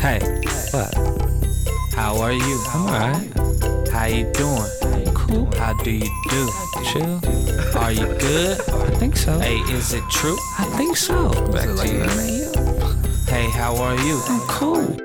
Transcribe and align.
Hey, 0.00 0.18
What? 0.72 0.94
how 1.94 2.16
are 2.20 2.32
you? 2.32 2.62
I'm 2.72 2.86
alright. 2.86 3.88
How 3.90 4.06
you 4.06 4.24
doing? 4.32 5.14
Cool. 5.14 5.46
How 5.56 5.74
do 5.74 5.90
you 5.90 6.08
do? 6.30 6.50
Chill. 6.84 7.20
Are 7.76 7.92
you 7.92 8.06
good? 8.18 8.60
I 8.60 8.90
think 8.96 9.16
so. 9.16 9.38
Hey, 9.38 9.58
is 9.76 9.92
it 9.92 10.02
true? 10.10 10.38
I 10.58 10.64
think 10.76 10.96
so. 10.96 11.28
Back 11.52 11.68
to 11.80 11.86
you. 11.86 12.04
Hey, 13.28 13.50
how 13.50 13.76
are 13.76 13.96
you? 13.96 14.20
I'm 14.26 14.40
cool. 14.48 14.96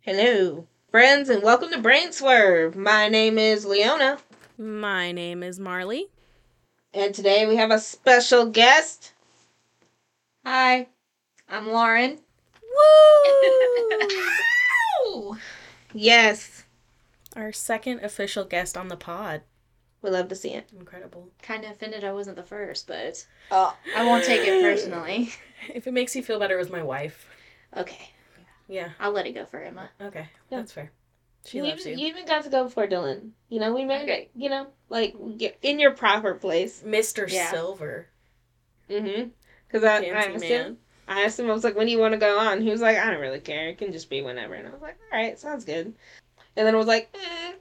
Hello, 0.00 0.66
friends, 0.90 1.28
and 1.28 1.42
welcome 1.42 1.70
to 1.70 1.78
Brain 1.80 2.12
Swerve. 2.12 2.76
My 2.76 3.08
name 3.08 3.38
is 3.38 3.64
Leona, 3.64 4.18
My 4.58 5.12
name 5.12 5.42
is 5.42 5.58
Marley. 5.58 6.08
And 6.94 7.14
today 7.14 7.46
we 7.46 7.56
have 7.56 7.70
a 7.70 7.78
special 7.78 8.46
guest. 8.46 9.12
Hi, 10.44 10.88
I'm 11.48 11.68
Lauren. 11.70 12.18
Woo! 15.04 15.36
Yes, 15.96 16.64
Our 17.36 17.52
second 17.52 18.00
official 18.02 18.42
guest 18.44 18.76
on 18.76 18.88
the 18.88 18.96
pod. 18.96 19.42
we 20.02 20.10
love 20.10 20.26
to 20.28 20.34
see 20.34 20.48
it. 20.50 20.68
Incredible. 20.76 21.28
Kind 21.40 21.64
of 21.64 21.70
offended 21.70 22.02
I 22.02 22.12
wasn't 22.12 22.34
the 22.36 22.42
first, 22.42 22.88
but 22.88 23.24
Oh, 23.52 23.76
I 23.96 24.04
won't 24.04 24.24
take 24.24 24.40
it 24.46 24.60
personally. 24.60 25.30
If 25.72 25.86
it 25.86 25.92
makes 25.94 26.14
you 26.16 26.22
feel 26.22 26.38
better, 26.40 26.56
it 26.56 26.58
was 26.58 26.68
my 26.70 26.82
wife. 26.82 27.26
Okay, 27.76 28.10
Yeah. 28.66 28.88
I'll 28.98 29.12
let 29.12 29.26
it 29.26 29.32
go 29.34 29.44
for 29.46 29.60
Emma. 29.60 29.88
Okay. 30.00 30.28
Yeah. 30.50 30.58
That's 30.58 30.72
fair. 30.72 30.90
She 31.44 31.58
you, 31.58 31.64
loves 31.64 31.86
even, 31.86 31.98
you. 31.98 32.06
you 32.06 32.10
even 32.12 32.26
got 32.26 32.44
to 32.44 32.50
go 32.50 32.64
before 32.64 32.86
Dylan. 32.86 33.30
You 33.48 33.60
know, 33.60 33.74
we 33.74 33.84
made 33.84 34.02
Okay. 34.02 34.22
it. 34.22 34.30
You 34.34 34.48
know, 34.50 34.66
like 34.88 35.14
in 35.62 35.78
your 35.78 35.92
proper 35.92 36.34
place. 36.34 36.82
Mr. 36.84 37.30
Yeah. 37.30 37.50
Silver. 37.50 38.06
Mm-hmm. 38.88 39.28
Because 39.66 39.84
I, 39.84 39.98
I 40.04 40.08
asked 40.08 40.40
man. 40.40 40.50
him. 40.50 40.78
I 41.06 41.22
asked 41.22 41.38
him. 41.38 41.50
I 41.50 41.52
was 41.52 41.64
like, 41.64 41.76
"When 41.76 41.86
do 41.86 41.92
you 41.92 41.98
want 41.98 42.12
to 42.12 42.18
go 42.18 42.38
on?" 42.38 42.62
He 42.62 42.70
was 42.70 42.80
like, 42.80 42.96
"I 42.96 43.10
don't 43.10 43.20
really 43.20 43.40
care. 43.40 43.68
It 43.68 43.78
can 43.78 43.92
just 43.92 44.08
be 44.08 44.22
whenever." 44.22 44.54
And 44.54 44.66
I 44.66 44.70
was 44.70 44.80
like, 44.80 44.98
"All 45.12 45.18
right, 45.18 45.38
sounds 45.38 45.64
good." 45.64 45.94
And 46.56 46.66
then 46.66 46.74
I 46.74 46.78
was 46.78 46.86
like, 46.86 47.14
eh. 47.14 47.52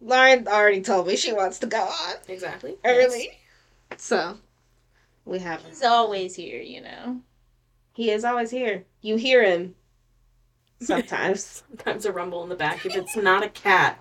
"Lauren 0.00 0.48
already 0.48 0.80
told 0.80 1.06
me 1.06 1.16
she 1.16 1.32
wants 1.32 1.58
to 1.58 1.66
go 1.66 1.82
on 1.82 2.14
Exactly. 2.28 2.76
early." 2.84 3.38
So 3.98 4.38
we 5.26 5.38
have 5.40 5.60
him. 5.60 5.70
He's 5.70 5.82
always 5.82 6.34
here, 6.34 6.62
you 6.62 6.80
know. 6.80 7.20
He 7.92 8.10
is 8.10 8.24
always 8.24 8.50
here. 8.50 8.84
You 9.02 9.16
hear 9.16 9.42
him 9.42 9.74
sometimes. 10.80 11.62
Sometimes 11.68 12.04
a 12.06 12.12
rumble 12.12 12.42
in 12.42 12.48
the 12.48 12.54
back. 12.56 12.84
If 12.86 12.96
it's 12.96 13.16
not 13.16 13.44
a 13.44 13.48
cat, 13.48 13.98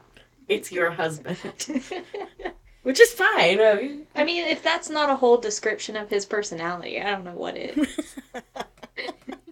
it's 0.47 0.71
your 0.71 0.91
husband. 0.91 1.37
Which 2.83 2.99
is 2.99 3.11
fine. 3.13 3.59
Uh, 3.59 3.77
I 4.15 4.23
mean, 4.23 4.47
if 4.47 4.61
that's 4.61 4.89
not 4.89 5.09
a 5.09 5.15
whole 5.15 5.37
description 5.37 5.95
of 5.95 6.09
his 6.09 6.25
personality, 6.25 7.01
I 7.01 7.11
don't 7.11 7.23
know 7.23 7.33
what 7.33 7.57
is. 7.57 8.13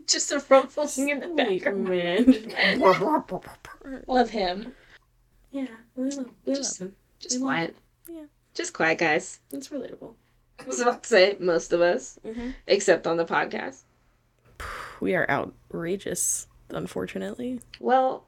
Just 0.07 0.31
a 0.31 0.43
rumbling 0.49 1.09
in 1.09 1.19
the 1.19 1.27
Sweet 1.27 1.63
background. 1.63 1.83
man. 1.85 2.79
Love 4.07 4.29
him. 4.29 4.73
yeah. 5.51 5.67
We 5.95 6.09
love, 6.11 6.29
we 6.45 6.53
Just- 6.55 6.81
love 6.81 6.89
him. 6.89 6.95
Just 7.19 7.35
We 7.35 7.39
love- 7.41 7.47
quiet. 7.47 7.75
Yeah. 8.09 8.23
Just 8.53 8.73
quiet, 8.73 8.97
guys. 8.99 9.39
It's 9.51 9.69
relatable. 9.69 10.13
I 10.59 10.65
was 10.65 10.79
about 10.81 11.03
to 11.03 11.09
say 11.09 11.37
most 11.39 11.73
of 11.73 11.81
us, 11.81 12.19
Mm-hmm. 12.25 12.49
except 12.67 13.07
on 13.07 13.17
the 13.17 13.25
podcast. 13.25 13.81
We 14.99 15.15
are 15.15 15.29
outrageous, 15.29 16.47
unfortunately. 16.75 17.59
Well, 17.79 18.25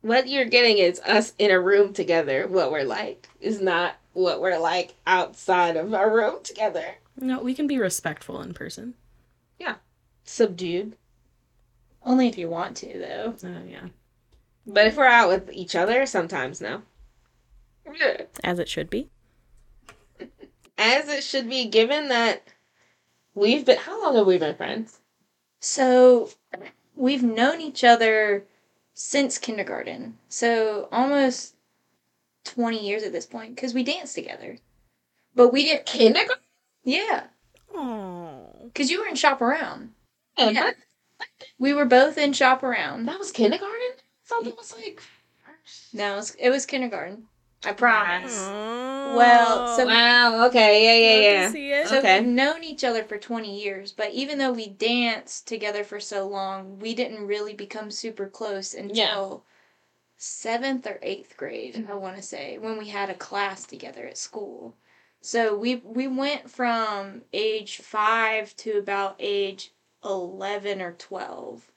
what 0.00 0.28
you're 0.28 0.44
getting 0.44 0.78
is 0.78 1.00
us 1.00 1.34
in 1.38 1.50
a 1.50 1.60
room 1.60 1.92
together. 1.92 2.46
What 2.46 2.70
we're 2.70 2.84
like 2.84 3.28
is 3.40 3.60
not 3.60 3.96
what 4.12 4.40
we're 4.40 4.58
like 4.58 4.94
outside 5.06 5.76
of 5.76 5.94
our 5.94 6.12
room 6.12 6.42
together. 6.42 6.96
No, 7.20 7.42
we 7.42 7.54
can 7.54 7.66
be 7.66 7.78
respectful 7.78 8.40
in 8.40 8.54
person. 8.54 8.94
Yeah. 9.58 9.76
Subdued. 10.24 10.96
Only 12.02 12.28
if 12.28 12.38
you 12.38 12.48
want 12.48 12.76
to, 12.78 12.98
though. 12.98 13.34
Oh, 13.44 13.64
yeah. 13.68 13.88
But 14.66 14.86
if 14.86 14.96
we're 14.96 15.06
out 15.06 15.28
with 15.28 15.50
each 15.52 15.74
other, 15.74 16.06
sometimes 16.06 16.60
no. 16.60 16.82
As 18.44 18.58
it 18.58 18.68
should 18.68 18.90
be. 18.90 19.08
As 20.76 21.08
it 21.08 21.24
should 21.24 21.48
be, 21.48 21.64
given 21.66 22.08
that 22.08 22.42
we've 23.34 23.64
been. 23.64 23.78
How 23.78 24.02
long 24.02 24.14
have 24.16 24.26
we 24.26 24.38
been 24.38 24.54
friends? 24.56 25.00
So, 25.60 26.30
we've 26.98 27.22
known 27.22 27.60
each 27.60 27.84
other 27.84 28.44
since 28.92 29.38
kindergarten. 29.38 30.18
So, 30.28 30.88
almost 30.92 31.54
20 32.44 32.84
years 32.86 33.02
at 33.04 33.12
this 33.12 33.26
point, 33.26 33.54
because 33.54 33.72
we 33.72 33.84
danced 33.84 34.14
together. 34.14 34.58
But 35.34 35.52
we 35.52 35.64
didn't. 35.64 35.86
Kindergarten? 35.86 36.42
Yeah, 36.84 37.24
Oh. 37.74 38.46
because 38.64 38.90
you 38.90 39.00
were 39.00 39.06
in 39.06 39.14
Shop 39.14 39.40
Around. 39.40 39.92
Oh, 40.36 40.48
yeah. 40.50 40.72
Yeah. 41.20 41.26
We 41.58 41.72
were 41.74 41.84
both 41.84 42.16
in 42.18 42.32
Shop 42.32 42.62
Around. 42.62 43.06
That 43.06 43.18
was 43.18 43.30
kindergarten? 43.32 43.92
Something 44.24 44.54
was 44.56 44.74
like. 44.74 45.02
No, 45.92 46.14
it 46.14 46.16
was, 46.16 46.36
it 46.38 46.50
was 46.50 46.66
kindergarten. 46.66 47.24
I 47.64 47.72
promise. 47.72 48.36
Well, 48.36 49.16
Well, 49.16 49.76
so- 49.76 49.86
Wow, 49.86 50.46
okay, 50.46 50.84
yeah, 50.84 51.20
yeah, 51.20 51.40
yeah. 51.42 51.50
See 51.50 51.72
it? 51.72 51.88
So 51.88 51.98
Okay. 51.98 52.20
we've 52.20 52.28
known 52.28 52.62
each 52.62 52.84
other 52.84 53.02
for 53.04 53.18
20 53.18 53.60
years, 53.60 53.92
but 53.92 54.12
even 54.12 54.38
though 54.38 54.52
we 54.52 54.68
danced 54.68 55.46
together 55.48 55.82
for 55.84 55.98
so 56.00 56.26
long, 56.28 56.78
we 56.78 56.94
didn't 56.94 57.26
really 57.26 57.54
become 57.54 57.90
super 57.90 58.28
close 58.28 58.74
until 58.74 59.44
Yeah. 59.44 59.52
seventh 60.16 60.86
or 60.86 60.98
eighth 61.02 61.36
grade, 61.36 61.76
I 61.76 61.80
mm-hmm. 61.80 62.00
want 62.00 62.16
to 62.16 62.22
say, 62.22 62.58
when 62.58 62.76
we 62.78 62.88
had 62.88 63.08
a 63.10 63.14
class 63.14 63.64
together 63.64 64.06
at 64.06 64.18
school. 64.18 64.74
So 65.20 65.56
we 65.56 65.76
we 65.76 66.06
went 66.06 66.48
from 66.50 67.22
age 67.32 67.78
five 67.78 68.54
to 68.58 68.78
about 68.78 69.16
age 69.18 69.72
11 70.04 70.80
or 70.80 70.92
12 70.92 71.72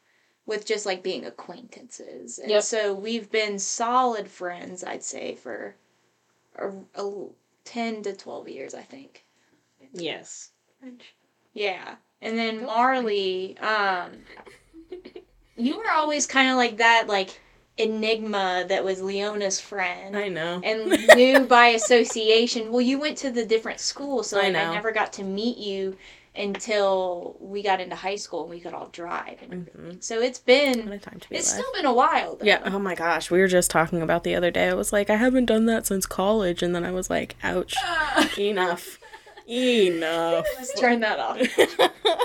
with 0.45 0.65
just 0.65 0.85
like 0.85 1.03
being 1.03 1.25
acquaintances. 1.25 2.39
And 2.39 2.49
Yep. 2.49 2.63
so 2.63 2.93
we've 2.93 3.29
been 3.31 3.59
solid 3.59 4.27
friends, 4.29 4.83
I'd 4.83 5.03
say, 5.03 5.35
for 5.35 5.75
a, 6.57 6.71
a 6.95 7.25
10 7.65 8.03
to 8.03 8.15
12 8.15 8.49
years, 8.49 8.73
I 8.73 8.81
think. 8.81 9.23
Yes. 9.93 10.49
Yeah. 11.53 11.95
And 12.21 12.37
then 12.37 12.65
Marley, 12.65 13.57
um 13.59 14.11
you 15.57 15.77
were 15.77 15.89
always 15.91 16.25
kind 16.25 16.49
of 16.49 16.55
like 16.57 16.77
that 16.77 17.07
like 17.07 17.39
enigma 17.77 18.65
that 18.67 18.83
was 18.83 19.01
Leona's 19.01 19.59
friend 19.59 20.15
I 20.15 20.27
know. 20.27 20.59
and 20.63 20.89
knew 21.15 21.41
by 21.45 21.67
association. 21.67 22.71
Well, 22.71 22.81
you 22.81 22.99
went 22.99 23.17
to 23.19 23.31
the 23.31 23.45
different 23.45 23.79
schools, 23.79 24.29
so 24.29 24.39
I 24.39 24.43
like, 24.49 24.55
I, 24.55 24.65
know. 24.65 24.73
never 24.73 24.91
got 24.91 25.13
to 25.13 25.23
meet 25.23 25.57
you 25.57 25.97
until 26.35 27.35
we 27.41 27.61
got 27.61 27.81
into 27.81 27.95
high 27.95 28.15
school 28.15 28.41
and 28.43 28.49
we 28.49 28.59
could 28.61 28.73
all 28.73 28.87
drive. 28.87 29.37
And 29.41 29.67
Mhm. 29.67 30.03
So 30.03 30.21
it's 30.21 30.39
been 30.39 30.87
a 30.91 30.97
time 30.97 31.19
to 31.19 31.29
be 31.29 31.35
it's 31.35 31.51
alive. 31.51 31.61
still 31.65 31.73
been 31.73 31.85
a 31.85 31.93
while. 31.93 32.35
Though. 32.37 32.45
Yeah. 32.45 32.61
Oh 32.65 32.79
my 32.79 32.95
gosh. 32.95 33.29
We 33.29 33.39
were 33.39 33.47
just 33.47 33.69
talking 33.69 34.01
about 34.01 34.23
the 34.23 34.35
other 34.35 34.49
day. 34.51 34.69
I 34.69 34.73
was 34.73 34.93
like, 34.93 35.09
I 35.09 35.15
haven't 35.17 35.45
done 35.47 35.65
that 35.65 35.85
since 35.87 36.05
college, 36.05 36.63
and 36.63 36.73
then 36.73 36.85
I 36.85 36.91
was 36.91 37.09
like, 37.09 37.35
ouch. 37.43 37.75
Enough. 38.37 38.97
Enough. 39.47 40.45
Let's 40.57 40.79
turn 40.79 41.01
that 41.01 41.19
off. 41.19 41.37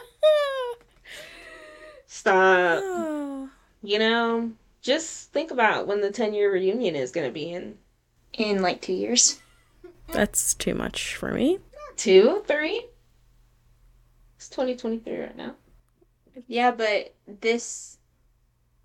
Stop. 2.07 2.81
Oh. 2.85 3.49
You 3.83 4.01
know, 4.01 4.51
just 4.83 5.31
think 5.33 5.53
about 5.53 5.87
when 5.87 6.01
the 6.01 6.11
10 6.11 6.35
year 6.35 6.51
reunion 6.53 6.97
is 6.97 7.13
going 7.13 7.27
to 7.29 7.33
be 7.33 7.53
in 7.53 7.79
In 8.33 8.61
like 8.61 8.81
two 8.81 8.95
years. 8.95 9.41
That's 10.09 10.55
too 10.55 10.75
much 10.75 11.15
for 11.15 11.31
me. 11.31 11.59
two, 11.97 12.43
three. 12.49 12.87
It's 14.47 14.55
2023 14.55 15.19
right 15.19 15.37
now. 15.37 15.55
Yeah, 16.47 16.71
but 16.71 17.15
this. 17.27 17.99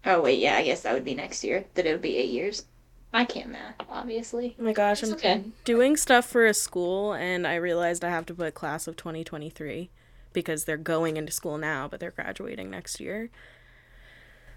Oh 0.04 0.22
wait, 0.22 0.40
yeah, 0.40 0.56
I 0.56 0.64
guess 0.64 0.82
that 0.82 0.94
would 0.94 1.06
be 1.06 1.14
next 1.14 1.44
year. 1.44 1.66
That 1.76 1.86
it 1.86 1.92
would 1.92 2.02
be 2.02 2.18
eight 2.18 2.32
years. 2.32 2.66
I 3.14 3.26
can't 3.26 3.50
math, 3.50 3.76
obviously. 3.88 4.56
Oh 4.60 4.64
my 4.64 4.74
gosh, 4.74 5.04
It's 5.04 5.12
I'm 5.12 5.18
okay. 5.18 5.44
doing 5.64 5.98
stuff 5.98 6.26
for 6.26 6.48
a 6.48 6.54
school, 6.56 7.14
and 7.14 7.46
I 7.46 7.56
realized 7.56 8.04
I 8.04 8.10
have 8.10 8.26
to 8.28 8.34
put 8.34 8.56
class 8.56 8.88
of 8.88 8.96
2023 8.96 9.92
because 10.34 10.64
they're 10.64 10.78
going 10.78 11.18
into 11.18 11.32
school 11.32 11.60
now, 11.60 11.88
but 11.88 12.00
they're 12.00 12.10
graduating 12.10 12.72
next 12.72 13.00
year. 13.00 13.30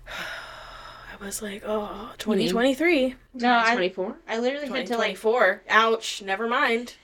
I 0.09 1.23
was 1.23 1.43
like, 1.43 1.65
oh, 1.67 2.13
2023. 2.17 3.15
No, 3.35 3.59
I, 3.59 3.75
24? 3.75 4.17
I 4.27 4.39
literally 4.39 4.69
had 4.69 4.87
to 4.87 4.97
like 4.97 5.17
2024. 5.17 5.65
Ouch. 5.69 6.23
Never 6.23 6.49
mind. 6.49 6.95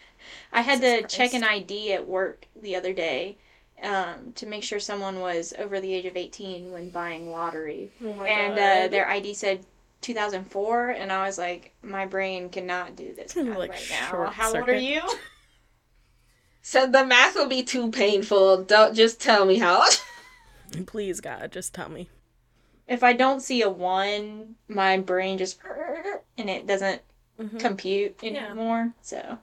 I 0.53 0.63
had 0.63 0.81
to 0.81 1.03
Jesus 1.03 1.13
check 1.13 1.35
an 1.35 1.45
ID 1.45 1.93
at 1.93 2.09
work 2.09 2.47
the 2.61 2.75
other 2.77 2.95
day 2.95 3.37
um, 3.83 4.33
to 4.35 4.47
make 4.47 4.63
sure 4.63 4.79
someone 4.81 5.21
was 5.21 5.53
over 5.59 5.81
the 5.81 5.93
age 5.95 6.05
of 6.07 6.17
18 6.17 6.71
when 6.73 6.91
buying 6.91 7.31
lottery. 7.31 7.91
Oh 8.03 8.23
and 8.25 8.59
uh, 8.59 8.89
their 8.89 9.09
ID 9.09 9.35
said 9.35 9.65
2004, 10.01 10.91
and 10.91 11.13
I 11.13 11.27
was 11.27 11.39
like, 11.39 11.73
my 11.83 12.07
brain 12.07 12.49
cannot 12.49 12.97
do 12.97 13.15
this 13.15 13.37
math 13.37 13.59
Like 13.59 13.71
right 13.71 13.91
now. 13.91 14.31
How 14.31 14.55
old 14.55 14.69
are 14.69 14.77
you? 14.77 15.03
So 16.63 16.87
the 16.87 17.05
math 17.07 17.35
will 17.37 17.49
be 17.49 17.63
too 17.63 17.91
painful. 17.91 18.65
Don't 18.65 18.95
just 18.95 19.19
tell 19.21 19.47
me 19.47 19.59
how. 19.59 19.83
Please, 20.87 21.21
God, 21.21 21.51
just 21.53 21.75
tell 21.75 21.89
me. 21.89 22.11
If 22.87 23.03
I 23.03 23.15
don't 23.15 23.41
see 23.41 23.63
a 23.63 23.71
one, 23.71 24.57
my 24.69 24.99
brain 24.99 25.39
just 25.39 25.59
and 26.37 26.51
it 26.51 26.67
doesn't 26.67 27.03
Mhm. 27.41 27.59
compute 27.59 28.23
Yeah. 28.23 28.47
anymore. 28.51 28.93
So 29.01 29.39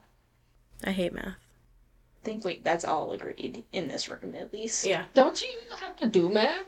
I 0.84 0.92
hate 0.92 1.12
math. 1.12 1.34
Think 2.28 2.44
we 2.44 2.60
that's 2.62 2.84
all 2.84 3.12
agreed 3.12 3.64
in 3.72 3.88
this 3.88 4.08
room 4.08 4.34
at 4.34 4.52
least. 4.52 4.86
Yeah. 4.86 5.04
Don't 5.14 5.40
you 5.40 5.48
have 5.80 5.96
to 5.96 6.06
do 6.06 6.28
math? 6.28 6.66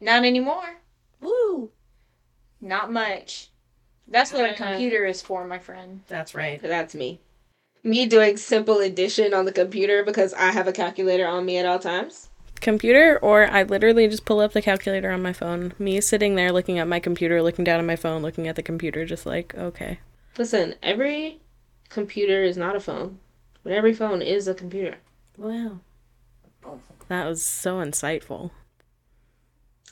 Not 0.00 0.24
anymore. 0.24 0.80
Woo. 1.20 1.70
Not 2.60 2.92
much. 2.92 3.50
That's 4.08 4.32
what 4.32 4.44
a 4.44 4.52
Uh, 4.52 4.56
computer 4.56 5.04
is 5.06 5.22
for, 5.22 5.44
my 5.46 5.58
friend. 5.58 6.02
That's 6.08 6.34
right. 6.34 6.60
That's 6.60 6.94
me. 6.94 7.20
Me 7.82 8.06
doing 8.06 8.36
simple 8.36 8.78
addition 8.78 9.32
on 9.32 9.44
the 9.44 9.52
computer 9.52 10.04
because 10.04 10.34
I 10.34 10.52
have 10.52 10.68
a 10.68 10.72
calculator 10.72 11.26
on 11.26 11.44
me 11.44 11.56
at 11.56 11.66
all 11.66 11.78
times. 11.78 12.28
Computer, 12.60 13.18
or 13.20 13.48
I 13.48 13.64
literally 13.64 14.06
just 14.06 14.24
pull 14.24 14.38
up 14.38 14.52
the 14.52 14.62
calculator 14.62 15.10
on 15.10 15.22
my 15.22 15.32
phone. 15.32 15.72
Me 15.78 16.00
sitting 16.00 16.36
there 16.36 16.52
looking 16.52 16.78
at 16.78 16.86
my 16.86 17.00
computer, 17.00 17.42
looking 17.42 17.64
down 17.64 17.80
at 17.80 17.86
my 17.86 17.96
phone, 17.96 18.22
looking 18.22 18.46
at 18.46 18.54
the 18.54 18.62
computer, 18.62 19.04
just 19.04 19.26
like, 19.26 19.54
okay. 19.56 19.98
Listen, 20.38 20.76
every 20.82 21.40
computer 21.88 22.44
is 22.44 22.56
not 22.56 22.76
a 22.76 22.80
phone, 22.80 23.18
but 23.62 23.72
every 23.72 23.94
phone 23.94 24.22
is 24.22 24.48
a 24.48 24.54
computer. 24.54 24.96
Wow. 25.36 25.80
That 27.08 27.26
was 27.26 27.42
so 27.42 27.76
insightful. 27.80 28.50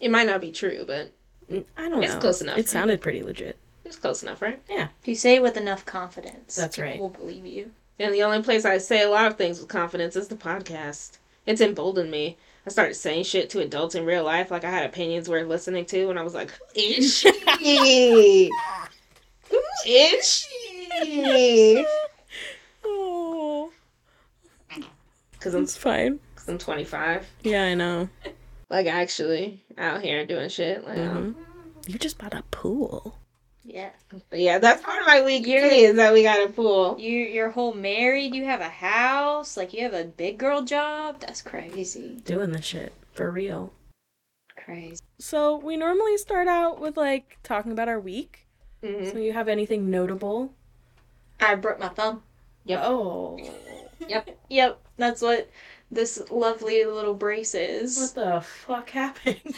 It 0.00 0.10
might 0.10 0.26
not 0.26 0.40
be 0.40 0.52
true, 0.52 0.84
but 0.86 1.12
mm, 1.50 1.64
I 1.76 1.88
don't 1.88 2.02
It's 2.02 2.10
know. 2.12 2.16
It's 2.16 2.22
close 2.22 2.40
enough. 2.40 2.58
It 2.58 2.68
sounded 2.68 3.00
pretty 3.00 3.22
legit. 3.22 3.58
it's 3.84 3.96
close 3.96 4.22
enough, 4.22 4.40
right? 4.40 4.60
Yeah. 4.68 4.88
If 5.02 5.08
you 5.08 5.14
say 5.14 5.34
it 5.36 5.42
with 5.42 5.56
enough 5.56 5.84
confidence, 5.84 6.56
That's 6.56 6.76
people 6.76 6.90
right. 6.90 7.00
will 7.00 7.08
believe 7.10 7.44
you. 7.46 7.70
And 7.98 8.14
the 8.14 8.22
only 8.22 8.42
place 8.42 8.64
I 8.64 8.78
say 8.78 9.02
a 9.02 9.10
lot 9.10 9.26
of 9.26 9.36
things 9.36 9.58
with 9.60 9.68
confidence 9.68 10.16
is 10.16 10.28
the 10.28 10.36
podcast. 10.36 11.18
It's 11.44 11.60
emboldened 11.60 12.10
me. 12.10 12.38
I 12.66 12.70
started 12.70 12.94
saying 12.94 13.24
shit 13.24 13.50
to 13.50 13.60
adults 13.60 13.94
in 13.94 14.06
real 14.06 14.24
life 14.24 14.50
like 14.50 14.64
I 14.64 14.70
had 14.70 14.86
opinions 14.86 15.28
worth 15.28 15.46
listening 15.48 15.84
to, 15.86 16.08
and 16.10 16.18
I 16.18 16.22
was 16.22 16.34
like, 16.34 16.50
who 16.50 16.64
is 16.76 17.18
she? 17.18 18.50
who 19.50 19.60
is 19.86 20.46
she? 21.02 21.84
Oh. 22.84 23.70
Because 25.40 25.54
I'm, 25.54 25.62
It's 25.62 25.76
fine. 25.76 26.20
cause 26.36 26.48
I'm 26.48 26.58
25. 26.58 27.26
Yeah, 27.42 27.64
I 27.64 27.74
know. 27.74 28.08
Like, 28.68 28.86
actually, 28.86 29.64
out 29.78 30.00
here 30.00 30.24
doing 30.24 30.48
shit. 30.48 30.86
Like, 30.86 30.96
hmm 30.96 31.32
You 31.88 31.98
just 31.98 32.18
bought 32.18 32.34
a 32.34 32.44
pool. 32.52 33.18
Yeah. 33.64 33.90
But 34.30 34.38
yeah, 34.38 34.58
that's 34.58 34.80
part 34.80 35.00
of 35.00 35.08
my 35.08 35.22
week 35.22 35.44
You're- 35.44 35.66
is 35.76 35.96
that 35.96 36.12
we 36.12 36.22
got 36.22 36.48
a 36.48 36.52
pool. 36.52 36.94
You 36.96 37.18
you're 37.18 37.50
whole 37.50 37.74
married, 37.74 38.32
you 38.32 38.44
have 38.44 38.60
a 38.60 38.68
house, 38.68 39.56
like 39.56 39.72
you 39.74 39.82
have 39.82 39.92
a 39.92 40.04
big 40.04 40.38
girl 40.38 40.62
job. 40.62 41.18
That's 41.18 41.42
crazy. 41.42 42.20
Doing 42.24 42.52
the 42.52 42.62
shit. 42.62 42.92
For 43.14 43.28
real. 43.32 43.72
Crazy. 44.56 45.02
So, 45.18 45.56
we 45.56 45.76
normally 45.76 46.16
start 46.16 46.46
out 46.46 46.80
with 46.80 46.96
like 46.96 47.38
talking 47.42 47.72
about 47.72 47.88
our 47.88 47.98
week. 47.98 48.46
Mhm. 48.84 49.10
So, 49.10 49.18
you 49.18 49.32
have 49.32 49.48
anything 49.48 49.90
notable? 49.90 50.54
I 51.40 51.56
broke 51.56 51.80
my 51.80 51.88
thumb. 51.88 52.22
Yep. 52.66 52.80
Oh. 52.84 53.36
Yep. 54.06 54.38
Yep, 54.48 54.80
that's 55.00 55.22
what 55.22 55.50
this 55.90 56.22
lovely 56.30 56.84
little 56.84 57.14
brace 57.14 57.54
is. 57.54 57.98
What 57.98 58.14
the 58.14 58.40
fuck 58.40 58.90
happened? 58.90 59.54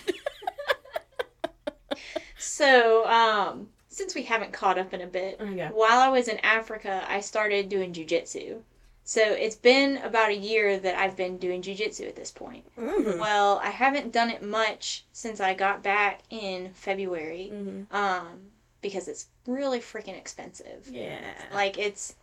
So, 2.38 3.06
um, 3.06 3.68
since 3.88 4.14
we 4.14 4.22
haven't 4.22 4.52
caught 4.52 4.76
up 4.78 4.92
in 4.92 5.00
a 5.00 5.06
bit, 5.06 5.38
okay. 5.40 5.68
while 5.72 6.00
I 6.00 6.08
was 6.08 6.26
in 6.26 6.38
Africa, 6.38 7.04
I 7.08 7.20
started 7.20 7.68
doing 7.68 7.92
jujitsu. 7.92 8.60
So 9.04 9.20
it's 9.20 9.56
been 9.56 9.98
about 9.98 10.30
a 10.30 10.36
year 10.36 10.78
that 10.78 10.96
I've 10.96 11.16
been 11.16 11.38
doing 11.38 11.62
jujitsu 11.62 12.08
at 12.08 12.16
this 12.16 12.30
point. 12.30 12.64
Mm-hmm. 12.78 13.20
Well, 13.20 13.60
I 13.62 13.70
haven't 13.70 14.12
done 14.12 14.30
it 14.30 14.42
much 14.42 15.04
since 15.12 15.40
I 15.40 15.54
got 15.54 15.82
back 15.82 16.22
in 16.30 16.70
February, 16.74 17.50
Mm-hmm. 17.52 17.94
um, 17.94 18.40
because 18.80 19.06
it's 19.06 19.26
really 19.46 19.78
freaking 19.80 20.16
expensive. 20.18 20.88
Yeah. 20.90 21.20
Like 21.52 21.78
it's, 21.78 22.16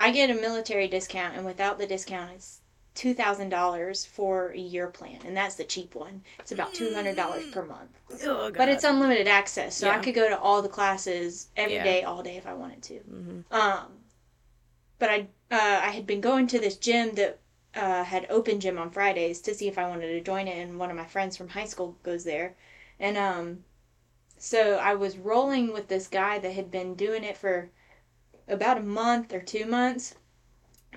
I 0.00 0.10
get 0.10 0.30
a 0.30 0.34
military 0.34 0.88
discount, 0.88 1.36
and 1.36 1.44
without 1.44 1.78
the 1.78 1.86
discount, 1.86 2.32
it's 2.34 2.60
two 2.94 3.14
thousand 3.14 3.50
dollars 3.50 4.04
for 4.04 4.48
a 4.48 4.58
year 4.58 4.88
plan, 4.88 5.20
and 5.24 5.36
that's 5.36 5.54
the 5.56 5.64
cheap 5.64 5.94
one. 5.94 6.22
It's 6.38 6.52
about 6.52 6.74
two 6.74 6.92
hundred 6.94 7.16
dollars 7.16 7.44
per 7.46 7.64
month, 7.64 7.90
Oh, 8.24 8.50
but 8.50 8.68
it's 8.68 8.82
unlimited 8.84 9.28
access, 9.28 9.76
so 9.76 9.88
I 9.88 9.98
could 9.98 10.14
go 10.14 10.28
to 10.28 10.38
all 10.38 10.62
the 10.62 10.68
classes 10.68 11.48
every 11.56 11.76
Yeah. 11.76 11.84
day, 11.84 12.02
all 12.02 12.22
day 12.22 12.36
if 12.36 12.46
I 12.46 12.54
wanted 12.54 12.82
to. 12.84 12.98
hmm 13.00 13.40
Um, 13.50 13.92
but 14.98 15.10
I 15.10 15.20
uh, 15.50 15.80
I 15.84 15.90
had 15.90 16.06
been 16.06 16.20
going 16.20 16.46
to 16.48 16.58
this 16.58 16.76
gym 16.76 17.14
that 17.16 17.38
uh, 17.74 18.04
had 18.04 18.26
open 18.30 18.58
gym 18.60 18.78
on 18.78 18.90
Fridays 18.90 19.40
to 19.42 19.54
see 19.54 19.68
if 19.68 19.78
I 19.78 19.88
wanted 19.88 20.08
to 20.08 20.20
join 20.20 20.48
it, 20.48 20.58
and 20.58 20.78
one 20.78 20.90
of 20.90 20.96
my 20.96 21.06
friends 21.06 21.36
from 21.36 21.48
high 21.50 21.66
school 21.66 21.96
goes 22.02 22.24
there, 22.24 22.54
and 22.98 23.16
um, 23.16 23.64
so 24.38 24.76
I 24.76 24.94
was 24.94 25.18
rolling 25.18 25.72
with 25.72 25.88
this 25.88 26.08
guy 26.08 26.38
that 26.38 26.52
had 26.52 26.70
been 26.70 26.94
doing 26.94 27.24
it 27.24 27.36
for 27.36 27.70
about 28.50 28.78
a 28.78 28.82
month 28.82 29.32
or 29.32 29.40
two 29.40 29.64
months, 29.66 30.14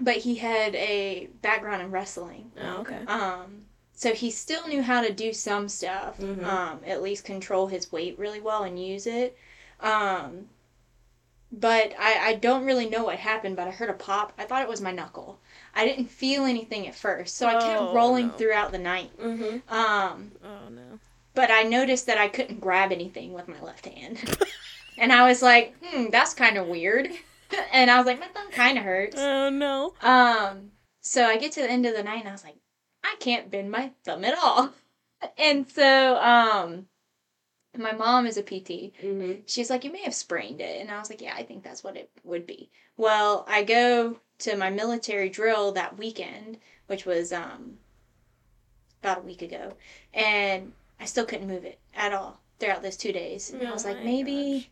but 0.02 0.18
he 0.18 0.36
had 0.36 0.76
a 0.76 1.28
background 1.42 1.82
in 1.82 1.92
wrestling. 1.92 2.52
Oh, 2.60 2.78
okay. 2.82 3.06
Um, 3.08 3.66
so 3.94 4.14
he 4.14 4.32
still 4.32 4.68
knew 4.68 4.82
how 4.82 5.02
to 5.02 5.14
do 5.14 5.32
some 5.34 5.70
stuff, 5.70 6.18
Mhm. 6.20 6.44
um, 6.44 6.82
at 6.86 7.02
least 7.02 7.24
control 7.26 7.68
his 7.68 7.92
weight 7.92 8.18
really 8.18 8.40
well 8.42 8.64
and 8.64 8.84
use 8.84 9.06
it. 9.08 9.38
Um, 9.80 10.50
but 11.52 11.94
I, 12.00 12.30
I 12.30 12.36
don't 12.36 12.66
really 12.66 12.90
know 12.90 13.04
what 13.04 13.18
happened, 13.20 13.56
but 13.56 13.68
I 13.68 13.72
heard 13.72 13.90
a 13.92 13.94
pop. 13.94 14.34
I 14.40 14.46
thought 14.46 14.64
it 14.64 14.68
was 14.70 14.82
my 14.82 14.92
knuckle. 14.92 15.40
I 15.76 15.86
didn't 15.86 16.08
feel 16.08 16.46
anything 16.46 16.88
at 16.88 16.96
first, 16.96 17.38
so 17.38 17.48
I 17.48 17.54
kept 17.54 17.80
Oh, 17.82 17.94
rolling 17.94 18.28
no. 18.30 18.34
throughout 18.34 18.72
the 18.72 18.80
night. 18.80 19.12
Mm-hmm. 19.20 19.72
Um, 19.74 20.32
Oh 20.44 20.70
no. 20.72 21.00
but 21.36 21.52
I 21.52 21.62
noticed 21.64 22.08
that 22.08 22.18
I 22.18 22.28
couldn't 22.28 22.60
grab 22.60 22.92
anything 22.92 23.34
with 23.34 23.48
my 23.48 23.62
left 23.62 23.86
hand. 23.86 24.18
and 24.98 25.14
I 25.14 25.28
was 25.28 25.44
like, 25.44 25.76
hmm, 25.84 26.10
that's 26.10 26.34
kind 26.34 26.58
of 26.58 26.66
weird. 26.68 27.10
and 27.74 27.90
I 27.92 27.98
was 27.98 28.06
like, 28.06 28.20
my 28.20 28.28
thumb 28.28 28.52
kind 28.52 28.78
of 28.78 28.84
hurts. 28.84 29.16
Oh 29.18 29.50
no. 29.50 29.94
Um, 30.02 30.72
so 31.02 31.26
I 31.26 31.38
get 31.38 31.52
to 31.54 31.62
the 31.62 31.70
end 31.70 31.86
of 31.86 31.96
the 31.96 32.04
night 32.04 32.20
and 32.20 32.30
I 32.30 32.32
was 32.32 32.44
like, 32.44 32.58
I 33.04 33.16
can't 33.20 33.52
bend 33.52 33.72
my 33.72 33.92
thumb 34.04 34.24
at 34.26 34.38
all. 34.38 34.72
And 35.38 35.72
so, 35.72 36.18
um, 36.18 36.88
my 37.78 37.94
mom 37.94 38.28
is 38.28 38.36
a 38.36 38.44
PT. 38.44 38.92
Mm-hmm. 39.02 39.42
She's 39.46 39.70
like, 39.70 39.86
you 39.86 39.92
may 39.94 40.02
have 40.04 40.14
sprained 40.14 40.60
it. 40.60 40.82
And 40.82 40.92
I 40.92 41.00
was 41.00 41.10
like, 41.10 41.22
yeah, 41.22 41.34
I 41.34 41.44
think 41.44 41.64
that's 41.64 41.82
what 41.82 41.96
it 41.96 42.12
would 42.26 42.46
be. 42.46 42.70
Well, 42.98 43.46
I 43.48 43.64
go 43.64 44.20
to 44.40 44.58
my 44.58 44.70
military 44.70 45.30
drill 45.30 45.72
that 45.72 45.98
weekend, 45.98 46.58
which 46.88 47.06
was, 47.06 47.32
um, 47.32 47.78
about 49.02 49.20
a 49.20 49.22
week 49.22 49.42
ago. 49.42 49.72
And 50.14 50.74
I 51.00 51.06
still 51.06 51.26
couldn't 51.26 51.48
move 51.48 51.64
it 51.64 51.80
at 51.96 52.12
all 52.12 52.42
throughout 52.60 52.84
those 52.84 52.98
two 52.98 53.14
days. 53.14 53.50
And 53.50 53.66
I 53.66 53.72
was 53.72 53.86
Oh 53.86 53.90
like, 53.90 54.00
my 54.00 54.04
maybe, 54.04 54.72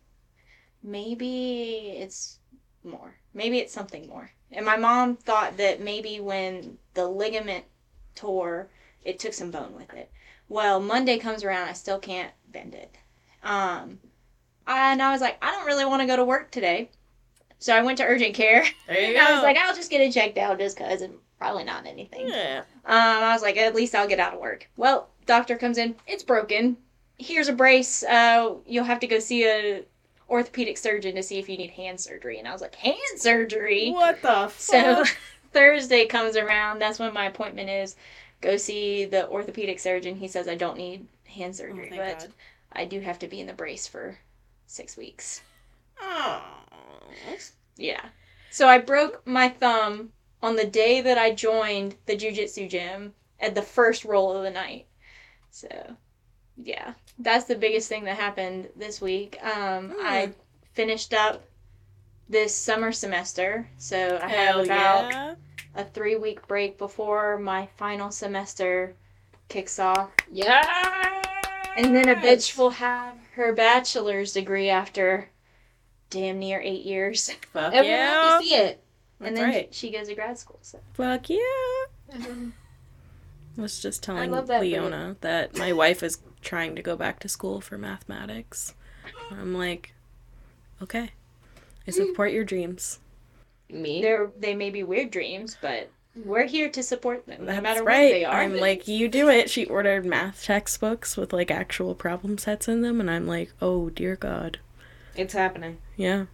maybe 0.84 1.92
it's 1.98 2.40
more. 2.84 3.16
Maybe 3.34 3.60
it's 3.60 3.74
something 3.74 4.08
more. 4.08 4.32
And 4.52 4.66
my 4.66 4.78
mom 4.78 5.16
thought 5.16 5.58
that 5.58 5.80
maybe 5.82 6.20
when 6.20 6.78
the 6.94 7.08
ligament 7.08 7.66
tore, 8.16 8.70
it 9.04 9.20
took 9.20 9.34
some 9.34 9.52
bone 9.52 9.74
with 9.76 9.94
it. 9.94 10.12
Well, 10.50 10.80
Monday 10.82 11.18
comes 11.18 11.44
around, 11.44 11.70
I 11.70 11.74
still 11.74 12.00
can't 12.00 12.32
bend 12.52 12.76
it. 12.76 12.94
Um, 13.44 14.00
and 14.68 15.02
I 15.02 15.12
was 15.12 15.22
like, 15.22 15.38
I 15.42 15.52
don't 15.52 15.66
really 15.66 15.86
want 15.86 16.02
to 16.02 16.08
go 16.08 16.16
to 16.18 16.26
work 16.26 16.52
today. 16.52 16.90
So 17.60 17.74
I 17.76 17.82
went 17.84 17.98
to 18.00 18.04
urgent 18.06 18.34
care. 18.34 18.66
There 18.88 19.00
you 19.00 19.06
And 19.08 19.16
go. 19.16 19.22
I 19.22 19.34
was 19.34 19.44
like, 19.44 19.58
I'll 19.58 19.76
just 19.76 19.90
get 19.90 20.02
it 20.02 20.12
checked 20.14 20.38
out 20.38 20.60
just 20.60 20.78
because 20.78 21.02
and 21.02 21.14
probably 21.40 21.64
not 21.64 21.86
anything. 21.88 22.28
yeah. 22.28 22.64
Um, 22.86 23.24
I 23.24 23.34
was 23.34 23.42
like, 23.42 23.56
at 23.58 23.74
least 23.76 23.96
I'll 23.96 24.08
get 24.08 24.20
out 24.20 24.34
of 24.34 24.40
work. 24.42 24.68
Well, 24.76 25.10
doctor 25.26 25.58
comes 25.58 25.78
in, 25.78 25.96
it's 26.08 26.24
broken. 26.24 26.78
Here's 27.18 27.48
a 27.48 27.54
brace. 27.54 28.04
Uh, 28.04 28.56
you'll 28.66 28.84
have 28.84 29.00
to 29.02 29.08
go 29.08 29.20
see 29.20 29.46
a 29.46 29.84
orthopedic 30.32 30.78
surgeon 30.78 31.14
to 31.16 31.22
see 31.22 31.38
if 31.38 31.50
you 31.50 31.58
need 31.58 31.72
hand 31.72 32.00
surgery. 32.00 32.40
And 32.40 32.48
I 32.48 32.54
was 32.54 32.62
like, 32.62 32.74
hand 32.76 32.98
surgery? 33.18 33.92
What 33.92 34.22
the 34.22 34.48
fuck? 34.50 34.54
So 34.54 35.04
Thursday 35.52 36.06
comes 36.06 36.38
around. 36.38 36.80
That's 36.80 36.98
when 36.98 37.14
my 37.14 37.26
appointment 37.26 37.70
is. 37.70 37.96
Go 38.40 38.58
see 38.58 39.06
the 39.06 39.28
orthopedic 39.30 39.80
surgeon. 39.80 40.16
He 40.16 40.28
says 40.28 40.48
I 40.48 40.56
don't 40.56 40.78
need 40.78 41.06
hand 41.26 41.54
Oh, 41.56 41.58
surgery, 41.58 41.90
thank 41.90 42.02
but 42.02 42.20
God. 42.20 42.34
I 42.72 42.86
do 42.86 43.02
have 43.02 43.20
to 43.20 43.28
be 43.28 43.42
in 43.42 43.48
the 43.48 43.54
brace 43.54 43.88
for 43.88 44.18
six 44.66 44.98
weeks. 44.98 45.42
Oh. 46.02 46.42
Yeah. 47.76 48.06
So 48.50 48.68
I 48.68 48.80
broke 48.80 49.26
my 49.28 49.50
thumb 49.50 50.12
on 50.42 50.56
the 50.56 50.66
day 50.66 51.02
that 51.02 51.18
I 51.18 51.34
joined 51.34 51.96
the 52.06 52.16
jujitsu 52.16 52.70
gym 52.70 53.14
at 53.40 53.54
the 53.54 53.62
first 53.62 54.06
roll 54.06 54.36
of 54.36 54.44
the 54.44 54.50
night. 54.50 54.88
So, 55.52 55.68
yeah, 56.58 56.94
that's 57.20 57.46
the 57.46 57.56
biggest 57.56 57.90
thing 57.90 58.04
that 58.06 58.18
happened 58.18 58.70
this 58.76 59.02
week. 59.02 59.38
Um, 59.44 59.94
I 60.00 60.32
finished 60.74 61.14
up 61.14 61.44
this 62.30 62.56
summer 62.56 62.92
semester, 62.92 63.68
so 63.78 64.20
I 64.22 64.28
have 64.28 64.56
about 64.60 65.12
yeah. 65.12 65.36
a 65.76 65.84
three 65.84 66.16
week 66.16 66.48
break 66.48 66.78
before 66.78 67.38
my 67.40 67.68
final 67.78 68.12
semester 68.12 68.96
kicks 69.50 69.80
off. 69.80 70.12
Yeah. 70.32 71.22
And 71.78 71.96
then 71.96 72.10
a 72.10 72.16
bitch 72.16 72.58
will 72.58 72.70
have 72.72 73.16
her 73.34 73.54
bachelor's 73.54 74.34
degree 74.34 74.70
after 74.70 75.30
damn 76.10 76.40
near 76.40 76.60
eight 76.62 76.84
years. 76.86 77.32
Fuck 77.54 77.74
Everyone 77.74 78.00
yeah. 78.00 78.12
can 78.14 78.44
see 78.44 78.56
it. 78.56 78.84
That's 79.20 79.28
and 79.28 79.38
then 79.38 79.50
right. 79.50 79.74
she 79.74 79.92
goes 79.92 80.08
to 80.08 80.16
grad 80.16 80.38
school. 80.38 80.60
So 80.62 80.80
Fuck 80.94 81.30
yeah. 81.30 81.38
I 83.58 83.62
was 83.62 83.80
just 83.82 84.04
telling 84.04 84.32
that 84.32 84.48
for 84.48 84.64
you. 84.64 84.78
Leona 84.82 85.16
that 85.22 85.58
my 85.58 85.74
wife 85.74 86.04
is 86.04 86.20
trying 86.42 86.76
to 86.76 86.82
go 86.82 86.96
back 86.96 87.20
to 87.20 87.28
school 87.30 87.62
for 87.62 87.78
mathematics. 87.78 88.74
I'm 89.32 89.54
like, 89.54 89.94
okay. 90.82 91.12
I 91.88 91.92
support 91.92 92.32
your 92.32 92.44
dreams. 92.44 93.00
Me. 93.70 94.02
they're 94.02 94.32
they 94.38 94.54
may 94.54 94.70
be 94.70 94.84
weird 94.84 95.12
dreams, 95.12 95.58
but 95.62 95.90
We're 96.14 96.46
here 96.46 96.70
to 96.70 96.84
support 96.84 97.26
them, 97.26 97.46
no 97.46 97.62
matter 97.62 97.84
right. 97.84 98.04
what 98.06 98.12
they 98.12 98.26
are. 98.26 98.42
I'm 98.42 98.58
like, 98.58 98.88
you 98.88 99.08
do 99.08 99.30
it. 99.30 99.50
She 99.50 99.66
ordered 99.66 100.06
math 100.06 100.44
textbooks 100.44 101.16
with 101.16 101.32
like 101.34 101.50
actual 101.52 101.96
problem 101.96 102.38
sets 102.38 102.68
in 102.68 102.82
them, 102.82 103.00
and 103.00 103.10
I'm 103.10 103.28
like, 103.28 103.54
oh 103.62 103.90
dear 103.90 104.16
God. 104.18 104.60
It's 105.16 105.34
happening. 105.34 105.78
Yeah. 105.96 106.26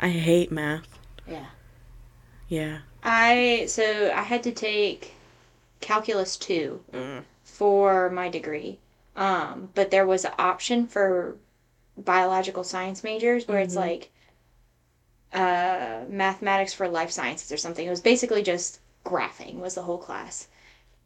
I 0.00 0.08
hate 0.10 0.50
math. 0.52 0.98
yeah. 1.26 1.46
Yeah. 2.48 2.78
I 3.02 3.66
so 3.68 4.10
I 4.14 4.22
had 4.22 4.42
to 4.44 4.52
take 4.52 5.14
calculus 5.80 6.36
two 6.36 6.82
Mm. 6.92 7.24
for 7.44 8.10
my 8.10 8.28
degree, 8.28 8.78
um, 9.16 9.70
but 9.74 9.90
there 9.90 10.06
was 10.06 10.24
an 10.24 10.32
option 10.38 10.86
for 10.86 11.36
biological 11.96 12.62
science 12.64 13.02
majors 13.02 13.48
where 13.48 13.58
it's 13.60 13.74
Mhm. 13.74 13.78
like 13.78 14.10
uh, 15.32 16.04
mathematics 16.08 16.72
for 16.72 16.88
life 16.88 17.10
sciences 17.10 17.52
or 17.52 17.56
something. 17.58 17.86
It 17.86 17.90
was 17.90 18.00
basically 18.00 18.42
just 18.42 18.80
graphing 19.04 19.56
was 19.56 19.74
the 19.74 19.82
whole 19.82 19.98
class. 19.98 20.48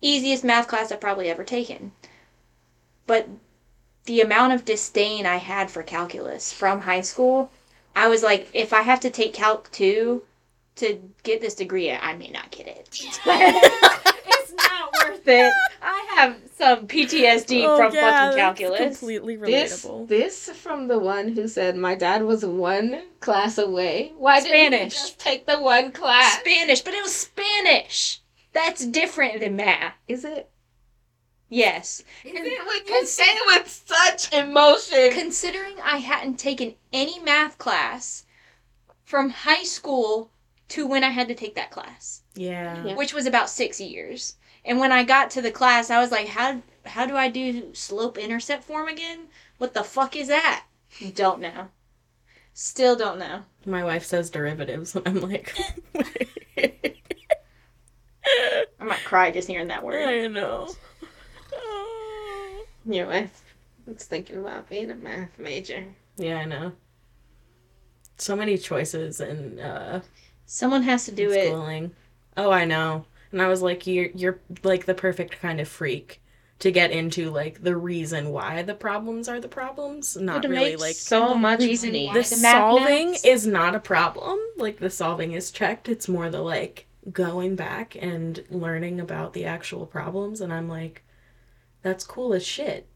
Easiest 0.00 0.44
math 0.44 0.68
class 0.68 0.92
I've 0.92 1.00
probably 1.00 1.28
ever 1.28 1.42
taken. 1.44 1.90
But 3.06 3.28
the 4.04 4.20
amount 4.20 4.52
of 4.52 4.64
disdain 4.64 5.26
I 5.26 5.36
had 5.38 5.70
for 5.72 5.82
calculus 5.82 6.52
from 6.52 6.82
high 6.82 7.00
school, 7.00 7.50
I 7.96 8.06
was 8.08 8.22
like, 8.22 8.48
if 8.52 8.72
I 8.72 8.82
have 8.82 9.00
to 9.00 9.10
take 9.10 9.34
Calc 9.34 9.70
2 9.72 10.22
to 10.76 11.10
get 11.24 11.40
this 11.40 11.54
degree, 11.54 11.90
I 11.90 12.14
may 12.14 12.28
not 12.28 12.50
get 12.52 12.68
it. 12.68 12.88
it's 15.08 15.26
not 15.26 15.26
worth 15.26 15.28
it. 15.28 15.52
I 15.82 16.06
have 16.16 16.36
some 16.56 16.86
PTSD 16.86 17.64
Oh, 17.66 17.76
from 17.76 17.94
yeah, 17.94 18.00
fucking 18.00 18.20
that's 18.20 18.36
calculus. 18.36 18.78
Completely 18.98 19.36
This 19.36 19.84
relatable. 19.84 20.08
this 20.08 20.48
from 20.50 20.88
the 20.88 20.98
one 20.98 21.28
who 21.28 21.48
said 21.48 21.76
my 21.76 21.94
dad 21.94 22.22
was 22.24 22.44
one 22.44 23.02
class 23.20 23.58
away. 23.58 24.12
Why 24.16 24.40
didn't 24.40 24.54
you 24.54 24.66
Spanish. 24.68 24.94
just 24.94 25.18
take 25.18 25.46
the 25.46 25.60
one 25.60 25.92
class? 25.92 26.38
Spanish, 26.40 26.80
but 26.82 26.94
it 26.94 27.02
was 27.02 27.14
Spanish. 27.14 28.20
That's 28.52 28.84
different 28.86 29.40
than 29.40 29.56
math. 29.56 29.94
Is 30.08 30.24
it? 30.24 30.48
Yes. 31.48 32.02
Is 32.24 32.32
it 32.34 32.66
when 32.66 32.86
you 32.86 33.06
say 33.06 33.24
it 33.26 33.60
with 33.60 33.68
such 33.86 34.32
emotion? 34.32 35.10
Considering 35.12 35.74
I 35.82 35.98
hadn't 35.98 36.38
taken 36.38 36.74
any 36.92 37.18
math 37.20 37.58
class 37.58 38.24
from 39.04 39.28
high 39.30 39.64
school 39.64 40.30
to 40.68 40.86
when 40.86 41.04
I 41.04 41.10
had 41.10 41.28
to 41.28 41.34
take 41.34 41.54
that 41.56 41.70
class, 41.70 42.22
yeah. 42.34 42.82
Yeah. 42.84 42.94
which 42.94 43.12
was 43.12 43.26
about 43.26 43.50
six 43.50 43.78
years. 43.78 44.36
And 44.64 44.78
when 44.78 44.92
I 44.92 45.02
got 45.04 45.30
to 45.32 45.42
the 45.42 45.50
class, 45.50 45.90
I 45.90 46.00
was 46.00 46.10
like, 46.12 46.28
how, 46.28 46.62
how 46.86 47.06
do 47.06 47.16
I 47.16 47.28
do 47.28 47.74
slope 47.74 48.16
intercept 48.18 48.64
form 48.64 48.88
again? 48.88 49.26
What 49.58 49.74
the 49.74 49.82
fuck 49.84 50.14
is 50.16 50.28
that? 50.28 50.64
Don't 51.14 51.40
know. 51.40 51.68
Still 52.54 52.96
don't 52.96 53.18
know. 53.18 53.42
My 53.64 53.82
wife 53.82 54.04
says 54.04 54.28
derivatives, 54.30 54.94
and 54.94 55.06
I'm 55.08 55.20
like, 55.20 55.54
I 58.26 58.84
might 58.84 59.04
cry 59.04 59.30
just 59.30 59.48
hearing 59.48 59.68
that 59.68 59.82
word. 59.82 60.06
I 60.06 60.26
know. 60.26 60.68
Your 62.84 63.06
wife 63.06 63.42
was 63.86 64.04
thinking 64.04 64.38
about 64.38 64.68
being 64.68 64.90
a 64.90 64.94
math 64.94 65.38
major. 65.38 65.84
Yeah, 66.16 66.38
I 66.38 66.44
know. 66.44 66.72
So 68.18 68.36
many 68.36 68.58
choices 68.58 69.20
and 69.20 69.58
uh, 69.60 70.00
Someone 70.46 70.82
has 70.82 71.04
to 71.06 71.12
do 71.12 71.30
it. 71.30 71.46
schooling. 71.48 71.92
Oh, 72.36 72.50
I 72.50 72.64
know. 72.64 73.06
And 73.32 73.42
I 73.42 73.48
was 73.48 73.62
like, 73.62 73.86
you're 73.86 74.10
you're 74.14 74.40
like 74.62 74.86
the 74.86 74.94
perfect 74.94 75.40
kind 75.40 75.60
of 75.60 75.68
freak 75.68 76.22
to 76.60 76.70
get 76.70 76.92
into 76.92 77.30
like 77.30 77.62
the 77.62 77.76
reason 77.76 78.30
why 78.30 78.62
the 78.62 78.74
problems 78.74 79.28
are 79.28 79.40
the 79.40 79.48
problems, 79.48 80.16
not 80.16 80.42
to 80.42 80.48
really 80.48 80.76
like 80.76 80.96
So 80.96 81.34
much 81.34 81.60
reason 81.60 81.90
money. 81.90 82.06
why 82.06 82.14
the 82.14 82.22
the 82.30 82.36
solving 82.36 83.16
is 83.24 83.46
not 83.46 83.74
a 83.74 83.80
problem. 83.80 84.38
Like 84.56 84.78
the 84.78 84.90
solving 84.90 85.32
is 85.32 85.50
checked. 85.50 85.88
It's 85.88 86.08
more 86.08 86.30
the 86.30 86.42
like 86.42 86.86
going 87.10 87.56
back 87.56 87.96
and 88.00 88.44
learning 88.50 89.00
about 89.00 89.32
the 89.32 89.44
actual 89.44 89.86
problems. 89.86 90.40
And 90.40 90.52
I'm 90.52 90.68
like, 90.68 91.04
that's 91.82 92.04
cool 92.04 92.32
as 92.34 92.46
shit. 92.46 92.88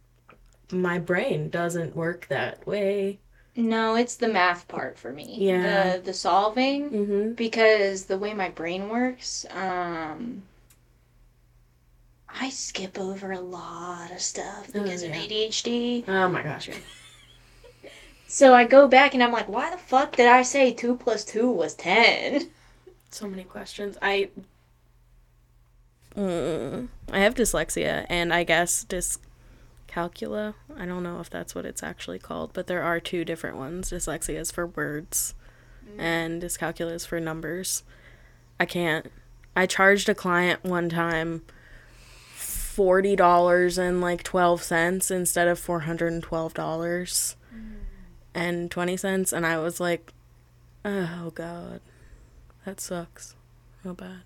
My 0.71 0.99
brain 0.99 1.49
doesn't 1.51 1.97
work 1.97 2.27
that 2.29 2.67
way. 2.67 3.21
No, 3.57 3.95
it's 3.97 4.17
the 4.17 4.29
math 4.29 4.69
part 4.69 4.99
for 4.99 5.13
me. 5.13 5.37
Yeah. 5.39 5.97
The 5.97 6.03
the 6.03 6.15
solving 6.15 6.91
Mm-hmm. 6.91 7.33
because 7.33 8.05
the 8.05 8.19
way 8.19 8.35
my 8.35 8.51
brain 8.51 8.89
works, 8.89 9.47
um 9.51 10.43
I 12.29 12.51
skip 12.51 12.99
over 12.99 13.33
a 13.33 13.41
lot 13.41 14.11
of 14.13 14.21
stuff 14.21 14.69
Oh, 14.75 14.83
because 14.83 15.03
yeah. 15.03 15.09
of 15.09 15.17
ADHD. 15.17 16.05
Oh 16.09 16.29
my 16.29 16.43
gosh. 16.43 16.69
Yeah. 16.69 16.75
So 18.29 18.53
I 18.53 18.65
go 18.65 18.89
back 18.89 19.15
and 19.15 19.23
I'm 19.23 19.31
like, 19.33 19.49
why 19.49 19.71
the 19.71 19.79
fuck 19.79 20.17
did 20.17 20.27
I 20.27 20.43
say 20.43 20.73
two 20.73 20.97
plus 20.97 21.25
two 21.25 21.49
was 21.49 21.75
ten? 21.75 22.51
So 23.11 23.29
many 23.29 23.45
questions. 23.45 23.97
I. 24.03 24.31
Mm, 26.17 26.89
I 27.13 27.21
have 27.21 27.37
dyslexia, 27.37 28.05
and 28.09 28.35
I 28.35 28.43
guess 28.43 28.85
dyscalculia. 29.97 30.55
I 30.77 30.87
don't 30.87 31.03
know 31.03 31.21
if 31.21 31.31
that's 31.31 31.55
what 31.55 31.65
it's 31.65 31.83
actually 31.83 32.19
called, 32.19 32.53
but 32.53 32.67
there 32.67 32.83
are 32.83 33.01
two 33.01 33.25
different 33.25 33.57
ones. 33.57 33.91
Dyslexia 33.91 34.39
is 34.39 34.51
for 34.51 34.67
words, 34.67 35.35
mm. 35.85 36.01
and 36.01 36.43
dyscalculia 36.43 36.93
is 36.93 37.07
for 37.07 37.21
numbers. 37.21 37.83
I 38.61 38.67
can't. 38.67 39.11
I 39.55 39.67
charged 39.67 40.09
a 40.09 40.15
client 40.15 40.65
one 40.65 40.89
time 40.89 41.43
forty 42.35 43.17
dollars 43.17 43.79
and 43.79 44.01
like 44.01 44.23
twelve 44.23 44.63
cents 44.63 45.11
instead 45.11 45.49
of 45.49 45.59
four 45.59 45.81
hundred 45.81 46.13
and 46.13 46.23
twelve 46.23 46.55
dollars 46.55 47.37
mm. 47.55 47.77
and 48.35 48.71
twenty 48.71 48.97
cents, 48.97 49.33
and 49.33 49.47
I 49.47 49.59
was 49.59 49.81
like, 49.81 50.13
"Oh 50.85 51.33
God." 51.35 51.81
That 52.65 52.81
sucks. 52.81 53.37
Real 53.85 53.95
bad. 53.95 54.23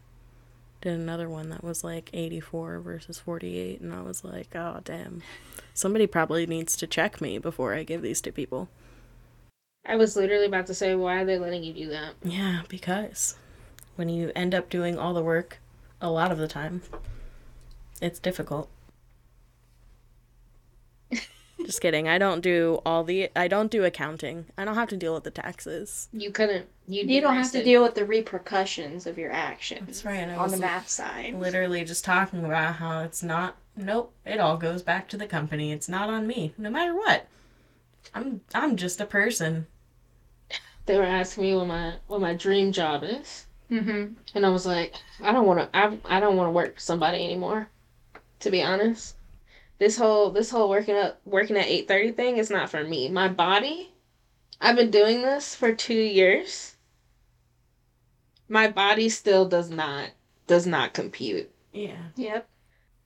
Did 0.81 0.95
another 0.95 1.29
one 1.29 1.51
that 1.51 1.63
was 1.63 1.85
like 1.85 2.09
84 2.13 2.81
versus 2.81 3.19
48, 3.19 3.81
and 3.81 3.93
I 3.93 4.01
was 4.01 4.25
like, 4.25 4.55
oh, 4.57 4.81
damn. 4.83 5.23
Somebody 5.75 6.07
probably 6.07 6.47
needs 6.47 6.75
to 6.77 6.87
check 6.87 7.21
me 7.21 7.39
before 7.39 7.75
I 7.75 7.83
give 7.83 8.01
these 8.01 8.23
to 8.23 8.33
people. 8.33 8.69
I 9.85 9.97
was 9.97 10.17
literally 10.17 10.47
about 10.47 10.67
to 10.69 10.75
say, 10.75 10.95
why 10.95 11.17
are 11.17 11.25
they 11.25 11.39
letting 11.39 11.65
you 11.65 11.75
do 11.75 11.89
that? 11.89 12.15
Yeah, 12.23 12.63
because 12.69 13.37
when 13.97 14.09
you 14.09 14.33
end 14.35 14.55
up 14.55 14.71
doing 14.71 14.99
all 14.99 15.13
the 15.13 15.23
work, 15.23 15.59
a 16.01 16.11
lot 16.11 16.33
of 16.33 16.39
the 16.39 16.49
time, 16.49 16.83
it's 18.01 18.19
difficult. 18.19 18.71
Just 21.71 21.83
kidding. 21.83 22.09
I 22.09 22.19
don't 22.19 22.41
do 22.41 22.83
all 22.85 23.05
the. 23.05 23.31
I 23.37 23.47
don't 23.47 23.71
do 23.71 23.85
accounting. 23.85 24.47
I 24.59 24.65
don't 24.65 24.75
have 24.75 24.89
to 24.89 24.97
deal 24.97 25.15
with 25.15 25.23
the 25.23 25.31
taxes. 25.31 26.09
You 26.13 26.33
couldn't. 26.33 26.67
You'd 26.89 27.09
You 27.09 27.21
don't 27.21 27.37
have 27.37 27.53
to 27.53 27.63
deal 27.63 27.81
with 27.85 27.95
the 27.95 28.05
repercussions 28.05 29.07
of 29.07 29.17
your 29.19 29.31
actions 29.31 29.87
That's 29.87 30.05
right. 30.05 30.29
I 30.29 30.35
on 30.35 30.51
the 30.51 30.57
math 30.57 30.89
side. 30.89 31.35
literally 31.35 31.85
just 31.85 32.05
talking 32.05 32.45
about 32.45 32.75
how 32.75 33.03
it's 33.05 33.23
not 33.23 33.55
nope 33.77 34.13
it 34.27 34.41
all 34.41 34.57
goes 34.57 34.83
back 34.83 35.09
to 35.11 35.17
the 35.17 35.29
company 35.29 35.71
it's 35.71 35.89
not 35.89 36.09
on 36.11 36.27
me 36.27 36.53
no 36.59 36.69
matter 36.69 36.93
what 36.93 37.29
i'm 38.13 38.41
i'm 38.53 38.75
just 38.77 39.01
a 39.01 39.07
person 39.07 39.69
They 40.87 40.97
were 40.97 41.05
asking 41.05 41.45
me 41.45 41.55
what 41.55 41.69
my 41.69 41.95
what 42.09 42.21
my 42.21 42.35
dream 42.35 42.73
job 42.73 43.05
is, 43.05 43.47
Mm-hmm. 43.71 44.15
and 44.35 44.45
I 44.45 44.49
was 44.49 44.67
like, 44.67 44.95
I 45.23 45.31
don't 45.31 45.47
want 45.47 45.61
to. 45.61 45.79
I 45.79 45.97
I 46.17 46.19
don't 46.19 46.37
want 46.37 46.49
to 46.49 46.53
work 46.53 46.75
for 46.75 46.81
somebody 46.81 47.25
anymore. 47.25 47.69
To 48.41 48.51
be 48.51 48.61
honest, 48.61 49.15
this 49.81 49.97
whole 49.99 50.31
this 50.31 50.51
whole 50.51 50.69
working 50.69 50.95
up 50.95 51.21
working 51.25 51.57
at 51.57 51.67
eight 51.67 51.89
thirty 51.89 52.13
thing 52.13 52.37
is 52.37 52.51
not 52.51 52.71
for 52.71 52.85
me. 52.85 53.09
My 53.09 53.27
body. 53.27 53.93
I've 54.61 54.77
been 54.77 54.91
doing 54.91 55.23
this 55.23 55.55
for 55.55 55.73
two 55.73 55.95
years. 55.95 56.77
My 58.47 58.69
body 58.69 59.09
still 59.09 59.49
does 59.49 59.71
not 59.71 60.11
does 60.47 60.67
not 60.67 60.93
compute. 60.93 61.51
yeah 61.73 61.97
Yep. 62.17 62.47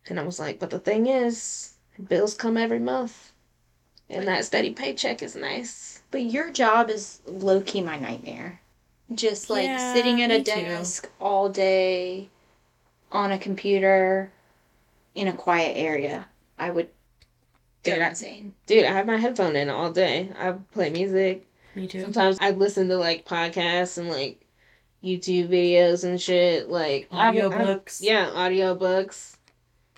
And 0.08 0.18
I 0.20 0.24
was 0.24 0.38
like, 0.40 0.58
but 0.58 0.70
the 0.70 0.78
thing 0.80 1.06
is, 1.06 1.74
bills 2.08 2.34
come 2.34 2.56
every 2.56 2.80
month. 2.80 3.32
And 4.10 4.26
that 4.28 4.44
steady 4.44 4.72
paycheck 4.72 5.22
is 5.22 5.34
nice. 5.36 6.02
But 6.10 6.24
your 6.24 6.50
job 6.50 6.90
is 6.90 7.20
low 7.26 7.60
key 7.62 7.80
my 7.82 7.98
nightmare. 7.98 8.60
Just 9.14 9.48
like 9.48 9.64
Yeah, 9.66 9.94
sitting 9.94 10.20
at 10.22 10.30
a 10.30 10.38
me 10.38 10.44
too. 10.44 10.50
desk 10.50 11.08
all 11.20 11.48
day 11.48 12.28
on 13.12 13.30
a 13.32 13.38
computer 13.38 14.32
in 15.14 15.28
a 15.28 15.32
quiet 15.32 15.76
area. 15.76 16.26
I 16.58 16.70
would 16.70 16.88
go 17.82 17.92
Dude, 17.94 18.02
I- 18.02 18.08
insane. 18.10 18.54
Dude, 18.66 18.84
I 18.84 18.92
have 18.92 19.06
my 19.06 19.16
headphone 19.16 19.56
in 19.56 19.68
all 19.68 19.90
day. 19.92 20.30
I 20.38 20.52
play 20.72 20.90
music. 20.90 21.46
me 21.74 21.86
too 21.86 22.00
Sometimes 22.00 22.38
I 22.40 22.50
listen 22.52 22.88
to 22.88 22.96
like 22.96 23.24
podcasts 23.26 23.98
and 23.98 24.08
like 24.08 24.40
YouTube 25.02 25.48
videos 25.48 26.04
and 26.04 26.20
shit. 26.20 26.68
Like 26.68 27.08
I've- 27.12 27.40
I've- 27.40 27.54
audiobooks 27.54 27.98
Yeah, 28.02 28.30
audiobooks. 28.30 29.36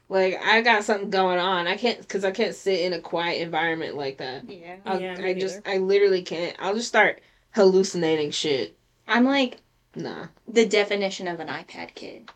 Like 0.09 0.41
I 0.43 0.61
got 0.63 0.85
something 0.85 1.11
going 1.11 1.39
on. 1.39 1.67
I 1.67 1.77
can't 1.77 1.99
because 2.01 2.25
I 2.25 2.31
can't 2.31 2.55
sit 2.55 2.81
in 2.81 2.93
a 2.93 3.01
quiet 3.01 3.43
environment 3.43 3.97
like 3.97 4.19
that. 4.19 4.49
Yeah. 4.49 4.77
I'll, 4.85 5.01
Yeah, 5.01 5.17
I 5.21 5.35
just 5.35 5.61
I 5.67 5.79
literally 5.79 6.23
can't. 6.23 6.57
I'll 6.61 6.75
just 6.75 6.89
start 6.89 7.21
hallucinating 7.55 8.31
shit. 8.31 8.77
I'm 9.09 9.25
like 9.25 9.59
Nah. 9.95 10.27
the 10.47 10.67
definition 10.67 11.27
of 11.29 11.41
an 11.41 11.49
iPad 11.49 11.95
kid. 11.95 12.31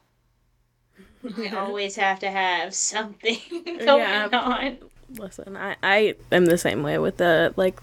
I 1.24 1.48
always 1.56 1.96
have 1.96 2.18
to 2.20 2.30
have 2.30 2.74
something 2.74 3.38
going 3.64 3.78
Yeah. 3.78 4.28
on. 4.32 4.78
listen 5.18 5.56
i 5.56 5.76
i 5.82 6.14
am 6.30 6.46
the 6.46 6.58
same 6.58 6.82
way 6.82 6.98
with 6.98 7.16
the 7.16 7.52
like 7.56 7.80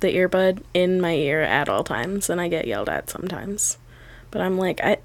the 0.00 0.14
earbud 0.14 0.62
in 0.72 1.00
my 1.00 1.14
ear 1.14 1.42
at 1.42 1.68
all 1.68 1.84
times 1.84 2.30
and 2.30 2.40
i 2.40 2.48
get 2.48 2.66
yelled 2.66 2.88
at 2.88 3.10
sometimes 3.10 3.78
but 4.30 4.40
i'm 4.40 4.56
like 4.58 4.80
i 4.82 4.98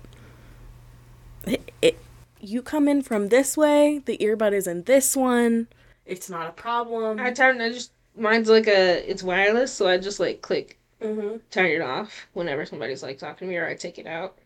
it, 1.46 1.72
it, 1.82 2.00
you 2.40 2.62
come 2.62 2.88
in 2.88 3.02
from 3.02 3.30
this 3.30 3.58
way, 3.58 4.00
the 4.06 4.18
earbud 4.18 4.54
is 4.54 4.68
in 4.68 4.84
this 4.84 5.16
one. 5.16 5.68
It's 6.06 6.30
not 6.30 6.48
a 6.48 6.52
problem. 6.52 7.20
I 7.20 7.32
turn. 7.32 7.62
I 7.62 7.70
just 7.70 7.92
mine's 8.16 8.50
like 8.50 8.68
a. 8.68 9.10
It's 9.10 9.24
wireless, 9.24 9.74
so 9.74 9.88
I 9.88 9.98
just 9.98 10.20
like 10.20 10.42
click 10.42 10.80
mm-hmm. 11.02 11.38
turn 11.52 11.66
it 11.68 11.82
off 11.82 12.28
whenever 12.34 12.66
somebody's 12.66 13.04
like 13.04 13.20
talking 13.20 13.48
to 13.48 13.52
me 13.52 13.58
or 13.58 13.68
I 13.68 13.76
take 13.76 14.00
it 14.00 14.08
out. 14.08 14.38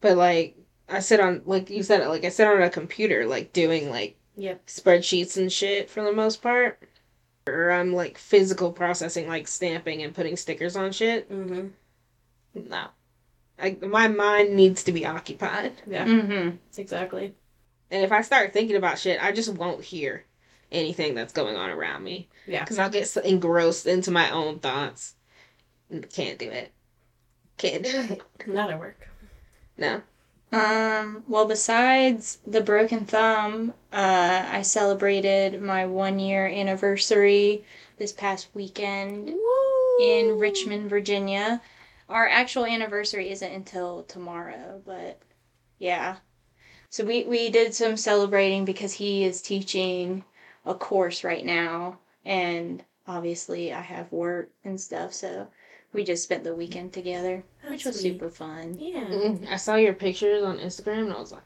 But 0.00 0.16
like 0.16 0.56
I 0.88 1.00
sit 1.00 1.20
on 1.20 1.42
like 1.46 1.70
you 1.70 1.82
said 1.82 2.06
like 2.08 2.24
I 2.24 2.28
sit 2.28 2.46
on 2.46 2.62
a 2.62 2.70
computer 2.70 3.26
like 3.26 3.52
doing 3.52 3.90
like 3.90 4.16
Yep. 4.36 4.66
spreadsheets 4.66 5.36
and 5.36 5.50
shit 5.52 5.88
for 5.88 6.02
the 6.02 6.12
most 6.12 6.42
part. 6.42 6.80
Or 7.46 7.70
I'm 7.70 7.92
like 7.94 8.18
physical 8.18 8.72
processing 8.72 9.28
like 9.28 9.46
stamping 9.48 10.02
and 10.02 10.14
putting 10.14 10.36
stickers 10.36 10.76
on 10.76 10.92
shit. 10.92 11.30
Mm-hmm. 11.30 11.68
No. 12.68 12.86
I, 13.58 13.76
my 13.82 14.08
mind 14.08 14.54
needs 14.56 14.82
to 14.84 14.92
be 14.92 15.06
occupied. 15.06 15.74
Yeah. 15.86 16.06
Mm-hmm. 16.06 16.56
Exactly. 16.76 17.34
And 17.90 18.02
if 18.02 18.10
I 18.10 18.22
start 18.22 18.52
thinking 18.52 18.76
about 18.76 18.98
shit, 18.98 19.22
I 19.22 19.30
just 19.30 19.50
won't 19.54 19.84
hear 19.84 20.24
anything 20.72 21.14
that's 21.14 21.32
going 21.32 21.54
on 21.54 21.70
around 21.70 22.02
me. 22.02 22.28
Yeah. 22.46 22.60
Because 22.64 22.78
I'll 22.80 22.90
get 22.90 23.06
so 23.08 23.20
engrossed 23.20 23.86
into 23.86 24.10
my 24.10 24.30
own 24.30 24.58
thoughts. 24.58 25.14
Can't 26.12 26.38
do 26.38 26.50
it. 26.50 26.72
Can't 27.56 27.84
do 27.84 27.90
it. 27.90 28.22
That'll 28.48 28.78
work. 28.80 29.08
No. 29.78 30.02
Um, 30.54 31.24
well, 31.26 31.46
besides 31.46 32.38
the 32.46 32.60
broken 32.60 33.06
thumb, 33.06 33.74
uh, 33.92 34.46
I 34.48 34.62
celebrated 34.62 35.60
my 35.60 35.84
one 35.84 36.20
year 36.20 36.46
anniversary 36.46 37.64
this 37.98 38.12
past 38.12 38.46
weekend 38.54 39.34
in 40.00 40.38
Richmond, 40.38 40.88
Virginia. 40.88 41.60
Our 42.08 42.28
actual 42.28 42.66
anniversary 42.66 43.32
isn't 43.32 43.52
until 43.52 44.04
tomorrow, 44.04 44.80
but 44.86 45.18
yeah. 45.80 46.18
So 46.88 47.04
we, 47.04 47.24
we 47.24 47.50
did 47.50 47.74
some 47.74 47.96
celebrating 47.96 48.64
because 48.64 48.92
he 48.92 49.24
is 49.24 49.42
teaching 49.42 50.22
a 50.64 50.74
course 50.74 51.24
right 51.24 51.44
now, 51.44 51.98
and 52.24 52.84
obviously 53.08 53.72
I 53.72 53.80
have 53.80 54.12
work 54.12 54.50
and 54.64 54.80
stuff, 54.80 55.14
so 55.14 55.48
we 55.94 56.04
just 56.04 56.24
spent 56.24 56.44
the 56.44 56.54
weekend 56.54 56.92
together, 56.92 57.42
which 57.68 57.84
was 57.84 58.00
sweet. 58.00 58.12
super 58.14 58.28
fun. 58.28 58.76
Yeah. 58.78 59.04
Mm, 59.04 59.48
I 59.48 59.56
saw 59.56 59.76
your 59.76 59.94
pictures 59.94 60.42
on 60.42 60.58
Instagram 60.58 61.04
and 61.04 61.12
I 61.12 61.20
was 61.20 61.32
like, 61.32 61.42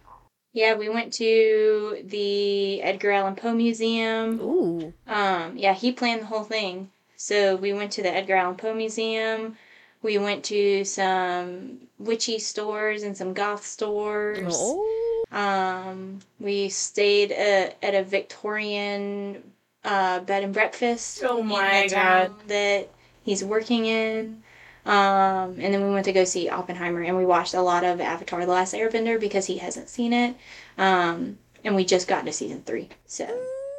Yeah, 0.52 0.74
we 0.74 0.88
went 0.88 1.12
to 1.14 2.02
the 2.04 2.82
Edgar 2.82 3.12
Allan 3.12 3.36
Poe 3.36 3.54
Museum. 3.54 4.40
Ooh. 4.40 4.92
Um, 5.06 5.56
yeah, 5.56 5.74
he 5.74 5.92
planned 5.92 6.22
the 6.22 6.26
whole 6.26 6.44
thing. 6.44 6.90
So 7.16 7.56
we 7.56 7.72
went 7.72 7.92
to 7.92 8.02
the 8.02 8.10
Edgar 8.12 8.36
Allan 8.36 8.56
Poe 8.56 8.74
Museum. 8.74 9.56
We 10.02 10.18
went 10.18 10.44
to 10.44 10.84
some 10.84 11.80
witchy 11.98 12.38
stores 12.38 13.02
and 13.02 13.16
some 13.16 13.34
goth 13.34 13.66
stores. 13.66 14.54
Oh. 14.56 15.24
Um, 15.30 16.20
we 16.40 16.68
stayed 16.68 17.32
at, 17.32 17.76
at 17.82 17.94
a 17.94 18.02
Victorian 18.04 19.42
uh, 19.84 20.20
bed 20.20 20.44
and 20.44 20.54
breakfast. 20.54 21.22
Oh 21.24 21.40
in 21.40 21.46
my 21.46 21.88
god! 21.90 22.28
town 22.28 22.34
That 22.46 22.88
he's 23.28 23.44
working 23.44 23.86
in. 23.86 24.42
Um, 24.86 25.56
and 25.60 25.74
then 25.74 25.84
we 25.86 25.90
went 25.90 26.06
to 26.06 26.12
go 26.12 26.24
see 26.24 26.48
Oppenheimer, 26.48 27.02
and 27.02 27.16
we 27.16 27.26
watched 27.26 27.52
a 27.54 27.60
lot 27.60 27.84
of 27.84 28.00
Avatar: 28.00 28.44
The 28.46 28.52
Last 28.52 28.72
Airbender 28.74 29.20
because 29.20 29.44
he 29.46 29.58
hasn't 29.58 29.88
seen 29.90 30.12
it. 30.12 30.34
Um, 30.78 31.38
and 31.64 31.76
we 31.76 31.84
just 31.84 32.08
got 32.08 32.24
to 32.24 32.32
season 32.32 32.62
three, 32.64 32.88
so 33.06 33.28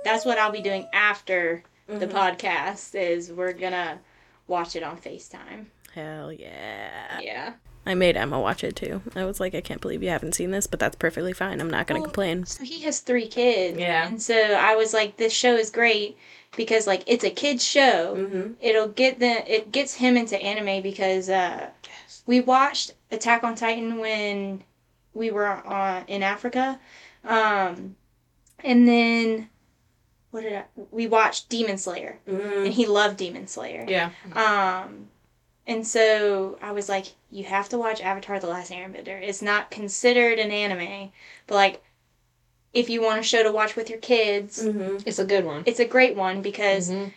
that's 0.03 0.24
what 0.25 0.38
I'll 0.38 0.51
be 0.51 0.62
doing 0.62 0.88
after 0.94 1.63
the 1.88 2.06
Mhm. 2.08 2.12
podcast. 2.12 2.94
Is 2.94 3.32
we're 3.32 3.53
gonna 3.53 4.00
watch 4.48 4.75
it 4.75 4.84
on 4.84 4.98
Facetime. 4.98 5.65
Hell 5.96 6.32
yeah. 6.32 7.20
Yeah. 7.22 7.53
I 7.86 7.96
made 7.96 8.15
Emma 8.18 8.39
watch 8.39 8.63
it 8.63 8.75
too. 8.75 9.01
I 9.15 9.24
was 9.25 9.39
like, 9.39 9.56
I 9.56 9.62
can't 9.62 9.82
believe 9.82 10.03
you 10.03 10.10
haven't 10.10 10.36
seen 10.36 10.51
this, 10.51 10.68
but 10.68 10.79
that's 10.79 10.98
perfectly 10.98 11.34
fine. 11.34 11.60
I'm 11.60 11.70
not 11.72 11.88
gonna 11.88 12.01
Well, 12.01 12.08
complain. 12.08 12.46
So 12.46 12.63
he 12.63 12.82
has 12.82 13.00
three 13.00 13.27
kids. 13.27 13.79
Yeah. 13.79 14.06
And 14.06 14.22
so 14.22 14.36
I 14.36 14.75
was 14.75 14.94
like, 14.94 15.18
this 15.18 15.34
show 15.34 15.56
is 15.56 15.72
great 15.72 16.18
because 16.55 16.88
like 16.88 17.03
it's 17.07 17.24
a 17.24 17.29
kids 17.29 17.64
show. 17.64 18.16
Mm-hmm. 18.18 18.53
It'll 18.62 18.88
get 18.88 19.20
the 19.20 19.51
it 19.51 19.72
gets 19.72 19.94
him 19.96 20.18
into 20.18 20.42
anime 20.42 20.81
because 20.81 21.29
uh 21.29 21.70
we 22.25 22.42
watched 22.42 22.94
Attack 23.12 23.44
on 23.44 23.55
Titan 23.55 24.00
when 24.00 24.64
we 25.14 25.31
were 25.31 25.48
on 25.48 26.03
in 26.07 26.24
Africa. 26.24 26.79
Um 27.24 27.96
and 28.64 28.88
then 28.88 29.50
what 30.31 30.42
did 30.42 30.53
I 30.53 30.64
we 30.92 31.07
watched 31.07 31.50
Demon 31.50 31.77
Slayer 31.77 32.20
and 32.25 32.74
he 32.74 32.85
loved 32.85 33.18
Demon 33.18 33.48
Slayer. 33.48 33.85
Yeah. 33.88 34.12
Um, 34.33 35.07
and 35.70 35.85
so 35.85 36.57
I 36.64 36.72
was 36.72 36.90
like, 36.90 37.05
you 37.29 37.44
have 37.44 37.70
to 37.70 37.77
watch 37.77 38.01
Avatar: 38.01 38.40
The 38.40 38.48
Last 38.48 38.72
Airbender. 38.72 39.22
It's 39.22 39.42
not 39.42 39.70
considered 39.70 40.40
an 40.40 40.50
anime, 40.50 41.12
but 41.46 41.55
like, 41.55 41.83
if 42.74 42.90
you 42.90 43.01
want 43.01 43.20
a 43.20 43.24
show 43.24 43.44
to 43.44 43.51
watch 43.51 43.75
with 43.75 43.90
your 43.90 44.00
kids, 44.00 44.64
Mm-hmm. 44.64 44.98
it's 45.05 45.20
a 45.20 45.25
good 45.25 45.46
one. 45.46 45.64
it's 45.66 45.79
a 45.79 45.86
great 45.86 46.16
one 46.16 46.42
because 46.42 46.90
Mhm. 46.90 47.12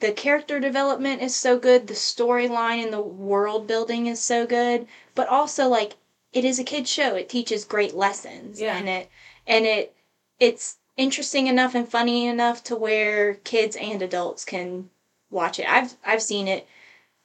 the 0.00 0.12
character 0.12 0.58
development 0.60 1.20
is 1.22 1.34
so 1.34 1.58
good, 1.58 1.86
the 1.86 1.94
storyline 1.94 2.82
and 2.82 2.92
the 2.92 3.00
world 3.00 3.66
building 3.66 4.06
is 4.06 4.20
so 4.20 4.46
good, 4.46 4.86
but 5.14 5.28
also 5.28 5.68
like 5.68 5.94
it 6.32 6.44
is 6.44 6.58
a 6.58 6.64
kid 6.64 6.86
show. 6.88 7.14
It 7.16 7.28
teaches 7.28 7.64
great 7.64 7.94
lessons, 7.94 8.60
Yeah. 8.60 8.76
and 8.76 8.88
it 8.88 9.08
and 9.46 9.66
it 9.66 9.94
it's 10.38 10.78
interesting 10.96 11.46
enough 11.48 11.74
and 11.74 11.88
funny 11.88 12.26
enough 12.26 12.62
to 12.64 12.76
where 12.76 13.34
kids 13.44 13.76
and 13.76 14.00
adults 14.00 14.44
can 14.44 14.88
watch 15.30 15.58
it. 15.58 15.68
I've 15.68 15.94
I've 16.04 16.22
seen 16.22 16.48
it 16.48 16.66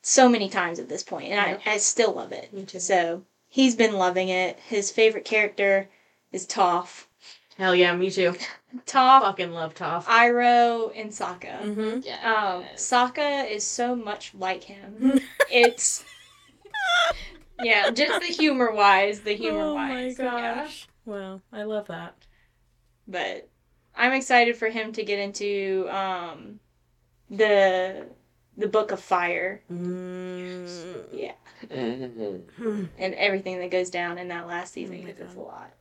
so 0.02 0.28
many 0.30 0.50
times 0.50 0.80
at 0.80 0.90
this 0.90 1.04
point, 1.04 1.32
and 1.32 1.40
I, 1.40 1.74
I 1.74 1.78
still 1.78 2.12
love 2.14 2.32
it. 2.32 2.52
Me 2.54 2.66
too. 2.66 2.80
So 2.80 3.24
he's 3.48 3.76
been 3.76 3.94
loving 3.94 4.30
it. 4.30 4.60
His 4.68 4.92
favorite 4.92 5.26
character 5.26 5.88
is 6.32 6.46
Toph. 6.46 7.05
Hell 7.58 7.76
yeah, 7.76 7.96
me 7.96 8.12
too. 8.12 8.34
Toph, 8.86 9.22
Fucking 9.22 9.52
love 9.52 9.74
Toph. 9.74 10.04
Iroh, 10.04 10.92
and 10.96 11.10
Sokka. 11.10 11.62
Mm-hmm. 11.62 12.00
Yeah. 12.04 12.34
Um, 12.34 12.66
Sokka 12.76 13.50
is 13.50 13.64
so 13.64 13.96
much 13.96 14.34
like 14.36 14.64
him. 14.64 15.22
it's 15.52 16.04
yeah, 17.62 17.90
just 17.92 18.20
the 18.20 18.34
humor 18.34 18.72
wise, 18.74 19.22
the 19.22 19.34
humor 19.36 19.62
oh 19.62 19.74
wise. 19.76 20.20
Oh 20.20 20.26
my 20.26 20.38
yeah. 20.40 20.56
gosh. 20.56 20.88
Wow, 21.06 21.42
I 21.54 21.64
love 21.64 21.88
that. 21.88 22.16
But 23.08 23.48
I'm 23.96 24.12
excited 24.12 24.58
for 24.58 24.68
him 24.68 24.92
to 24.94 25.04
get 25.04 25.20
into 25.20 25.88
um 25.90 26.60
the 27.30 28.08
the 28.58 28.68
Book 28.68 28.92
of 28.92 29.00
Fire. 29.00 29.62
Mm. 29.72 31.06
Yeah, 31.14 31.34
and 31.70 32.90
everything 33.00 33.60
that 33.60 33.72
goes 33.72 33.90
down 33.90 34.18
in 34.18 34.28
that 34.28 34.48
last 34.48 34.74
season 34.74 34.98
Oh 35.02 35.06
because 35.06 35.22
it's 35.22 35.36
a 35.36 35.40
lot. 35.40 35.72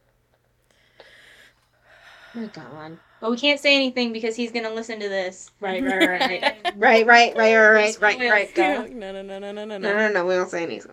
Oh 2.37 2.41
my 2.41 2.47
god. 2.47 2.99
But 3.21 3.31
we 3.31 3.37
can't 3.39 3.59
say 3.61 3.75
anything 3.75 4.13
because 4.13 4.37
he's 4.37 4.53
gonna 4.53 4.73
listen 4.73 5.01
to 5.01 5.09
this. 5.09 5.51
Right, 5.61 5.83
right, 5.83 6.09
right, 6.09 6.31
right. 6.31 6.77
right, 6.77 7.07
right, 7.07 7.37
right, 7.37 7.37
right, 7.37 8.01
right, 8.01 8.19
right, 8.21 8.59
right. 8.59 8.95
No, 8.95 9.13
no, 9.13 9.23
no, 9.23 9.39
no, 9.39 9.53
no, 9.53 9.65
no, 9.65 9.79
No, 9.79 9.97
no, 9.97 10.13
no, 10.13 10.27
we 10.27 10.35
don't 10.35 10.51
say 10.51 10.65
anything. 10.65 10.91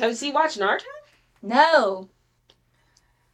Have 0.00 0.22
you 0.22 0.32
watched 0.32 0.58
Naruto? 0.58 0.82
No, 1.42 2.08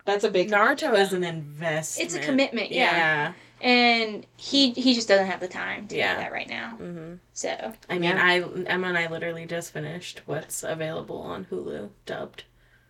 That's 0.04 0.24
a 0.24 0.30
big. 0.30 0.50
Naruto 0.50 0.94
is 0.98 1.12
an 1.12 1.24
investment. 1.24 2.06
it's 2.06 2.14
a 2.14 2.20
commitment. 2.20 2.70
Yeah. 2.72 2.90
Yeah. 2.96 3.32
and 3.60 4.26
he 4.36 4.70
he 4.72 4.94
just 4.94 5.08
doesn't 5.08 5.26
have 5.26 5.40
the 5.40 5.48
time 5.48 5.86
to 5.88 5.96
Yeah. 5.96 6.14
do 6.16 6.20
that 6.22 6.32
right 6.32 6.48
now. 6.48 6.76
Mm-hmm. 6.80 7.14
So 7.32 7.72
I 7.88 7.94
mean, 7.98 8.16
Yeah. 8.16 8.24
I 8.24 8.42
Emma 8.66 8.88
and 8.88 8.98
I 8.98 9.08
literally 9.08 9.46
just 9.46 9.72
finished 9.72 10.22
what's 10.26 10.62
available 10.64 11.18
on 11.18 11.44
Hulu 11.46 11.90
dubbed, 12.06 12.44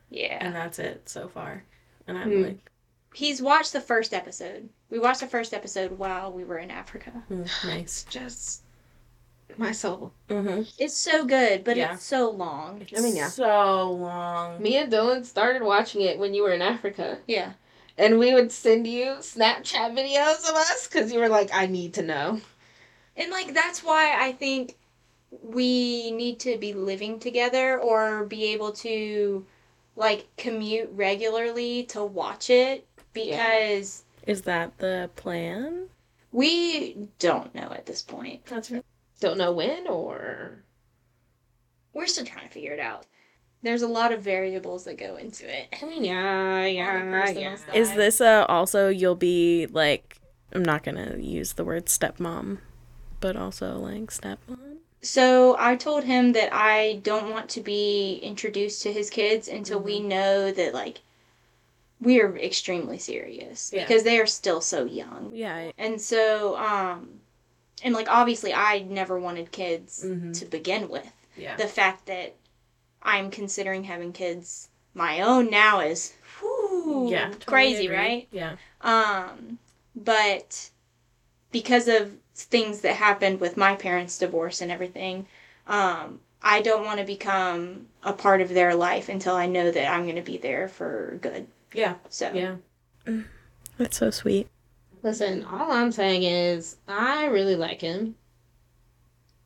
yeah. 0.09 0.39
and 0.41 0.55
that's 0.55 0.79
it 0.79 1.09
so 1.09 1.29
far. 1.29 1.65
And 2.07 2.17
I'm 2.19 2.31
Hmm. 2.33 2.43
like, 2.43 2.71
He's 3.15 3.43
watched 3.43 3.73
the 3.73 3.81
first 3.81 4.15
episode. 4.15 4.69
We 4.91 4.99
watched 4.99 5.21
the 5.21 5.27
first 5.27 5.53
episode 5.55 5.99
while 5.99 6.33
we 6.33 6.45
were 6.45 6.59
in 6.59 6.71
Africa. 6.71 7.13
mm, 7.31 7.49
nice. 7.67 8.05
Just 8.09 8.63
my 9.59 9.73
soul. 9.73 10.13
Mm-hmm. 10.31 10.63
It's 10.79 10.97
so 10.97 11.25
good, 11.27 11.63
but 11.65 11.77
Yeah. 11.77 11.93
it's 11.95 12.05
so 12.05 12.31
long. 12.31 12.87
I 12.97 13.01
mean, 13.01 13.17
yeah. 13.17 13.29
So 13.29 13.91
long. 13.93 14.63
Me 14.63 14.77
and 14.77 14.91
Dylan 14.91 15.25
started 15.27 15.63
watching 15.63 16.01
it 16.03 16.19
when 16.19 16.33
you 16.33 16.43
were 16.43 16.53
in 16.55 16.63
Africa, 16.63 17.19
Yeah. 17.27 17.53
and 17.99 18.19
we 18.19 18.33
would 18.33 18.51
send 18.51 18.87
you 18.87 19.17
Snapchat 19.21 19.93
videos 19.95 20.49
of 20.49 20.55
us 20.57 20.89
because 20.89 21.13
you 21.13 21.19
were 21.21 21.29
like, 21.29 21.51
"I 21.53 21.67
need 21.67 21.93
to 21.95 22.03
know." 22.03 22.41
And 23.15 23.31
like 23.31 23.53
that's 23.53 23.85
why 23.85 24.17
I 24.19 24.33
think 24.33 24.77
we 25.43 26.11
need 26.13 26.41
to 26.41 26.57
be 26.57 26.73
living 26.73 27.19
together 27.19 27.79
or 27.79 28.25
be 28.25 28.45
able 28.53 28.73
to 28.73 29.45
like 29.97 30.27
commute 30.39 30.89
regularly 30.95 31.85
to 31.85 32.03
watch 32.03 32.49
it 32.49 32.87
because 33.13 34.05
Is 34.27 34.43
that 34.43 34.79
the 34.79 35.11
plan? 35.17 35.89
we 36.33 37.09
don't 37.19 37.55
know 37.55 37.71
at 37.73 37.87
this 37.87 38.03
point. 38.03 38.45
That's 38.47 38.71
right. 38.71 38.85
Don't 39.21 39.39
know 39.39 39.53
when 39.53 39.87
or. 39.87 40.65
We're 41.93 42.07
still 42.07 42.25
trying 42.25 42.49
to 42.49 42.53
figure 42.53 42.73
it 42.73 42.81
out. 42.81 43.07
There's 43.63 43.83
a 43.83 43.89
lot 43.89 44.13
of 44.13 44.23
variables 44.23 44.85
that 44.85 44.99
go 44.99 45.17
into 45.17 45.47
it. 45.47 45.69
I 45.81 45.85
mean, 45.85 46.05
yeah, 46.05 46.65
yeah, 46.65 47.29
yeah. 47.31 47.57
side. 47.57 47.77
Is 47.77 47.95
this 47.95 48.21
uh 48.21 48.47
also 48.49 48.89
you'll 48.89 49.15
be 49.15 49.67
like 49.67 50.19
I'm 50.53 50.65
not 50.65 50.83
gonna 50.83 51.17
use 51.19 51.53
the 51.53 51.65
word 51.65 51.87
stepmom, 51.87 52.59
but 53.21 53.37
also 53.37 53.79
like 53.79 54.11
stepmom. 54.11 54.79
So 55.03 55.57
I 55.59 55.77
told 55.77 56.05
him 56.05 56.33
that 56.33 56.53
I 56.53 57.01
don't 57.03 57.31
want 57.31 57.51
to 57.51 57.61
be 57.61 58.21
introduced 58.23 58.83
to 58.83 58.93
his 58.93 59.11
kids 59.11 59.49
until 59.49 59.81
we 59.81 60.01
know 60.01 60.51
that 60.51 60.75
like 60.75 61.01
we 62.03 62.21
are 62.21 62.37
extremely 62.37 62.99
serious 62.99 63.71
Yeah. 63.73 63.85
because 63.85 64.03
they 64.03 64.19
are 64.19 64.27
still 64.27 64.61
so 64.61 64.85
young. 64.85 65.31
Yeah. 65.33 65.71
And 65.79 66.01
so, 66.01 66.57
um, 66.57 67.21
and 67.83 67.95
like 67.95 68.09
obviously, 68.11 68.53
I 68.53 68.81
never 68.81 69.19
wanted 69.19 69.53
kids 69.53 70.05
Mhm. 70.05 70.39
to 70.39 70.45
begin 70.47 70.89
with. 70.89 71.11
Yeah. 71.37 71.57
The 71.57 71.69
fact 71.69 72.07
that 72.07 72.35
I'm 73.03 73.31
considering 73.31 73.85
having 73.85 74.13
kids 74.13 74.69
my 74.95 75.21
own 75.21 75.49
now 75.49 75.81
is 75.81 76.13
whew, 76.41 77.09
Yeah, 77.11 77.27
totally 77.29 77.45
crazy, 77.47 77.87
agree. 77.87 77.97
right? 77.97 78.29
Yeah. 78.31 78.57
Um, 78.81 79.59
but 79.95 80.71
because 81.51 81.89
of 81.89 82.17
things 82.35 82.81
that 82.81 82.97
happened 82.97 83.41
with 83.41 83.57
my 83.57 83.75
parents' 83.77 84.19
divorce 84.19 84.61
and 84.61 84.71
everything, 84.73 85.27
um, 85.67 86.21
I 86.43 86.61
don't 86.63 86.85
want 86.85 86.99
to 86.99 87.07
become 87.07 87.87
a 88.03 88.13
part 88.13 88.41
of 88.41 88.49
their 88.49 88.75
life 88.75 89.09
until 89.09 89.37
I 89.37 89.47
know 89.47 89.71
that 89.71 89.89
I'm 89.91 90.05
going 90.05 90.17
to 90.17 90.23
be 90.23 90.39
there 90.39 90.69
for 90.69 91.19
good. 91.21 91.47
Yeah. 91.73 91.95
So, 92.09 92.31
Yeah. 92.33 92.57
Mm, 93.07 93.25
that's 93.79 93.97
so 93.97 94.11
sweet. 94.11 94.49
Listen, 95.03 95.45
all 95.45 95.73
I'm 95.73 95.91
saying 95.93 96.23
is 96.23 96.77
I 96.87 97.25
really 97.27 97.57
like 97.57 97.81
him. 97.81 98.15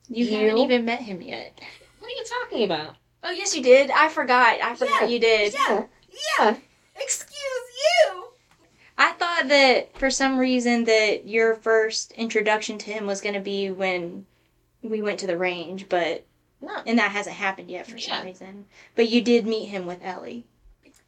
you 0.09 0.25
You? 0.27 0.37
haven't 0.39 0.59
even 0.59 0.85
met 0.85 1.01
him 1.03 1.21
yet. 1.23 1.61
What 1.99 2.13
are 2.13 2.19
you 2.19 2.25
talking 2.43 2.65
about? 2.65 2.97
Oh, 3.25 3.31
yes, 3.33 3.57
you 3.57 3.63
did. 3.65 3.91
I 3.91 4.09
forgot. 4.09 4.61
I 4.63 4.77
forgot 4.77 5.03
Yeah, 5.03 5.09
you 5.09 5.19
did. 5.19 5.55
Yeah. 5.55 5.85
Yeah. 6.39 6.57
Excuse 6.95 7.33
you. 7.35 8.27
I 8.97 9.11
thought 9.13 9.49
that 9.49 9.99
for 9.99 10.09
some 10.09 10.39
reason 10.39 10.85
that 10.85 11.27
your 11.27 11.57
first 11.57 12.13
introduction 12.13 12.79
to 12.79 12.93
him 12.93 13.07
was 13.07 13.21
going 13.21 13.35
to 13.35 13.41
be 13.41 13.73
when 13.73 14.25
we 14.83 15.03
went 15.03 15.19
to 15.21 15.27
the 15.27 15.37
range, 15.37 15.89
but 15.89 16.25
No. 16.61 16.81
and 16.87 16.97
that 17.01 17.11
hasn't 17.11 17.35
happened 17.35 17.71
yet 17.73 17.89
for 17.89 17.97
Yeah. 17.97 18.19
some 18.19 18.27
reason. 18.27 18.67
But 18.95 19.09
you 19.09 19.21
did 19.21 19.47
meet 19.49 19.67
him 19.67 19.85
with 19.85 19.99
Ellie. 20.05 20.45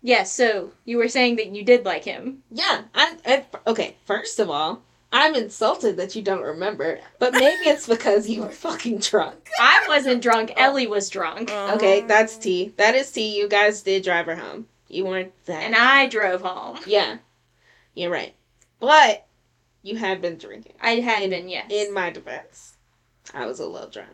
Yes, 0.01 0.33
so 0.33 0.73
you 0.85 0.97
were 0.97 1.09
saying 1.09 1.37
that 1.37 1.49
you 1.55 1.65
did 1.65 1.85
like 1.85 2.05
him. 2.05 2.43
Yeah. 2.51 2.83
I, 2.95 3.17
I 3.27 3.47
okay. 3.67 3.97
First 4.07 4.39
of 4.39 4.49
all, 4.49 4.83
I'm 5.13 5.35
insulted 5.35 5.97
that 5.97 6.15
you 6.15 6.23
don't 6.23 6.43
remember, 6.43 7.01
but 7.19 7.33
maybe 7.33 7.69
it's 7.69 7.87
because 7.89 8.29
you 8.29 8.43
were 8.43 8.51
fucking 8.51 8.99
drunk. 8.99 9.49
I 9.59 9.85
wasn't 9.89 10.23
drunk. 10.23 10.53
Oh. 10.57 10.63
Ellie 10.63 10.87
was 10.87 11.09
drunk, 11.09 11.51
oh. 11.53 11.75
Okay, 11.77 12.03
that's 12.03 12.37
T. 12.37 12.75
That 12.77 12.95
is 12.95 13.11
T. 13.11 13.37
You 13.37 13.49
guys 13.49 13.83
did 13.83 14.05
drive 14.05 14.27
her 14.27 14.37
home. 14.37 14.69
You 14.89 15.05
weren't 15.05 15.33
that. 15.47 15.63
and 15.65 15.75
I 15.75 16.07
drove 16.09 16.43
home. 16.43 16.79
Yeah, 16.87 17.19
you're 17.95 18.11
right. 18.11 18.35
But 18.81 19.27
you 19.83 19.97
had 19.97 20.21
been 20.23 20.37
drinking. 20.39 20.75
I 20.81 21.01
had 21.01 21.29
been 21.31 21.49
yes. 21.49 21.71
In 21.71 21.93
my 21.93 22.11
defense, 22.11 22.77
I 23.35 23.47
was 23.47 23.61
a 23.61 23.67
little 23.67 23.91
drunk. 23.91 24.11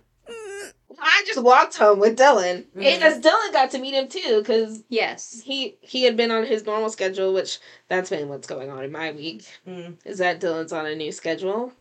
I 1.00 1.22
just 1.26 1.42
walked 1.42 1.76
home 1.76 1.98
with 1.98 2.18
Dylan, 2.18 2.56
and 2.56 2.66
because 2.74 3.20
Dylan 3.20 3.52
got 3.52 3.70
to 3.72 3.78
meet 3.78 3.94
him 3.94 4.08
too, 4.08 4.40
because 4.40 4.82
yes. 4.88 5.42
he 5.44 5.76
he 5.80 6.04
had 6.04 6.16
been 6.16 6.30
on 6.30 6.44
his 6.44 6.64
normal 6.64 6.90
schedule, 6.90 7.32
which 7.32 7.58
that's 7.88 8.10
been 8.10 8.28
what's 8.28 8.46
going 8.46 8.70
on 8.70 8.84
in 8.84 8.92
my 8.92 9.12
week. 9.12 9.44
Mm. 9.66 9.96
Is 10.04 10.18
that 10.18 10.40
Dylan's 10.40 10.72
on 10.72 10.86
a 10.86 10.94
new 10.94 11.12
schedule? 11.12 11.72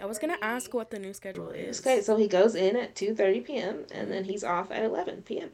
I 0.00 0.06
was 0.06 0.18
gonna 0.18 0.38
ask 0.42 0.74
what 0.74 0.90
the 0.90 0.98
new 0.98 1.14
schedule 1.14 1.50
is. 1.50 1.80
Okay, 1.80 2.02
so 2.02 2.16
he 2.16 2.28
goes 2.28 2.54
in 2.54 2.76
at 2.76 2.94
two 2.94 3.14
thirty 3.14 3.40
p.m. 3.40 3.86
and 3.90 4.10
then 4.10 4.24
he's 4.24 4.44
off 4.44 4.70
at 4.70 4.84
eleven 4.84 5.22
p.m. 5.22 5.50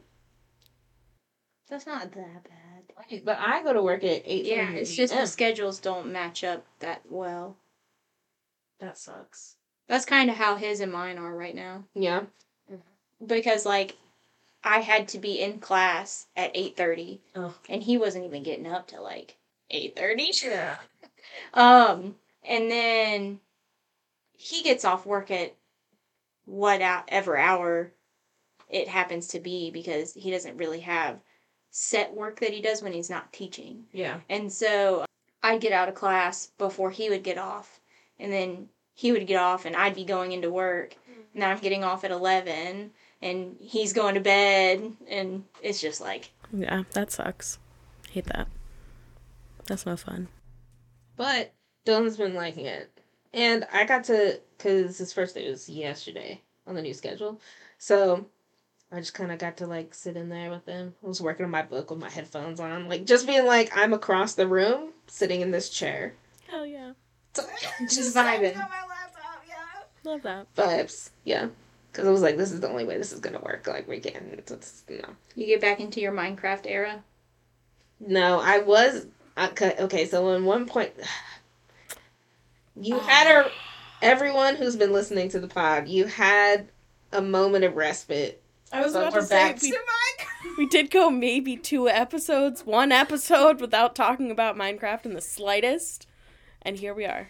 That's 1.69 1.87
not 1.87 2.11
that 2.11 2.43
bad. 2.43 3.23
But 3.25 3.39
I 3.39 3.63
go 3.63 3.73
to 3.73 3.81
work 3.81 4.03
at 4.03 4.21
eight. 4.25 4.45
Yeah, 4.45 4.69
it's 4.71 4.95
just 4.95 5.13
the 5.13 5.25
schedules 5.25 5.79
don't 5.79 6.11
match 6.11 6.43
up 6.43 6.65
that 6.79 7.01
well. 7.09 7.57
that 8.79 8.97
sucks. 8.97 9.55
That's 9.87 10.05
kind 10.05 10.29
of 10.29 10.35
how 10.37 10.55
his 10.55 10.79
and 10.79 10.91
mine 10.91 11.17
are 11.17 11.35
right 11.35 11.55
now. 11.55 11.83
Yeah. 11.93 12.23
because 13.25 13.65
like 13.65 13.95
I 14.63 14.79
had 14.79 15.09
to 15.09 15.19
be 15.19 15.41
in 15.41 15.59
class 15.59 16.27
at 16.37 16.51
eight 16.55 16.77
thirty, 16.77 17.21
Oh. 17.35 17.53
and 17.69 17.83
he 17.83 17.97
wasn't 17.97 18.25
even 18.25 18.43
getting 18.43 18.67
up 18.67 18.87
till 18.87 19.03
like 19.03 19.37
eight 19.69 19.95
thirty. 19.95 20.31
Yeah. 20.43 20.77
Um, 21.53 22.15
and 22.43 22.69
then 22.69 23.39
he 24.33 24.61
gets 24.61 24.83
off 24.83 25.05
work 25.05 25.31
at 25.31 25.55
whatever 26.45 27.37
hour 27.37 27.91
it 28.69 28.87
happens 28.87 29.27
to 29.29 29.39
be 29.39 29.71
because 29.71 30.13
he 30.13 30.31
doesn't 30.31 30.57
really 30.57 30.81
have 30.81 31.19
set 31.71 32.13
work 32.13 32.39
that 32.39 32.51
he 32.51 32.61
does 32.61 32.81
when 32.81 32.93
he's 32.93 33.09
not 33.09 33.31
teaching. 33.31 33.85
Yeah. 33.93 34.19
And 34.29 34.51
so 34.51 35.05
I'd 35.41 35.61
get 35.61 35.71
out 35.71 35.89
of 35.89 35.95
class 35.95 36.51
before 36.57 36.91
he 36.91 37.09
would 37.09 37.23
get 37.23 37.37
off. 37.37 37.79
And 38.19 38.31
then 38.31 38.67
he 38.93 39.11
would 39.11 39.27
get 39.27 39.39
off 39.39 39.65
and 39.65 39.75
I'd 39.75 39.95
be 39.95 40.05
going 40.05 40.31
into 40.31 40.51
work. 40.51 40.95
Mm-hmm. 41.09 41.21
And 41.33 41.41
then 41.41 41.49
I'm 41.49 41.59
getting 41.59 41.83
off 41.83 42.03
at 42.03 42.11
11 42.11 42.91
and 43.21 43.55
he's 43.59 43.93
going 43.93 44.15
to 44.15 44.21
bed. 44.21 44.93
And 45.07 45.45
it's 45.61 45.81
just 45.81 46.01
like, 46.01 46.31
Yeah, 46.51 46.83
that 46.91 47.11
sucks. 47.11 47.59
Hate 48.11 48.25
that. 48.25 48.47
That's 49.65 49.85
no 49.85 49.95
fun. 49.95 50.27
But 51.15 51.53
Dylan's 51.85 52.17
been 52.17 52.35
liking 52.35 52.65
it. 52.65 52.89
And 53.33 53.65
I 53.73 53.85
got 53.85 54.03
to, 54.05 54.39
because 54.57 54.97
his 54.97 55.13
first 55.13 55.35
day 55.35 55.49
was 55.49 55.67
yesterday 55.67 56.41
on 56.67 56.75
the 56.75 56.81
new 56.81 56.93
schedule. 56.93 57.39
So 57.79 58.27
I 58.91 58.99
just 58.99 59.15
kind 59.15 59.31
of 59.31 59.39
got 59.39 59.57
to 59.57 59.67
like 59.67 59.95
sit 59.95 60.15
in 60.15 60.29
there 60.29 60.51
with 60.51 60.65
him. 60.65 60.93
I 61.03 61.07
was 61.07 61.21
working 61.21 61.45
on 61.45 61.51
my 61.51 61.63
book 61.63 61.89
with 61.89 61.99
my 61.99 62.09
headphones 62.09 62.59
on. 62.59 62.87
Like 62.87 63.05
just 63.05 63.25
being 63.25 63.45
like, 63.45 63.75
I'm 63.75 63.93
across 63.93 64.35
the 64.35 64.47
room 64.47 64.89
sitting 65.07 65.41
in 65.41 65.49
this 65.49 65.69
chair. 65.69 66.13
Hell 66.47 66.65
yeah. 66.65 66.93
Just 67.89 68.15
vibing. 68.15 68.55
Love 70.03 70.21
that. 70.23 70.53
Vibes. 70.55 71.11
Yeah. 71.23 71.47
Because 71.91 72.07
I 72.07 72.11
was 72.11 72.21
like, 72.21 72.37
this 72.37 72.51
is 72.51 72.59
the 72.59 72.69
only 72.69 72.85
way 72.85 72.97
this 72.97 73.13
is 73.13 73.19
going 73.19 73.35
to 73.35 73.43
work. 73.43 73.67
Like, 73.67 73.87
we 73.87 73.99
can't. 73.99 74.33
It's, 74.33 74.51
it's, 74.51 74.83
no. 74.89 75.09
You 75.35 75.45
get 75.45 75.61
back 75.61 75.79
into 75.79 76.01
your 76.01 76.11
Minecraft 76.11 76.65
era. 76.65 77.03
No, 77.99 78.39
I 78.39 78.59
was 78.59 79.05
I, 79.35 79.47
cu- 79.47 79.73
okay. 79.79 80.05
So 80.05 80.29
in 80.33 80.45
one 80.45 80.65
point, 80.65 80.91
you 82.79 82.99
had 82.99 83.27
a 83.27 83.51
everyone 84.01 84.55
who's 84.55 84.75
been 84.75 84.91
listening 84.91 85.29
to 85.29 85.39
the 85.39 85.47
pod. 85.47 85.87
You 85.87 86.05
had 86.05 86.69
a 87.11 87.21
moment 87.21 87.63
of 87.63 87.75
respite. 87.75 88.41
I 88.71 88.81
was 88.81 88.95
about 88.95 89.13
to 89.13 89.21
say 89.21 89.35
back. 89.35 89.61
we, 89.61 89.77
we 90.57 90.65
did 90.65 90.89
go 90.89 91.11
maybe 91.11 91.55
two 91.55 91.87
episodes, 91.87 92.65
one 92.65 92.91
episode 92.91 93.61
without 93.61 93.95
talking 93.95 94.31
about 94.31 94.57
Minecraft 94.57 95.05
in 95.05 95.13
the 95.13 95.21
slightest, 95.21 96.07
and 96.65 96.77
here 96.77 96.93
we 96.93 97.05
are, 97.05 97.29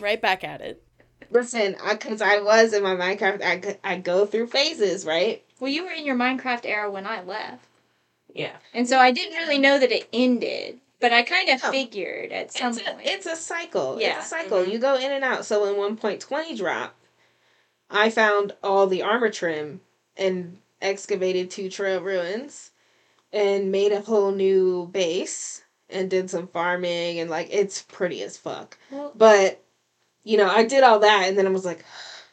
right 0.00 0.20
back 0.20 0.44
at 0.44 0.60
it. 0.60 0.82
Listen, 1.30 1.76
because 1.90 2.22
I, 2.22 2.40
was 2.40 2.72
in 2.72 2.82
my 2.82 2.94
Minecraft, 2.94 3.42
I, 3.42 3.78
I 3.84 3.98
go 3.98 4.24
through 4.24 4.46
phases, 4.46 5.04
right? 5.04 5.44
Well, 5.60 5.70
you 5.70 5.84
were 5.84 5.90
in 5.90 6.06
your 6.06 6.16
Minecraft 6.16 6.64
era 6.64 6.90
when 6.90 7.06
I 7.06 7.22
left. 7.22 7.66
Yeah, 8.34 8.56
And 8.74 8.86
so 8.88 8.98
I 8.98 9.10
didn't 9.10 9.36
really 9.38 9.58
know 9.58 9.78
that 9.78 9.90
it 9.90 10.08
ended. 10.12 10.80
But 11.00 11.12
I 11.12 11.22
kind 11.22 11.48
of 11.48 11.60
Oh. 11.64 11.70
figured 11.70 12.32
at 12.32 12.52
some 12.52 12.72
it's 12.72 12.80
a, 12.80 12.84
point. 12.92 13.06
it's 13.06 13.26
a 13.26 13.36
cycle. 13.36 13.98
Yeah. 14.00 14.18
It's 14.18 14.26
a 14.26 14.28
cycle. 14.28 14.58
Mhm. 14.64 14.72
You 14.72 14.78
go 14.78 14.96
in 14.96 15.12
and 15.12 15.24
out. 15.24 15.44
So 15.44 15.64
in 15.66 15.76
one 15.76 15.96
point 15.96 16.20
twenty 16.20 16.56
drop, 16.56 16.94
I 17.88 18.10
found 18.10 18.54
all 18.62 18.86
the 18.86 19.02
armor 19.02 19.30
trim 19.30 19.80
and 20.16 20.58
excavated 20.82 21.50
two 21.50 21.70
trail 21.70 22.00
ruins, 22.00 22.72
and 23.32 23.70
made 23.70 23.92
a 23.92 24.00
whole 24.00 24.32
new 24.32 24.88
base 24.88 25.62
and 25.90 26.10
did 26.10 26.28
some 26.30 26.48
farming 26.48 27.18
and 27.20 27.30
like 27.30 27.48
it's 27.50 27.82
pretty 27.82 28.22
as 28.22 28.36
fuck. 28.36 28.76
Well- 28.90 29.12
But 29.14 29.62
you 30.24 30.36
know, 30.36 30.48
I 30.50 30.64
did 30.64 30.82
all 30.84 30.98
that 31.00 31.24
and 31.28 31.38
then 31.38 31.46
I 31.46 31.50
was 31.50 31.64
like, 31.64 31.84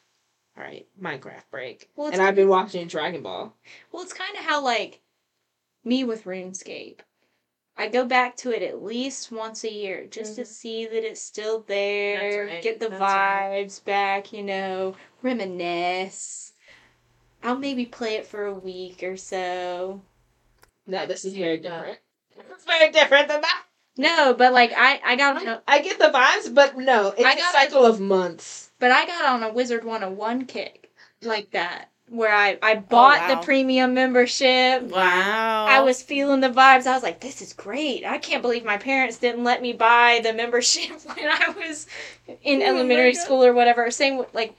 all 0.57 0.63
right, 0.63 0.85
Minecraft 1.01 1.49
break. 1.51 1.89
Well, 1.95 2.07
and 2.11 2.21
I've 2.21 2.35
been 2.35 2.49
watching 2.49 2.87
Dragon 2.87 3.21
Ball. 3.23 3.53
Well, 3.91 4.03
it's 4.03 4.13
kind 4.13 4.37
of 4.37 4.43
how 4.43 4.63
like 4.63 5.01
me 5.83 6.03
with 6.03 6.25
RuneScape. 6.25 6.99
I 7.77 7.89
go 7.89 8.05
back 8.05 8.37
to 8.37 8.51
it 8.51 8.63
at 8.63 8.81
least 8.83 9.33
once 9.33 9.65
a 9.65 9.71
year 9.71 10.05
just 10.05 10.35
to 10.37 10.43
Mhm. 10.43 10.47
see 10.47 10.85
that 10.85 11.03
it's 11.05 11.19
still 11.21 11.59
there, 11.67 12.45
right. 12.45 12.63
get 12.63 12.79
the 12.79 12.87
That's 12.87 13.01
right. 13.01 13.65
vibes 13.67 13.83
back, 13.83 14.31
you 14.31 14.43
know, 14.43 14.95
reminisce. 15.21 16.53
I'll 17.43 17.57
maybe 17.57 17.85
play 17.85 18.15
it 18.15 18.25
for 18.25 18.45
a 18.45 18.53
week 18.53 19.03
or 19.03 19.17
so. 19.17 20.01
No, 20.87 21.05
this 21.05 21.25
is 21.25 21.33
very 21.33 21.57
different. 21.57 21.99
It's 22.37 22.65
very 22.65 22.91
different 22.91 23.27
than 23.27 23.41
that. 23.41 23.63
No, 23.97 24.33
but 24.33 24.53
like 24.53 24.73
I 24.75 24.99
I 25.05 25.15
got 25.15 25.37
on 25.37 25.47
a, 25.47 25.61
I 25.67 25.81
get 25.81 25.99
the 25.99 26.09
vibes, 26.09 26.53
but 26.53 26.77
no, 26.77 27.09
it's 27.09 27.23
I 27.23 27.33
a 27.33 27.37
got 27.37 27.53
cycle 27.53 27.85
of 27.85 27.99
months. 27.99 28.71
but 28.79 28.91
I 28.91 29.05
got 29.05 29.25
on 29.25 29.43
a 29.43 29.53
Wizard 29.53 29.83
101 29.85 30.45
kick 30.45 30.91
like 31.21 31.51
that 31.51 31.89
where 32.09 32.33
I 32.33 32.57
I 32.61 32.75
oh, 32.75 32.79
bought 32.81 33.19
wow. 33.21 33.27
the 33.35 33.45
premium 33.45 33.93
membership. 33.93 34.83
Wow. 34.83 35.65
I 35.65 35.81
was 35.81 36.01
feeling 36.01 36.41
the 36.41 36.49
vibes. 36.49 36.85
I 36.87 36.93
was 36.93 37.03
like, 37.03 37.21
this 37.21 37.41
is 37.41 37.53
great. 37.53 38.05
I 38.05 38.17
can't 38.17 38.41
believe 38.41 38.65
my 38.65 38.77
parents 38.77 39.17
didn't 39.17 39.43
let 39.43 39.61
me 39.61 39.73
buy 39.73 40.19
the 40.23 40.33
membership 40.33 40.91
when 41.05 41.29
I 41.29 41.53
was 41.57 41.87
in 42.43 42.61
Oh 42.61 42.65
elementary 42.65 43.15
school 43.15 43.43
or 43.43 43.53
whatever. 43.53 43.89
Same 43.91 44.23
like 44.33 44.55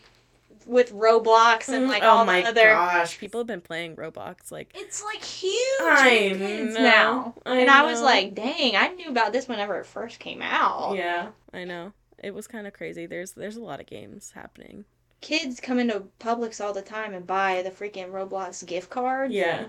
with 0.66 0.92
Roblox 0.92 1.68
and 1.68 1.88
like 1.88 2.02
oh 2.02 2.08
all 2.08 2.24
my 2.24 2.42
the 2.42 2.48
other. 2.48 2.68
gosh, 2.70 3.18
people 3.18 3.40
have 3.40 3.46
been 3.46 3.60
playing 3.60 3.96
Roblox 3.96 4.50
like 4.50 4.72
It's 4.74 5.02
like 5.04 5.22
huge 5.22 5.62
I 5.80 6.34
kids 6.36 6.74
know, 6.74 6.80
now. 6.82 7.34
I 7.46 7.58
and 7.60 7.70
I 7.70 7.84
was 7.84 8.00
like, 8.02 8.34
dang, 8.34 8.76
I 8.76 8.88
knew 8.88 9.08
about 9.08 9.32
this 9.32 9.46
whenever 9.48 9.78
it 9.78 9.86
first 9.86 10.18
came 10.18 10.42
out. 10.42 10.96
yeah, 10.96 11.28
I 11.52 11.64
know. 11.64 11.92
It 12.22 12.34
was 12.34 12.46
kind 12.46 12.66
of 12.66 12.72
crazy. 12.72 13.06
There's 13.06 13.32
there's 13.32 13.56
a 13.56 13.62
lot 13.62 13.80
of 13.80 13.86
games 13.86 14.32
happening. 14.34 14.84
Kids 15.20 15.60
come 15.60 15.78
into 15.78 16.04
Publix 16.20 16.62
all 16.64 16.72
the 16.72 16.82
time 16.82 17.14
and 17.14 17.26
buy 17.26 17.62
the 17.62 17.70
freaking 17.70 18.10
Roblox 18.10 18.64
gift 18.66 18.90
cards. 18.90 19.32
Yeah. 19.32 19.66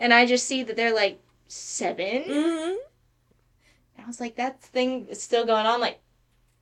And 0.00 0.12
I 0.14 0.26
just 0.26 0.46
see 0.46 0.62
that 0.62 0.76
they're 0.76 0.94
like 0.94 1.20
7. 1.48 1.96
Mhm. 2.24 2.76
I 3.98 4.06
was 4.06 4.20
like, 4.20 4.36
that 4.36 4.60
thing 4.62 5.06
is 5.08 5.22
still 5.22 5.44
going 5.44 5.66
on 5.66 5.80
like 5.80 6.00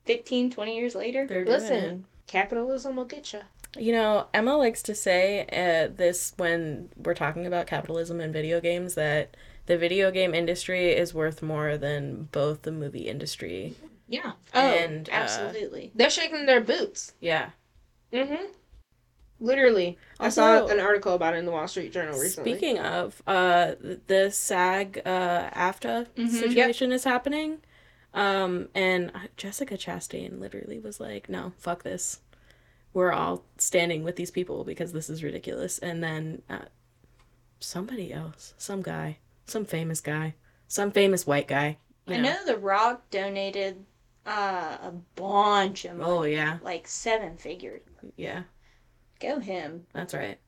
15, 0.07 0.51
20 0.51 0.77
years 0.77 0.95
later. 0.95 1.27
They're. 1.27 1.45
Listen, 1.45 2.07
capitalism 2.29 2.95
will 2.95 3.05
get 3.05 3.33
you. 3.33 3.41
You 3.77 3.93
know, 3.93 4.29
Emma 4.33 4.57
likes 4.57 4.83
to 4.85 4.95
say 4.95 5.43
uh, 5.53 5.93
this 5.95 6.33
when 6.37 6.89
we're 6.97 7.15
talking 7.15 7.47
about 7.47 7.67
capitalism 7.67 8.21
and 8.21 8.33
video 8.33 8.61
games 8.61 8.95
that 8.95 9.37
the 9.67 9.77
video 9.77 10.11
game 10.11 10.35
industry 10.35 10.91
is 10.93 11.13
worth 11.13 11.43
more 11.43 11.77
than 11.77 12.29
both 12.33 12.63
the 12.63 12.73
movie 12.73 13.09
industry. 13.09 13.75
Yeah. 14.09 14.33
Oh, 14.55 14.61
And, 14.61 15.09
uh, 15.11 15.13
absolutely. 15.13 15.93
They're 15.95 16.09
shaking 16.09 16.47
their 16.47 16.63
boots. 16.63 17.13
Yeah. 17.21 17.51
Mm-hmm. 18.13 18.47
Literally. 19.41 19.99
I 20.19 20.31
saw 20.31 20.67
an 20.67 20.81
article 20.81 21.15
about 21.15 21.35
it 21.35 21.37
in 21.39 21.45
the 21.45 21.53
Wall 21.53 21.69
Street 21.69 21.93
Journal 21.93 22.19
recently. 22.19 22.53
Speaking 22.53 22.79
of, 22.79 23.23
uh, 23.27 23.73
the 24.09 24.31
SAG 24.33 25.01
uh, 25.05 25.51
AFTRA 25.51 26.07
Mhm. 26.17 26.29
situation 26.29 26.91
is 26.91 27.05
happening. 27.05 27.59
Um, 28.15 28.69
and 28.75 29.13
Jessica 29.37 29.77
Chastain 29.77 30.41
literally 30.41 30.79
was 30.79 30.99
like, 31.01 31.29
no, 31.29 31.53
fuck 31.59 31.83
this. 31.83 32.21
We're 32.95 33.13
all 33.13 33.45
standing 33.59 34.03
with 34.03 34.17
these 34.17 34.31
people 34.31 34.65
because 34.65 34.93
this 34.93 35.11
is 35.11 35.23
ridiculous. 35.23 35.79
And 35.79 36.03
then 36.03 36.43
uh, 36.49 36.67
somebody 37.61 38.13
else, 38.13 38.55
some 38.57 38.83
guy, 38.83 39.19
some 39.47 39.65
famous 39.65 40.01
guy, 40.01 40.35
some 40.67 40.91
famous 40.91 41.27
white 41.27 41.47
guy. 41.49 41.79
I 42.09 42.17
know 42.17 42.37
The 42.47 42.57
Rock 42.57 43.11
donated 43.11 43.85
uh, 44.27 44.79
a 44.83 44.93
bunch 45.15 45.85
of 45.85 45.97
money, 45.97 46.11
Oh, 46.11 46.23
yeah. 46.23 46.59
like 46.63 46.89
seven 46.89 47.37
figures. 47.37 47.83
Yeah, 48.17 48.45
Go 49.21 49.39
him. 49.39 49.87
that's 49.93 50.15
right. 50.15 50.39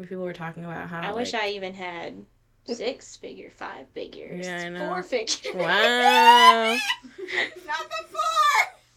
People 0.00 0.24
were 0.24 0.32
talking 0.32 0.64
about 0.64 0.88
how. 0.88 1.00
I 1.02 1.12
wish 1.12 1.34
I 1.34 1.48
even 1.50 1.74
had 1.74 2.24
six 2.66 3.16
figure, 3.16 3.50
five 3.50 3.86
figures, 3.94 4.46
Yeah, 4.46 4.62
I 4.66 4.68
know. 4.68 4.86
four 4.88 5.02
figures. 5.02 5.54
Wow. 5.54 5.62
Not 7.66 7.88
the 7.88 8.08
four. 8.08 8.20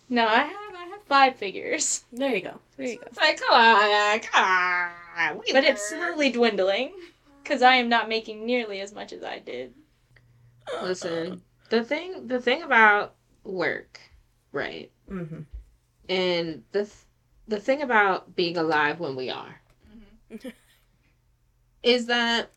No, 0.10 0.28
I 0.28 0.43
have 0.43 0.76
I 0.76 0.86
have 0.91 1.04
five 1.06 1.36
figures, 1.36 2.04
there 2.12 2.36
you 2.36 2.41
go. 2.41 2.60
There 2.78 2.88
you 2.88 2.97
go. 2.97 3.04
It's 3.08 3.17
like, 3.17 3.39
come 3.39 3.54
on, 3.54 4.19
come 4.19 4.43
on. 4.43 5.38
we 5.39 5.54
but 5.54 5.63
it's 5.63 5.88
slowly 5.89 6.32
dwindling 6.32 6.93
because 7.43 7.62
I 7.62 7.76
am 7.76 7.89
not 7.89 8.10
making 8.10 8.45
nearly 8.45 8.80
as 8.82 8.93
much 8.93 9.12
as 9.13 9.23
I 9.23 9.39
did. 9.39 9.73
Listen, 10.82 11.41
the 11.69 11.84
thing, 11.84 12.28
the 12.28 12.39
thing 12.39 12.62
about 12.63 13.15
work, 13.43 13.99
right, 14.52 14.91
Mm-hmm. 15.10 15.41
and 16.10 16.63
the 16.71 16.84
th- 16.86 16.95
the 17.47 17.60
thing 17.60 17.82
about 17.82 18.36
being 18.36 18.56
alive 18.58 18.99
when 18.99 19.15
we 19.15 19.30
are, 19.30 19.62
is 21.84 22.06
that 22.08 22.49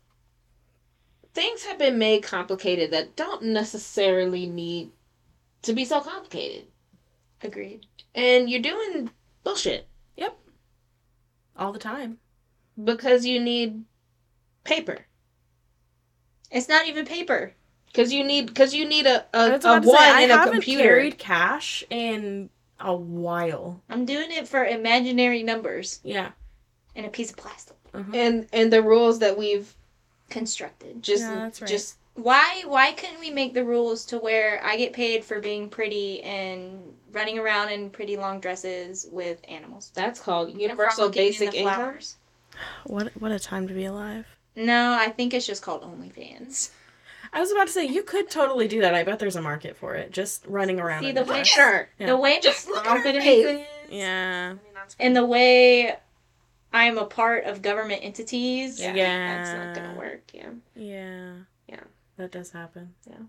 things 1.37 1.63
have 1.65 1.77
been 1.77 1.97
made 1.99 2.23
complicated 2.23 2.89
that 2.91 3.15
don't 3.15 3.43
necessarily 3.43 4.45
need 4.47 4.89
to 5.61 5.71
be 5.73 5.85
so 5.85 6.01
complicated, 6.01 6.65
Agreed. 7.43 7.85
and 8.15 8.49
you're 8.49 8.61
doing 8.71 9.09
bullshit 9.43 9.87
Yep. 10.17 10.35
All 11.55 11.71
the 11.71 11.79
time. 11.79 12.17
because 12.83 13.25
you 13.25 13.39
need 13.39 13.83
paper. 14.63 15.05
It's 16.51 16.69
not 16.69 16.87
even 16.87 17.05
paper. 17.05 17.53
Because 17.87 18.11
you 18.13 18.23
need, 18.23 18.47
because 18.47 18.73
you 18.73 18.87
need 18.87 19.05
a 19.05 19.25
I 19.33 19.47
a, 19.47 19.51
was 19.53 19.65
a 19.65 19.67
about 19.69 19.83
to 19.83 19.87
one 19.89 19.97
say, 19.97 20.11
I 20.11 20.21
in 20.21 20.31
a 20.31 20.37
haven't 20.37 20.53
computer. 20.53 20.83
carried 20.83 21.17
cash 21.17 21.83
in 21.89 22.49
a 22.79 22.95
while. 22.95 23.81
I'm 23.89 24.05
doing 24.05 24.31
it 24.31 24.47
for 24.47 24.63
imaginary 24.65 25.43
numbers 25.43 25.99
Yeah. 26.03 26.31
and 26.95 27.05
a 27.05 27.09
piece 27.09 27.31
of 27.31 27.37
plastic 27.37 27.75
uh-huh. 27.93 28.11
and 28.13 28.47
and 28.53 28.71
the 28.73 28.81
rules 28.81 29.19
that 29.19 29.37
we've 29.37 29.73
constructed. 30.29 31.01
just 31.03 31.23
Yeah, 31.23 31.35
that's 31.35 31.61
right. 31.61 31.69
just 31.69 31.97
Why 32.15 32.63
why 32.65 32.91
couldn't 32.93 33.19
we 33.19 33.29
make 33.29 33.53
the 33.53 33.63
rules 33.63 34.05
to 34.07 34.17
where 34.17 34.59
I 34.63 34.75
get 34.77 34.93
paid 34.93 35.23
for 35.23 35.39
being 35.39 35.69
pretty 35.69 36.21
and 36.23 36.93
running 37.11 37.37
around 37.39 37.69
in 37.69 37.89
pretty 37.89 38.17
long 38.17 38.39
dresses 38.39 39.07
with 39.11 39.39
animals? 39.47 39.91
that's 39.93 40.19
called 40.19 40.59
universal 40.59 41.11
frolicking 41.11 41.21
in 41.23 41.29
basic 41.29 41.51
the 41.51 41.57
income. 41.59 41.99
What 42.85 43.11
what 43.19 43.31
a 43.31 43.39
time 43.39 43.67
to 43.67 43.73
be 43.73 43.85
alive. 43.85 44.25
No, 44.55 44.93
I 44.99 45.09
think 45.09 45.33
it's 45.35 45.45
just 45.45 45.61
called 45.61 45.83
OnlyFans. 45.83 46.71
I 47.31 47.39
was 47.41 47.51
about 47.51 47.67
to 47.67 47.73
say 47.73 47.85
you 47.85 48.01
could 48.03 48.29
totally 48.31 48.67
do 48.67 48.81
that. 48.81 48.95
I 48.95 49.03
bet 49.03 49.19
there's 49.19 49.35
a 49.35 49.41
market 49.41 49.75
for 49.77 49.93
it. 49.95 50.11
Just 50.11 50.43
running 50.47 50.79
around. 50.79 51.03
See, 51.03 51.09
in 51.09 51.15
the 51.15 51.21
a 51.21 51.25
way- 51.25 51.43
dress. 51.43 51.55
Look 51.57 51.65
at 51.65 51.71
her. 51.73 51.89
Yeah. 51.99 52.07
The 52.07 52.17
way 52.17 52.39
Just 52.41 52.65
the 52.65 52.71
look 52.71 52.79
at 52.79 52.85
her 52.87 52.93
confidence 52.95 53.23
face. 53.25 53.45
is, 53.45 53.65
Yeah. 53.91 54.53
and 54.99 55.15
the 55.15 55.25
way 55.25 55.97
I'm 56.73 56.97
a 56.97 57.05
part 57.05 57.45
of 57.45 57.61
government 57.61 58.01
entities. 58.03 58.79
Yeah, 58.79 58.93
Yeah. 58.93 59.43
that's 59.43 59.57
not 59.57 59.75
gonna 59.75 59.97
work. 59.97 60.23
Yeah. 60.33 60.49
Yeah. 60.75 61.33
Yeah. 61.67 61.83
That 62.17 62.31
does 62.31 62.51
happen. 62.51 62.93
Yeah. 63.09 63.19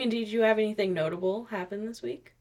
And 0.00 0.10
did 0.10 0.28
you 0.28 0.42
have 0.42 0.58
anything 0.58 0.92
notable 0.94 1.44
happen 1.46 1.86
this 1.86 2.02
week? 2.02 2.32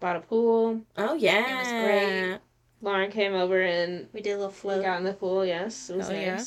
Bought 0.00 0.16
a 0.16 0.20
pool. 0.20 0.82
Oh 0.96 1.14
yeah. 1.14 1.50
It 1.50 1.56
was 1.56 1.68
great. 1.68 2.38
Lauren 2.80 3.10
came 3.10 3.34
over 3.34 3.60
and 3.62 4.08
We 4.12 4.20
did 4.20 4.32
a 4.32 4.36
little 4.36 4.50
float. 4.52 4.82
got 4.84 4.98
in 4.98 5.04
the 5.04 5.14
pool. 5.14 5.44
Yes, 5.46 5.88
it 5.90 5.96
was 5.96 6.10
Oh, 6.10 6.12
yeah? 6.12 6.42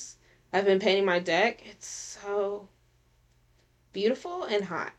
I've 0.53 0.65
been 0.65 0.79
painting 0.79 1.05
my 1.05 1.19
deck. 1.19 1.63
It's 1.65 1.87
so 1.87 2.69
beautiful 3.91 4.43
and 4.43 4.63
hot. 4.65 4.93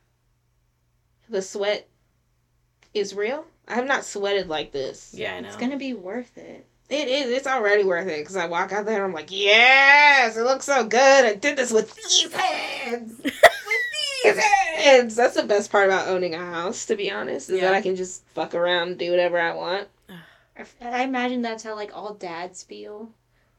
The 1.29 1.43
sweat 1.43 1.89
is 2.95 3.15
real. 3.15 3.47
I 3.69 3.75
have 3.75 3.87
not 3.87 4.05
sweated 4.05 4.49
like 4.49 4.73
this. 4.73 5.15
Yeah, 5.15 5.35
I 5.35 5.41
know. 5.41 5.49
It's 5.49 5.57
gonna 5.57 5.77
be 5.77 5.93
worth 5.95 6.37
it. 6.39 6.67
It 6.91 7.09
is. 7.09 7.31
It's 7.31 7.47
already 7.47 7.85
worth 7.85 8.09
it 8.09 8.21
because 8.21 8.37
I 8.37 8.47
walk 8.47 8.73
out 8.73 8.87
there 8.87 8.97
and 8.97 9.05
I'm 9.05 9.13
like, 9.13 9.31
yes, 9.31 10.37
it 10.37 10.43
looks 10.43 10.65
so 10.65 10.85
good. 10.85 11.25
I 11.25 11.35
did 11.35 11.57
this 11.57 11.71
with 11.71 11.95
these 11.95 12.33
hands. 12.33 13.19
with 13.23 13.35
these 14.25 14.39
hands. 14.39 15.15
That's 15.15 15.35
the 15.37 15.43
best 15.43 15.71
part 15.71 15.89
about 15.89 16.09
owning 16.09 16.35
a 16.35 16.39
house, 16.39 16.87
to 16.87 16.97
be 16.97 17.11
honest, 17.11 17.51
is 17.51 17.57
Yeah. 17.57 17.67
that 17.67 17.75
I 17.75 17.83
can 17.83 17.95
just 17.95 18.25
fuck 18.35 18.55
around 18.55 18.89
and 18.89 18.99
do 18.99 19.11
whatever 19.11 19.39
I 19.39 19.55
want. 19.55 19.89
I 20.81 21.05
imagine 21.05 21.43
that's 21.43 21.63
how 21.63 21.75
like 21.77 21.95
all 21.95 22.15
dads 22.15 22.63
feel. 22.63 23.11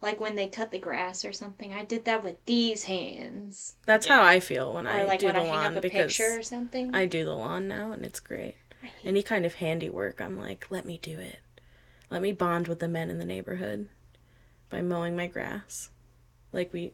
Like 0.02 0.20
when 0.20 0.36
they 0.36 0.48
cut 0.48 0.72
the 0.72 0.80
grass 0.80 1.24
or 1.26 1.34
something. 1.34 1.74
I 1.74 1.84
did 1.84 2.06
that 2.06 2.24
with 2.24 2.44
these 2.46 2.86
hands. 2.86 3.76
That's 3.86 4.08
how 4.08 4.24
I 4.24 4.40
feel 4.40 4.74
when 4.74 4.88
Or 4.88 4.92
I 4.92 5.04
like 5.04 5.20
do 5.20 5.26
when 5.28 5.36
the 5.36 5.42
I 5.42 5.44
hang 5.44 5.54
lawn 5.54 5.66
up 5.74 5.78
a 5.78 5.82
because 5.82 6.18
picture 6.18 6.40
or 6.40 6.42
something. 6.44 6.96
I 6.96 7.06
do 7.06 7.26
the 7.26 7.36
lawn 7.36 7.68
now 7.68 7.92
and 7.92 8.04
it's 8.06 8.20
great. 8.22 8.56
Any 9.04 9.22
kind 9.22 9.46
of 9.46 9.56
handiwork, 9.56 10.22
I'm 10.22 10.40
like, 10.40 10.68
let 10.70 10.86
me 10.86 11.00
do 11.02 11.20
it. 11.20 11.38
Let 12.10 12.22
me 12.22 12.32
bond 12.32 12.68
with 12.68 12.80
the 12.80 12.88
men 12.88 13.10
in 13.10 13.20
the 13.20 13.26
neighborhood 13.26 13.88
by 14.70 14.82
mowing 14.82 15.16
my 15.16 15.28
grass. 15.28 15.90
Like 16.52 16.74
we 16.74 16.92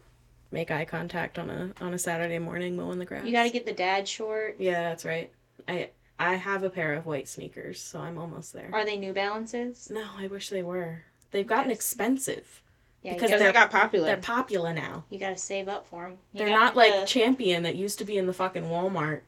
make 0.52 0.72
eye 0.72 0.86
contact 0.86 1.40
on 1.40 1.50
a 1.50 1.72
on 1.82 1.94
a 1.94 2.00
Saturday 2.00 2.40
morning 2.40 2.76
mowing 2.76 3.00
the 3.00 3.06
grass. 3.06 3.26
You 3.26 3.32
gotta 3.32 3.50
get 3.50 3.66
the 3.66 3.72
dad 3.74 4.08
short. 4.08 4.56
Yeah, 4.60 4.82
that's 4.90 5.06
right. 5.06 5.32
I 5.68 5.90
I 6.20 6.36
have 6.36 6.64
a 6.64 6.70
pair 6.70 6.94
of 6.94 7.06
white 7.06 7.28
sneakers, 7.28 7.80
so 7.82 8.00
I'm 8.00 8.18
almost 8.18 8.54
there. 8.54 8.70
Are 8.74 8.86
they 8.86 8.98
New 8.98 9.14
Balances? 9.14 9.90
No, 9.92 10.06
I 10.18 10.28
wish 10.28 10.50
they 10.50 10.64
were. 10.64 11.04
They've 11.32 11.48
gotten 11.48 11.70
Yes. 11.70 11.78
expensive. 11.80 12.62
Yeah, 13.02 13.14
Because 13.14 13.28
Because 13.30 13.40
they're- 13.42 13.50
they 13.50 13.54
got 13.54 13.70
popular. 13.72 14.06
They're 14.08 14.18
popular 14.18 14.74
now. 14.74 15.04
you 15.10 15.20
gotta 15.20 15.38
save 15.38 15.68
up 15.68 15.88
for 15.88 16.04
them. 16.04 16.18
They're 16.34 16.50
not 16.50 16.76
like 16.76 17.06
Champion 17.06 17.64
that 17.64 17.76
used 17.76 18.00
to 18.00 18.06
be 18.06 18.18
in 18.18 18.26
the 18.28 18.34
fucking 18.34 18.64
Walmart. 18.64 19.22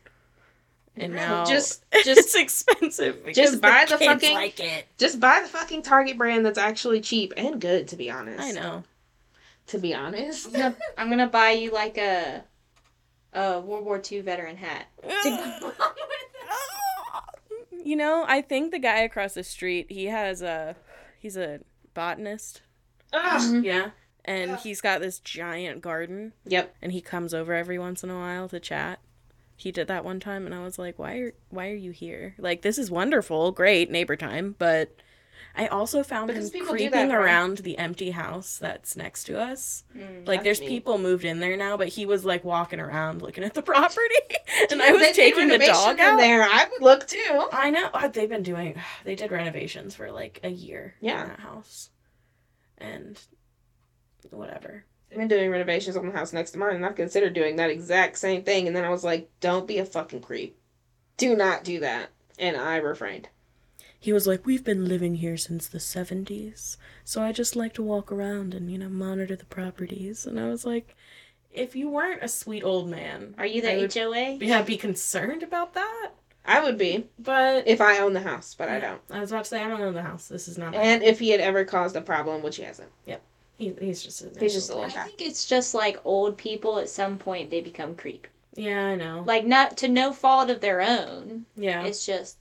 And 0.99 1.13
now 1.13 1.45
Just- 1.45 1.86
it's 1.91 2.05
just- 2.05 2.36
expensive. 2.36 3.17
just 3.33 3.62
buy 3.62 3.86
the 3.88 3.97
kids 3.97 4.05
fucking- 4.12 4.36
like 4.36 4.60
it. 4.60 4.88
Just 4.97 5.19
buy 5.19 5.41
the 5.41 5.47
fucking 5.47 5.83
Target 5.83 6.17
brand 6.17 6.45
that's 6.45 6.57
actually 6.57 7.01
cheap 7.01 7.33
and 7.38 7.62
good, 7.62 7.88
to 7.89 7.95
be 7.95 8.10
honest. 8.10 8.43
I 8.43 8.51
know. 8.51 8.83
To 9.67 9.77
be 9.77 9.93
honest. 9.93 10.47
I'm 10.47 10.53
gonna, 10.53 10.75
I'm 10.97 11.10
gonna 11.10 11.27
buy 11.27 11.51
you 11.51 11.71
like 11.71 11.97
a 11.97 12.43
a 13.33 13.60
World 13.60 13.86
War 13.86 14.01
II 14.12 14.21
veteran 14.21 14.57
hat. 14.57 14.88
you 17.83 17.95
know, 17.95 18.25
I 18.27 18.41
think 18.41 18.71
the 18.71 18.79
guy 18.79 18.99
across 18.99 19.33
the 19.33 19.43
street, 19.43 19.88
he 19.91 20.05
has 20.05 20.41
a 20.41 20.75
he's 21.19 21.38
a 21.38 21.60
botanist. 21.93 22.62
Ugh. 23.13 23.63
Yeah. 23.63 23.91
And 24.25 24.51
ah. 24.51 24.55
he's 24.57 24.81
got 24.81 24.99
this 25.01 25.19
giant 25.19 25.81
garden 25.81 26.33
Yep. 26.45 26.75
and 26.81 26.91
he 26.91 26.99
comes 27.01 27.33
over 27.33 27.53
every 27.53 27.79
once 27.79 28.03
in 28.03 28.10
a 28.10 28.17
while 28.17 28.49
to 28.49 28.60
chat. 28.60 28.99
He 29.60 29.72
did 29.72 29.88
that 29.88 30.06
one 30.06 30.20
time 30.20 30.46
and 30.46 30.54
I 30.54 30.63
was 30.63 30.78
like, 30.78 30.98
"Why 31.00 31.17
are 31.17 31.34
why 31.50 31.70
are 31.70 31.76
you 31.76 31.91
here? 31.91 32.36
Like 32.38 32.62
this 32.62 32.78
is 32.78 32.91
wonderful, 32.91 33.52
great 33.52 33.89
neighbor 33.89 34.15
time, 34.15 34.56
but 34.58 34.96
I 35.56 35.65
also 35.67 36.04
found 36.04 36.28
Because 36.28 36.54
him 36.54 36.62
people 36.62 36.76
do 36.76 36.84
that 36.84 36.91
creeping 36.91 37.12
around 37.12 37.58
the 37.60 37.80
empty 37.80 38.12
house 38.12 38.60
that's 38.60 38.96
next 38.96 39.24
to 39.24 39.39
us. 39.39 39.84
Mm. 39.98 40.28
Like 40.28 40.43
there's 40.43 40.60
neat. 40.60 40.70
people 40.70 41.00
moved 41.00 41.26
in 41.26 41.39
there 41.39 41.58
now, 41.58 41.76
but 41.76 41.88
he 41.88 42.06
was 42.06 42.24
like 42.24 42.43
walking 42.43 42.80
around 42.80 43.24
looking 43.24 43.43
at 43.43 43.56
the 43.56 43.62
property, 43.63 44.00
and 44.70 44.80
I 44.82 44.91
was 44.91 45.15
taking 45.15 45.48
the 45.48 45.58
dog 45.58 46.00
out. 46.00 46.17
there. 46.17 46.43
I 46.43 46.67
would 46.72 46.82
look 46.84 47.08
too. 47.08 47.50
I 47.52 47.72
know 47.72 47.89
uh, 47.91 48.08
they've 48.08 48.30
been 48.30 48.43
doing. 48.43 48.80
They 49.04 49.15
did 49.15 49.32
renovations 49.32 49.96
for 49.96 50.12
like 50.12 50.39
a 50.43 50.50
year. 50.50 50.96
Yeah. 51.02 51.24
in 51.24 51.28
that 51.30 51.39
house, 51.39 51.89
and 52.78 53.20
whatever. 54.30 54.86
I've 55.12 55.17
been 55.17 55.28
doing 55.28 55.50
renovations 55.50 55.96
on 55.96 56.06
the 56.06 56.12
house 56.12 56.34
next 56.34 56.52
to 56.52 56.58
mine, 56.58 56.76
and 56.76 56.86
I 56.86 56.91
considered 56.91 57.34
doing 57.34 57.56
that 57.56 57.70
exact 57.70 58.17
same 58.17 58.43
thing. 58.43 58.67
And 58.67 58.76
then 58.76 58.84
I 58.86 58.89
was 58.89 59.04
like, 59.04 59.30
don't 59.39 59.67
be 59.67 59.78
a 59.78 59.86
fucking 59.86 60.22
creep. 60.22 60.58
Do 61.15 61.36
not 61.36 61.63
do 61.63 61.80
that. 61.80 62.10
And 62.38 62.58
I 62.58 62.78
refrained. 62.78 63.30
He 64.00 64.13
was 64.13 64.28
like, 64.28 64.46
"We've 64.46 64.63
been 64.63 64.86
living 64.88 65.15
here 65.15 65.38
since 65.38 65.67
the 65.67 65.80
'70s, 65.80 66.78
so 67.04 67.24
I 67.24 67.32
just 67.32 67.56
like 67.56 67.74
to 67.74 67.82
walk 67.82 68.12
around 68.12 68.54
and 68.54 68.72
you 68.72 68.78
know 68.78 68.89
monitor 68.89 69.36
the 69.36 69.46
properties." 69.46 70.28
And 70.28 70.39
I 70.39 70.50
was 70.50 70.67
like, 70.67 70.96
if 71.52 71.76
you 71.76 71.89
weren't 71.89 72.24
a 72.24 72.28
sweet 72.28 72.63
old 72.63 72.88
man, 72.88 73.34
Are 73.38 73.46
you 73.46 73.62
the 73.62 73.84
I 73.84 73.88
HOA? 73.88 74.38
yeah, 74.39 74.62
be 74.62 74.78
concerned 74.78 75.43
about 75.43 75.74
that. 75.74 76.12
I 76.46 76.63
would 76.63 76.78
be 76.78 77.08
But 77.20 77.67
if 77.67 77.82
I 77.82 78.00
own 78.00 78.13
the 78.13 78.22
house, 78.22 78.56
but 78.58 78.70
I 78.70 78.80
don't. 78.80 79.02
I 79.12 79.20
was 79.20 79.32
about 79.32 79.46
to 79.46 79.50
say 79.50 79.62
I 79.62 79.67
don't 79.67 79.82
own 79.82 79.93
the 79.96 80.04
house. 80.04 80.28
This 80.28 80.48
is 80.48 80.58
not. 80.58 80.76
And 80.76 81.04
if 81.04 81.20
he 81.20 81.30
had 81.32 81.41
ever 81.41 81.65
caused 81.65 81.96
a 81.96 82.02
problem, 82.02 82.41
which 82.41 82.58
he 82.58 82.63
hasn't. 82.63 82.91
He, 83.58 83.74
he's 83.80 84.04
just. 84.04 84.22
A 84.24 84.39
He's 84.39 84.54
just 84.54 84.70
a 84.70 84.74
I 84.74 84.76
little 84.78 84.91
guy. 84.96 85.04
think 85.06 85.22
it's 85.22 85.46
just 85.46 85.74
like 85.74 86.00
old 86.06 86.38
people 86.38 86.80
at 86.80 86.89
some 86.89 87.17
point 87.17 87.50
they 87.50 87.62
become 87.62 87.96
creepy. 87.96 88.30
Yeah, 88.56 88.86
I 88.88 88.96
know. 88.96 89.24
Like 89.26 89.46
not 89.46 89.78
to 89.78 89.88
no 89.88 90.13
fault 90.13 90.50
of 90.50 90.62
their 90.62 90.82
own. 90.82 91.46
Yeah. 91.56 91.84
It's 91.84 92.06
just 92.06 92.38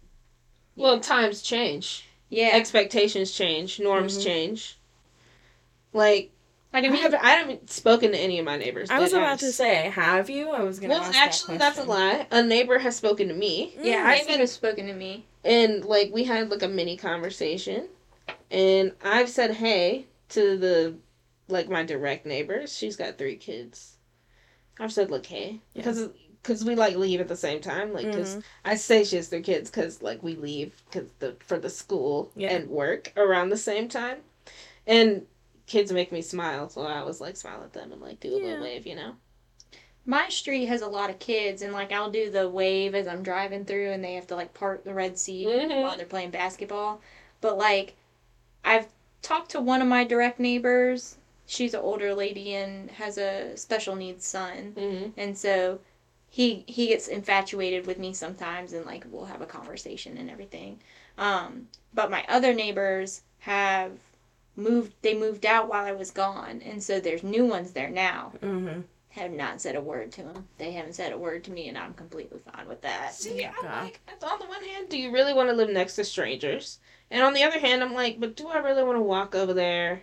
Well, 0.77 1.01
times 1.01 1.43
change. 1.43 2.07
yeah. 2.31 2.51
Expectations 2.53 3.33
change. 3.33 3.81
Norms 3.81 4.19
Mhm. 4.19 4.25
change. 4.25 4.79
Like 5.93 6.31
like 6.73 6.85
I 6.85 6.89
I 6.89 6.91
mean, 6.91 7.01
haven't, 7.01 7.25
I 7.25 7.31
haven't 7.31 7.71
spoken 7.71 8.13
to 8.13 8.19
any 8.19 8.39
of 8.39 8.45
my 8.45 8.57
neighbors. 8.59 8.91
I 8.91 8.99
was 8.99 9.13
that 9.13 9.19
about 9.19 9.39
to 9.39 9.53
say, 9.53 9.89
have 9.91 10.29
you? 10.29 10.51
I 10.51 10.63
was 10.63 10.79
gonna. 10.79 10.95
Well, 10.95 11.03
ask 11.03 11.13
that 11.13 11.27
actually, 11.27 11.57
that's 11.59 11.79
a 11.79 11.85
lie. 11.85 12.27
A 12.31 12.43
neighbor 12.43 12.79
has 12.79 12.97
spoken 12.97 13.29
to 13.29 13.35
me, 13.35 13.75
yeah, 13.81 14.05
I've 14.07 14.23
even 14.29 14.41
have 14.41 14.51
spoken 14.51 14.87
to 14.87 14.93
me. 14.93 15.25
and 15.45 15.85
like 15.85 16.11
we 16.13 16.25
had 16.25 16.51
like 16.51 16.63
a 16.63 16.69
mini 16.69 16.97
conversation, 16.99 17.89
and 18.51 18.93
I've 19.03 19.31
said 19.31 19.53
hey 19.53 20.07
to 20.31 20.57
the 20.59 20.95
like 21.49 21.69
my 21.69 21.83
direct 21.85 22.27
neighbors. 22.27 22.77
She's 22.77 22.97
got 22.97 23.19
three 23.19 23.37
kids. 23.37 23.97
I've 24.79 24.93
said 24.93 25.11
like 25.11 25.27
hey 25.27 25.61
Yeah. 25.75 25.83
because 25.83 26.09
because 26.43 26.65
we 26.65 26.75
like 26.77 26.97
leave 26.97 27.21
at 27.21 27.29
the 27.29 27.37
same 27.37 27.61
time. 27.61 27.93
Like 27.93 28.07
because 28.07 28.37
Mhm. 28.37 28.43
I 28.65 28.75
say 28.77 29.05
she 29.05 29.17
has 29.17 29.29
three 29.29 29.43
kids 29.43 29.71
because 29.71 30.03
like 30.03 30.23
we 30.23 30.35
leave 30.37 30.83
because 30.91 31.11
the 31.19 31.37
for 31.41 31.59
the 31.59 31.71
school 31.71 32.31
Yeah. 32.37 32.53
and 32.53 32.69
work 32.69 33.13
around 33.17 33.49
the 33.49 33.57
same 33.57 33.89
time, 33.89 34.19
and 34.87 35.27
kids 35.67 35.91
make 35.93 36.13
me 36.13 36.23
smile. 36.23 36.69
So 36.69 36.83
I 36.83 37.03
was 37.03 37.21
like 37.21 37.37
smile 37.37 37.63
at 37.65 37.73
them 37.73 37.93
and 37.93 38.01
like 38.01 38.21
do 38.21 38.29
a 38.35 38.39
Yeah. 38.39 38.45
little 38.45 38.63
wave, 38.63 38.87
you 38.87 38.95
know. 38.97 39.17
My 40.09 40.29
street 40.29 40.67
has 40.67 40.83
a 40.83 40.87
lot 40.89 41.11
of 41.11 41.19
kids, 41.19 41.63
and 41.63 41.73
like 41.73 41.91
I'll 41.91 42.11
do 42.13 42.31
the 42.31 42.49
wave 42.49 42.95
as 42.95 43.09
I'm 43.09 43.25
driving 43.25 43.65
through, 43.65 43.91
and 43.91 44.05
they 44.05 44.15
have 44.15 44.29
to 44.29 44.37
like 44.37 44.55
park 44.55 44.85
the 44.85 44.95
red 44.95 45.19
seat 45.19 45.49
Mhm. 45.49 45.83
while 45.83 45.97
they're 45.97 46.07
playing 46.07 46.31
basketball. 46.31 47.01
But 47.41 47.59
like, 47.59 47.95
I've 48.65 48.87
talked 49.23 49.51
to 49.53 49.61
one 49.61 49.83
of 49.83 49.89
my 49.89 50.05
direct 50.05 50.39
neighbors. 50.39 51.17
She's 51.47 51.75
an 51.75 51.81
older 51.81 52.15
lady 52.15 52.55
and 52.55 52.91
has 52.93 53.19
a 53.19 53.57
special 53.57 53.95
needs 53.95 54.27
son, 54.27 54.75
Mm-hmm. 54.77 55.11
and 55.21 55.37
so 55.39 55.81
he 56.29 56.65
he 56.67 56.89
gets 56.89 57.09
infatuated 57.09 57.87
with 57.87 57.99
me 57.99 58.13
sometimes, 58.13 58.73
and 58.73 58.85
like 58.85 59.07
we'll 59.11 59.27
have 59.27 59.41
a 59.43 59.47
conversation 59.47 60.19
and 60.19 60.29
everything. 60.31 60.81
Um, 61.19 61.69
but 61.95 62.11
my 62.11 62.25
other 62.29 62.53
neighbors 62.53 63.23
have 63.41 63.93
moved. 64.57 64.93
They 65.03 65.15
moved 65.15 65.47
out 65.47 65.69
while 65.69 65.85
I 65.85 65.93
was 65.93 66.11
gone, 66.11 66.63
and 66.65 66.83
so 66.83 66.99
there's 67.01 67.23
new 67.23 67.45
ones 67.47 67.73
there 67.73 67.91
now 67.91 68.33
Mhm. 68.43 68.85
have 69.11 69.31
not 69.31 69.61
said 69.61 69.77
a 69.77 69.81
word 69.81 70.13
to 70.13 70.23
him. 70.23 70.49
They 70.59 70.73
haven't 70.73 70.95
said 70.95 71.13
a 71.13 71.19
word 71.19 71.45
to 71.45 71.51
me, 71.51 71.69
and 71.69 71.79
I'm 71.79 71.95
completely 71.95 72.41
fine 72.53 72.67
with 72.69 72.83
that. 72.83 73.15
See, 73.15 73.45
I'm 73.45 73.55
Yeah. 73.63 73.83
like, 73.85 74.01
on 74.23 74.39
the 74.39 74.47
one 74.47 74.63
hand, 74.65 74.89
do 74.89 74.99
you 74.99 75.11
really 75.13 75.33
want 75.33 75.49
to 75.49 75.55
live 75.55 75.71
next 75.71 75.95
to 75.97 76.05
strangers? 76.05 76.81
And 77.11 77.23
on 77.23 77.33
the 77.35 77.45
other 77.45 77.59
hand, 77.61 77.83
I'm 77.83 77.95
like, 77.95 78.19
but 78.21 78.35
do 78.37 78.49
I 78.49 78.59
really 78.59 78.83
want 78.83 78.97
to 78.99 79.03
walk 79.03 79.35
over 79.35 79.55
there? 79.55 80.03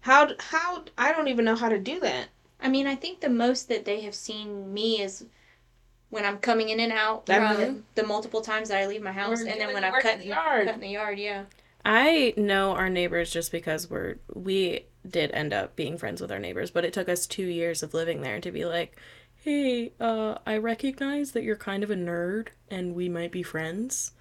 How, 0.00 0.30
how, 0.38 0.84
I 0.96 1.12
don't 1.12 1.28
even 1.28 1.44
know 1.44 1.56
how 1.56 1.68
to 1.68 1.78
do 1.78 2.00
that. 2.00 2.28
I 2.60 2.68
mean, 2.68 2.86
I 2.86 2.94
think 2.94 3.20
the 3.20 3.28
most 3.30 3.68
that 3.68 3.84
they 3.84 4.00
have 4.02 4.14
seen 4.14 4.72
me 4.72 5.00
is 5.00 5.24
when 6.10 6.24
I'm 6.24 6.38
coming 6.38 6.68
in 6.68 6.80
and 6.80 6.92
out 6.92 7.26
That's 7.26 7.56
from 7.56 7.62
it. 7.76 7.94
the 7.94 8.02
multiple 8.06 8.40
times 8.40 8.68
that 8.68 8.78
I 8.82 8.86
leave 8.86 9.02
my 9.02 9.12
house, 9.12 9.42
Or 9.42 9.46
and 9.48 9.60
then 9.60 9.72
when 9.72 9.84
I'm 9.84 10.00
cutting 10.00 10.20
the 10.20 10.26
yard. 10.26 10.66
cutting 10.66 10.80
the 10.80 10.88
yard, 10.88 11.18
yeah. 11.18 11.44
I 11.84 12.34
know 12.36 12.72
our 12.72 12.90
neighbors 12.90 13.32
just 13.32 13.52
because 13.52 13.88
we're 13.88 14.16
we 14.34 14.84
did 15.08 15.30
end 15.32 15.54
up 15.54 15.76
being 15.76 15.96
friends 15.96 16.20
with 16.20 16.30
our 16.30 16.38
neighbors, 16.38 16.70
but 16.70 16.84
it 16.84 16.92
took 16.92 17.08
us 17.08 17.26
two 17.26 17.46
years 17.46 17.82
of 17.82 17.94
living 17.94 18.20
there 18.20 18.38
to 18.40 18.50
be 18.52 18.66
like, 18.66 18.98
hey, 19.36 19.92
uh, 19.98 20.34
I 20.46 20.58
recognize 20.58 21.32
that 21.32 21.42
you're 21.42 21.56
kind 21.56 21.82
of 21.82 21.90
a 21.90 21.94
nerd 21.96 22.48
and 22.70 22.94
we 22.94 23.08
might 23.08 23.32
be 23.32 23.42
friends. 23.42 24.12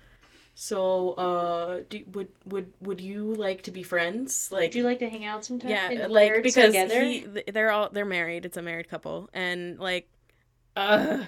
So, 0.62 1.12
uh, 1.12 1.84
do, 1.90 2.04
would 2.12 2.28
would 2.46 2.74
would 2.82 3.00
you 3.00 3.34
like 3.36 3.62
to 3.62 3.72
be 3.72 3.82
friends? 3.82 4.50
Like, 4.52 4.62
Would 4.64 4.76
you 4.76 4.84
like 4.84 5.00
to 5.00 5.10
hang 5.10 5.24
out 5.24 5.46
sometime? 5.46 5.70
yeah, 5.72 5.90
and 5.90 6.12
like 6.12 6.44
because 6.44 6.74
together? 6.74 7.02
he, 7.02 7.26
they're 7.54 7.72
all 7.72 7.88
they're 7.90 8.04
married. 8.04 8.44
It's 8.46 8.58
a 8.58 8.62
married 8.62 8.90
couple, 8.90 9.30
and 9.34 9.80
like, 9.80 10.10
uh, 10.76 11.24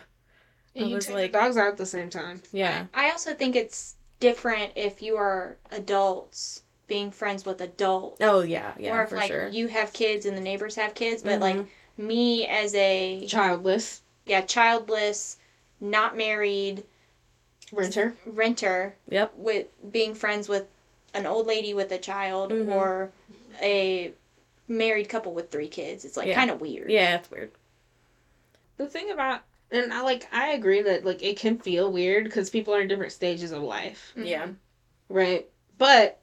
And 0.76 0.86
I 0.86 0.88
you 0.90 0.96
was 0.96 1.06
take 1.06 1.16
like- 1.16 1.32
the 1.32 1.38
dogs 1.38 1.56
out 1.56 1.70
at 1.70 1.78
the 1.78 1.86
same 1.86 2.10
time. 2.10 2.42
yeah, 2.52 2.88
I 2.94 3.10
also 3.12 3.34
think 3.34 3.56
it's 3.56 3.96
different 4.20 4.74
if 4.76 5.02
you 5.02 5.16
are 5.16 5.56
adults 5.72 6.64
being 6.88 7.10
friends 7.10 7.46
with 7.46 7.62
adults. 7.62 8.18
oh 8.20 8.42
yeah, 8.42 8.74
yeah, 8.78 8.94
or 8.98 9.04
if 9.04 9.10
for 9.12 9.16
like 9.16 9.32
sure. 9.32 9.48
you 9.48 9.70
have 9.70 9.94
kids 9.94 10.26
and 10.26 10.36
the 10.36 10.42
neighbors 10.42 10.76
have 10.76 10.94
kids, 10.94 11.24
but 11.24 11.40
Mhm. 11.40 11.42
like 11.42 11.66
me 11.98 12.46
as 12.48 12.76
a 12.76 13.26
Childless. 13.28 14.02
yeah 14.26 14.42
childless, 14.42 15.38
not 15.80 16.18
married 16.18 16.84
Renter. 17.72 18.16
renter 18.26 18.96
Yep. 19.10 19.34
with 19.36 19.68
being 19.92 20.14
friends 20.14 20.48
with 20.50 20.68
an 21.14 21.26
old 21.26 21.46
lady 21.48 21.74
with 21.74 21.92
a 21.92 21.98
child 21.98 22.52
Mhm. 22.52 22.72
or 22.74 23.12
a 23.62 24.14
married 24.68 25.10
couple 25.10 25.34
with 25.34 25.52
three 25.52 25.68
kids. 25.68 26.06
It's 26.06 26.16
like 26.18 26.28
Yeah. 26.28 26.36
kind 26.36 26.50
of 26.52 26.62
weird. 26.62 26.90
Yeah, 26.90 27.18
it's 27.18 27.30
weird. 27.30 27.52
The 28.78 28.88
thing 28.88 29.12
about, 29.12 29.42
and 29.72 29.94
I 29.94 30.02
like, 30.02 30.28
I 30.34 30.54
agree 30.54 30.82
that 30.82 31.06
like 31.06 31.22
it 31.22 31.38
can 31.38 31.58
feel 31.60 31.92
weird 31.92 32.24
because 32.26 32.50
people 32.50 32.74
are 32.74 32.82
in 32.82 32.88
different 32.88 33.12
stages 33.12 33.52
of 33.52 33.62
life. 33.62 34.14
Mhm. 34.16 34.26
Yeah. 34.28 34.48
Right. 35.10 35.50
But, 35.78 36.21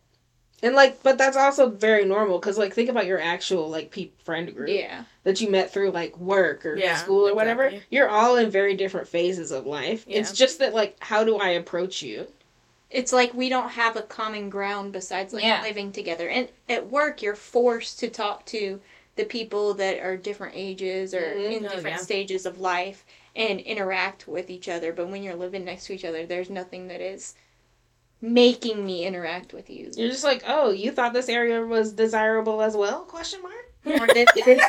and 0.62 0.74
like, 0.74 1.02
but 1.02 1.18
that's 1.18 1.36
also 1.36 1.68
very 1.70 2.04
normal 2.04 2.38
because 2.38 2.58
like 2.58 2.74
think 2.74 2.88
about 2.88 3.06
your 3.06 3.20
actual 3.20 3.68
like 3.68 3.90
pe- 3.90 4.10
friend 4.24 4.54
group. 4.54 4.70
Yeah. 4.70 5.04
that 5.24 5.40
you 5.40 5.48
met 5.50 5.70
through 5.72 5.90
like 5.90 6.16
work 6.18 6.64
or 6.64 6.76
Yeah, 6.76 6.96
school 6.96 7.28
or 7.28 7.34
whatever, 7.34 7.64
exactly. 7.64 7.86
you're 7.90 8.08
all 8.08 8.36
in 8.36 8.50
very 8.50 8.74
different 8.74 9.08
phases 9.08 9.50
of 9.50 9.66
life. 9.66 10.04
It's 10.08 10.32
just 10.32 10.58
that 10.60 10.72
like 10.74 10.96
how 11.00 11.22
do 11.24 11.36
I 11.36 11.50
approach 11.50 12.02
you? 12.02 12.28
It's 12.90 13.12
like 13.12 13.34
we 13.34 13.48
don't 13.50 13.70
have 13.70 13.96
a 13.96 14.02
common 14.02 14.48
ground 14.48 14.92
besides 14.92 15.32
like 15.34 15.42
Yeah. 15.44 15.62
living 15.62 15.92
together. 15.92 16.28
And 16.28 16.48
at 16.68 16.88
work, 16.90 17.20
you're 17.22 17.34
forced 17.34 17.98
to 18.00 18.08
talk 18.08 18.46
to 18.46 18.80
the 19.16 19.24
people 19.24 19.74
that 19.74 19.98
are 20.00 20.16
different 20.16 20.54
ages 20.56 21.12
or 21.12 21.20
Mhm. 21.20 21.52
in 21.58 21.66
Oh, 21.66 21.68
different 21.68 21.96
yeah. 21.96 22.02
stages 22.02 22.46
of 22.46 22.58
life 22.60 23.04
and 23.36 23.60
interact 23.60 24.26
with 24.26 24.48
each 24.48 24.68
other. 24.68 24.92
But 24.92 25.08
when 25.08 25.22
you're 25.22 25.34
living 25.34 25.64
next 25.64 25.86
to 25.86 25.92
each 25.92 26.04
other, 26.04 26.24
there's 26.24 26.48
nothing 26.48 26.88
that 26.88 27.00
is 27.02 27.34
making 28.20 28.85
me 28.85 29.07
interact 29.07 29.52
with 29.52 29.70
you. 29.70 29.90
You're 29.96 30.11
just 30.11 30.24
like, 30.24 30.42
oh, 30.46 30.70
you 30.70 30.90
thought 30.90 31.12
this 31.12 31.28
area 31.28 31.64
was 31.64 31.92
desirable 31.92 32.62
as 32.62 32.76
well? 32.76 33.04
Question 33.04 33.40
mark. 33.42 34.00
or 34.02 34.07
this, 34.12 34.28
this, 34.35 34.62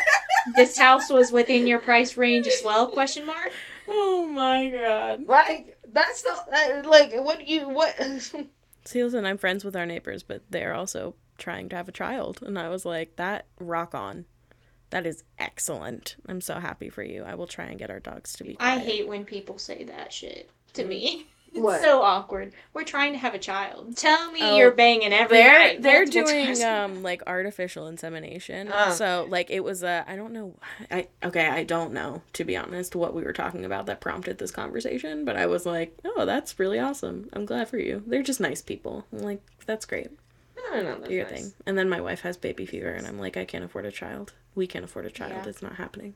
this 0.55 0.77
house 0.77 1.09
was 1.09 1.31
within 1.31 1.67
your 1.67 1.79
price 1.79 2.15
range 2.17 2.47
as 2.47 2.61
well? 2.63 2.87
Question 2.87 3.25
mark. 3.25 3.51
Oh 3.87 4.27
my 4.27 4.69
god. 4.69 5.25
Like 5.25 5.77
that's 5.91 6.21
the 6.21 6.31
uh, 6.31 6.87
like 6.87 7.13
what 7.15 7.47
you 7.47 7.67
what. 7.67 7.95
See, 8.85 9.03
listen, 9.03 9.25
I'm 9.25 9.37
friends 9.37 9.65
with 9.65 9.75
our 9.75 9.85
neighbors, 9.85 10.23
but 10.23 10.43
they're 10.49 10.73
also 10.73 11.15
trying 11.37 11.69
to 11.69 11.75
have 11.75 11.89
a 11.89 11.93
child. 11.93 12.41
And 12.43 12.57
I 12.57 12.69
was 12.69 12.85
like, 12.85 13.15
that 13.15 13.47
rock 13.59 13.95
on. 13.95 14.25
That 14.91 15.05
is 15.05 15.23
excellent. 15.37 16.15
I'm 16.27 16.41
so 16.41 16.59
happy 16.59 16.89
for 16.89 17.03
you. 17.03 17.23
I 17.23 17.35
will 17.35 17.45
try 17.47 17.65
and 17.65 17.77
get 17.77 17.91
our 17.91 17.99
dogs 17.99 18.33
to 18.33 18.43
be 18.43 18.57
I 18.59 18.79
hate 18.79 19.07
when 19.07 19.25
people 19.25 19.59
say 19.59 19.83
that 19.83 20.11
shit 20.11 20.49
to 20.73 20.85
me. 20.85 21.27
It's 21.51 21.59
What? 21.59 21.81
so 21.81 22.01
awkward. 22.01 22.53
We're 22.73 22.83
trying 22.83 23.13
to 23.13 23.17
have 23.19 23.33
a 23.33 23.39
child. 23.39 23.97
Tell 23.97 24.31
me 24.31 24.39
Oh, 24.41 24.55
you're 24.57 24.71
banging 24.71 25.11
every 25.13 25.37
They're 25.37 25.59
night, 25.59 25.81
they're 25.81 26.05
doing 26.05 26.63
um 26.63 27.01
like 27.01 27.23
artificial 27.27 27.87
insemination. 27.87 28.69
Oh. 28.73 28.91
So 28.91 29.25
like 29.29 29.49
it 29.49 29.63
was 29.63 29.81
a 29.83 30.05
I 30.07 30.15
don't 30.15 30.31
know 30.33 30.55
I 30.91 31.07
okay 31.23 31.47
I 31.47 31.63
don't 31.63 31.91
know 31.93 32.21
to 32.33 32.43
be 32.43 32.55
honest 32.55 32.95
what 32.95 33.13
we 33.15 33.23
were 33.23 33.33
talking 33.33 33.65
about 33.65 33.87
that 33.87 33.99
prompted 34.01 34.37
this 34.37 34.51
conversation, 34.51 35.25
but 35.25 35.35
I 35.35 35.47
was 35.47 35.65
like, 35.65 35.97
oh 36.05 36.25
that's 36.25 36.59
really 36.59 36.79
awesome. 36.79 37.29
I'm 37.33 37.45
glad 37.45 37.67
for 37.67 37.77
you. 37.77 38.03
They're 38.05 38.23
just 38.23 38.39
nice 38.39 38.61
people. 38.61 39.05
I'm 39.11 39.19
like 39.19 39.41
that's 39.65 39.85
great. 39.85 40.09
I 40.71 40.81
don't 40.83 41.01
know. 41.01 41.07
Do 41.07 41.13
your 41.15 41.25
nice. 41.29 41.41
thing. 41.41 41.53
And 41.65 41.77
then 41.77 41.89
my 41.89 41.99
wife 42.01 42.21
has 42.21 42.37
baby 42.37 42.65
fever, 42.67 42.89
and 42.91 43.07
I'm 43.07 43.17
like, 43.17 43.37
I 43.37 43.45
can't 43.45 43.63
afford 43.63 43.85
a 43.85 43.91
child. 43.91 44.33
We 44.53 44.67
can't 44.67 44.85
afford 44.85 45.05
a 45.07 45.09
child. 45.09 45.31
Yeah. 45.31 45.47
It's 45.47 45.63
not 45.63 45.75
happening. 45.77 46.13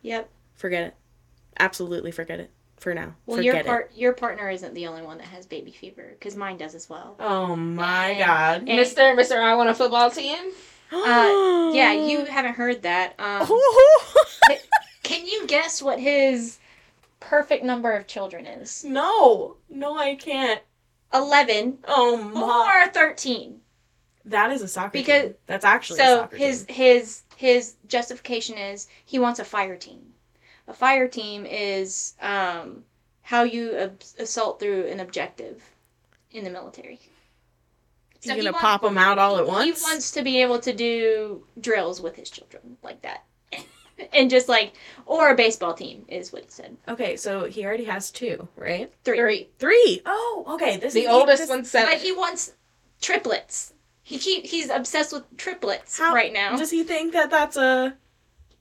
Yep. 0.00 0.30
Forget 0.54 0.84
it. 0.84 0.94
Absolutely 1.58 2.10
forget 2.10 2.40
it. 2.40 2.50
For 2.82 2.94
now. 2.94 3.14
Well, 3.26 3.36
forget 3.36 3.44
your 3.54 3.56
it. 3.60 3.66
part 3.66 3.92
your 3.94 4.12
partner 4.12 4.50
isn't 4.50 4.74
the 4.74 4.88
only 4.88 5.02
one 5.02 5.18
that 5.18 5.28
has 5.28 5.46
baby 5.46 5.70
fever 5.70 6.08
because 6.18 6.34
mine 6.34 6.56
does 6.56 6.74
as 6.74 6.90
well. 6.90 7.14
Oh 7.20 7.54
my 7.54 8.08
And- 8.08 8.18
god. 8.18 8.56
and- 8.68 8.76
Mister, 8.76 9.14
Mister, 9.14 9.40
I 9.40 9.54
want 9.54 9.70
a 9.70 9.74
football 9.74 10.10
team. 10.10 10.36
Uh, 10.94 11.70
yeah, 11.72 11.92
you 11.94 12.26
haven't 12.26 12.52
heard 12.52 12.82
that. 12.82 13.14
Um, 13.18 13.46
can 15.02 15.24
you 15.26 15.46
guess 15.46 15.80
what 15.80 15.98
his 15.98 16.58
perfect 17.18 17.64
number 17.64 17.92
of 17.92 18.06
children 18.06 18.44
is? 18.46 18.84
no, 18.84 19.56
no, 19.70 19.96
I 19.96 20.16
can't. 20.16 20.60
Eleven 21.14 21.78
Oh 21.88 22.16
my. 22.18 22.84
or 22.86 22.90
thirteen. 22.92 23.60
That 24.26 24.50
is 24.52 24.60
a 24.60 24.68
soccer 24.68 24.90
Because- 24.90 25.22
team. 25.22 25.34
That's 25.46 25.64
actually 25.64 26.00
a 26.00 26.04
so 26.04 26.16
soccer 26.18 26.36
his 26.36 26.64
team. 26.64 26.74
his 26.76 27.22
his 27.36 27.74
justification 27.86 28.58
is 28.58 28.86
he 29.04 29.18
wants 29.18 29.40
a 29.40 29.44
fire 29.44 29.76
team. 29.76 30.11
A 30.72 30.74
fire 30.74 31.06
team 31.06 31.44
is 31.44 32.14
um, 32.22 32.84
how 33.20 33.42
you 33.42 33.76
ab- 33.76 34.02
assault 34.18 34.58
through 34.58 34.86
an 34.86 35.00
objective 35.00 35.62
in 36.30 36.44
the 36.44 36.50
military. 36.50 36.98
So 38.20 38.28
You're 38.30 38.36
he 38.36 38.40
gonna 38.40 38.52
wants- 38.52 38.62
pop 38.62 38.80
them 38.80 38.96
out 38.96 39.18
all 39.18 39.36
at 39.36 39.46
once. 39.46 39.64
He 39.66 39.84
wants 39.84 40.12
to 40.12 40.22
be 40.22 40.40
able 40.40 40.58
to 40.60 40.72
do 40.72 41.44
drills 41.60 42.00
with 42.00 42.16
his 42.16 42.30
children 42.30 42.78
like 42.82 43.02
that. 43.02 43.24
and 44.14 44.30
just 44.30 44.48
like 44.48 44.72
or 45.04 45.28
a 45.30 45.34
baseball 45.34 45.74
team 45.74 46.06
is 46.08 46.32
what 46.32 46.44
he 46.44 46.48
said. 46.50 46.74
Okay, 46.88 47.16
so 47.16 47.44
he 47.44 47.66
already 47.66 47.84
has 47.84 48.10
two, 48.10 48.48
right? 48.56 48.90
Three. 49.04 49.18
Three. 49.18 49.48
Three. 49.58 50.00
Oh, 50.06 50.44
okay. 50.54 50.78
This 50.78 50.94
The 50.94 51.00
is 51.02 51.08
oldest 51.08 51.48
one 51.50 51.58
one's 51.58 51.70
seven. 51.70 51.92
But 51.92 52.00
he 52.00 52.12
wants 52.12 52.54
triplets. 53.02 53.74
He 54.02 54.18
keep, 54.18 54.46
he's 54.46 54.70
obsessed 54.70 55.12
with 55.12 55.36
triplets 55.36 55.98
How- 55.98 56.14
right 56.14 56.32
now. 56.32 56.56
Does 56.56 56.70
he 56.70 56.82
think 56.82 57.12
that 57.12 57.28
that's 57.30 57.58
a? 57.58 57.94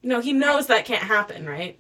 No, 0.03 0.20
he 0.20 0.34
knows 0.34 0.68
that 0.68 0.84
can't 0.84 1.03
happen, 1.03 1.45
right? 1.47 1.80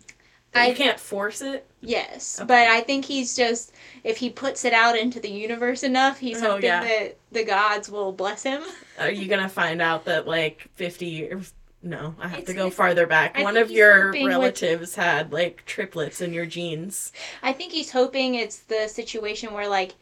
I- 0.53 0.67
you 0.67 0.75
can't 0.75 0.99
force 0.99 1.41
it. 1.41 1.65
Yes, 1.83 2.37
Okay. 2.39 2.45
but 2.47 2.67
I 2.67 2.81
think 2.81 3.05
he's 3.05 3.35
just 3.35 3.71
if 4.03 4.17
he 4.17 4.29
puts 4.29 4.65
it 4.65 4.73
out 4.73 4.97
into 4.97 5.19
the 5.19 5.29
universe 5.29 5.81
enough, 5.83 6.19
he's 6.19 6.41
Oh, 6.43 6.51
hoping 6.51 6.65
yeah. 6.65 6.83
that 6.83 7.17
the 7.31 7.43
gods 7.43 7.89
will 7.89 8.11
bless 8.11 8.43
him. 8.43 8.61
Are 8.99 9.09
you 9.11 9.27
gonna 9.27 9.49
find 9.49 9.81
out 9.81 10.05
that 10.05 10.27
like 10.27 10.67
fifty 10.75 11.07
years? 11.07 11.53
No, 11.83 12.13
I 12.19 12.27
have 12.27 12.39
It's- 12.41 12.47
to 12.49 12.53
go 12.53 12.69
farther 12.69 13.07
back. 13.07 13.35
I 13.39 13.43
One 13.43 13.57
of 13.57 13.71
your 13.71 14.07
hoping 14.07 14.23
with- 14.25 14.31
relatives 14.31 14.93
had 14.93 15.33
like 15.33 15.65
triplets 15.65 16.21
in 16.21 16.33
your 16.33 16.45
genes. 16.45 17.11
I 17.41 17.53
think 17.53 17.71
he's 17.71 17.91
hoping 17.91 18.35
it's 18.35 18.57
the 18.57 18.87
situation 18.87 19.53
where 19.53 19.67
like 19.67 19.95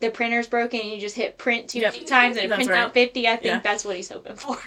the 0.00 0.10
printer's 0.10 0.46
broken 0.46 0.80
and 0.80 0.90
you 0.90 0.98
just 1.00 1.16
hit 1.16 1.36
print 1.36 1.68
too 1.68 1.80
Yep. 1.80 2.06
times 2.06 2.36
and 2.36 2.46
it 2.46 2.48
That's 2.48 2.56
prints 2.58 2.70
right. 2.70 2.80
out 2.80 2.94
fifty. 2.94 3.28
I 3.28 3.32
think 3.36 3.44
Yeah. 3.44 3.60
that's 3.60 3.84
what 3.84 3.96
he's 3.96 4.08
hoping 4.08 4.36
for. 4.36 4.58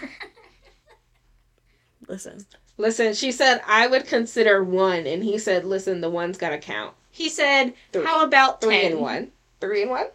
Listen, 2.06 2.46
Listen, 2.78 3.12
she 3.12 3.32
said 3.32 3.60
I 3.66 3.88
would 3.88 4.06
consider 4.06 4.62
one, 4.62 5.06
and 5.06 5.24
he 5.24 5.36
said, 5.38 5.64
"Listen, 5.64 6.00
the 6.00 6.10
one's 6.10 6.38
got 6.38 6.50
to 6.50 6.58
count. 6.58 6.94
he 7.10 7.28
said, 7.28 7.74
Three. 7.92 8.04
"How 8.04 8.24
about 8.24 8.60
Three 8.60 8.80
ten? 8.80 8.92
and 8.92 9.00
one. 9.00 9.32
Three 9.60 9.82
and 9.82 9.90
one. 9.90 10.06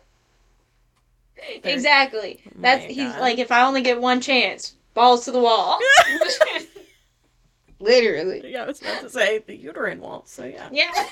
Exactly. 1.66 2.40
Oh 2.48 2.52
That's 2.62 2.84
my 2.86 2.92
he's 2.94 3.12
God. 3.12 3.20
like, 3.20 3.38
if 3.38 3.52
I 3.52 3.64
only 3.64 3.82
get 3.82 4.00
one 4.00 4.22
chance, 4.22 4.76
balls 4.94 5.26
to 5.26 5.32
the 5.32 5.40
wall. 5.40 5.78
Literally. 7.80 8.50
yeah, 8.50 8.64
I 8.64 8.68
was 8.68 8.82
about 8.82 9.02
to 9.02 9.10
say 9.10 9.40
the 9.40 9.56
uterine 9.56 10.00
wall. 10.00 10.24
So 10.26 10.46
yeah. 10.46 10.70
yeah. 10.72 10.92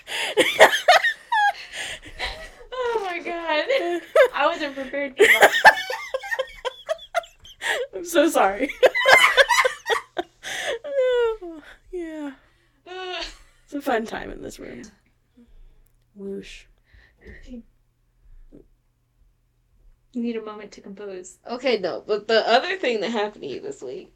oh 2.72 3.02
my 3.04 3.18
god. 3.18 4.00
I 4.34 4.46
wasn't 4.60 4.76
prepared 4.76 5.16
for 5.16 5.24
that. 5.24 5.52
I'm 7.94 8.04
so 8.04 8.28
sorry. 8.28 8.70
yeah, 11.92 12.32
it's 13.64 13.74
a 13.74 13.80
fun 13.80 14.06
time 14.06 14.30
in 14.30 14.42
this 14.42 14.58
room. 14.58 14.82
Whoosh. 16.14 16.64
You 20.12 20.22
need 20.22 20.36
a 20.36 20.42
moment 20.42 20.72
to 20.72 20.80
compose. 20.80 21.38
Okay, 21.48 21.78
no, 21.78 22.02
but 22.04 22.26
the 22.26 22.46
other 22.48 22.76
thing 22.76 23.00
that 23.00 23.10
happened 23.10 23.42
to 23.42 23.48
you 23.48 23.60
this 23.60 23.82
week 23.82 24.12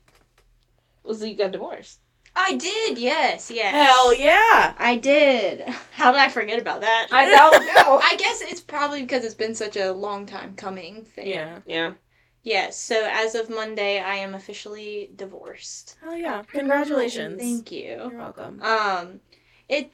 was 1.05 1.21
that 1.21 1.29
you 1.29 1.37
got 1.37 1.53
divorced. 1.53 2.01
I 2.37 2.57
did, 2.57 2.99
yes, 2.99 3.51
yes. 3.51 3.73
Hell 3.73 4.13
yeah! 4.15 4.75
I 4.79 4.97
did. 4.97 5.61
How 5.93 6.11
did 6.11 6.21
I 6.21 6.29
forget 6.29 6.61
about 6.61 6.81
that? 6.81 7.07
I 7.13 7.31
don't 7.31 7.65
know. 7.67 8.01
I 8.03 8.17
guess 8.17 8.41
it's 8.43 8.61
probably 8.61 9.03
because 9.03 9.25
it's 9.25 9.35
been 9.35 9.55
such 9.55 9.77
a 9.77 9.93
long 9.93 10.27
time 10.27 10.55
coming 10.57 11.05
thing. 11.05 11.29
Yeah. 11.29 11.61
yeah. 11.67 11.93
Yes, 12.43 12.77
so 12.79 13.09
as 13.11 13.35
of 13.35 13.49
Monday, 13.49 14.01
I 14.01 14.17
am 14.17 14.35
officially 14.35 15.11
divorced. 15.17 15.97
Hell 16.03 16.17
yeah! 16.17 16.43
Congratulations. 16.49 17.41
Thank 17.41 17.73
you. 17.73 18.09
You're 18.11 18.19
welcome. 18.19 18.61
Um, 18.63 19.21
it 19.69 19.93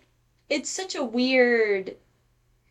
it's 0.49 0.69
such 0.71 0.95
a 0.97 1.05
weird 1.05 1.97